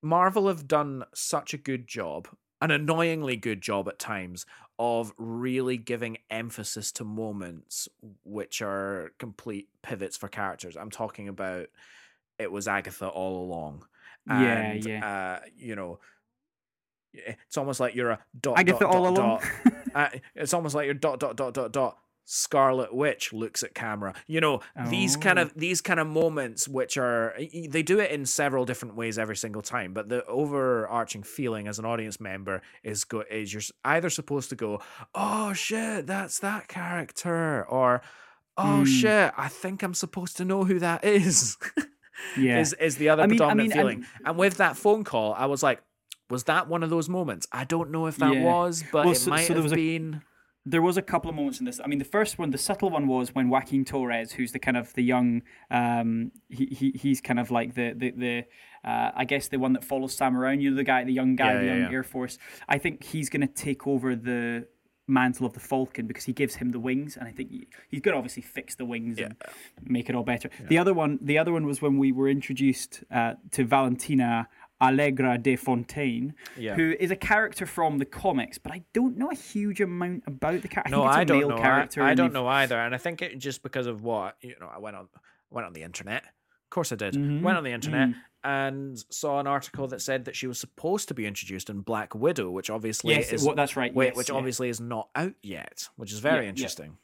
Marvel 0.02 0.48
have 0.48 0.68
done 0.68 1.04
such 1.14 1.54
a 1.54 1.58
good 1.58 1.88
job, 1.88 2.30
an 2.62 2.72
annoyingly 2.72 3.36
good 3.36 3.62
job 3.62 3.90
at 3.90 4.00
times, 4.00 4.46
of 4.80 5.14
really 5.18 5.76
giving 5.78 6.18
emphasis 6.32 6.94
to 6.94 7.04
moments 7.04 7.90
which 8.24 8.62
are 8.62 9.12
complete 9.20 9.68
pivots 9.84 10.16
for 10.16 10.30
characters. 10.30 10.78
I'm 10.78 10.90
talking 10.90 11.28
about 11.28 11.68
it 12.40 12.50
was 12.50 12.68
Agatha 12.70 13.10
all 13.10 13.44
along. 13.44 13.84
Yeah, 14.26 14.74
yeah. 14.74 15.40
Uh, 15.42 15.46
you 15.58 15.76
know, 15.76 16.00
it's 17.14 17.58
almost 17.58 17.82
like 17.82 17.94
you're 17.94 18.12
a 18.12 18.20
dot. 18.40 18.58
Agatha 18.58 18.80
dot, 18.80 18.96
all 18.96 19.14
dot, 19.14 19.18
along. 19.18 19.42
dot. 19.66 19.74
uh, 20.14 20.18
it's 20.36 20.54
almost 20.54 20.76
like 20.76 20.86
you're 20.86 20.94
dot 20.94 21.20
dot 21.20 21.36
dot 21.36 21.54
dot 21.54 21.74
dot. 21.74 21.98
Scarlet 22.32 22.94
Witch 22.94 23.34
looks 23.34 23.64
at 23.64 23.74
camera. 23.74 24.14
You 24.28 24.40
know 24.40 24.62
these 24.90 25.18
kind 25.18 25.40
Oh. 25.40 25.44
of 25.44 25.54
these 25.56 25.82
kind 25.82 26.00
of 26.00 26.06
moments, 26.06 26.68
which 26.68 26.96
are 26.96 27.34
they 27.70 27.82
do 27.82 28.00
it 28.00 28.12
in 28.12 28.28
several 28.28 28.66
different 28.66 28.96
ways 28.96 29.18
every 29.18 29.36
single 29.36 29.64
time. 29.64 29.94
But 29.94 30.10
the 30.10 30.24
overarching 30.28 31.24
feeling 31.24 31.68
as 31.68 31.80
an 31.80 31.86
audience 31.86 32.20
member 32.20 32.62
is 32.84 33.04
go 33.04 33.24
is 33.32 33.52
you're 33.52 33.64
either 33.84 34.12
supposed 34.12 34.50
to 34.50 34.56
go, 34.56 34.80
oh 35.16 35.54
shit, 35.54 36.06
that's 36.06 36.38
that 36.40 36.68
character, 36.68 37.66
or 37.68 38.02
oh 38.58 38.80
Hmm. 38.80 38.86
shit, 38.86 39.34
I 39.36 39.48
think 39.48 39.82
I'm 39.82 39.96
supposed 39.96 40.38
to 40.38 40.46
know 40.46 40.66
who 40.66 40.78
that 40.80 41.04
is. 41.04 41.58
Yeah. 42.38 42.60
is 42.60 42.74
is 42.74 42.98
the 42.98 43.08
other 43.10 43.24
I 43.24 43.28
mean- 43.28 43.36
I 43.42 43.46
predominant 43.46 43.70
mean, 43.70 43.72
I 43.72 43.82
feeling. 43.82 44.06
and 44.26 44.38
with 44.38 44.58
that 44.58 44.76
phone 44.76 45.06
call, 45.06 45.34
I 45.34 45.46
was 45.46 45.64
like, 45.64 45.82
was 46.30 46.44
that 46.44 46.68
one 46.68 46.84
of 46.84 46.90
those 46.90 47.08
moments? 47.08 47.48
I 47.52 47.64
don't 47.64 47.92
know 47.92 48.08
if 48.08 48.18
that 48.18 48.34
Yeah. 48.36 48.44
was, 48.44 48.84
but 48.92 49.06
Well, 49.06 49.14
it 49.14 49.18
so- 49.18 49.30
might 49.32 49.48
so 49.48 49.54
have 49.56 49.72
a- 49.72 49.76
been. 49.76 50.22
There 50.66 50.82
was 50.82 50.98
a 50.98 51.02
couple 51.02 51.30
of 51.30 51.36
moments 51.36 51.60
in 51.60 51.66
this. 51.66 51.80
I 51.84 51.88
mean, 51.88 52.00
the 52.00 52.06
first 52.06 52.38
one, 52.38 52.52
the 52.52 52.58
subtle 52.58 52.90
one, 52.90 53.08
was 53.08 53.34
when 53.34 53.50
Joaquin 53.50 53.86
Torres, 53.86 54.34
who's 54.34 54.52
the 54.52 54.60
kind 54.60 54.78
of 54.78 54.94
the 54.94 55.02
young, 55.02 55.42
um, 55.72 56.32
he, 56.50 56.66
he 56.66 56.92
he's 56.92 57.22
kind 57.22 57.40
of 57.40 57.50
like 57.50 57.76
the 57.76 57.94
the 57.96 58.12
the, 58.12 58.46
uh, 58.84 59.12
I 59.16 59.26
guess 59.26 59.48
the 59.48 59.58
one 59.58 59.74
that 59.74 59.84
follows 59.84 60.16
Sam 60.16 60.38
around. 60.38 60.62
You 60.62 60.72
know, 60.72 60.76
the 60.76 60.84
guy, 60.84 61.04
the 61.04 61.14
young 61.14 61.36
guy, 61.36 61.54
Yeah, 61.54 61.60
the 61.60 61.66
yeah, 61.66 61.72
young 61.74 61.92
yeah. 61.92 61.98
Air 61.98 62.04
Force. 62.04 62.38
I 62.68 62.78
think 62.78 63.04
he's 63.04 63.30
going 63.30 63.42
to 63.42 63.54
take 63.54 63.88
over 63.88 64.16
the 64.16 64.68
mantle 65.08 65.46
of 65.46 65.54
the 65.54 65.60
Falcon 65.60 66.06
because 66.06 66.24
he 66.26 66.34
gives 66.34 66.56
him 66.56 66.70
the 66.72 66.80
wings, 66.80 67.18
and 67.18 67.28
I 67.28 67.32
think 67.32 67.50
he, 67.50 67.68
he's 67.90 68.02
going 68.02 68.14
to 68.14 68.18
obviously 68.18 68.44
fix 68.44 68.76
the 68.76 68.86
wings 68.86 69.18
and 69.18 69.36
make 69.84 70.10
it 70.10 70.16
all 70.16 70.24
better. 70.24 70.50
The 70.68 70.78
other 70.78 70.94
one, 70.94 71.20
the 71.22 71.38
other 71.38 71.52
one 71.52 71.66
was 71.66 71.82
when 71.82 71.98
we 71.98 72.12
were 72.12 72.30
introduced 72.30 73.04
uh, 73.12 73.34
to 73.52 73.64
Valentina. 73.66 74.48
Allegra 74.82 75.38
de 75.38 75.56
Fontaine, 75.56 76.34
Yeah. 76.58 76.76
who 76.76 76.96
is 77.00 77.12
a 77.12 77.16
character 77.16 77.66
from 77.66 77.98
the 77.98 78.06
comics, 78.06 78.58
but 78.58 78.72
I 78.72 78.84
don't 78.94 79.18
know 79.18 79.30
a 79.32 79.36
huge 79.36 79.82
amount 79.82 80.24
about 80.28 80.62
the 80.62 80.68
character. 80.68 80.92
No, 80.92 81.04
I, 81.04 81.08
I 81.10 81.16
think 81.18 81.22
it's 81.22 81.32
a 81.32 81.34
don't 81.34 81.40
male 81.40 81.50
know. 81.50 81.56
I, 81.58 81.62
character. 81.62 82.04
I 82.04 82.10
and 82.10 82.18
don't 82.18 82.28
they've- 82.28 82.34
know 82.34 82.48
either, 82.48 82.80
and 82.80 82.96
I 82.96 82.98
think 82.98 83.22
it 83.22 83.38
just 83.38 83.62
because 83.64 83.88
of 83.88 84.04
what 84.04 84.36
you 84.42 84.56
know. 84.60 84.70
I 84.74 84.80
went 84.80 84.96
on, 84.96 85.08
went 85.50 85.68
on 85.68 85.74
the 85.74 85.84
internet. 85.84 86.24
Of 86.24 86.70
course, 86.72 86.92
I 86.92 86.96
did. 86.96 87.16
Mm-hmm. 87.16 87.44
Went 87.44 87.58
on 87.58 87.64
the 87.64 87.72
internet 87.72 88.10
Mm. 88.10 88.16
and 88.44 89.04
saw 89.10 89.40
an 89.40 89.48
article 89.48 89.88
that 89.88 90.02
said 90.02 90.26
that 90.26 90.36
she 90.36 90.46
was 90.48 90.60
supposed 90.60 91.08
to 91.08 91.14
be 91.16 91.26
introduced 91.26 91.70
in 91.70 91.82
Black 91.82 92.14
Widow, 92.16 92.52
which 92.52 92.70
obviously 92.70 93.16
Yes, 93.16 93.34
is 93.34 93.44
well, 93.44 93.56
that's 93.56 93.76
right. 93.76 93.94
wait, 93.94 94.10
yes, 94.10 94.16
which 94.16 94.30
yeah. 94.30 94.36
obviously 94.36 94.70
is 94.70 94.80
not 94.80 95.10
out 95.16 95.34
yet, 95.42 95.90
which 95.98 96.14
is 96.14 96.20
very 96.20 96.44
yeah. 96.46 96.50
interesting. 96.50 96.98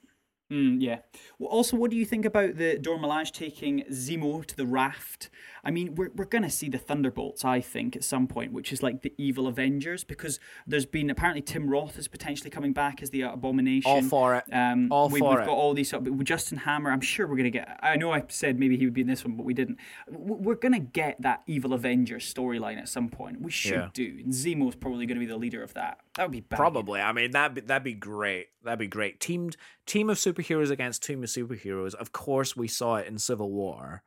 Mm, 0.54 0.78
yeah. 0.80 1.00
Well, 1.40 1.50
also, 1.50 1.76
what 1.76 1.90
do 1.90 1.98
you 1.98 2.06
think 2.06 2.24
about 2.24 2.56
the 2.58 2.78
Dora 2.78 3.00
Milaje 3.00 3.32
taking 3.32 3.84
Zemo 3.92 4.46
to 4.46 4.56
the 4.56 4.68
raft? 4.68 5.32
I 5.66 5.72
mean, 5.72 5.96
we're, 5.96 6.12
we're 6.16 6.26
going 6.26 6.44
to 6.44 6.50
see 6.50 6.70
the 6.70 6.78
Thunderbolts, 6.78 7.44
I 7.44 7.60
think, 7.60 7.96
at 7.96 8.04
some 8.04 8.28
point, 8.28 8.54
which 8.54 8.72
is 8.72 8.84
like 8.84 9.02
the 9.02 9.14
evil 9.18 9.48
Avengers, 9.48 10.04
because 10.04 10.40
there's 10.68 10.86
been 10.86 11.10
apparently 11.10 11.42
Tim 11.42 11.68
Roth 11.70 11.98
is 11.98 12.08
potentially 12.08 12.52
coming 12.52 12.72
back 12.72 13.02
as 13.02 13.10
the 13.10 13.24
Abomination. 13.24 13.90
All 13.92 14.02
for 14.04 14.36
it. 14.36 14.44
Um, 14.54 14.92
All 14.92 15.10
we, 15.10 15.20
for 15.20 15.32
we've 15.32 15.40
it. 15.40 15.46
got 15.46 15.54
all 15.56 15.74
these. 15.74 15.90
sort 15.90 16.06
of- 16.08 16.14
With 16.16 16.28
Justin 16.28 16.60
Hammer, 16.60 16.92
I'm 16.92 17.02
sure 17.02 17.26
we're 17.26 17.36
going 17.38 17.46
to 17.46 17.50
get. 17.50 17.80
I 17.82 17.96
know 17.98 18.12
I 18.12 18.24
said 18.28 18.60
maybe 18.60 18.78
he 18.78 18.86
would 18.86 18.94
be 18.94 19.02
in 19.02 19.08
this 19.08 19.26
one, 19.26 19.36
but 19.36 19.44
we 19.46 19.54
didn't. 19.56 19.80
We're 20.08 20.56
going 20.56 20.74
to 20.74 20.80
get 20.80 21.22
that 21.24 21.42
evil 21.48 21.74
Avengers 21.74 22.32
storyline 22.32 22.78
at 22.78 22.88
some 22.88 23.10
point. 23.10 23.42
We 23.42 23.50
should 23.52 23.72
Yeah. 23.74 23.90
do. 23.94 24.20
And 24.24 24.32
Zemo's 24.34 24.76
probably 24.76 25.06
going 25.08 25.16
to 25.20 25.26
be 25.26 25.26
the 25.26 25.38
leader 25.38 25.64
of 25.64 25.74
that. 25.74 26.00
That 26.16 26.24
would 26.26 26.32
be 26.32 26.42
bad. 26.42 26.58
Probably. 26.58 27.02
I 27.02 27.12
mean, 27.12 27.32
that'd 27.32 27.56
be, 27.56 27.62
that'd 27.62 27.84
be 27.84 27.94
great. 27.94 28.48
That'd 28.64 28.80
be 28.80 28.88
great. 28.88 29.20
Teamed 29.20 29.58
team 29.86 30.10
of 30.10 30.18
superheroes 30.18 30.70
against 30.70 31.04
team 31.04 31.24
of 31.24 31.30
superheroes. 31.30 31.96
Of 31.96 32.12
course, 32.12 32.56
we 32.56 32.68
saw 32.68 32.98
it 32.98 33.08
in 33.08 33.18
Civil 33.18 33.52
War, 33.52 34.04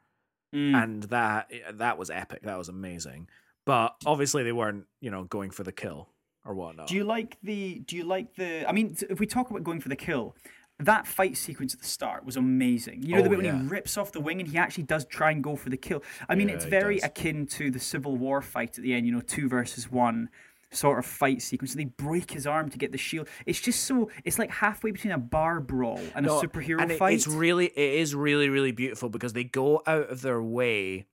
Mm. 0.54 0.82
and 0.82 1.02
that 1.04 1.52
that 1.74 1.98
was 1.98 2.10
epic. 2.10 2.42
That 2.42 2.56
was 2.58 2.68
amazing. 2.68 3.28
But 3.66 3.96
obviously, 4.06 4.44
they 4.44 4.52
weren't, 4.52 4.86
you 5.00 5.10
know, 5.10 5.24
going 5.24 5.50
for 5.50 5.62
the 5.62 5.72
kill 5.72 6.08
or 6.44 6.54
whatnot. 6.54 6.88
Do 6.88 6.94
you 6.94 7.04
like 7.04 7.36
the? 7.42 7.80
Do 7.80 7.96
you 7.96 8.04
like 8.04 8.34
the? 8.36 8.66
I 8.66 8.72
mean, 8.72 8.96
if 9.10 9.20
we 9.20 9.26
talk 9.26 9.50
about 9.50 9.62
going 9.62 9.80
for 9.80 9.90
the 9.90 9.96
kill, 9.96 10.34
that 10.78 11.06
fight 11.06 11.36
sequence 11.36 11.74
at 11.74 11.80
the 11.80 11.86
start 11.86 12.24
was 12.24 12.36
amazing. 12.36 13.02
You 13.02 13.16
know 13.16 13.22
the 13.22 13.26
Oh, 13.26 13.30
bit 13.36 13.42
when 13.42 13.62
he 13.62 13.68
rips 13.68 13.98
off 13.98 14.12
the 14.12 14.20
wing 14.20 14.40
and 14.40 14.48
he 14.48 14.56
actually 14.56 14.84
does 14.84 15.04
try 15.04 15.32
and 15.32 15.42
go 15.44 15.54
for 15.56 15.68
the 15.68 15.76
kill. 15.76 16.02
I 16.28 16.34
mean, 16.34 16.48
Yeah, 16.48 16.54
it's 16.54 16.64
very 16.64 16.98
akin 17.00 17.46
to 17.48 17.70
the 17.70 17.80
Civil 17.80 18.16
War 18.16 18.40
fight 18.40 18.78
at 18.78 18.82
the 18.84 18.94
end. 18.94 19.04
You 19.04 19.12
know, 19.12 19.20
two 19.20 19.48
versus 19.48 19.90
one 19.90 20.30
sort 20.70 20.98
of 20.98 21.06
fight 21.06 21.40
sequence. 21.42 21.74
They 21.74 21.86
break 21.86 22.30
his 22.30 22.46
arm 22.46 22.68
to 22.70 22.78
get 22.78 22.92
the 22.92 22.98
shield. 22.98 23.28
It's 23.46 23.60
just 23.60 23.84
so. 23.84 24.10
It's 24.24 24.38
like 24.38 24.50
halfway 24.50 24.90
between 24.90 25.12
a 25.12 25.18
bar 25.18 25.60
brawl 25.60 26.00
and 26.14 26.26
No, 26.26 26.38
a 26.40 26.42
superhero 26.46 26.80
and 26.82 26.92
it- 26.92 26.98
fight. 26.98 27.14
It's 27.14 27.26
really, 27.26 27.66
it 27.66 27.94
is 28.00 28.14
really, 28.14 28.48
really 28.48 28.72
beautiful 28.72 29.08
because 29.08 29.32
they 29.32 29.44
go 29.44 29.82
out 29.86 30.10
of 30.10 30.20
their 30.22 30.42
way 30.42 31.06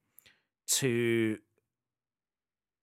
to 0.68 1.38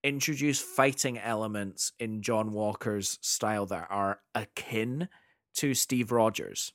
introduce 0.05 0.61
fighting 0.61 1.19
elements 1.19 1.93
in 2.01 2.23
John 2.23 2.53
Walker's 2.53 3.19
style 3.23 3.67
that 3.67 3.87
are 3.91 4.21
akin 4.35 5.09
to 5.57 5.75
Steve 5.75 6.11
Rogers. 6.11 6.73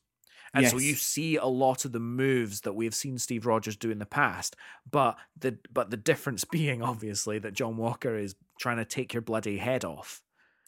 And 0.54 0.68
so 0.68 0.78
you 0.78 0.96
see 0.96 1.36
a 1.36 1.46
lot 1.46 1.86
of 1.86 1.92
the 1.92 2.00
moves 2.00 2.62
that 2.62 2.74
we've 2.74 2.96
seen 2.96 3.20
Steve 3.20 3.46
Rogers 3.46 3.76
do 3.76 3.92
in 3.92 4.00
the 4.00 4.06
past, 4.08 4.56
but 4.90 5.18
the 5.38 5.58
but 5.72 5.92
the 5.92 5.98
difference 5.98 6.44
being 6.52 6.82
obviously 6.82 7.38
that 7.40 7.54
John 7.54 7.78
Walker 7.78 8.18
is 8.18 8.34
trying 8.60 8.78
to 8.78 8.86
take 8.86 9.14
your 9.14 9.22
bloody 9.22 9.58
head 9.58 9.86
off 9.86 10.22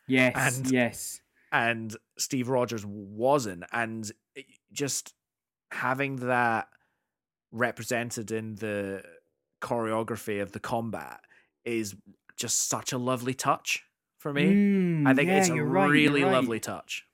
yes. 0.08 0.58
and- 0.58 0.72
yes. 0.72 1.22
and 1.52 1.96
Steve 2.18 2.50
Rogers 2.50 2.86
wasn't, 2.86 3.64
and 3.72 4.12
just 4.72 5.14
having 5.72 6.18
that 6.18 6.68
represented 7.52 8.32
in 8.32 8.56
the 8.56 9.04
choreography 9.62 10.42
of 10.42 10.52
the 10.52 10.60
combat 10.60 11.20
is 11.66 11.96
just 12.38 12.70
such 12.70 12.94
a 12.94 12.98
lovely 12.98 13.34
touch 13.34 13.84
for 14.18 14.34
me. 14.34 14.46
Mm, 14.46 15.08
I 15.08 15.14
think 15.14 15.30
yeah, 15.30 15.40
it's 15.40 15.50
a 15.50 15.62
right, 15.62 15.90
really 15.90 16.24
right. 16.24 16.32
lovely 16.32 16.60
touch. 16.60 17.06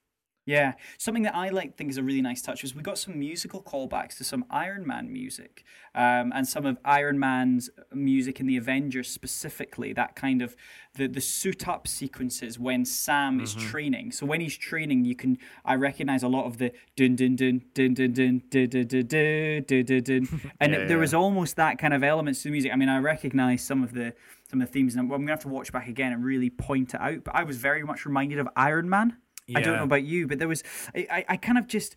Yeah, 0.48 0.74
something 1.00 1.24
that 1.24 1.34
I 1.34 1.50
like 1.50 1.76
think 1.76 1.90
is 1.90 1.98
a 1.98 2.04
really 2.04 2.22
nice 2.22 2.40
touch 2.44 2.62
was 2.62 2.76
we 2.76 2.84
got 2.84 3.00
some 3.00 3.18
musical 3.18 3.64
callbacks 3.64 4.16
to 4.18 4.24
some 4.24 4.46
Iron 4.52 4.86
Man 4.86 5.12
music, 5.12 5.64
um, 5.96 6.32
and 6.36 6.48
some 6.48 6.68
of 6.68 6.78
Iron 6.86 7.18
Man's 7.18 7.72
music 7.92 8.40
in 8.40 8.46
the 8.46 8.56
Avengers 8.56 9.10
specifically. 9.10 9.92
That 9.92 10.16
kind 10.16 10.44
of 10.44 10.56
the 10.94 11.08
the 11.08 11.20
suit 11.20 11.68
up 11.68 11.88
sequences 11.88 12.60
when 12.60 12.86
Sam 12.86 13.40
is 13.40 13.56
training. 13.56 14.12
So 14.12 14.28
when 14.28 14.40
he's 14.40 14.56
training, 14.56 15.04
you 15.06 15.16
can 15.16 15.40
I 15.66 15.74
recognize 15.76 16.22
a 16.22 16.28
lot 16.28 16.46
of 16.46 16.60
the 16.60 16.72
dun 16.96 17.16
dun 17.16 17.36
dun 17.36 17.64
dun 17.74 17.96
dun 17.96 18.12
dun 18.14 18.42
dun 18.50 18.68
dun 18.70 19.08
dun 19.08 19.08
dun 19.08 19.64
dun 19.66 19.84
dun 19.84 20.04
dun, 20.04 20.52
and 20.60 20.72
Yeah, 20.74 20.78
it- 20.80 20.88
there 20.88 20.98
yeah. 20.98 21.02
was 21.02 21.16
almost 21.16 21.56
that 21.56 21.80
kind 21.80 21.94
of 21.96 22.04
elements 22.04 22.44
to 22.44 22.50
the 22.50 22.52
music. 22.52 22.72
I 22.72 22.76
mean, 22.76 22.90
I 22.90 23.00
recognize 23.00 23.64
some 23.64 23.82
of 23.84 23.94
the 23.94 24.14
some 24.48 24.62
of 24.62 24.68
the 24.68 24.72
themes, 24.74 24.94
and 24.94 25.00
I'm, 25.02 25.12
I'm 25.12 25.22
gonna 25.22 25.32
have 25.32 25.40
to 25.40 25.48
watch 25.48 25.72
back 25.74 25.88
again 25.88 26.14
and 26.14 26.24
really 26.24 26.52
point 26.52 26.94
it 26.94 27.02
out. 27.02 27.24
But 27.24 27.34
I 27.36 27.44
was 27.46 27.58
very 27.58 27.82
much 27.84 28.06
reminded 28.06 28.38
of 28.38 28.48
Iron 28.56 28.88
Man. 28.88 29.18
I 29.54 29.62
don't 29.62 29.78
know 29.78 29.84
about 29.84 30.04
you, 30.04 30.28
but 30.28 30.40
there 30.40 30.48
was 30.48 30.64
I, 30.96 31.26
I, 31.30 31.38
kind 31.38 31.58
of 31.58 31.68
just 31.68 31.96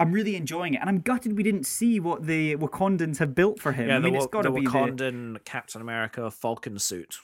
I'm 0.00 0.12
really 0.12 0.36
enjoying 0.36 0.74
it, 0.74 0.80
and 0.80 0.88
I'm 0.88 1.00
gutted 1.00 1.36
we 1.36 1.42
didn't 1.42 1.64
see 1.64 1.98
what 2.00 2.26
the 2.26 2.56
Wakandans 2.56 3.18
have 3.18 3.34
built 3.34 3.58
for 3.60 3.72
him. 3.72 3.88
Yeah, 3.88 3.96
I 3.96 3.98
mean, 3.98 4.12
the, 4.12 4.18
it's 4.18 4.28
got 4.28 4.42
to 4.42 4.52
be 4.52 4.60
the 4.60 4.70
Wakandan 4.70 5.44
Captain 5.44 5.80
America 5.80 6.30
Falcon 6.30 6.78
suit. 6.78 7.18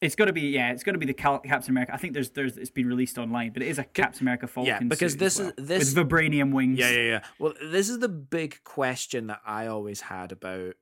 it's 0.00 0.14
got 0.14 0.24
to 0.24 0.32
be 0.32 0.42
yeah, 0.42 0.72
it's 0.72 0.82
got 0.82 0.92
to 0.92 0.98
be 0.98 1.06
the 1.06 1.14
Cal- 1.14 1.40
Captain 1.40 1.70
America. 1.70 1.94
I 1.94 1.96
think 1.98 2.14
there's 2.14 2.30
there's 2.30 2.56
it's 2.56 2.70
been 2.70 2.86
released 2.86 3.18
online, 3.18 3.52
but 3.52 3.62
it 3.62 3.68
is 3.68 3.78
a 3.78 3.84
Captain 3.84 4.22
America 4.24 4.46
Falcon. 4.46 4.88
because 4.88 5.12
suit 5.12 5.20
this 5.20 5.38
well, 5.38 5.52
is- 5.56 5.66
this- 5.66 5.94
with 5.94 6.08
vibranium 6.08 6.52
wings. 6.52 6.78
Yeah, 6.78 6.90
yeah, 6.90 7.02
yeah. 7.02 7.20
Well, 7.38 7.54
this 7.62 7.88
is 7.88 7.98
the 7.98 8.08
big 8.08 8.64
question 8.64 9.26
that 9.28 9.40
I 9.46 9.66
always 9.66 10.00
had 10.02 10.32
about 10.32 10.74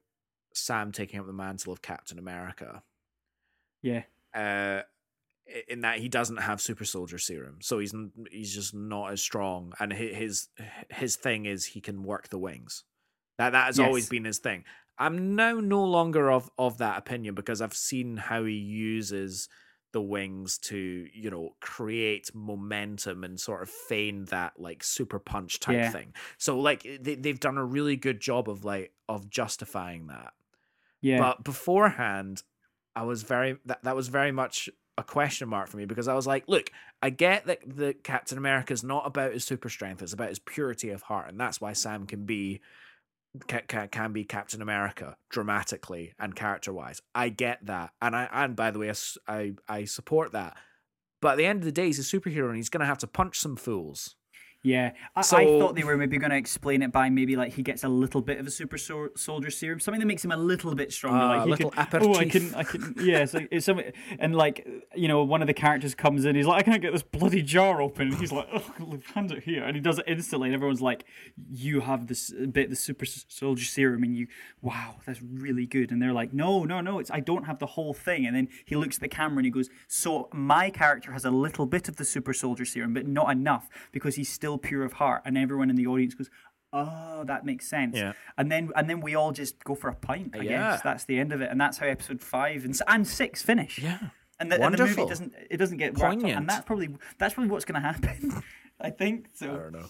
Sam 0.54 0.92
taking 0.92 1.18
up 1.18 1.26
the 1.26 1.32
mantle 1.32 1.72
of 1.72 1.82
Captain 1.82 2.18
America. 2.18 2.82
yeah. 3.82 4.02
uh, 4.34 4.82
in 5.68 5.80
that 5.82 5.98
he 5.98 6.08
doesn't 6.08 6.38
have 6.38 6.60
super 6.60 6.84
soldier 6.84 7.18
serum, 7.18 7.58
so 7.60 7.78
he's 7.78 7.94
he's 8.30 8.54
just 8.54 8.74
not 8.74 9.12
as 9.12 9.20
strong. 9.20 9.72
And 9.80 9.92
his 9.92 10.48
his 10.90 11.16
thing 11.16 11.46
is 11.46 11.64
he 11.66 11.80
can 11.80 12.02
work 12.02 12.28
the 12.28 12.38
wings. 12.38 12.84
That 13.38 13.50
that 13.50 13.66
has 13.66 13.78
always 13.80 14.08
been 14.08 14.24
his 14.24 14.38
thing. 14.38 14.64
I'm 14.98 15.34
now 15.34 15.54
no 15.60 15.84
longer 15.84 16.30
of 16.30 16.50
of 16.58 16.78
that 16.78 16.98
opinion 16.98 17.34
because 17.34 17.60
I've 17.60 17.74
seen 17.74 18.16
how 18.16 18.44
he 18.44 18.54
uses 18.54 19.48
the 19.92 20.00
wings 20.02 20.56
to 20.58 21.06
you 21.12 21.30
know 21.30 21.50
create 21.60 22.30
momentum 22.34 23.24
and 23.24 23.38
sort 23.38 23.62
of 23.62 23.68
feign 23.68 24.24
that 24.26 24.52
like 24.58 24.82
super 24.84 25.18
punch 25.18 25.60
type 25.60 25.76
Yeah. 25.76 25.90
thing. 25.90 26.14
So 26.38 26.58
like 26.58 26.82
they 27.00 27.14
they've 27.16 27.40
done 27.40 27.58
a 27.58 27.64
really 27.64 27.96
good 27.96 28.20
job 28.20 28.48
of 28.48 28.64
like 28.64 28.92
of 29.08 29.28
justifying 29.28 30.06
that. 30.06 30.32
Yeah. 31.00 31.18
But 31.18 31.42
beforehand, 31.44 32.42
I 32.94 33.02
was 33.02 33.22
very 33.22 33.58
that, 33.66 33.82
that 33.82 33.96
was 33.96 34.08
very 34.08 34.30
much 34.32 34.68
a 34.98 35.02
question 35.02 35.48
mark 35.48 35.68
for 35.68 35.76
me 35.78 35.84
because 35.84 36.08
I 36.08 36.14
was 36.14 36.26
like, 36.26 36.44
look, 36.48 36.70
I 37.00 37.10
get 37.10 37.46
that 37.46 37.60
the 37.64 37.94
Captain 37.94 38.38
America 38.38 38.72
is 38.72 38.84
not 38.84 39.06
about 39.06 39.32
his 39.32 39.44
super 39.44 39.68
strength; 39.68 40.02
it's 40.02 40.12
about 40.12 40.28
his 40.28 40.38
purity 40.38 40.90
of 40.90 41.02
heart, 41.02 41.28
and 41.28 41.40
that's 41.40 41.60
why 41.60 41.72
Sam 41.72 42.06
can 42.06 42.24
be 42.24 42.60
can, 43.46 43.88
can, 43.88 44.12
be 44.12 44.24
Captain 44.24 44.60
America 44.60 45.16
dramatically 45.30 46.12
and 46.18 46.36
character 46.36 46.72
wise. 46.72 47.00
I 47.14 47.30
get 47.30 47.64
that, 47.66 47.92
and 48.02 48.14
I 48.14 48.28
and 48.30 48.54
by 48.54 48.70
the 48.70 48.78
way, 48.78 48.92
I 49.26 49.54
I 49.68 49.84
support 49.84 50.32
that. 50.32 50.56
But 51.20 51.32
at 51.32 51.38
the 51.38 51.46
end 51.46 51.60
of 51.60 51.64
the 51.64 51.72
day, 51.72 51.86
he's 51.86 51.98
a 51.98 52.18
superhero, 52.18 52.48
and 52.48 52.56
he's 52.56 52.68
going 52.68 52.80
to 52.80 52.86
have 52.86 52.98
to 52.98 53.06
punch 53.06 53.38
some 53.38 53.56
fools. 53.56 54.16
Yeah, 54.64 54.92
I, 55.16 55.20
I 55.20 55.22
thought 55.58 55.74
they 55.74 55.82
were 55.82 55.96
maybe 55.96 56.18
going 56.18 56.30
to 56.30 56.36
explain 56.36 56.82
it 56.82 56.92
by 56.92 57.10
maybe 57.10 57.34
like 57.34 57.52
he 57.52 57.62
gets 57.62 57.82
a 57.82 57.88
little 57.88 58.20
bit 58.20 58.38
of 58.38 58.46
a 58.46 58.50
super 58.50 58.78
so- 58.78 59.10
soldier 59.16 59.50
serum, 59.50 59.80
something 59.80 59.98
that 59.98 60.06
makes 60.06 60.24
him 60.24 60.30
a 60.30 60.36
little 60.36 60.74
bit 60.76 60.92
stronger. 60.92 61.18
Ah, 61.18 61.30
like 61.30 61.44
he 61.44 61.50
little 61.50 61.70
can, 61.70 62.02
oh, 62.02 62.14
I 62.14 62.28
can, 62.28 62.54
I 62.54 62.62
can, 62.62 62.94
yeah. 63.00 63.24
So 63.24 63.40
it's 63.50 63.66
something, 63.66 63.92
and 64.20 64.36
like 64.36 64.64
you 64.94 65.08
know, 65.08 65.24
one 65.24 65.40
of 65.40 65.48
the 65.48 65.54
characters 65.54 65.96
comes 65.96 66.24
in, 66.24 66.36
he's 66.36 66.46
like, 66.46 66.60
I 66.60 66.70
can't 66.70 66.80
get 66.80 66.92
this 66.92 67.02
bloody 67.02 67.42
jar 67.42 67.82
open, 67.82 68.08
and 68.08 68.16
he's 68.18 68.30
like, 68.30 68.46
oh, 68.52 68.98
hand 69.14 69.32
it 69.32 69.42
here, 69.42 69.64
and 69.64 69.74
he 69.74 69.80
does 69.80 69.98
it 69.98 70.04
instantly, 70.06 70.48
and 70.48 70.54
everyone's 70.54 70.82
like, 70.82 71.04
you 71.50 71.80
have 71.80 72.06
this 72.06 72.30
bit, 72.30 72.66
of 72.66 72.70
the 72.70 72.76
super 72.76 73.04
soldier 73.04 73.64
serum, 73.64 74.04
and 74.04 74.16
you, 74.16 74.28
wow, 74.60 74.96
that's 75.04 75.20
really 75.20 75.66
good, 75.66 75.90
and 75.90 76.00
they're 76.00 76.12
like, 76.12 76.32
no, 76.32 76.62
no, 76.62 76.80
no, 76.80 77.00
it's 77.00 77.10
I 77.10 77.18
don't 77.18 77.44
have 77.44 77.58
the 77.58 77.66
whole 77.66 77.94
thing, 77.94 78.26
and 78.26 78.36
then 78.36 78.48
he 78.64 78.76
looks 78.76 78.98
at 78.98 79.02
the 79.02 79.08
camera 79.08 79.38
and 79.38 79.44
he 79.44 79.50
goes, 79.50 79.70
so 79.88 80.28
my 80.32 80.70
character 80.70 81.10
has 81.10 81.24
a 81.24 81.32
little 81.32 81.66
bit 81.66 81.88
of 81.88 81.96
the 81.96 82.04
super 82.04 82.32
soldier 82.32 82.64
serum, 82.64 82.94
but 82.94 83.08
not 83.08 83.30
enough 83.32 83.68
because 83.90 84.14
he's 84.14 84.28
still 84.28 84.51
pure 84.58 84.84
of 84.84 84.94
heart, 84.94 85.22
and 85.24 85.36
everyone 85.38 85.70
in 85.70 85.76
the 85.76 85.86
audience 85.86 86.14
goes. 86.14 86.30
Oh, 86.74 87.22
that 87.26 87.44
makes 87.44 87.68
sense. 87.68 87.96
Yeah. 87.98 88.12
And 88.38 88.50
then 88.50 88.70
and 88.74 88.88
then 88.88 89.00
we 89.02 89.14
all 89.14 89.30
just 89.32 89.62
go 89.62 89.74
for 89.74 89.90
a 89.90 89.94
pint. 89.94 90.34
I 90.34 90.38
Yeah. 90.42 90.70
guess 90.70 90.80
that's 90.80 91.04
the 91.04 91.18
end 91.18 91.30
of 91.32 91.42
it, 91.42 91.50
and 91.50 91.60
that's 91.60 91.76
how 91.76 91.86
episode 91.86 92.22
five 92.22 92.64
and, 92.64 92.74
and 92.88 93.06
six 93.06 93.42
finish. 93.42 93.78
Yeah. 93.78 93.98
And 94.40 94.50
the, 94.50 94.58
and 94.64 94.74
the 94.74 94.86
movie 94.86 95.04
doesn't 95.06 95.34
it 95.50 95.58
doesn't 95.58 95.76
get 95.76 95.92
wrapped 95.98 96.02
up, 96.02 96.10
Poignant. 96.20 96.38
and 96.38 96.48
that's 96.48 96.64
probably 96.64 96.88
that's 97.18 97.34
probably 97.34 97.50
what's 97.50 97.66
going 97.66 97.80
to 97.82 97.86
happen. 97.86 98.42
I 98.80 98.88
think 98.88 99.26
so. 99.34 99.50
I 99.52 99.56
don't 99.58 99.72
know. 99.72 99.84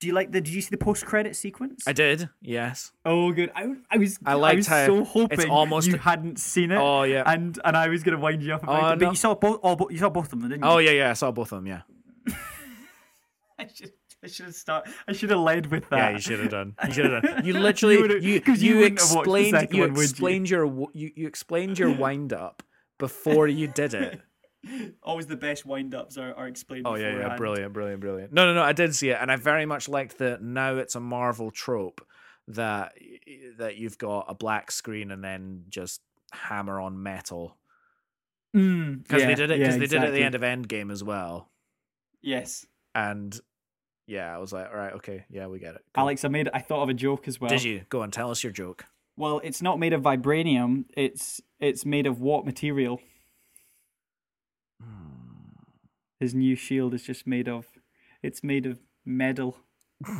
Do 0.00 0.06
you 0.08 0.12
like 0.12 0.32
the? 0.32 0.40
Did 0.40 0.52
you 0.52 0.60
see 0.62 0.70
the 0.70 0.78
post 0.78 1.06
credit 1.06 1.36
sequence? 1.36 1.84
I 1.86 1.92
did. 1.92 2.28
Yes. 2.42 2.90
Oh, 3.04 3.30
good. 3.32 3.52
I, 3.54 3.74
I 3.90 3.98
was. 3.98 4.18
I 4.26 4.34
liked 4.34 4.56
was 4.56 4.66
how 4.66 4.86
so 4.86 4.98
it's 5.02 5.10
hoping 5.10 5.48
almost- 5.50 5.86
you 5.86 5.96
hadn't 5.96 6.40
seen 6.40 6.72
it. 6.72 6.76
Oh, 6.78 7.04
yeah. 7.04 7.22
And 7.24 7.56
and 7.64 7.76
I 7.76 7.86
was 7.88 8.02
going 8.02 8.16
to 8.16 8.20
wind 8.20 8.42
you 8.42 8.52
up 8.54 8.64
about 8.64 8.82
Oh, 8.82 8.88
it, 8.94 8.98
but 8.98 9.10
you 9.10 9.14
saw 9.16 9.34
both. 9.36 9.60
All, 9.62 9.76
bo- 9.76 9.90
you 9.90 9.98
saw 9.98 10.08
both 10.10 10.24
of 10.32 10.40
them, 10.40 10.48
didn't 10.48 10.64
you? 10.64 10.68
Oh 10.70 10.78
yeah, 10.78 10.90
yeah. 10.90 11.10
I 11.10 11.12
saw 11.12 11.30
both 11.30 11.52
of 11.52 11.58
them. 11.58 11.66
Yeah. 11.68 11.82
I 13.60 13.66
should. 13.72 13.92
I 14.22 14.26
should 14.26 14.46
have 14.46 14.54
start. 14.54 14.88
I 15.08 15.12
should 15.12 15.30
have 15.30 15.40
led 15.40 15.66
with 15.68 15.88
that. 15.88 15.96
Yeah, 15.96 16.10
you 16.10 16.20
should 16.20 16.40
have 16.40 16.50
done. 16.50 16.74
You 16.86 16.92
should 16.92 17.10
have 17.10 17.22
done. 17.22 17.44
You 17.44 17.54
literally 17.54 17.96
you 17.96 18.42
you 18.46 18.54
you, 18.54 18.76
wouldn't 18.78 19.00
have 19.00 19.14
watched 19.14 19.26
the 19.30 19.48
explained 19.48 19.68
you 19.72 19.80
one, 19.80 19.90
would 19.92 19.98
you? 19.98 20.02
explained 20.02 20.50
your 20.50 20.88
you 20.92 21.10
you 21.16 21.26
explained 21.26 21.78
your 21.78 21.90
wind 22.04 22.32
up 22.32 22.62
before 22.98 23.48
you 23.48 23.66
did 23.66 23.94
it. 23.94 24.20
Always 25.02 25.26
the 25.26 25.36
best 25.36 25.64
wind 25.64 25.94
ups 25.94 26.18
are, 26.18 26.34
are 26.34 26.48
explained. 26.48 26.86
Oh 26.86 26.96
yeah, 26.96 27.16
yeah, 27.16 27.36
brilliant, 27.36 27.72
brilliant, 27.72 28.00
brilliant. 28.00 28.32
No, 28.32 28.44
no, 28.44 28.54
no, 28.54 28.62
I 28.62 28.72
did 28.72 28.94
see 28.94 29.08
it, 29.08 29.18
and 29.20 29.32
I 29.32 29.36
very 29.36 29.64
much 29.64 29.88
liked 29.88 30.18
the 30.18 30.38
now 30.40 30.76
it's 30.76 30.94
a 30.96 31.00
Marvel 31.00 31.50
trope 31.50 32.06
that 32.48 32.92
that 33.56 33.76
you've 33.76 33.96
got 33.96 34.26
a 34.28 34.34
black 34.34 34.70
screen 34.70 35.10
and 35.10 35.24
then 35.24 35.64
just 35.70 36.02
hammer 36.32 36.78
on 36.80 37.02
metal 37.02 37.56
Mm, 38.54 39.02
because 39.04 39.22
yeah, 39.22 39.28
they 39.28 39.34
did 39.34 39.50
it 39.50 39.58
because 39.60 39.74
yeah, 39.74 39.80
they 39.80 39.86
did 39.86 40.02
it 40.02 40.06
at 40.06 40.12
the 40.12 40.22
end 40.22 40.34
of 40.34 40.40
Endgame 40.40 40.90
as 40.90 41.04
well, 41.04 41.50
Yes. 42.20 42.66
and 42.94 43.38
yeah, 44.10 44.34
I 44.34 44.38
was 44.38 44.52
like, 44.52 44.66
all 44.66 44.76
right, 44.76 44.92
okay, 44.94 45.24
yeah, 45.30 45.46
we 45.46 45.60
get 45.60 45.76
it. 45.76 45.84
Cool. 45.94 46.02
Alex, 46.02 46.24
I 46.24 46.28
made. 46.28 46.50
I 46.52 46.58
thought 46.58 46.82
of 46.82 46.88
a 46.88 46.94
joke 46.94 47.28
as 47.28 47.40
well. 47.40 47.48
did 47.48 47.62
you 47.62 47.82
go 47.88 48.02
and 48.02 48.12
tell 48.12 48.30
us 48.30 48.42
your 48.42 48.52
joke? 48.52 48.84
Well, 49.16 49.40
it's 49.44 49.62
not 49.62 49.78
made 49.78 49.92
of 49.92 50.02
vibranium. 50.02 50.86
It's 50.96 51.40
it's 51.60 51.86
made 51.86 52.06
of 52.06 52.20
what 52.20 52.44
material? 52.44 53.00
Hmm. 54.82 55.10
His 56.18 56.34
new 56.34 56.56
shield 56.56 56.92
is 56.92 57.04
just 57.04 57.24
made 57.26 57.48
of. 57.48 57.66
It's 58.22 58.42
made 58.42 58.66
of 58.66 58.80
metal. 59.06 59.56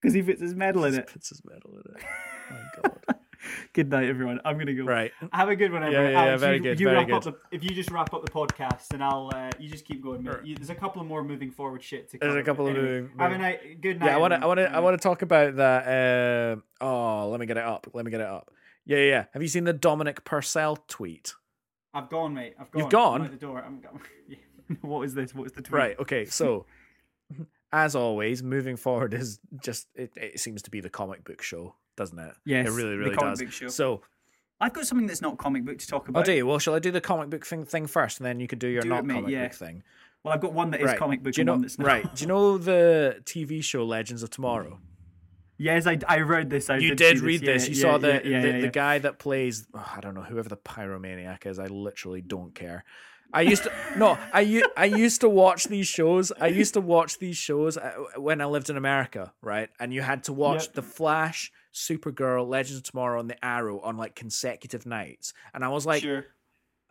Because 0.00 0.14
he 0.14 0.22
puts 0.22 0.40
his 0.40 0.54
metal 0.54 0.84
in 0.84 0.94
it. 0.94 1.08
Puts 1.08 1.30
his 1.30 1.42
metal 1.44 1.72
in 1.74 1.96
it. 1.96 2.04
My 2.50 2.58
God. 2.82 3.16
Good 3.72 3.90
night, 3.90 4.08
everyone. 4.08 4.40
I'm 4.44 4.58
gonna 4.58 4.74
go. 4.74 4.84
right. 4.84 5.12
Have 5.32 5.48
a 5.48 5.56
good 5.56 5.72
one, 5.72 5.82
everyone. 5.82 6.04
yeah, 6.06 6.10
yeah, 6.10 6.22
Alex, 6.22 6.40
very 6.40 6.56
you, 6.56 6.62
good, 6.62 6.80
You 6.80 6.88
very 6.88 7.04
good. 7.04 7.22
the, 7.22 7.34
if 7.50 7.62
you 7.64 7.70
just 7.70 7.90
wrap 7.90 8.12
up 8.14 8.24
the 8.24 8.30
podcast, 8.30 8.92
and 8.92 9.02
I'll. 9.02 9.30
Uh, 9.34 9.50
you 9.58 9.68
just 9.68 9.84
keep 9.84 10.02
going. 10.02 10.24
Sure. 10.24 10.42
You, 10.44 10.56
there's 10.56 10.70
a 10.70 10.74
couple 10.74 11.00
of 11.02 11.08
more 11.08 11.22
moving 11.24 11.50
forward 11.50 11.82
shit 11.82 12.10
to. 12.10 12.18
There's 12.18 12.34
a 12.34 12.42
couple 12.42 12.64
but 12.66 12.70
of 12.72 12.76
anyway, 12.78 13.00
moving- 13.02 13.18
Have 13.18 13.32
a 13.32 13.38
night. 13.38 13.80
Good 13.80 14.00
night. 14.00 14.06
Yeah, 14.06 14.16
I 14.16 14.18
want 14.18 14.32
to, 14.34 14.42
I 14.42 14.46
want 14.46 14.58
to, 14.58 14.72
I 14.72 14.78
want 14.80 15.00
to 15.00 15.02
talk 15.02 15.22
about 15.22 15.56
that. 15.56 16.56
Uh, 16.80 16.84
oh, 16.84 17.28
let 17.30 17.40
me 17.40 17.46
get 17.46 17.56
it 17.56 17.64
up. 17.64 17.88
Let 17.92 18.04
me 18.04 18.10
get 18.10 18.20
it 18.20 18.26
up. 18.26 18.50
Yeah, 18.84 18.98
yeah. 18.98 19.04
yeah. 19.04 19.24
Have 19.32 19.42
you 19.42 19.48
seen 19.48 19.64
the 19.64 19.72
Dominic 19.72 20.24
Purcell 20.24 20.76
tweet? 20.88 21.34
I've 21.94 22.08
gone, 22.10 22.34
mate. 22.34 22.54
I've 22.60 22.70
gone. 22.70 22.80
You've 22.82 22.90
gone? 22.90 23.22
I'm 23.22 23.30
the 23.30 23.36
door. 23.36 23.62
I'm 23.64 23.80
go- 23.80 24.00
Yeah. 24.28 24.36
what 24.80 25.02
is 25.02 25.14
this? 25.14 25.34
What 25.34 25.46
is 25.46 25.52
the 25.52 25.62
tweet? 25.62 25.72
Right. 25.78 25.98
Okay. 26.00 26.24
So, 26.24 26.66
as 27.72 27.94
always, 27.96 28.42
moving 28.42 28.76
forward 28.76 29.14
is 29.14 29.38
just 29.62 29.86
it, 29.94 30.12
it 30.16 30.40
seems 30.40 30.62
to 30.62 30.70
be 30.70 30.80
the 30.80 30.90
comic 30.90 31.24
book 31.24 31.42
show, 31.42 31.74
doesn't 31.96 32.18
it? 32.18 32.34
Yes, 32.44 32.66
it 32.66 32.70
really, 32.70 32.96
really 32.96 33.16
comic 33.16 33.32
does. 33.32 33.40
book 33.40 33.52
show. 33.52 33.68
So, 33.68 34.02
I've 34.60 34.72
got 34.72 34.86
something 34.86 35.06
that's 35.06 35.22
not 35.22 35.38
comic 35.38 35.64
book 35.64 35.78
to 35.78 35.86
talk 35.86 36.08
about. 36.08 36.18
oh, 36.18 36.22
about. 36.22 36.26
do 36.26 36.32
you? 36.32 36.46
Well, 36.46 36.58
shall 36.58 36.74
I 36.74 36.78
do 36.78 36.90
the 36.90 37.00
comic 37.00 37.30
book 37.30 37.44
thing, 37.44 37.64
thing 37.64 37.86
first, 37.86 38.18
and 38.18 38.26
then 38.26 38.40
you 38.40 38.46
could 38.46 38.58
do 38.58 38.68
your 38.68 38.82
Do 38.82 38.88
not 38.88 39.06
comic 39.06 39.28
yeah. 39.28 39.48
book 39.48 39.54
thing. 39.54 39.82
Well, 40.22 40.34
I've 40.34 40.40
got 40.40 40.52
one 40.52 40.70
that 40.72 40.80
is 40.80 40.86
right. 40.86 40.98
comic 40.98 41.22
book 41.22 41.34
do 41.34 41.40
you 41.40 41.42
and 41.42 41.46
know? 41.46 41.52
one 41.52 41.62
that's 41.62 41.78
not. 41.78 41.86
Right. 41.86 42.14
Do 42.14 42.20
you 42.22 42.28
know 42.28 42.58
the 42.58 43.20
TV 43.24 43.62
show 43.62 43.84
Legends 43.84 44.22
of 44.22 44.30
Tomorrow? 44.30 44.80
Yes, 45.58 45.86
I, 45.86 45.98
I 46.06 46.20
read 46.20 46.50
this. 46.50 46.68
I 46.68 46.78
you 46.78 46.90
did, 46.94 47.14
did 47.14 47.20
read 47.20 47.42
yeah, 47.42 47.52
this. 47.52 47.68
You 47.68 47.74
yeah, 47.74 47.82
saw 47.82 47.98
the 47.98 48.08
yeah, 48.08 48.20
yeah, 48.24 48.40
the, 48.40 48.48
yeah, 48.48 48.60
the 48.60 48.68
guy 48.68 48.98
that 48.98 49.18
plays 49.18 49.66
oh, 49.74 49.92
I 49.96 50.00
don't 50.00 50.14
know 50.14 50.22
whoever 50.22 50.48
the 50.48 50.56
pyromaniac 50.56 51.46
is. 51.46 51.58
I 51.58 51.66
literally 51.66 52.20
don't 52.20 52.54
care. 52.54 52.84
I 53.32 53.42
used 53.42 53.64
to 53.64 53.72
no. 53.96 54.18
I 54.32 54.62
I 54.76 54.84
used 54.84 55.20
to 55.22 55.28
watch 55.28 55.64
these 55.64 55.86
shows. 55.86 56.32
I 56.40 56.48
used 56.48 56.74
to 56.74 56.80
watch 56.80 57.18
these 57.18 57.36
shows 57.36 57.76
uh, 57.76 57.92
when 58.16 58.40
I 58.40 58.46
lived 58.46 58.70
in 58.70 58.76
America, 58.76 59.32
right? 59.42 59.68
And 59.80 59.92
you 59.92 60.02
had 60.02 60.24
to 60.24 60.32
watch 60.32 60.64
Yep. 60.66 60.74
The 60.74 60.82
Flash, 60.82 61.52
Supergirl, 61.76 62.48
Legends 62.48 62.78
of 62.78 62.82
Tomorrow, 62.84 63.20
and 63.20 63.30
The 63.30 63.44
Arrow 63.44 63.80
on 63.80 63.96
like 63.96 64.14
consecutive 64.16 64.86
nights. 64.86 65.32
And 65.54 65.64
I 65.64 65.68
was 65.68 65.84
like, 65.84 66.02
sure. 66.02 66.24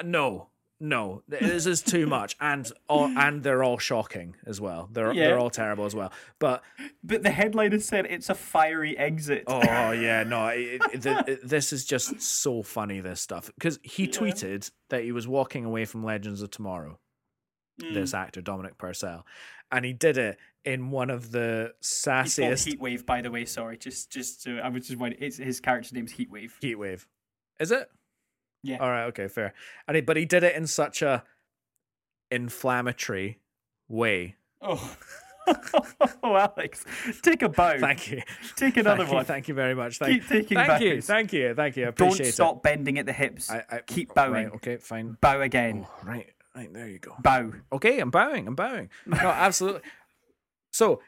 no, 0.04 0.50
no, 0.80 1.24
this 1.28 1.66
is 1.66 1.82
too 1.82 2.06
much. 2.06 2.36
And 2.40 2.70
all, 2.88 3.06
and 3.18 3.42
they're 3.42 3.64
all 3.64 3.78
shocking 3.80 4.36
as 4.46 4.62
well. 4.62 4.90
They're 4.92 5.14
Yeah. 5.14 5.28
they're 5.28 5.40
all 5.40 5.50
terrible 5.50 5.86
as 5.86 5.96
well. 5.96 6.12
But 6.38 6.64
But 7.04 7.24
the 7.24 7.32
headline 7.32 7.72
has 7.72 7.86
said 7.86 8.06
it's 8.06 8.30
a 8.30 8.36
fiery 8.36 8.98
exit. 8.98 9.46
Oh 9.48 9.92
yeah, 9.92 10.24
no, 10.24 10.48
it, 10.50 10.82
it, 10.94 11.06
it- 11.28 11.48
this 11.48 11.74
is 11.74 11.86
just 11.86 12.22
so 12.22 12.62
funny. 12.62 13.00
This 13.00 13.22
stuff 13.22 13.50
because 13.56 13.80
he 13.84 14.08
tweeted 14.08 14.70
that 14.90 15.04
he 15.04 15.12
was 15.12 15.28
walking 15.28 15.66
away 15.66 15.86
from 15.86 16.04
Legends 16.04 16.42
of 16.42 16.52
Tomorrow. 16.52 17.00
Mm. 17.82 17.94
This 17.94 18.14
actor 18.14 18.42
Dominic 18.42 18.78
Purcell, 18.78 19.26
and 19.72 19.84
he 19.84 19.94
did 19.94 20.18
it 20.18 20.38
in 20.66 20.90
one 20.90 21.10
of 21.10 21.32
the 21.32 21.74
sassiest 21.82 22.68
Heatwave, 22.68 23.06
by 23.06 23.22
the 23.22 23.32
way. 23.32 23.46
Sorry, 23.46 23.78
just 23.78 24.12
just 24.12 24.44
to, 24.44 24.60
I 24.60 24.70
was 24.70 24.88
just 24.88 25.00
wondering. 25.00 25.22
It's 25.22 25.38
his 25.38 25.60
character's 25.60 25.94
name's 25.94 26.14
Heatwave. 26.14 26.52
Heatwave. 26.62 27.06
Is 27.60 27.72
it? 27.72 27.90
Yeah. 28.64 28.78
All 28.78 28.90
right. 28.90 29.06
Okay. 29.06 29.28
Fair. 29.28 29.54
And 29.88 29.96
he, 29.96 30.02
but 30.02 30.18
he 30.18 30.26
did 30.26 30.44
it 30.44 30.56
in 30.56 30.68
such 30.68 31.02
a 31.02 31.24
inflammatory 32.32 33.40
way. 33.88 34.36
Oh. 34.62 34.98
oh, 36.24 36.36
Alex, 36.36 36.84
take 37.22 37.44
a 37.44 37.50
bow. 37.50 37.78
Thank 37.80 38.10
you. 38.10 38.24
Take 38.56 38.78
another 38.78 38.98
Thank 38.98 39.10
you, 39.10 39.16
one. 39.16 39.26
Thank 39.26 39.48
you 39.48 39.54
very 39.54 39.76
much. 39.76 40.00
Thank, 40.00 40.14
Keep 40.14 40.28
taking 40.28 40.58
thank 40.58 40.82
you. 40.82 41.02
Thank 41.04 41.34
you. 41.34 41.54
Thank 41.54 41.78
you. 41.78 41.84
I 41.84 41.92
Don't 41.92 42.08
appreciate 42.08 42.34
stop 42.34 42.64
bending 42.64 42.98
at 42.98 43.06
the 43.06 43.14
hips. 43.14 43.52
I, 43.52 43.64
I, 43.70 43.80
Keep 43.86 44.16
bowing. 44.16 44.46
Right, 44.46 44.56
okay. 44.56 44.78
Fine. 44.78 45.18
Bow 45.22 45.42
again. 45.42 45.86
Oh, 45.88 46.08
right. 46.08 46.32
Right. 46.56 46.74
There 46.74 46.88
you 46.88 47.00
go. 47.00 47.16
Bow. 47.20 47.52
okay, 47.74 48.00
I'm 48.00 48.10
bowing, 48.10 48.48
I'm 48.48 48.56
bowing. 48.56 48.90
No, 49.06 49.18
absolutely. 49.18 49.82
So 50.76 51.02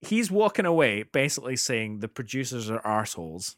he's 0.00 0.30
walking 0.30 0.64
away, 0.64 1.02
basically 1.02 1.56
saying 1.56 1.98
the 1.98 2.08
producers 2.08 2.70
are 2.70 2.80
arseholes. 2.82 3.56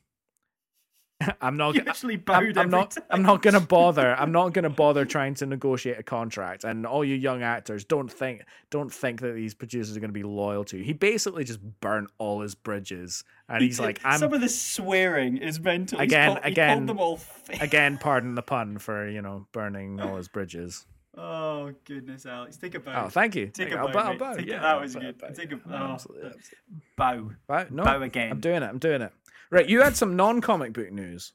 I'm 1.41 1.57
not. 1.57 1.75
You 1.75 1.83
gonna 1.83 1.97
I'm, 2.03 2.21
bowed 2.21 2.57
I'm 2.57 2.71
not. 2.71 2.93
time. 2.93 3.05
I'm 3.11 3.23
not 3.23 3.43
gonna 3.43 3.61
bother. 3.61 4.15
I'm 4.19 4.33
not 4.33 4.53
gonna 4.55 4.71
bother 4.71 5.05
trying 5.05 5.35
to 5.35 5.47
negotiate 5.47 5.99
a 5.99 6.03
contract. 6.03 6.65
And 6.65 6.87
all 6.87 7.05
you 7.05 7.17
young 7.17 7.43
actors, 7.43 7.85
don't 7.85 8.11
think, 8.11 8.45
don't 8.71 8.91
think 8.93 9.21
that 9.21 9.33
these 9.33 9.53
producers 9.53 9.97
are 9.97 10.01
gonna 10.01 10.13
be 10.13 10.23
loyal 10.23 10.65
to 10.67 10.79
you. 10.79 10.85
He 10.85 10.93
basically 10.93 11.45
just 11.45 11.61
burnt 11.81 12.09
all 12.19 12.41
his 12.41 12.55
bridges, 12.55 13.25
and 13.49 13.63
he's 13.63 13.81
like, 13.81 14.01
I'm 14.05 14.19
Some 14.21 14.33
of 14.33 14.41
the 14.41 14.49
swearing 14.49 15.39
is 15.39 15.61
mental. 15.61 15.99
Again, 15.99 16.35
called- 16.35 16.45
again, 16.45 16.77
called 16.79 16.89
them 16.89 16.99
all. 17.01 17.21
Again, 17.61 17.99
pardon 17.99 18.35
the 18.35 18.43
pun 18.43 18.79
for 18.79 19.09
you 19.09 19.21
know 19.21 19.47
burning 19.53 20.01
all 20.01 20.17
his 20.17 20.29
bridges. 20.29 20.87
Oh 21.19 21.73
goodness, 21.85 22.25
Alex, 22.27 22.57
take 22.57 22.75
a 22.75 22.81
bow. 22.81 23.05
Oh, 23.07 23.09
thank 23.09 23.35
you. 23.35 23.47
Take 23.47 23.71
Thank 23.71 23.73
a 23.81 23.87
bow, 23.87 23.93
bow, 23.93 24.17
bow. 24.17 24.35
Take 24.35 24.49
a- 24.49 24.53
that 24.53 24.81
was 24.81 24.95
bow, 24.95 25.01
good. 25.01 25.19
bow. 25.19 25.29
Take 25.31 25.53
a- 25.53 25.61
oh, 25.69 25.75
absolutely, 25.75 26.27
absolutely. 26.29 26.83
bow. 26.97 27.31
Bow, 27.47 27.67
no, 27.71 27.85
Bow 27.85 28.03
again. 28.03 28.31
I'm 28.33 28.41
doing 28.41 28.63
it. 28.63 28.67
I'm 28.67 28.79
doing 28.79 29.03
it. 29.03 29.13
Right, 29.51 29.69
you 29.69 29.83
had 29.83 29.97
some 29.97 30.15
non-comic 30.17 30.73
book 30.73 30.93
news. 30.93 31.33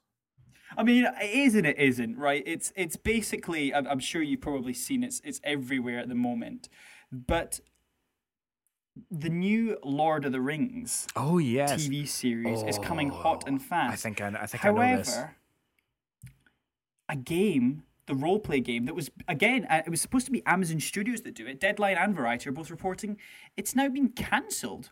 I 0.77 0.83
mean, 0.83 1.05
it 1.21 1.29
is 1.29 1.55
and 1.55 1.67
it 1.67 1.77
isn't, 1.77 2.17
right? 2.17 2.41
It's 2.45 2.71
it's 2.75 2.95
basically. 2.95 3.73
I'm, 3.73 3.85
I'm 3.87 3.99
sure 3.99 4.21
you've 4.21 4.41
probably 4.41 4.73
seen 4.73 5.03
it's 5.03 5.21
it's 5.23 5.39
everywhere 5.43 5.99
at 5.99 6.09
the 6.09 6.15
moment, 6.15 6.69
but 7.11 7.59
the 9.11 9.29
new 9.29 9.77
Lord 9.83 10.25
of 10.25 10.31
the 10.31 10.41
Rings 10.41 11.07
Oh 11.15 11.37
yes. 11.39 11.87
TV 11.87 12.07
series 12.07 12.61
is 12.63 12.77
coming 12.79 13.09
hot 13.09 13.47
and 13.47 13.59
oh, 13.59 13.63
fast. 13.63 13.93
I 13.93 13.95
think 13.95 14.21
I, 14.21 14.27
I 14.41 14.45
think 14.45 14.61
However, 14.61 14.81
I 14.83 14.91
know 14.91 14.97
this. 14.97 15.19
a 17.09 17.15
game, 17.15 17.83
the 18.07 18.15
role 18.15 18.39
play 18.39 18.59
game 18.59 18.85
that 18.85 18.95
was 18.95 19.09
again, 19.27 19.65
uh, 19.69 19.81
it 19.85 19.89
was 19.89 20.01
supposed 20.01 20.25
to 20.25 20.31
be 20.31 20.45
Amazon 20.45 20.79
Studios 20.79 21.21
that 21.21 21.33
do 21.35 21.47
it. 21.47 21.59
Deadline 21.59 21.97
and 21.97 22.15
Variety 22.15 22.49
are 22.49 22.53
both 22.53 22.69
reporting 22.71 23.17
it's 23.57 23.75
now 23.75 23.87
been 23.89 24.09
cancelled. 24.09 24.91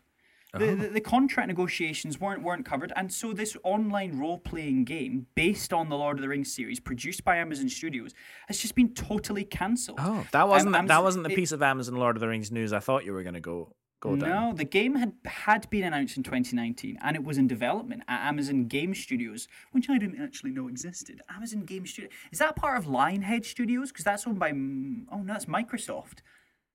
The, 0.54 0.68
Oh. 0.68 0.74
the, 0.76 0.88
the 0.88 1.00
contract 1.00 1.48
negotiations 1.48 2.20
weren't 2.20 2.42
weren't 2.42 2.66
covered, 2.66 2.92
and 2.94 3.10
so 3.10 3.32
this 3.32 3.56
online 3.64 4.18
role 4.18 4.36
playing 4.38 4.84
game 4.84 5.26
based 5.34 5.72
on 5.72 5.88
the 5.88 5.96
Lord 5.96 6.18
of 6.18 6.22
the 6.22 6.28
Rings 6.28 6.52
series, 6.54 6.78
produced 6.78 7.24
by 7.24 7.36
Amazon 7.38 7.70
Studios, 7.70 8.12
has 8.48 8.58
just 8.58 8.74
been 8.74 8.92
totally 8.92 9.44
cancelled. 9.44 9.98
Oh, 10.00 10.26
that 10.32 10.46
wasn't 10.46 10.74
I'm- 10.74 10.84
the, 10.86 10.88
that 10.92 11.02
wasn't 11.02 11.24
the 11.24 11.30
it- 11.32 11.36
piece 11.36 11.52
of 11.52 11.62
Amazon 11.62 11.94
Lord 11.96 12.16
of 12.16 12.20
the 12.20 12.28
Rings 12.28 12.52
news 12.52 12.74
I 12.74 12.80
thought 12.80 13.06
you 13.06 13.14
were 13.14 13.22
going 13.22 13.32
to 13.34 13.40
go 13.40 13.72
go 14.02 14.16
down? 14.16 14.50
No, 14.50 14.52
the 14.54 14.64
game 14.64 14.96
had 14.96 15.12
had 15.24 15.70
been 15.70 15.84
announced 15.84 16.16
in 16.16 16.22
2019 16.22 16.98
and 17.00 17.16
it 17.16 17.24
was 17.24 17.38
in 17.38 17.46
development 17.46 18.02
at 18.08 18.26
Amazon 18.26 18.66
Game 18.66 18.94
Studios, 18.94 19.48
which 19.70 19.88
I 19.88 19.96
didn't 19.96 20.20
actually 20.22 20.50
know 20.50 20.68
existed. 20.68 21.22
Amazon 21.34 21.64
Game 21.64 21.86
Studio 21.86 22.10
is 22.30 22.38
that 22.38 22.56
part 22.56 22.76
of 22.76 22.84
Lionhead 22.84 23.44
Studios? 23.44 23.90
Because 23.90 24.04
that's 24.04 24.26
owned 24.26 24.38
by 24.38 24.50
oh 24.50 25.22
no, 25.22 25.24
that's 25.26 25.46
Microsoft. 25.46 26.18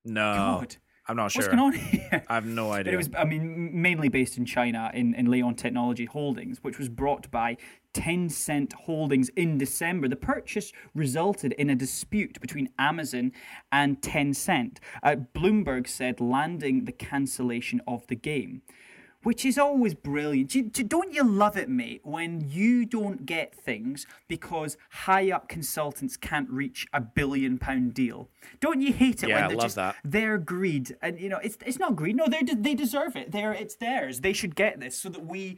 No, 0.03 0.33
God, 0.33 0.77
I'm 1.07 1.15
not 1.15 1.31
sure. 1.31 1.41
what's 1.41 1.47
going 1.47 1.59
on 1.59 1.73
here? 1.73 2.23
I 2.27 2.35
have 2.35 2.45
no 2.45 2.71
idea. 2.71 2.91
But 2.91 2.93
it 2.93 2.97
was, 2.97 3.09
I 3.17 3.23
mean, 3.23 3.81
mainly 3.81 4.09
based 4.09 4.37
in 4.37 4.45
China 4.45 4.91
in, 4.93 5.13
in 5.15 5.27
Leyou 5.27 5.55
Technology 5.55 6.05
Holdings, 6.05 6.59
which 6.63 6.77
was 6.77 6.89
brought 6.89 7.31
by 7.31 7.57
Tencent 7.93 8.73
Holdings 8.73 9.29
in 9.29 9.57
December. 9.57 10.07
The 10.07 10.17
purchase 10.17 10.73
resulted 10.93 11.53
in 11.53 11.69
a 11.69 11.75
dispute 11.75 12.39
between 12.41 12.69
Amazon 12.77 13.31
and 13.71 14.01
Tencent. 14.01 14.77
Uh, 15.01 15.15
Bloomberg 15.33 15.87
said 15.87 16.19
landing 16.19 16.85
the 16.85 16.91
cancellation 16.91 17.81
of 17.87 18.05
the 18.07 18.15
game. 18.15 18.61
Which 19.23 19.43
is 19.45 19.57
always 19.57 19.93
brilliant. 19.93 20.51
Do- 20.51 20.61
do- 20.69 20.83
Don't 20.83 21.11
you 21.13 21.23
love 21.23 21.57
it, 21.57 21.67
mate, 21.69 22.01
when 22.03 22.47
you 22.49 22.85
don't 22.85 23.25
get 23.25 23.53
things 23.55 24.05
because 24.27 24.77
high 24.91 25.31
up 25.31 25.49
consultants 25.49 26.15
can't 26.15 26.49
reach 26.49 26.85
a 26.93 27.01
billion 27.01 27.57
pound 27.57 27.93
deal? 27.93 28.29
Don't 28.61 28.79
you 28.79 28.93
hate 28.93 29.23
it 29.23 29.29
Yeah, 29.29 29.35
when 29.35 29.43
I 29.43 29.47
they're 29.47 29.57
love 29.57 29.65
just 29.65 29.75
that. 29.75 29.95
their 30.05 30.37
greed 30.37 30.95
and 31.01 31.19
you 31.19 31.29
know 31.29 31.39
it's 31.43 31.57
it's 31.65 31.79
not 31.79 31.95
greed 31.95 32.15
no 32.15 32.27
they 32.27 32.41
they 32.43 32.75
deserve 32.75 33.15
it 33.17 33.31
they're 33.31 33.51
it's 33.53 33.75
theirs 33.75 34.21
they 34.21 34.31
should 34.33 34.55
get 34.55 34.79
this 34.79 34.95
so 34.97 35.09
that 35.09 35.25
we 35.25 35.57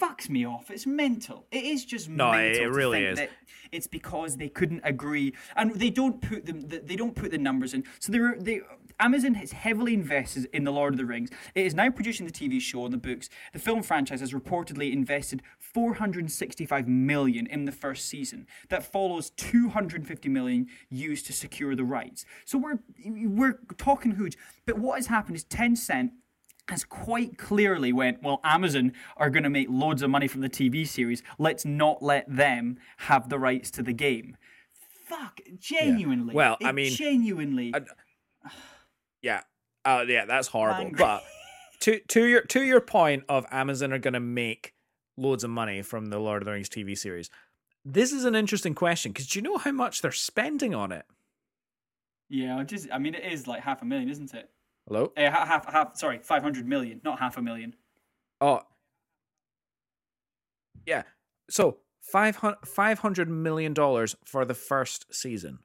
fucks 0.00 0.28
me 0.28 0.44
off 0.44 0.70
it's 0.70 0.86
mental 0.86 1.46
it 1.50 1.64
is 1.64 1.84
just 1.84 2.08
No, 2.10 2.32
it- 2.32 2.36
mental 2.52 2.62
it 2.64 2.70
really 2.74 3.04
is. 3.04 3.18
that 3.18 3.30
it's 3.72 3.86
because 3.86 4.36
they 4.36 4.48
couldn't 4.48 4.80
agree 4.84 5.32
and 5.56 5.74
they 5.76 5.90
don't 5.90 6.20
put 6.20 6.44
them 6.44 6.60
they 6.68 6.96
don't 6.96 7.14
put 7.14 7.30
the 7.30 7.38
numbers 7.38 7.72
in 7.72 7.84
so 8.00 8.12
they're 8.12 8.36
they 8.38 8.60
Amazon 9.00 9.34
has 9.34 9.52
heavily 9.52 9.94
invested 9.94 10.48
in 10.52 10.64
The 10.64 10.70
Lord 10.70 10.92
of 10.94 10.98
the 10.98 11.06
Rings. 11.06 11.30
It 11.54 11.64
is 11.64 11.74
now 11.74 11.90
producing 11.90 12.26
the 12.26 12.32
TV 12.32 12.60
show 12.60 12.84
and 12.84 12.92
the 12.92 12.98
books. 12.98 13.30
The 13.52 13.58
film 13.58 13.82
franchise 13.82 14.20
has 14.20 14.32
reportedly 14.32 14.92
invested 14.92 15.42
465 15.58 16.86
million 16.86 17.46
in 17.46 17.64
the 17.64 17.72
first 17.72 18.06
season. 18.06 18.46
That 18.68 18.84
follows 18.84 19.30
250 19.30 20.28
million 20.28 20.68
used 20.90 21.26
to 21.26 21.32
secure 21.32 21.74
the 21.74 21.84
rights. 21.84 22.26
So 22.44 22.58
we're 22.58 22.80
we're 23.04 23.58
talking 23.78 24.16
huge. 24.16 24.36
But 24.66 24.78
what 24.78 24.96
has 24.96 25.06
happened 25.06 25.36
is 25.36 25.44
Tencent 25.44 26.10
has 26.68 26.84
quite 26.84 27.36
clearly 27.36 27.92
went, 27.92 28.22
well, 28.22 28.40
Amazon 28.44 28.92
are 29.16 29.30
going 29.30 29.42
to 29.42 29.50
make 29.50 29.68
loads 29.70 30.02
of 30.02 30.10
money 30.10 30.28
from 30.28 30.42
the 30.42 30.48
TV 30.48 30.86
series. 30.86 31.22
Let's 31.38 31.64
not 31.64 32.02
let 32.02 32.28
them 32.28 32.78
have 32.98 33.28
the 33.28 33.38
rights 33.38 33.70
to 33.72 33.82
the 33.82 33.92
game. 33.92 34.36
Fuck, 35.06 35.40
genuinely. 35.58 36.34
Well, 36.34 36.56
I 36.62 36.70
mean, 36.70 36.94
genuinely. 36.94 37.74
Yeah. 39.22 39.42
Uh, 39.84 40.04
yeah, 40.06 40.24
that's 40.24 40.48
horrible. 40.48 40.82
Angry. 40.82 40.98
But 40.98 41.24
to 41.80 42.00
to 42.08 42.24
your 42.24 42.42
to 42.42 42.62
your 42.62 42.80
point 42.80 43.24
of 43.28 43.46
Amazon 43.50 43.92
are 43.92 43.98
going 43.98 44.14
to 44.14 44.20
make 44.20 44.74
loads 45.16 45.44
of 45.44 45.50
money 45.50 45.82
from 45.82 46.06
the 46.06 46.18
Lord 46.18 46.42
of 46.42 46.46
the 46.46 46.52
Rings 46.52 46.68
TV 46.68 46.96
series. 46.96 47.30
This 47.84 48.12
is 48.12 48.24
an 48.24 48.34
interesting 48.34 48.74
question 48.74 49.12
because 49.12 49.26
do 49.26 49.38
you 49.38 49.42
know 49.42 49.56
how 49.56 49.72
much 49.72 50.02
they're 50.02 50.12
spending 50.12 50.74
on 50.74 50.92
it? 50.92 51.06
yeah, 52.30 52.56
I 52.56 52.62
just, 52.62 52.86
I 52.92 52.98
mean, 52.98 53.14
it 53.14 53.24
is 53.24 53.46
like 53.46 53.62
half 53.62 53.82
a 53.82 53.84
million, 53.84 54.08
isn't 54.08 54.32
it? 54.32 54.48
Hello? 54.86 55.12
Uh, 55.16 55.22
half, 55.22 55.48
half, 55.48 55.72
half, 55.72 55.96
sorry, 55.96 56.18
500 56.18 56.66
million, 56.66 57.00
not 57.04 57.18
half 57.18 57.36
a 57.36 57.42
million. 57.42 57.74
Oh. 58.40 58.60
Yeah. 60.86 61.02
So 61.50 61.78
500 62.02 62.60
$500 62.62 63.26
million 63.26 63.74
for 64.24 64.44
the 64.44 64.54
first 64.54 65.12
season. 65.12 65.58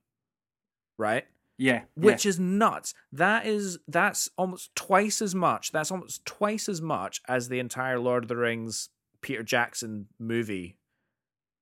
Right? 0.98 1.26
Yeah. 1.58 1.84
which 1.96 2.26
is 2.26 2.40
nuts. 2.40 2.94
That 3.12 3.46
is 3.46 3.80
that's 3.88 4.30
almost 4.38 4.76
twice 4.76 5.22
as 5.22 5.34
much. 5.36 5.72
That's 5.72 5.92
almost 5.92 6.26
twice 6.26 6.68
as 6.68 6.82
much 6.82 7.22
as 7.28 7.48
the 7.50 7.60
entire 7.60 8.00
Lord 8.00 8.24
of 8.26 8.28
the 8.28 8.36
Rings 8.38 8.90
Peter 9.22 9.44
Jackson 9.44 10.08
movie 10.20 10.78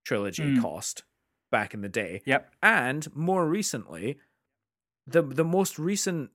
trilogy 0.05 0.43
Mm. 0.43 0.61
cost 0.61 1.03
back 1.51 1.73
in 1.73 1.81
the 1.81 1.89
day. 1.89 2.21
Yep. 2.25 2.51
And 2.61 3.15
more 3.15 3.47
recently, 3.47 4.17
the 5.05 5.21
the 5.21 5.43
most 5.45 5.77
recent 5.79 6.31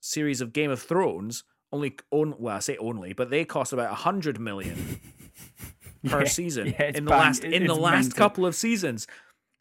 series 0.00 0.40
of 0.40 0.52
Game 0.52 0.70
of 0.70 0.80
Thrones 0.82 1.44
only 1.72 1.96
on 2.10 2.34
well 2.38 2.56
I 2.56 2.60
say 2.60 2.76
only, 2.76 3.12
but 3.12 3.30
they 3.30 3.44
cost 3.44 3.72
about 3.72 3.90
a 3.90 3.96
hundred 3.96 4.38
million 4.38 5.00
per 6.06 6.20
Yeah, 6.22 6.24
season 6.28 6.66
yeah, 6.68 6.84
in 6.94 7.04
the 7.04 7.10
bang- 7.10 7.18
last 7.20 7.44
in 7.44 7.66
the 7.66 7.74
last 7.74 8.04
mental. 8.04 8.18
couple 8.18 8.46
of 8.46 8.54
seasons. 8.54 9.06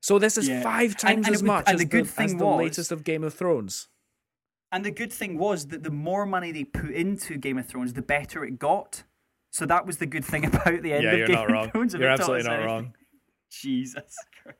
So 0.01 0.19
this 0.19 0.37
is 0.37 0.49
Yeah. 0.49 0.61
five 0.63 0.97
times 0.97 1.27
and 1.27 1.35
as 1.35 1.41
was- 1.41 1.43
much 1.43 1.65
and 1.67 1.75
as 1.75 1.79
the 1.81 1.85
good 1.85 2.05
the, 2.07 2.21
as 2.23 2.35
the 2.35 2.45
was- 2.45 2.57
latest 2.59 2.91
of 2.91 3.03
Game 3.03 3.23
of 3.23 3.33
Thrones. 3.33 3.87
And 4.73 4.83
the 4.85 4.91
good 4.91 5.11
thing 5.13 5.37
was 5.37 5.67
that 5.67 5.83
the 5.83 5.91
more 5.91 6.25
money 6.25 6.51
they 6.51 6.63
put 6.63 6.91
into 6.91 7.37
Game 7.37 7.57
of 7.57 7.67
Thrones, 7.67 7.93
the 7.93 8.01
better 8.01 8.43
it 8.45 8.57
got. 8.57 9.03
So 9.51 9.65
that 9.65 9.85
was 9.85 9.97
the 9.97 10.05
good 10.05 10.23
thing 10.25 10.45
about 10.51 10.81
the 10.81 10.93
end 10.93 11.03
Yeah, 11.03 11.11
of 11.11 11.17
you're 11.19 11.27
Game 11.27 11.35
not 11.35 11.45
of 11.47 11.51
wrong. 11.51 11.71
Thrones. 11.71 11.93
if 11.93 11.99
You're 12.01 12.09
it 12.09 12.17
taught 12.17 12.19
absolutely 12.21 12.43
not 12.49 12.53
anything. 12.59 12.67
wrong. 12.67 12.93
Jesus 13.49 14.15
Christ. 14.41 14.57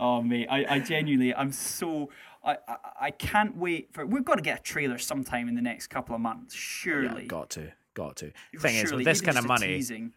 Oh 0.00 0.22
mate, 0.22 0.46
I, 0.48 0.76
I 0.76 0.78
genuinely 0.78 1.34
I'm 1.34 1.52
so 1.52 2.10
I, 2.42 2.56
I 2.68 2.76
I 3.02 3.10
can't 3.10 3.56
wait 3.56 3.92
for 3.92 4.06
we've 4.06 4.24
got 4.24 4.36
to 4.36 4.42
get 4.42 4.60
a 4.60 4.62
trailer 4.62 4.96
sometime 4.96 5.48
in 5.48 5.54
the 5.54 5.60
next 5.62 5.88
couple 5.88 6.14
of 6.14 6.20
months, 6.20 6.54
surely. 6.54 7.22
Yeah, 7.22 7.28
got 7.28 7.50
to, 7.50 7.72
got 7.94 8.16
to. 8.16 8.32
Thing 8.58 8.76
is, 8.76 8.92
with 8.92 9.04
this 9.04 9.20
kind 9.20 9.36
of 9.36 9.46
money, 9.46 9.66
teasing, 9.66 10.12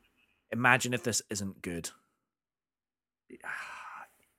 imagine 0.51 0.93
if 0.93 1.03
this 1.03 1.21
isn't 1.29 1.61
good. 1.61 1.89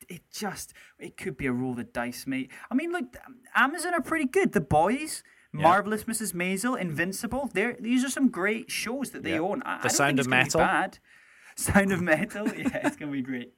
It 0.08 0.22
just 0.32 0.72
it 0.98 1.16
could 1.16 1.36
be 1.36 1.46
a 1.46 1.52
roll 1.52 1.72
of 1.72 1.76
the 1.78 1.84
dice, 1.84 2.26
mate. 2.26 2.50
I 2.70 2.74
mean, 2.74 2.92
look, 2.92 3.16
Amazon 3.54 3.94
are 3.94 4.00
pretty 4.02 4.24
good. 4.26 4.52
The 4.52 4.60
Boys, 4.60 5.22
Marvelous 5.52 6.04
Mrs. 6.04 6.32
Maisel, 6.34 6.78
Invincible. 6.78 7.50
They're, 7.52 7.76
these 7.80 8.04
are 8.04 8.10
some 8.10 8.28
great 8.28 8.70
shows 8.70 9.10
that 9.10 9.22
they 9.22 9.32
Yeah. 9.32 9.40
own. 9.40 9.62
I, 9.64 9.74
I 9.74 9.76
The 9.78 9.82
don't 9.88 9.90
Sound 9.96 10.18
of 10.20 10.26
it's 10.26 10.28
gonna 10.28 10.42
be 10.42 10.44
Metal. 10.44 10.60
bad. 10.60 10.98
Sound 11.56 11.92
of 11.92 12.00
Metal. 12.00 12.46
Yeah, 12.48 12.86
it's 12.86 12.96
gonna 12.96 13.12
be 13.12 13.22
great. 13.22 13.52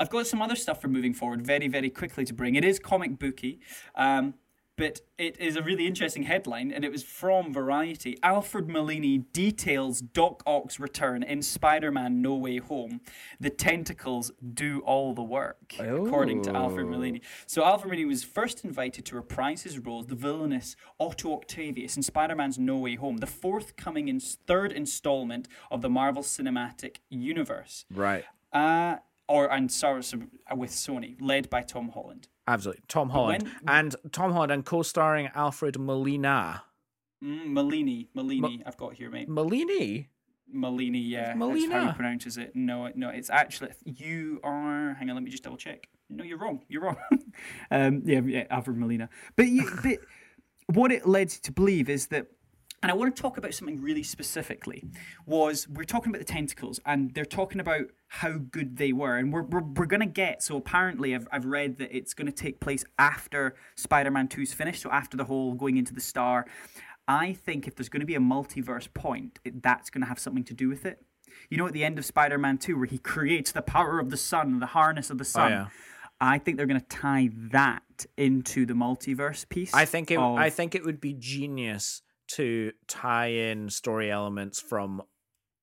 I've 0.00 0.10
got 0.10 0.26
some 0.26 0.40
other 0.42 0.56
stuff 0.56 0.80
for 0.80 0.88
moving 0.88 1.12
forward 1.14 1.44
very, 1.46 1.68
very 1.68 1.90
quickly 1.90 2.24
to 2.24 2.32
bring. 2.34 2.54
It 2.54 2.64
is 2.64 2.78
comic 2.78 3.18
booky, 3.18 3.60
um, 3.94 4.34
but 4.82 5.00
it 5.16 5.38
is 5.38 5.54
a 5.54 5.62
really 5.62 5.86
interesting 5.86 6.24
headline, 6.24 6.72
and 6.72 6.84
it 6.84 6.90
was 6.90 7.04
from 7.04 7.52
Variety. 7.54 8.18
Alfred 8.20 8.68
Molini 8.68 9.18
details 9.18 10.00
Doc 10.00 10.42
Ock's 10.44 10.80
return 10.80 11.22
in 11.22 11.40
Spider-Man: 11.40 12.20
No 12.20 12.34
Way 12.34 12.56
Home. 12.56 13.00
The 13.38 13.50
tentacles 13.50 14.32
do 14.42 14.80
all 14.80 15.14
the 15.14 15.22
work, 15.22 15.76
according 15.78 16.42
to 16.42 16.50
Alfred 16.50 16.86
Oh. 16.86 16.90
Molini. 16.90 17.20
So 17.46 17.64
Alfred 17.64 17.92
Molini 17.92 18.06
was 18.08 18.24
first 18.24 18.64
invited 18.64 19.04
to 19.04 19.14
reprise 19.14 19.62
his 19.62 19.78
role 19.78 20.00
as 20.00 20.06
the 20.06 20.16
villainous 20.16 20.74
Otto 20.98 21.32
Octavius 21.32 21.96
in 21.96 22.02
Spider-Man's 22.02 22.58
No 22.58 22.76
Way 22.76 22.96
Home, 22.96 23.18
the 23.18 23.28
forthcoming 23.28 24.08
in 24.08 24.18
third 24.18 24.72
installment 24.72 25.46
of 25.70 25.80
the 25.82 25.88
Marvel 25.88 26.24
Cinematic 26.24 26.96
Universe. 27.08 27.84
Right. 27.94 28.24
Uh, 28.52 28.96
or 29.28 29.46
and 29.46 29.70
sorry, 29.70 30.02
with 30.56 30.72
Sony, 30.72 31.14
led 31.20 31.48
by 31.48 31.62
Tom 31.62 31.90
Holland. 31.90 32.26
Absolutely. 32.46 32.82
Tom 32.88 33.10
Holland. 33.10 33.44
when- 33.44 33.52
and 33.68 33.96
Tom 34.10 34.32
Holland 34.32 34.52
and 34.52 34.64
co-starring 34.64 35.28
Alfred 35.34 35.78
Molina. 35.78 36.64
Mm, 37.22 37.46
Malini, 37.50 38.08
Malini, 38.16 38.62
I've 38.66 38.76
got 38.76 38.94
here, 38.94 39.08
mate. 39.08 39.28
Molini? 39.28 40.08
Malini, 40.52 41.08
yeah. 41.08 41.26
That's 41.26 41.30
how 41.38 41.46
Molina. 41.46 41.86
he 41.86 41.92
pronounces 41.96 42.36
it. 42.36 42.54
No, 42.56 42.90
no, 42.96 43.08
it's 43.10 43.30
actually 43.30 43.70
you 43.84 44.40
are. 44.42 44.94
Hang 44.94 45.08
on, 45.08 45.14
let 45.16 45.22
me 45.24 45.30
just 45.30 45.44
double 45.44 45.56
check. 45.56 45.88
No, 46.10 46.24
you're 46.24 46.36
wrong. 46.38 46.64
You're 46.68 46.82
wrong. 46.82 46.96
um, 47.70 48.02
yeah, 48.04 48.20
yeah, 48.22 48.46
Alfred 48.50 48.76
Molina. 48.76 49.08
But 49.36 49.46
you, 49.46 49.70
but 49.82 49.98
what 50.66 50.90
it 50.92 51.06
led 51.06 51.28
to 51.30 51.52
believe 51.52 51.88
is 51.88 52.08
that. 52.08 52.26
And 52.82 52.90
I 52.90 52.94
want 52.94 53.14
to 53.14 53.22
talk 53.22 53.38
about 53.38 53.54
something 53.54 53.80
really 53.80 54.02
specifically. 54.02 54.84
Was 55.24 55.68
we're 55.68 55.84
talking 55.84 56.10
about 56.10 56.18
the 56.18 56.32
tentacles, 56.32 56.80
and 56.84 57.14
they're 57.14 57.24
talking 57.24 57.60
about 57.60 57.86
how 58.08 58.32
good 58.32 58.76
they 58.76 58.92
were, 58.92 59.16
and 59.16 59.32
we're 59.32 59.42
we're, 59.42 59.62
we're 59.62 59.86
gonna 59.86 60.06
get. 60.06 60.42
So 60.42 60.56
apparently, 60.56 61.14
I've 61.14 61.28
I've 61.30 61.44
read 61.44 61.78
that 61.78 61.96
it's 61.96 62.12
going 62.12 62.26
to 62.26 62.32
take 62.32 62.58
place 62.60 62.84
after 62.98 63.54
Spider-Man 63.76 64.28
2's 64.28 64.52
finished, 64.52 64.82
so 64.82 64.90
after 64.90 65.16
the 65.16 65.24
whole 65.24 65.54
going 65.54 65.76
into 65.76 65.94
the 65.94 66.00
star. 66.00 66.46
I 67.08 67.32
think 67.32 67.66
if 67.66 67.74
there's 67.74 67.88
going 67.88 68.00
to 68.00 68.06
be 68.06 68.14
a 68.14 68.20
multiverse 68.20 68.92
point, 68.94 69.40
it, 69.44 69.60
that's 69.60 69.90
going 69.90 70.02
to 70.02 70.06
have 70.06 70.20
something 70.20 70.44
to 70.44 70.54
do 70.54 70.68
with 70.68 70.86
it. 70.86 71.04
You 71.50 71.58
know, 71.58 71.66
at 71.66 71.72
the 71.72 71.84
end 71.84 71.98
of 71.98 72.04
Spider-Man 72.04 72.58
2, 72.58 72.76
where 72.76 72.86
he 72.86 72.98
creates 72.98 73.50
the 73.50 73.60
power 73.60 73.98
of 73.98 74.10
the 74.10 74.16
sun, 74.16 74.60
the 74.60 74.66
harness 74.66 75.10
of 75.10 75.18
the 75.18 75.22
oh, 75.22 75.24
sun. 75.24 75.50
yeah. 75.50 75.66
I 76.20 76.38
think 76.38 76.56
they're 76.56 76.66
going 76.66 76.80
to 76.80 76.86
tie 76.86 77.30
that 77.50 78.06
into 78.16 78.64
the 78.64 78.74
multiverse 78.74 79.48
piece. 79.48 79.74
I 79.74 79.84
think 79.84 80.12
it 80.12 80.18
of- 80.18 80.36
I 80.36 80.50
think 80.50 80.76
it 80.76 80.84
would 80.84 81.00
be 81.00 81.12
genius 81.12 82.02
to 82.36 82.72
tie 82.86 83.28
in 83.28 83.70
story 83.70 84.10
elements 84.10 84.60
from 84.60 85.02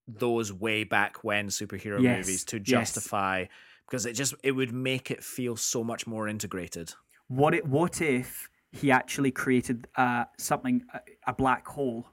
those 0.07 0.51
way 0.51 0.83
back 0.83 1.23
when 1.23 1.47
superhero 1.47 2.01
Yes, 2.01 2.25
movies 2.25 2.43
to 2.45 2.57
yes. 2.57 2.65
justify 2.65 3.45
because 3.85 4.05
it 4.05 4.13
just 4.13 4.33
it 4.43 4.51
would 4.51 4.73
make 4.73 5.11
it 5.11 5.23
feel 5.23 5.55
so 5.55 5.83
much 5.83 6.05
more 6.07 6.27
integrated. 6.27 6.93
What 7.27 7.53
it? 7.53 7.67
What 7.67 8.01
if 8.01 8.49
he 8.71 8.91
actually 8.91 9.31
created 9.31 9.87
uh, 9.95 10.25
something, 10.37 10.83
a, 10.93 10.99
a 11.27 11.33
black 11.33 11.67
hole, 11.67 12.07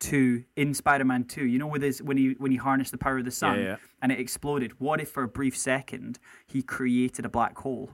to 0.00 0.44
in 0.56 0.74
Spider-Man 0.74 1.24
Two? 1.24 1.46
You 1.46 1.58
know, 1.58 1.66
with 1.66 1.82
his 1.82 2.02
when 2.02 2.16
he 2.16 2.34
when 2.38 2.50
he 2.50 2.56
harnessed 2.56 2.92
the 2.92 2.98
power 2.98 3.18
of 3.18 3.24
the 3.24 3.30
sun 3.30 3.58
yeah. 3.60 3.76
and 4.00 4.12
it 4.12 4.18
exploded. 4.18 4.80
What 4.80 5.00
if 5.00 5.10
for 5.10 5.22
a 5.22 5.28
brief 5.28 5.56
second 5.56 6.18
he 6.46 6.62
created 6.62 7.24
a 7.24 7.28
black 7.28 7.58
hole? 7.58 7.90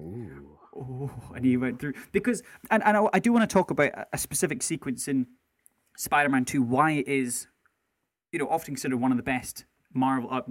Ooh. 0.00 0.56
Oh, 0.72 1.10
and 1.34 1.44
he 1.44 1.56
went 1.56 1.80
through 1.80 1.94
because, 2.12 2.44
and, 2.70 2.80
and 2.84 2.96
I, 2.96 3.08
I 3.14 3.18
do 3.18 3.32
want 3.32 3.48
to 3.48 3.52
talk 3.52 3.72
about 3.72 3.88
a, 3.88 4.06
a 4.12 4.18
specific 4.18 4.62
sequence 4.62 5.08
in 5.08 5.26
Spider-Man 6.00 6.44
Two. 6.44 6.62
Why 6.62 6.92
it 6.92 7.08
is, 7.08 7.46
you 8.32 8.38
know, 8.38 8.48
often 8.48 8.74
considered 8.74 8.96
one 8.96 9.10
of 9.10 9.16
the 9.16 9.22
best 9.22 9.64
Marvel 9.92 10.28
uh, 10.32 10.42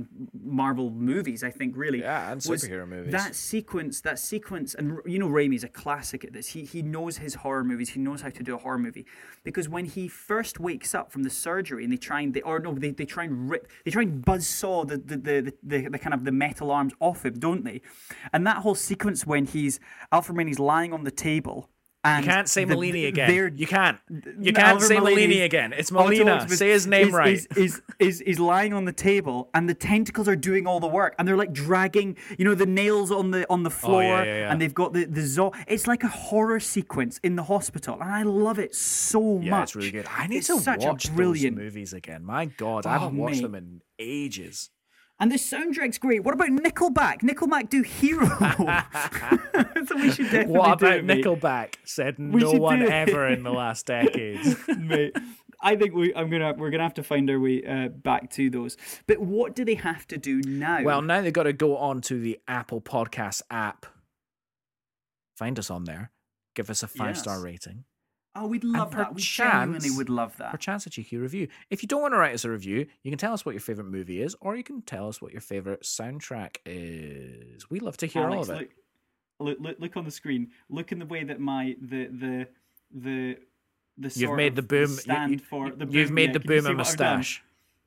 Marvel 0.44 0.90
movies. 0.92 1.44
I 1.44 1.50
think 1.50 1.78
really, 1.78 2.02
Yeah, 2.02 2.32
and 2.32 2.42
superhero 2.42 2.88
movies. 2.88 3.12
That 3.14 3.36
sequence, 3.36 4.02
that 4.02 4.20
sequence, 4.20 4.76
and 4.76 4.98
you 5.06 5.18
know, 5.18 5.30
Raimi's 5.30 5.64
a 5.64 5.70
classic 5.70 6.26
at 6.26 6.34
this. 6.34 6.48
He 6.48 6.66
he 6.66 6.82
knows 6.82 7.18
his 7.18 7.36
horror 7.36 7.64
movies. 7.64 7.90
He 7.90 8.02
knows 8.02 8.22
how 8.22 8.30
to 8.30 8.44
do 8.44 8.56
a 8.56 8.58
horror 8.58 8.78
movie 8.78 9.06
because 9.44 9.70
when 9.70 9.86
he 9.86 10.10
first 10.10 10.60
wakes 10.60 10.94
up 10.94 11.10
from 11.12 11.24
the 11.24 11.30
surgery 11.30 11.86
and 11.86 11.94
they 11.94 11.98
try 11.98 12.20
and 12.22 12.34
they 12.34 12.42
or 12.42 12.60
no, 12.60 12.74
they, 12.74 12.92
they 12.92 13.06
try 13.06 13.24
and 13.24 13.50
rip, 13.50 13.68
they 13.86 13.92
try 13.92 14.02
and 14.02 14.24
buzz 14.26 14.46
saw 14.46 14.84
the 14.84 14.98
the, 14.98 15.18
the 15.18 15.54
the 15.64 15.88
the 15.88 16.00
kind 16.00 16.14
of 16.14 16.26
the 16.26 16.34
metal 16.34 16.70
arms 16.70 16.94
off 17.00 17.26
him, 17.26 17.40
don't 17.40 17.64
they? 17.64 17.82
And 18.34 18.46
that 18.46 18.58
whole 18.58 18.76
sequence 18.76 19.26
when 19.26 19.46
he's 19.46 19.80
Alfred 20.12 20.36
Molina's 20.36 20.60
lying 20.60 20.92
on 20.92 21.06
the 21.06 21.12
table. 21.12 21.70
And 22.02 22.24
You 22.24 22.32
can't 22.32 22.48
say 22.48 22.64
the- 22.64 22.76
Molini 22.76 23.06
again. 23.06 23.58
You 23.58 23.68
can't. 23.68 23.98
You 24.40 24.54
can't 24.54 24.58
Alfred 24.60 24.88
say 24.88 25.00
Molini 25.00 25.42
again. 25.42 25.74
It's 25.74 25.92
Molina. 25.92 26.48
Say 26.48 26.70
his 26.70 26.88
name 26.88 27.08
is, 27.10 27.14
right. 27.14 27.34
Is, 27.34 27.48
is, 27.58 27.82
is, 28.00 28.22
is 28.22 28.40
lying 28.40 28.72
on 28.74 28.86
the 28.86 28.94
table, 28.94 29.50
and 29.54 29.68
the 29.68 29.74
tentacles 29.74 30.30
are 30.30 30.36
doing 30.38 30.66
all 30.66 30.80
the 30.80 30.88
work, 30.88 31.14
and 31.20 31.28
they're 31.28 31.36
like 31.36 31.52
dragging, 31.52 32.16
you 32.38 32.46
know, 32.46 32.56
the 32.56 32.66
nails 32.66 33.12
on 33.12 33.32
the 33.32 33.46
on 33.50 33.64
the 33.64 33.70
oh, 33.70 33.74
floor, 33.74 34.02
Oh, 34.04 34.06
yeah, 34.20 34.24
yeah, 34.24 34.40
yeah. 34.40 34.52
and 34.52 34.62
they've 34.62 34.74
got 34.74 34.94
the 34.94 35.04
the 35.04 35.22
zo- 35.22 35.52
It's 35.68 35.88
like 35.88 36.04
a 36.06 36.08
horror 36.08 36.62
sequence 36.62 37.20
in 37.22 37.36
the 37.36 37.44
hospital, 37.44 37.96
and 38.00 38.10
I 38.10 38.24
love 38.24 38.60
it 38.60 38.74
so 38.74 39.42
yeah, 39.42 39.50
much. 39.52 39.64
it's 39.72 39.76
really 39.76 39.92
good. 39.92 40.06
I 40.10 40.28
need 40.28 40.38
It's 40.38 40.48
to 40.48 40.60
such 40.62 40.80
watch 40.86 41.10
a 41.10 41.12
brilliant. 41.12 41.58
those 41.58 41.64
movies 41.66 41.92
again. 41.92 42.24
My 42.24 42.46
God, 42.46 42.86
I 42.86 42.96
Oh, 42.96 43.00
haven't 43.00 43.18
watched 43.18 43.36
mate. 43.36 43.42
them 43.42 43.56
in 43.56 43.82
ages. 44.00 44.70
And 45.22 45.32
the 45.32 45.36
soundtrack's 45.36 45.98
great. 45.98 46.24
What 46.24 46.34
about 46.34 46.50
Nickelback? 46.50 47.22
Nickelback 47.22 47.70
do 47.70 47.82
Hero. 47.82 48.26
so 49.88 49.96
we 49.98 50.12
should 50.12 50.26
definitely 50.32 50.58
What 50.58 50.80
do 50.80 50.86
about 50.86 50.98
it, 51.00 51.06
mate. 51.06 51.26
Nickelback? 51.26 51.76
Said 51.84 52.18
We 52.18 52.42
no 52.42 52.54
one 52.54 52.82
ever 52.84 53.28
in 53.28 53.44
the 53.44 53.52
last 53.52 53.86
decades. 53.88 54.56
mate. 54.78 55.16
I 55.62 55.76
think 55.76 55.94
we 55.94 56.16
I'm 56.16 56.30
gonna 56.30 56.54
we're 56.54 56.70
gonna 56.70 56.84
have 56.84 56.94
to 56.94 57.04
find 57.04 57.30
our 57.30 57.38
way 57.38 57.62
uh, 57.66 57.90
back 57.90 58.30
to 58.32 58.50
those. 58.50 58.78
But 59.08 59.20
what 59.20 59.56
do 59.56 59.66
they 59.66 59.76
have 59.76 60.08
to 60.08 60.18
do 60.18 60.42
now? 60.46 60.84
well, 60.84 61.02
now 61.02 61.20
they've 61.22 61.34
got 61.34 61.44
to 61.44 61.52
go 61.54 61.76
on 61.76 62.00
to 62.04 62.18
the 62.18 62.40
Apple 62.48 62.80
Podcast 62.80 63.42
app. 63.52 63.86
Find 65.36 65.60
us 65.60 65.70
on 65.70 65.84
there. 65.84 66.12
Give 66.56 66.70
us 66.70 66.82
a 66.82 66.88
five 66.88 67.18
star 67.18 67.36
Yes. 67.36 67.44
rating. 67.44 67.84
Oh, 68.36 68.48
we'd 68.48 68.64
love 68.64 68.92
that. 68.96 69.14
We 69.14 69.22
genuinely 69.22 69.92
would 69.92 70.10
love 70.10 70.38
that. 70.38 70.52
Perchance 70.52 70.86
a 70.86 70.90
cheeky 70.90 71.18
review. 71.18 71.48
If 71.70 71.82
you 71.84 71.88
don't 71.88 72.02
want 72.02 72.14
to 72.14 72.18
write 72.18 72.34
us 72.34 72.46
a 72.46 72.50
review, 72.50 72.86
you 73.04 73.12
can 73.12 73.18
tell 73.18 73.34
us 73.34 73.46
what 73.46 73.54
your 73.54 73.62
favorite 73.62 73.88
movie 73.88 74.22
is, 74.22 74.36
or 74.42 74.56
you 74.56 74.64
can 74.64 74.82
tell 74.82 75.08
us 75.08 75.22
what 75.22 75.32
your 75.32 75.42
favorite 75.42 75.82
soundtrack 75.84 76.58
is. 76.66 77.70
We 77.70 77.80
love 77.80 77.98
to 77.98 78.06
hear 78.06 78.28
all 78.30 78.42
of 78.42 78.50
it. 78.50 78.72
look, 79.40 79.58
look, 79.60 79.78
look, 79.80 79.98
on 79.98 80.06
the 80.06 80.12
screen. 80.12 80.50
Look 80.70 80.92
in 80.92 81.00
the 81.00 81.06
way 81.06 81.24
that 81.24 81.40
my 81.40 81.76
the 81.82 82.08
the 82.08 82.48
the 82.94 83.38
the 83.98 84.12
You've 84.20 84.36
made 84.36 84.56
the 84.56 84.62
boom. 84.62 84.88
stand 84.88 85.32
you- 85.34 85.40
for 85.40 85.72
the 85.72 85.86
you've 85.88 86.12
made 86.12 86.30
yeah. 86.30 86.34
the 86.34 86.40
boom 86.42 86.66
a 86.66 86.74
what 86.76 86.88
I've 86.88 86.98
done? 86.98 87.18
mustache. 87.18 87.44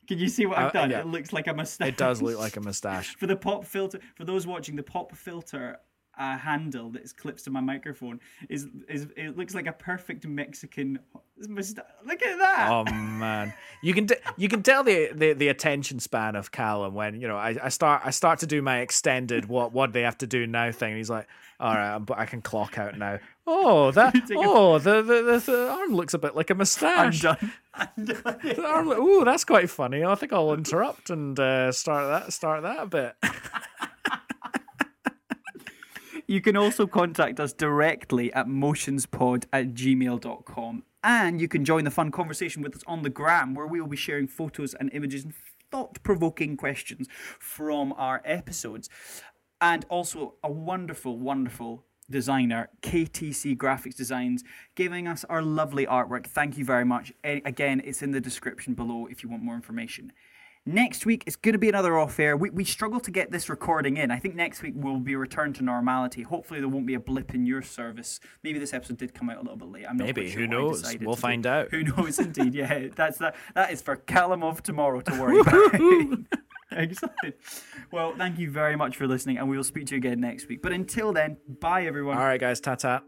Can 0.08 0.18
you 0.18 0.28
see 0.28 0.46
what 0.46 0.58
I've 0.58 0.66
Uh, 0.70 0.72
done? 0.72 0.90
yeah. 0.90 1.00
It 1.00 1.06
looks 1.06 1.32
like 1.32 1.46
a 1.46 1.54
mustache. 1.54 1.88
It 1.88 1.96
does 1.96 2.20
look 2.20 2.36
like 2.38 2.56
a 2.56 2.60
mustache. 2.60 3.14
for 3.18 3.26
the 3.28 3.36
pop 3.36 3.64
filter. 3.64 4.00
For 4.16 4.24
those 4.24 4.46
watching, 4.46 4.74
the 4.76 4.82
pop 4.82 5.14
filter 5.14 5.78
uh, 6.18 6.36
handle 6.36 6.90
that 6.90 7.02
is 7.02 7.12
clips 7.12 7.42
to 7.44 7.50
my 7.50 7.60
microphone 7.60 8.20
is 8.48 8.66
is 8.88 9.06
it 9.16 9.36
looks 9.36 9.54
like 9.54 9.66
a 9.66 9.72
perfect 9.72 10.26
Mexican. 10.26 10.98
Look 11.48 12.22
at 12.22 12.38
that. 12.38 12.68
Oh 12.70 12.84
man, 12.84 13.52
you 13.82 13.94
can 13.94 14.06
t- 14.06 14.14
you 14.36 14.48
can 14.48 14.62
tell 14.62 14.84
the, 14.84 15.10
the 15.14 15.32
the 15.32 15.48
attention 15.48 15.98
span 15.98 16.36
of 16.36 16.52
Callum 16.52 16.94
when 16.94 17.20
you 17.20 17.26
know 17.26 17.36
I, 17.36 17.56
I 17.62 17.68
start 17.68 18.02
I 18.04 18.10
start 18.10 18.38
to 18.40 18.46
do 18.46 18.62
my 18.62 18.78
extended 18.80 19.46
what 19.46 19.72
what 19.72 19.92
they 19.92 20.02
have 20.02 20.18
to 20.18 20.26
do 20.26 20.46
now 20.46 20.70
thing. 20.70 20.90
And 20.90 20.98
he's 20.98 21.10
like, 21.10 21.26
all 21.58 21.74
right, 21.74 21.98
but 21.98 22.18
I 22.18 22.26
can 22.26 22.42
clock 22.42 22.78
out 22.78 22.96
now. 22.96 23.18
Oh 23.46 23.90
that 23.92 24.14
a- 24.30 24.34
oh 24.36 24.78
the, 24.78 25.02
the 25.02 25.22
the 25.22 25.38
the 25.52 25.70
arm 25.70 25.94
looks 25.94 26.14
a 26.14 26.18
bit 26.18 26.36
like 26.36 26.50
a 26.50 26.52
I'm 26.54 26.58
mustache. 26.58 27.20
done. 27.22 27.52
I'm 27.74 27.88
done. 28.04 28.22
The 28.42 28.64
arm, 28.66 28.88
ooh, 28.88 29.24
that's 29.24 29.44
quite 29.44 29.70
funny. 29.70 30.04
I 30.04 30.14
think 30.14 30.32
I'll 30.32 30.52
interrupt 30.52 31.10
and 31.10 31.38
uh, 31.40 31.72
start 31.72 32.06
that 32.08 32.32
start 32.32 32.62
that 32.62 32.78
a 32.82 32.86
bit. 32.86 33.16
You 36.32 36.40
can 36.40 36.56
also 36.56 36.86
contact 36.86 37.38
us 37.40 37.52
directly 37.52 38.32
at 38.32 38.46
motionspod 38.46 39.44
at 39.52 39.74
gmail.com. 39.74 40.82
And 41.04 41.38
you 41.38 41.46
can 41.46 41.62
join 41.62 41.84
the 41.84 41.90
fun 41.90 42.10
conversation 42.10 42.62
with 42.62 42.74
us 42.74 42.82
on 42.86 43.02
the 43.02 43.10
gram, 43.10 43.54
where 43.54 43.66
we 43.66 43.82
will 43.82 43.86
be 43.86 43.98
sharing 43.98 44.26
photos 44.26 44.72
and 44.72 44.88
images 44.94 45.24
and 45.24 45.34
thought 45.70 46.02
provoking 46.02 46.56
questions 46.56 47.06
from 47.38 47.92
our 47.98 48.22
episodes. 48.24 48.88
And 49.60 49.84
also 49.90 50.36
a 50.42 50.50
wonderful, 50.50 51.18
wonderful 51.18 51.84
designer, 52.08 52.70
KTC 52.80 53.54
Graphics 53.54 53.96
Designs, 53.96 54.42
giving 54.74 55.06
us 55.06 55.26
our 55.28 55.42
lovely 55.42 55.84
artwork. 55.84 56.26
Thank 56.26 56.56
you 56.56 56.64
very 56.64 56.86
much. 56.86 57.12
Again, 57.22 57.82
it's 57.84 58.00
in 58.00 58.12
the 58.12 58.22
description 58.22 58.72
below 58.72 59.06
if 59.06 59.22
you 59.22 59.28
want 59.28 59.42
more 59.42 59.54
information. 59.54 60.14
Next 60.64 61.04
week 61.04 61.24
it's 61.26 61.34
going 61.34 61.54
to 61.54 61.58
be 61.58 61.68
another 61.68 61.98
off 61.98 62.20
air. 62.20 62.36
We, 62.36 62.50
we 62.50 62.64
struggle 62.64 63.00
to 63.00 63.10
get 63.10 63.32
this 63.32 63.48
recording 63.48 63.96
in. 63.96 64.12
I 64.12 64.18
think 64.20 64.36
next 64.36 64.62
week 64.62 64.74
will 64.76 65.00
be 65.00 65.14
a 65.14 65.18
return 65.18 65.52
to 65.54 65.64
normality. 65.64 66.22
Hopefully 66.22 66.60
there 66.60 66.68
won't 66.68 66.86
be 66.86 66.94
a 66.94 67.00
blip 67.00 67.34
in 67.34 67.44
your 67.46 67.62
service. 67.62 68.20
Maybe 68.44 68.60
this 68.60 68.72
episode 68.72 68.98
did 68.98 69.12
come 69.12 69.28
out 69.28 69.38
a 69.38 69.40
little 69.40 69.56
bit 69.56 69.68
late. 69.68 69.86
I'm 69.88 69.96
not 69.96 70.04
Maybe. 70.04 70.30
sure 70.30 70.42
Who 70.42 70.46
knows? 70.46 70.82
We'll 70.82 70.92
to 70.92 70.98
do. 70.98 71.14
find 71.16 71.46
out. 71.46 71.68
Who 71.72 71.82
knows? 71.82 72.20
Indeed, 72.20 72.54
yeah. 72.54 72.86
That's 72.94 73.18
that. 73.18 73.34
That 73.56 73.72
is 73.72 73.82
for 73.82 73.96
Callum 73.96 74.44
of 74.44 74.62
tomorrow 74.62 75.00
to 75.00 75.20
worry 75.20 75.40
about. 75.40 76.20
Excellent. 76.70 77.34
Well, 77.90 78.14
thank 78.16 78.38
you 78.38 78.48
very 78.50 78.76
much 78.76 78.96
for 78.96 79.06
listening, 79.08 79.38
and 79.38 79.48
we 79.48 79.56
will 79.56 79.64
speak 79.64 79.86
to 79.88 79.94
you 79.94 79.98
again 79.98 80.20
next 80.20 80.48
week. 80.48 80.62
But 80.62 80.72
until 80.72 81.12
then, 81.12 81.36
bye 81.60 81.84
everyone. 81.86 82.16
all 82.16 82.24
right, 82.24 82.40
guys, 82.40 82.60
ta 82.60 82.76
ta. 82.76 83.02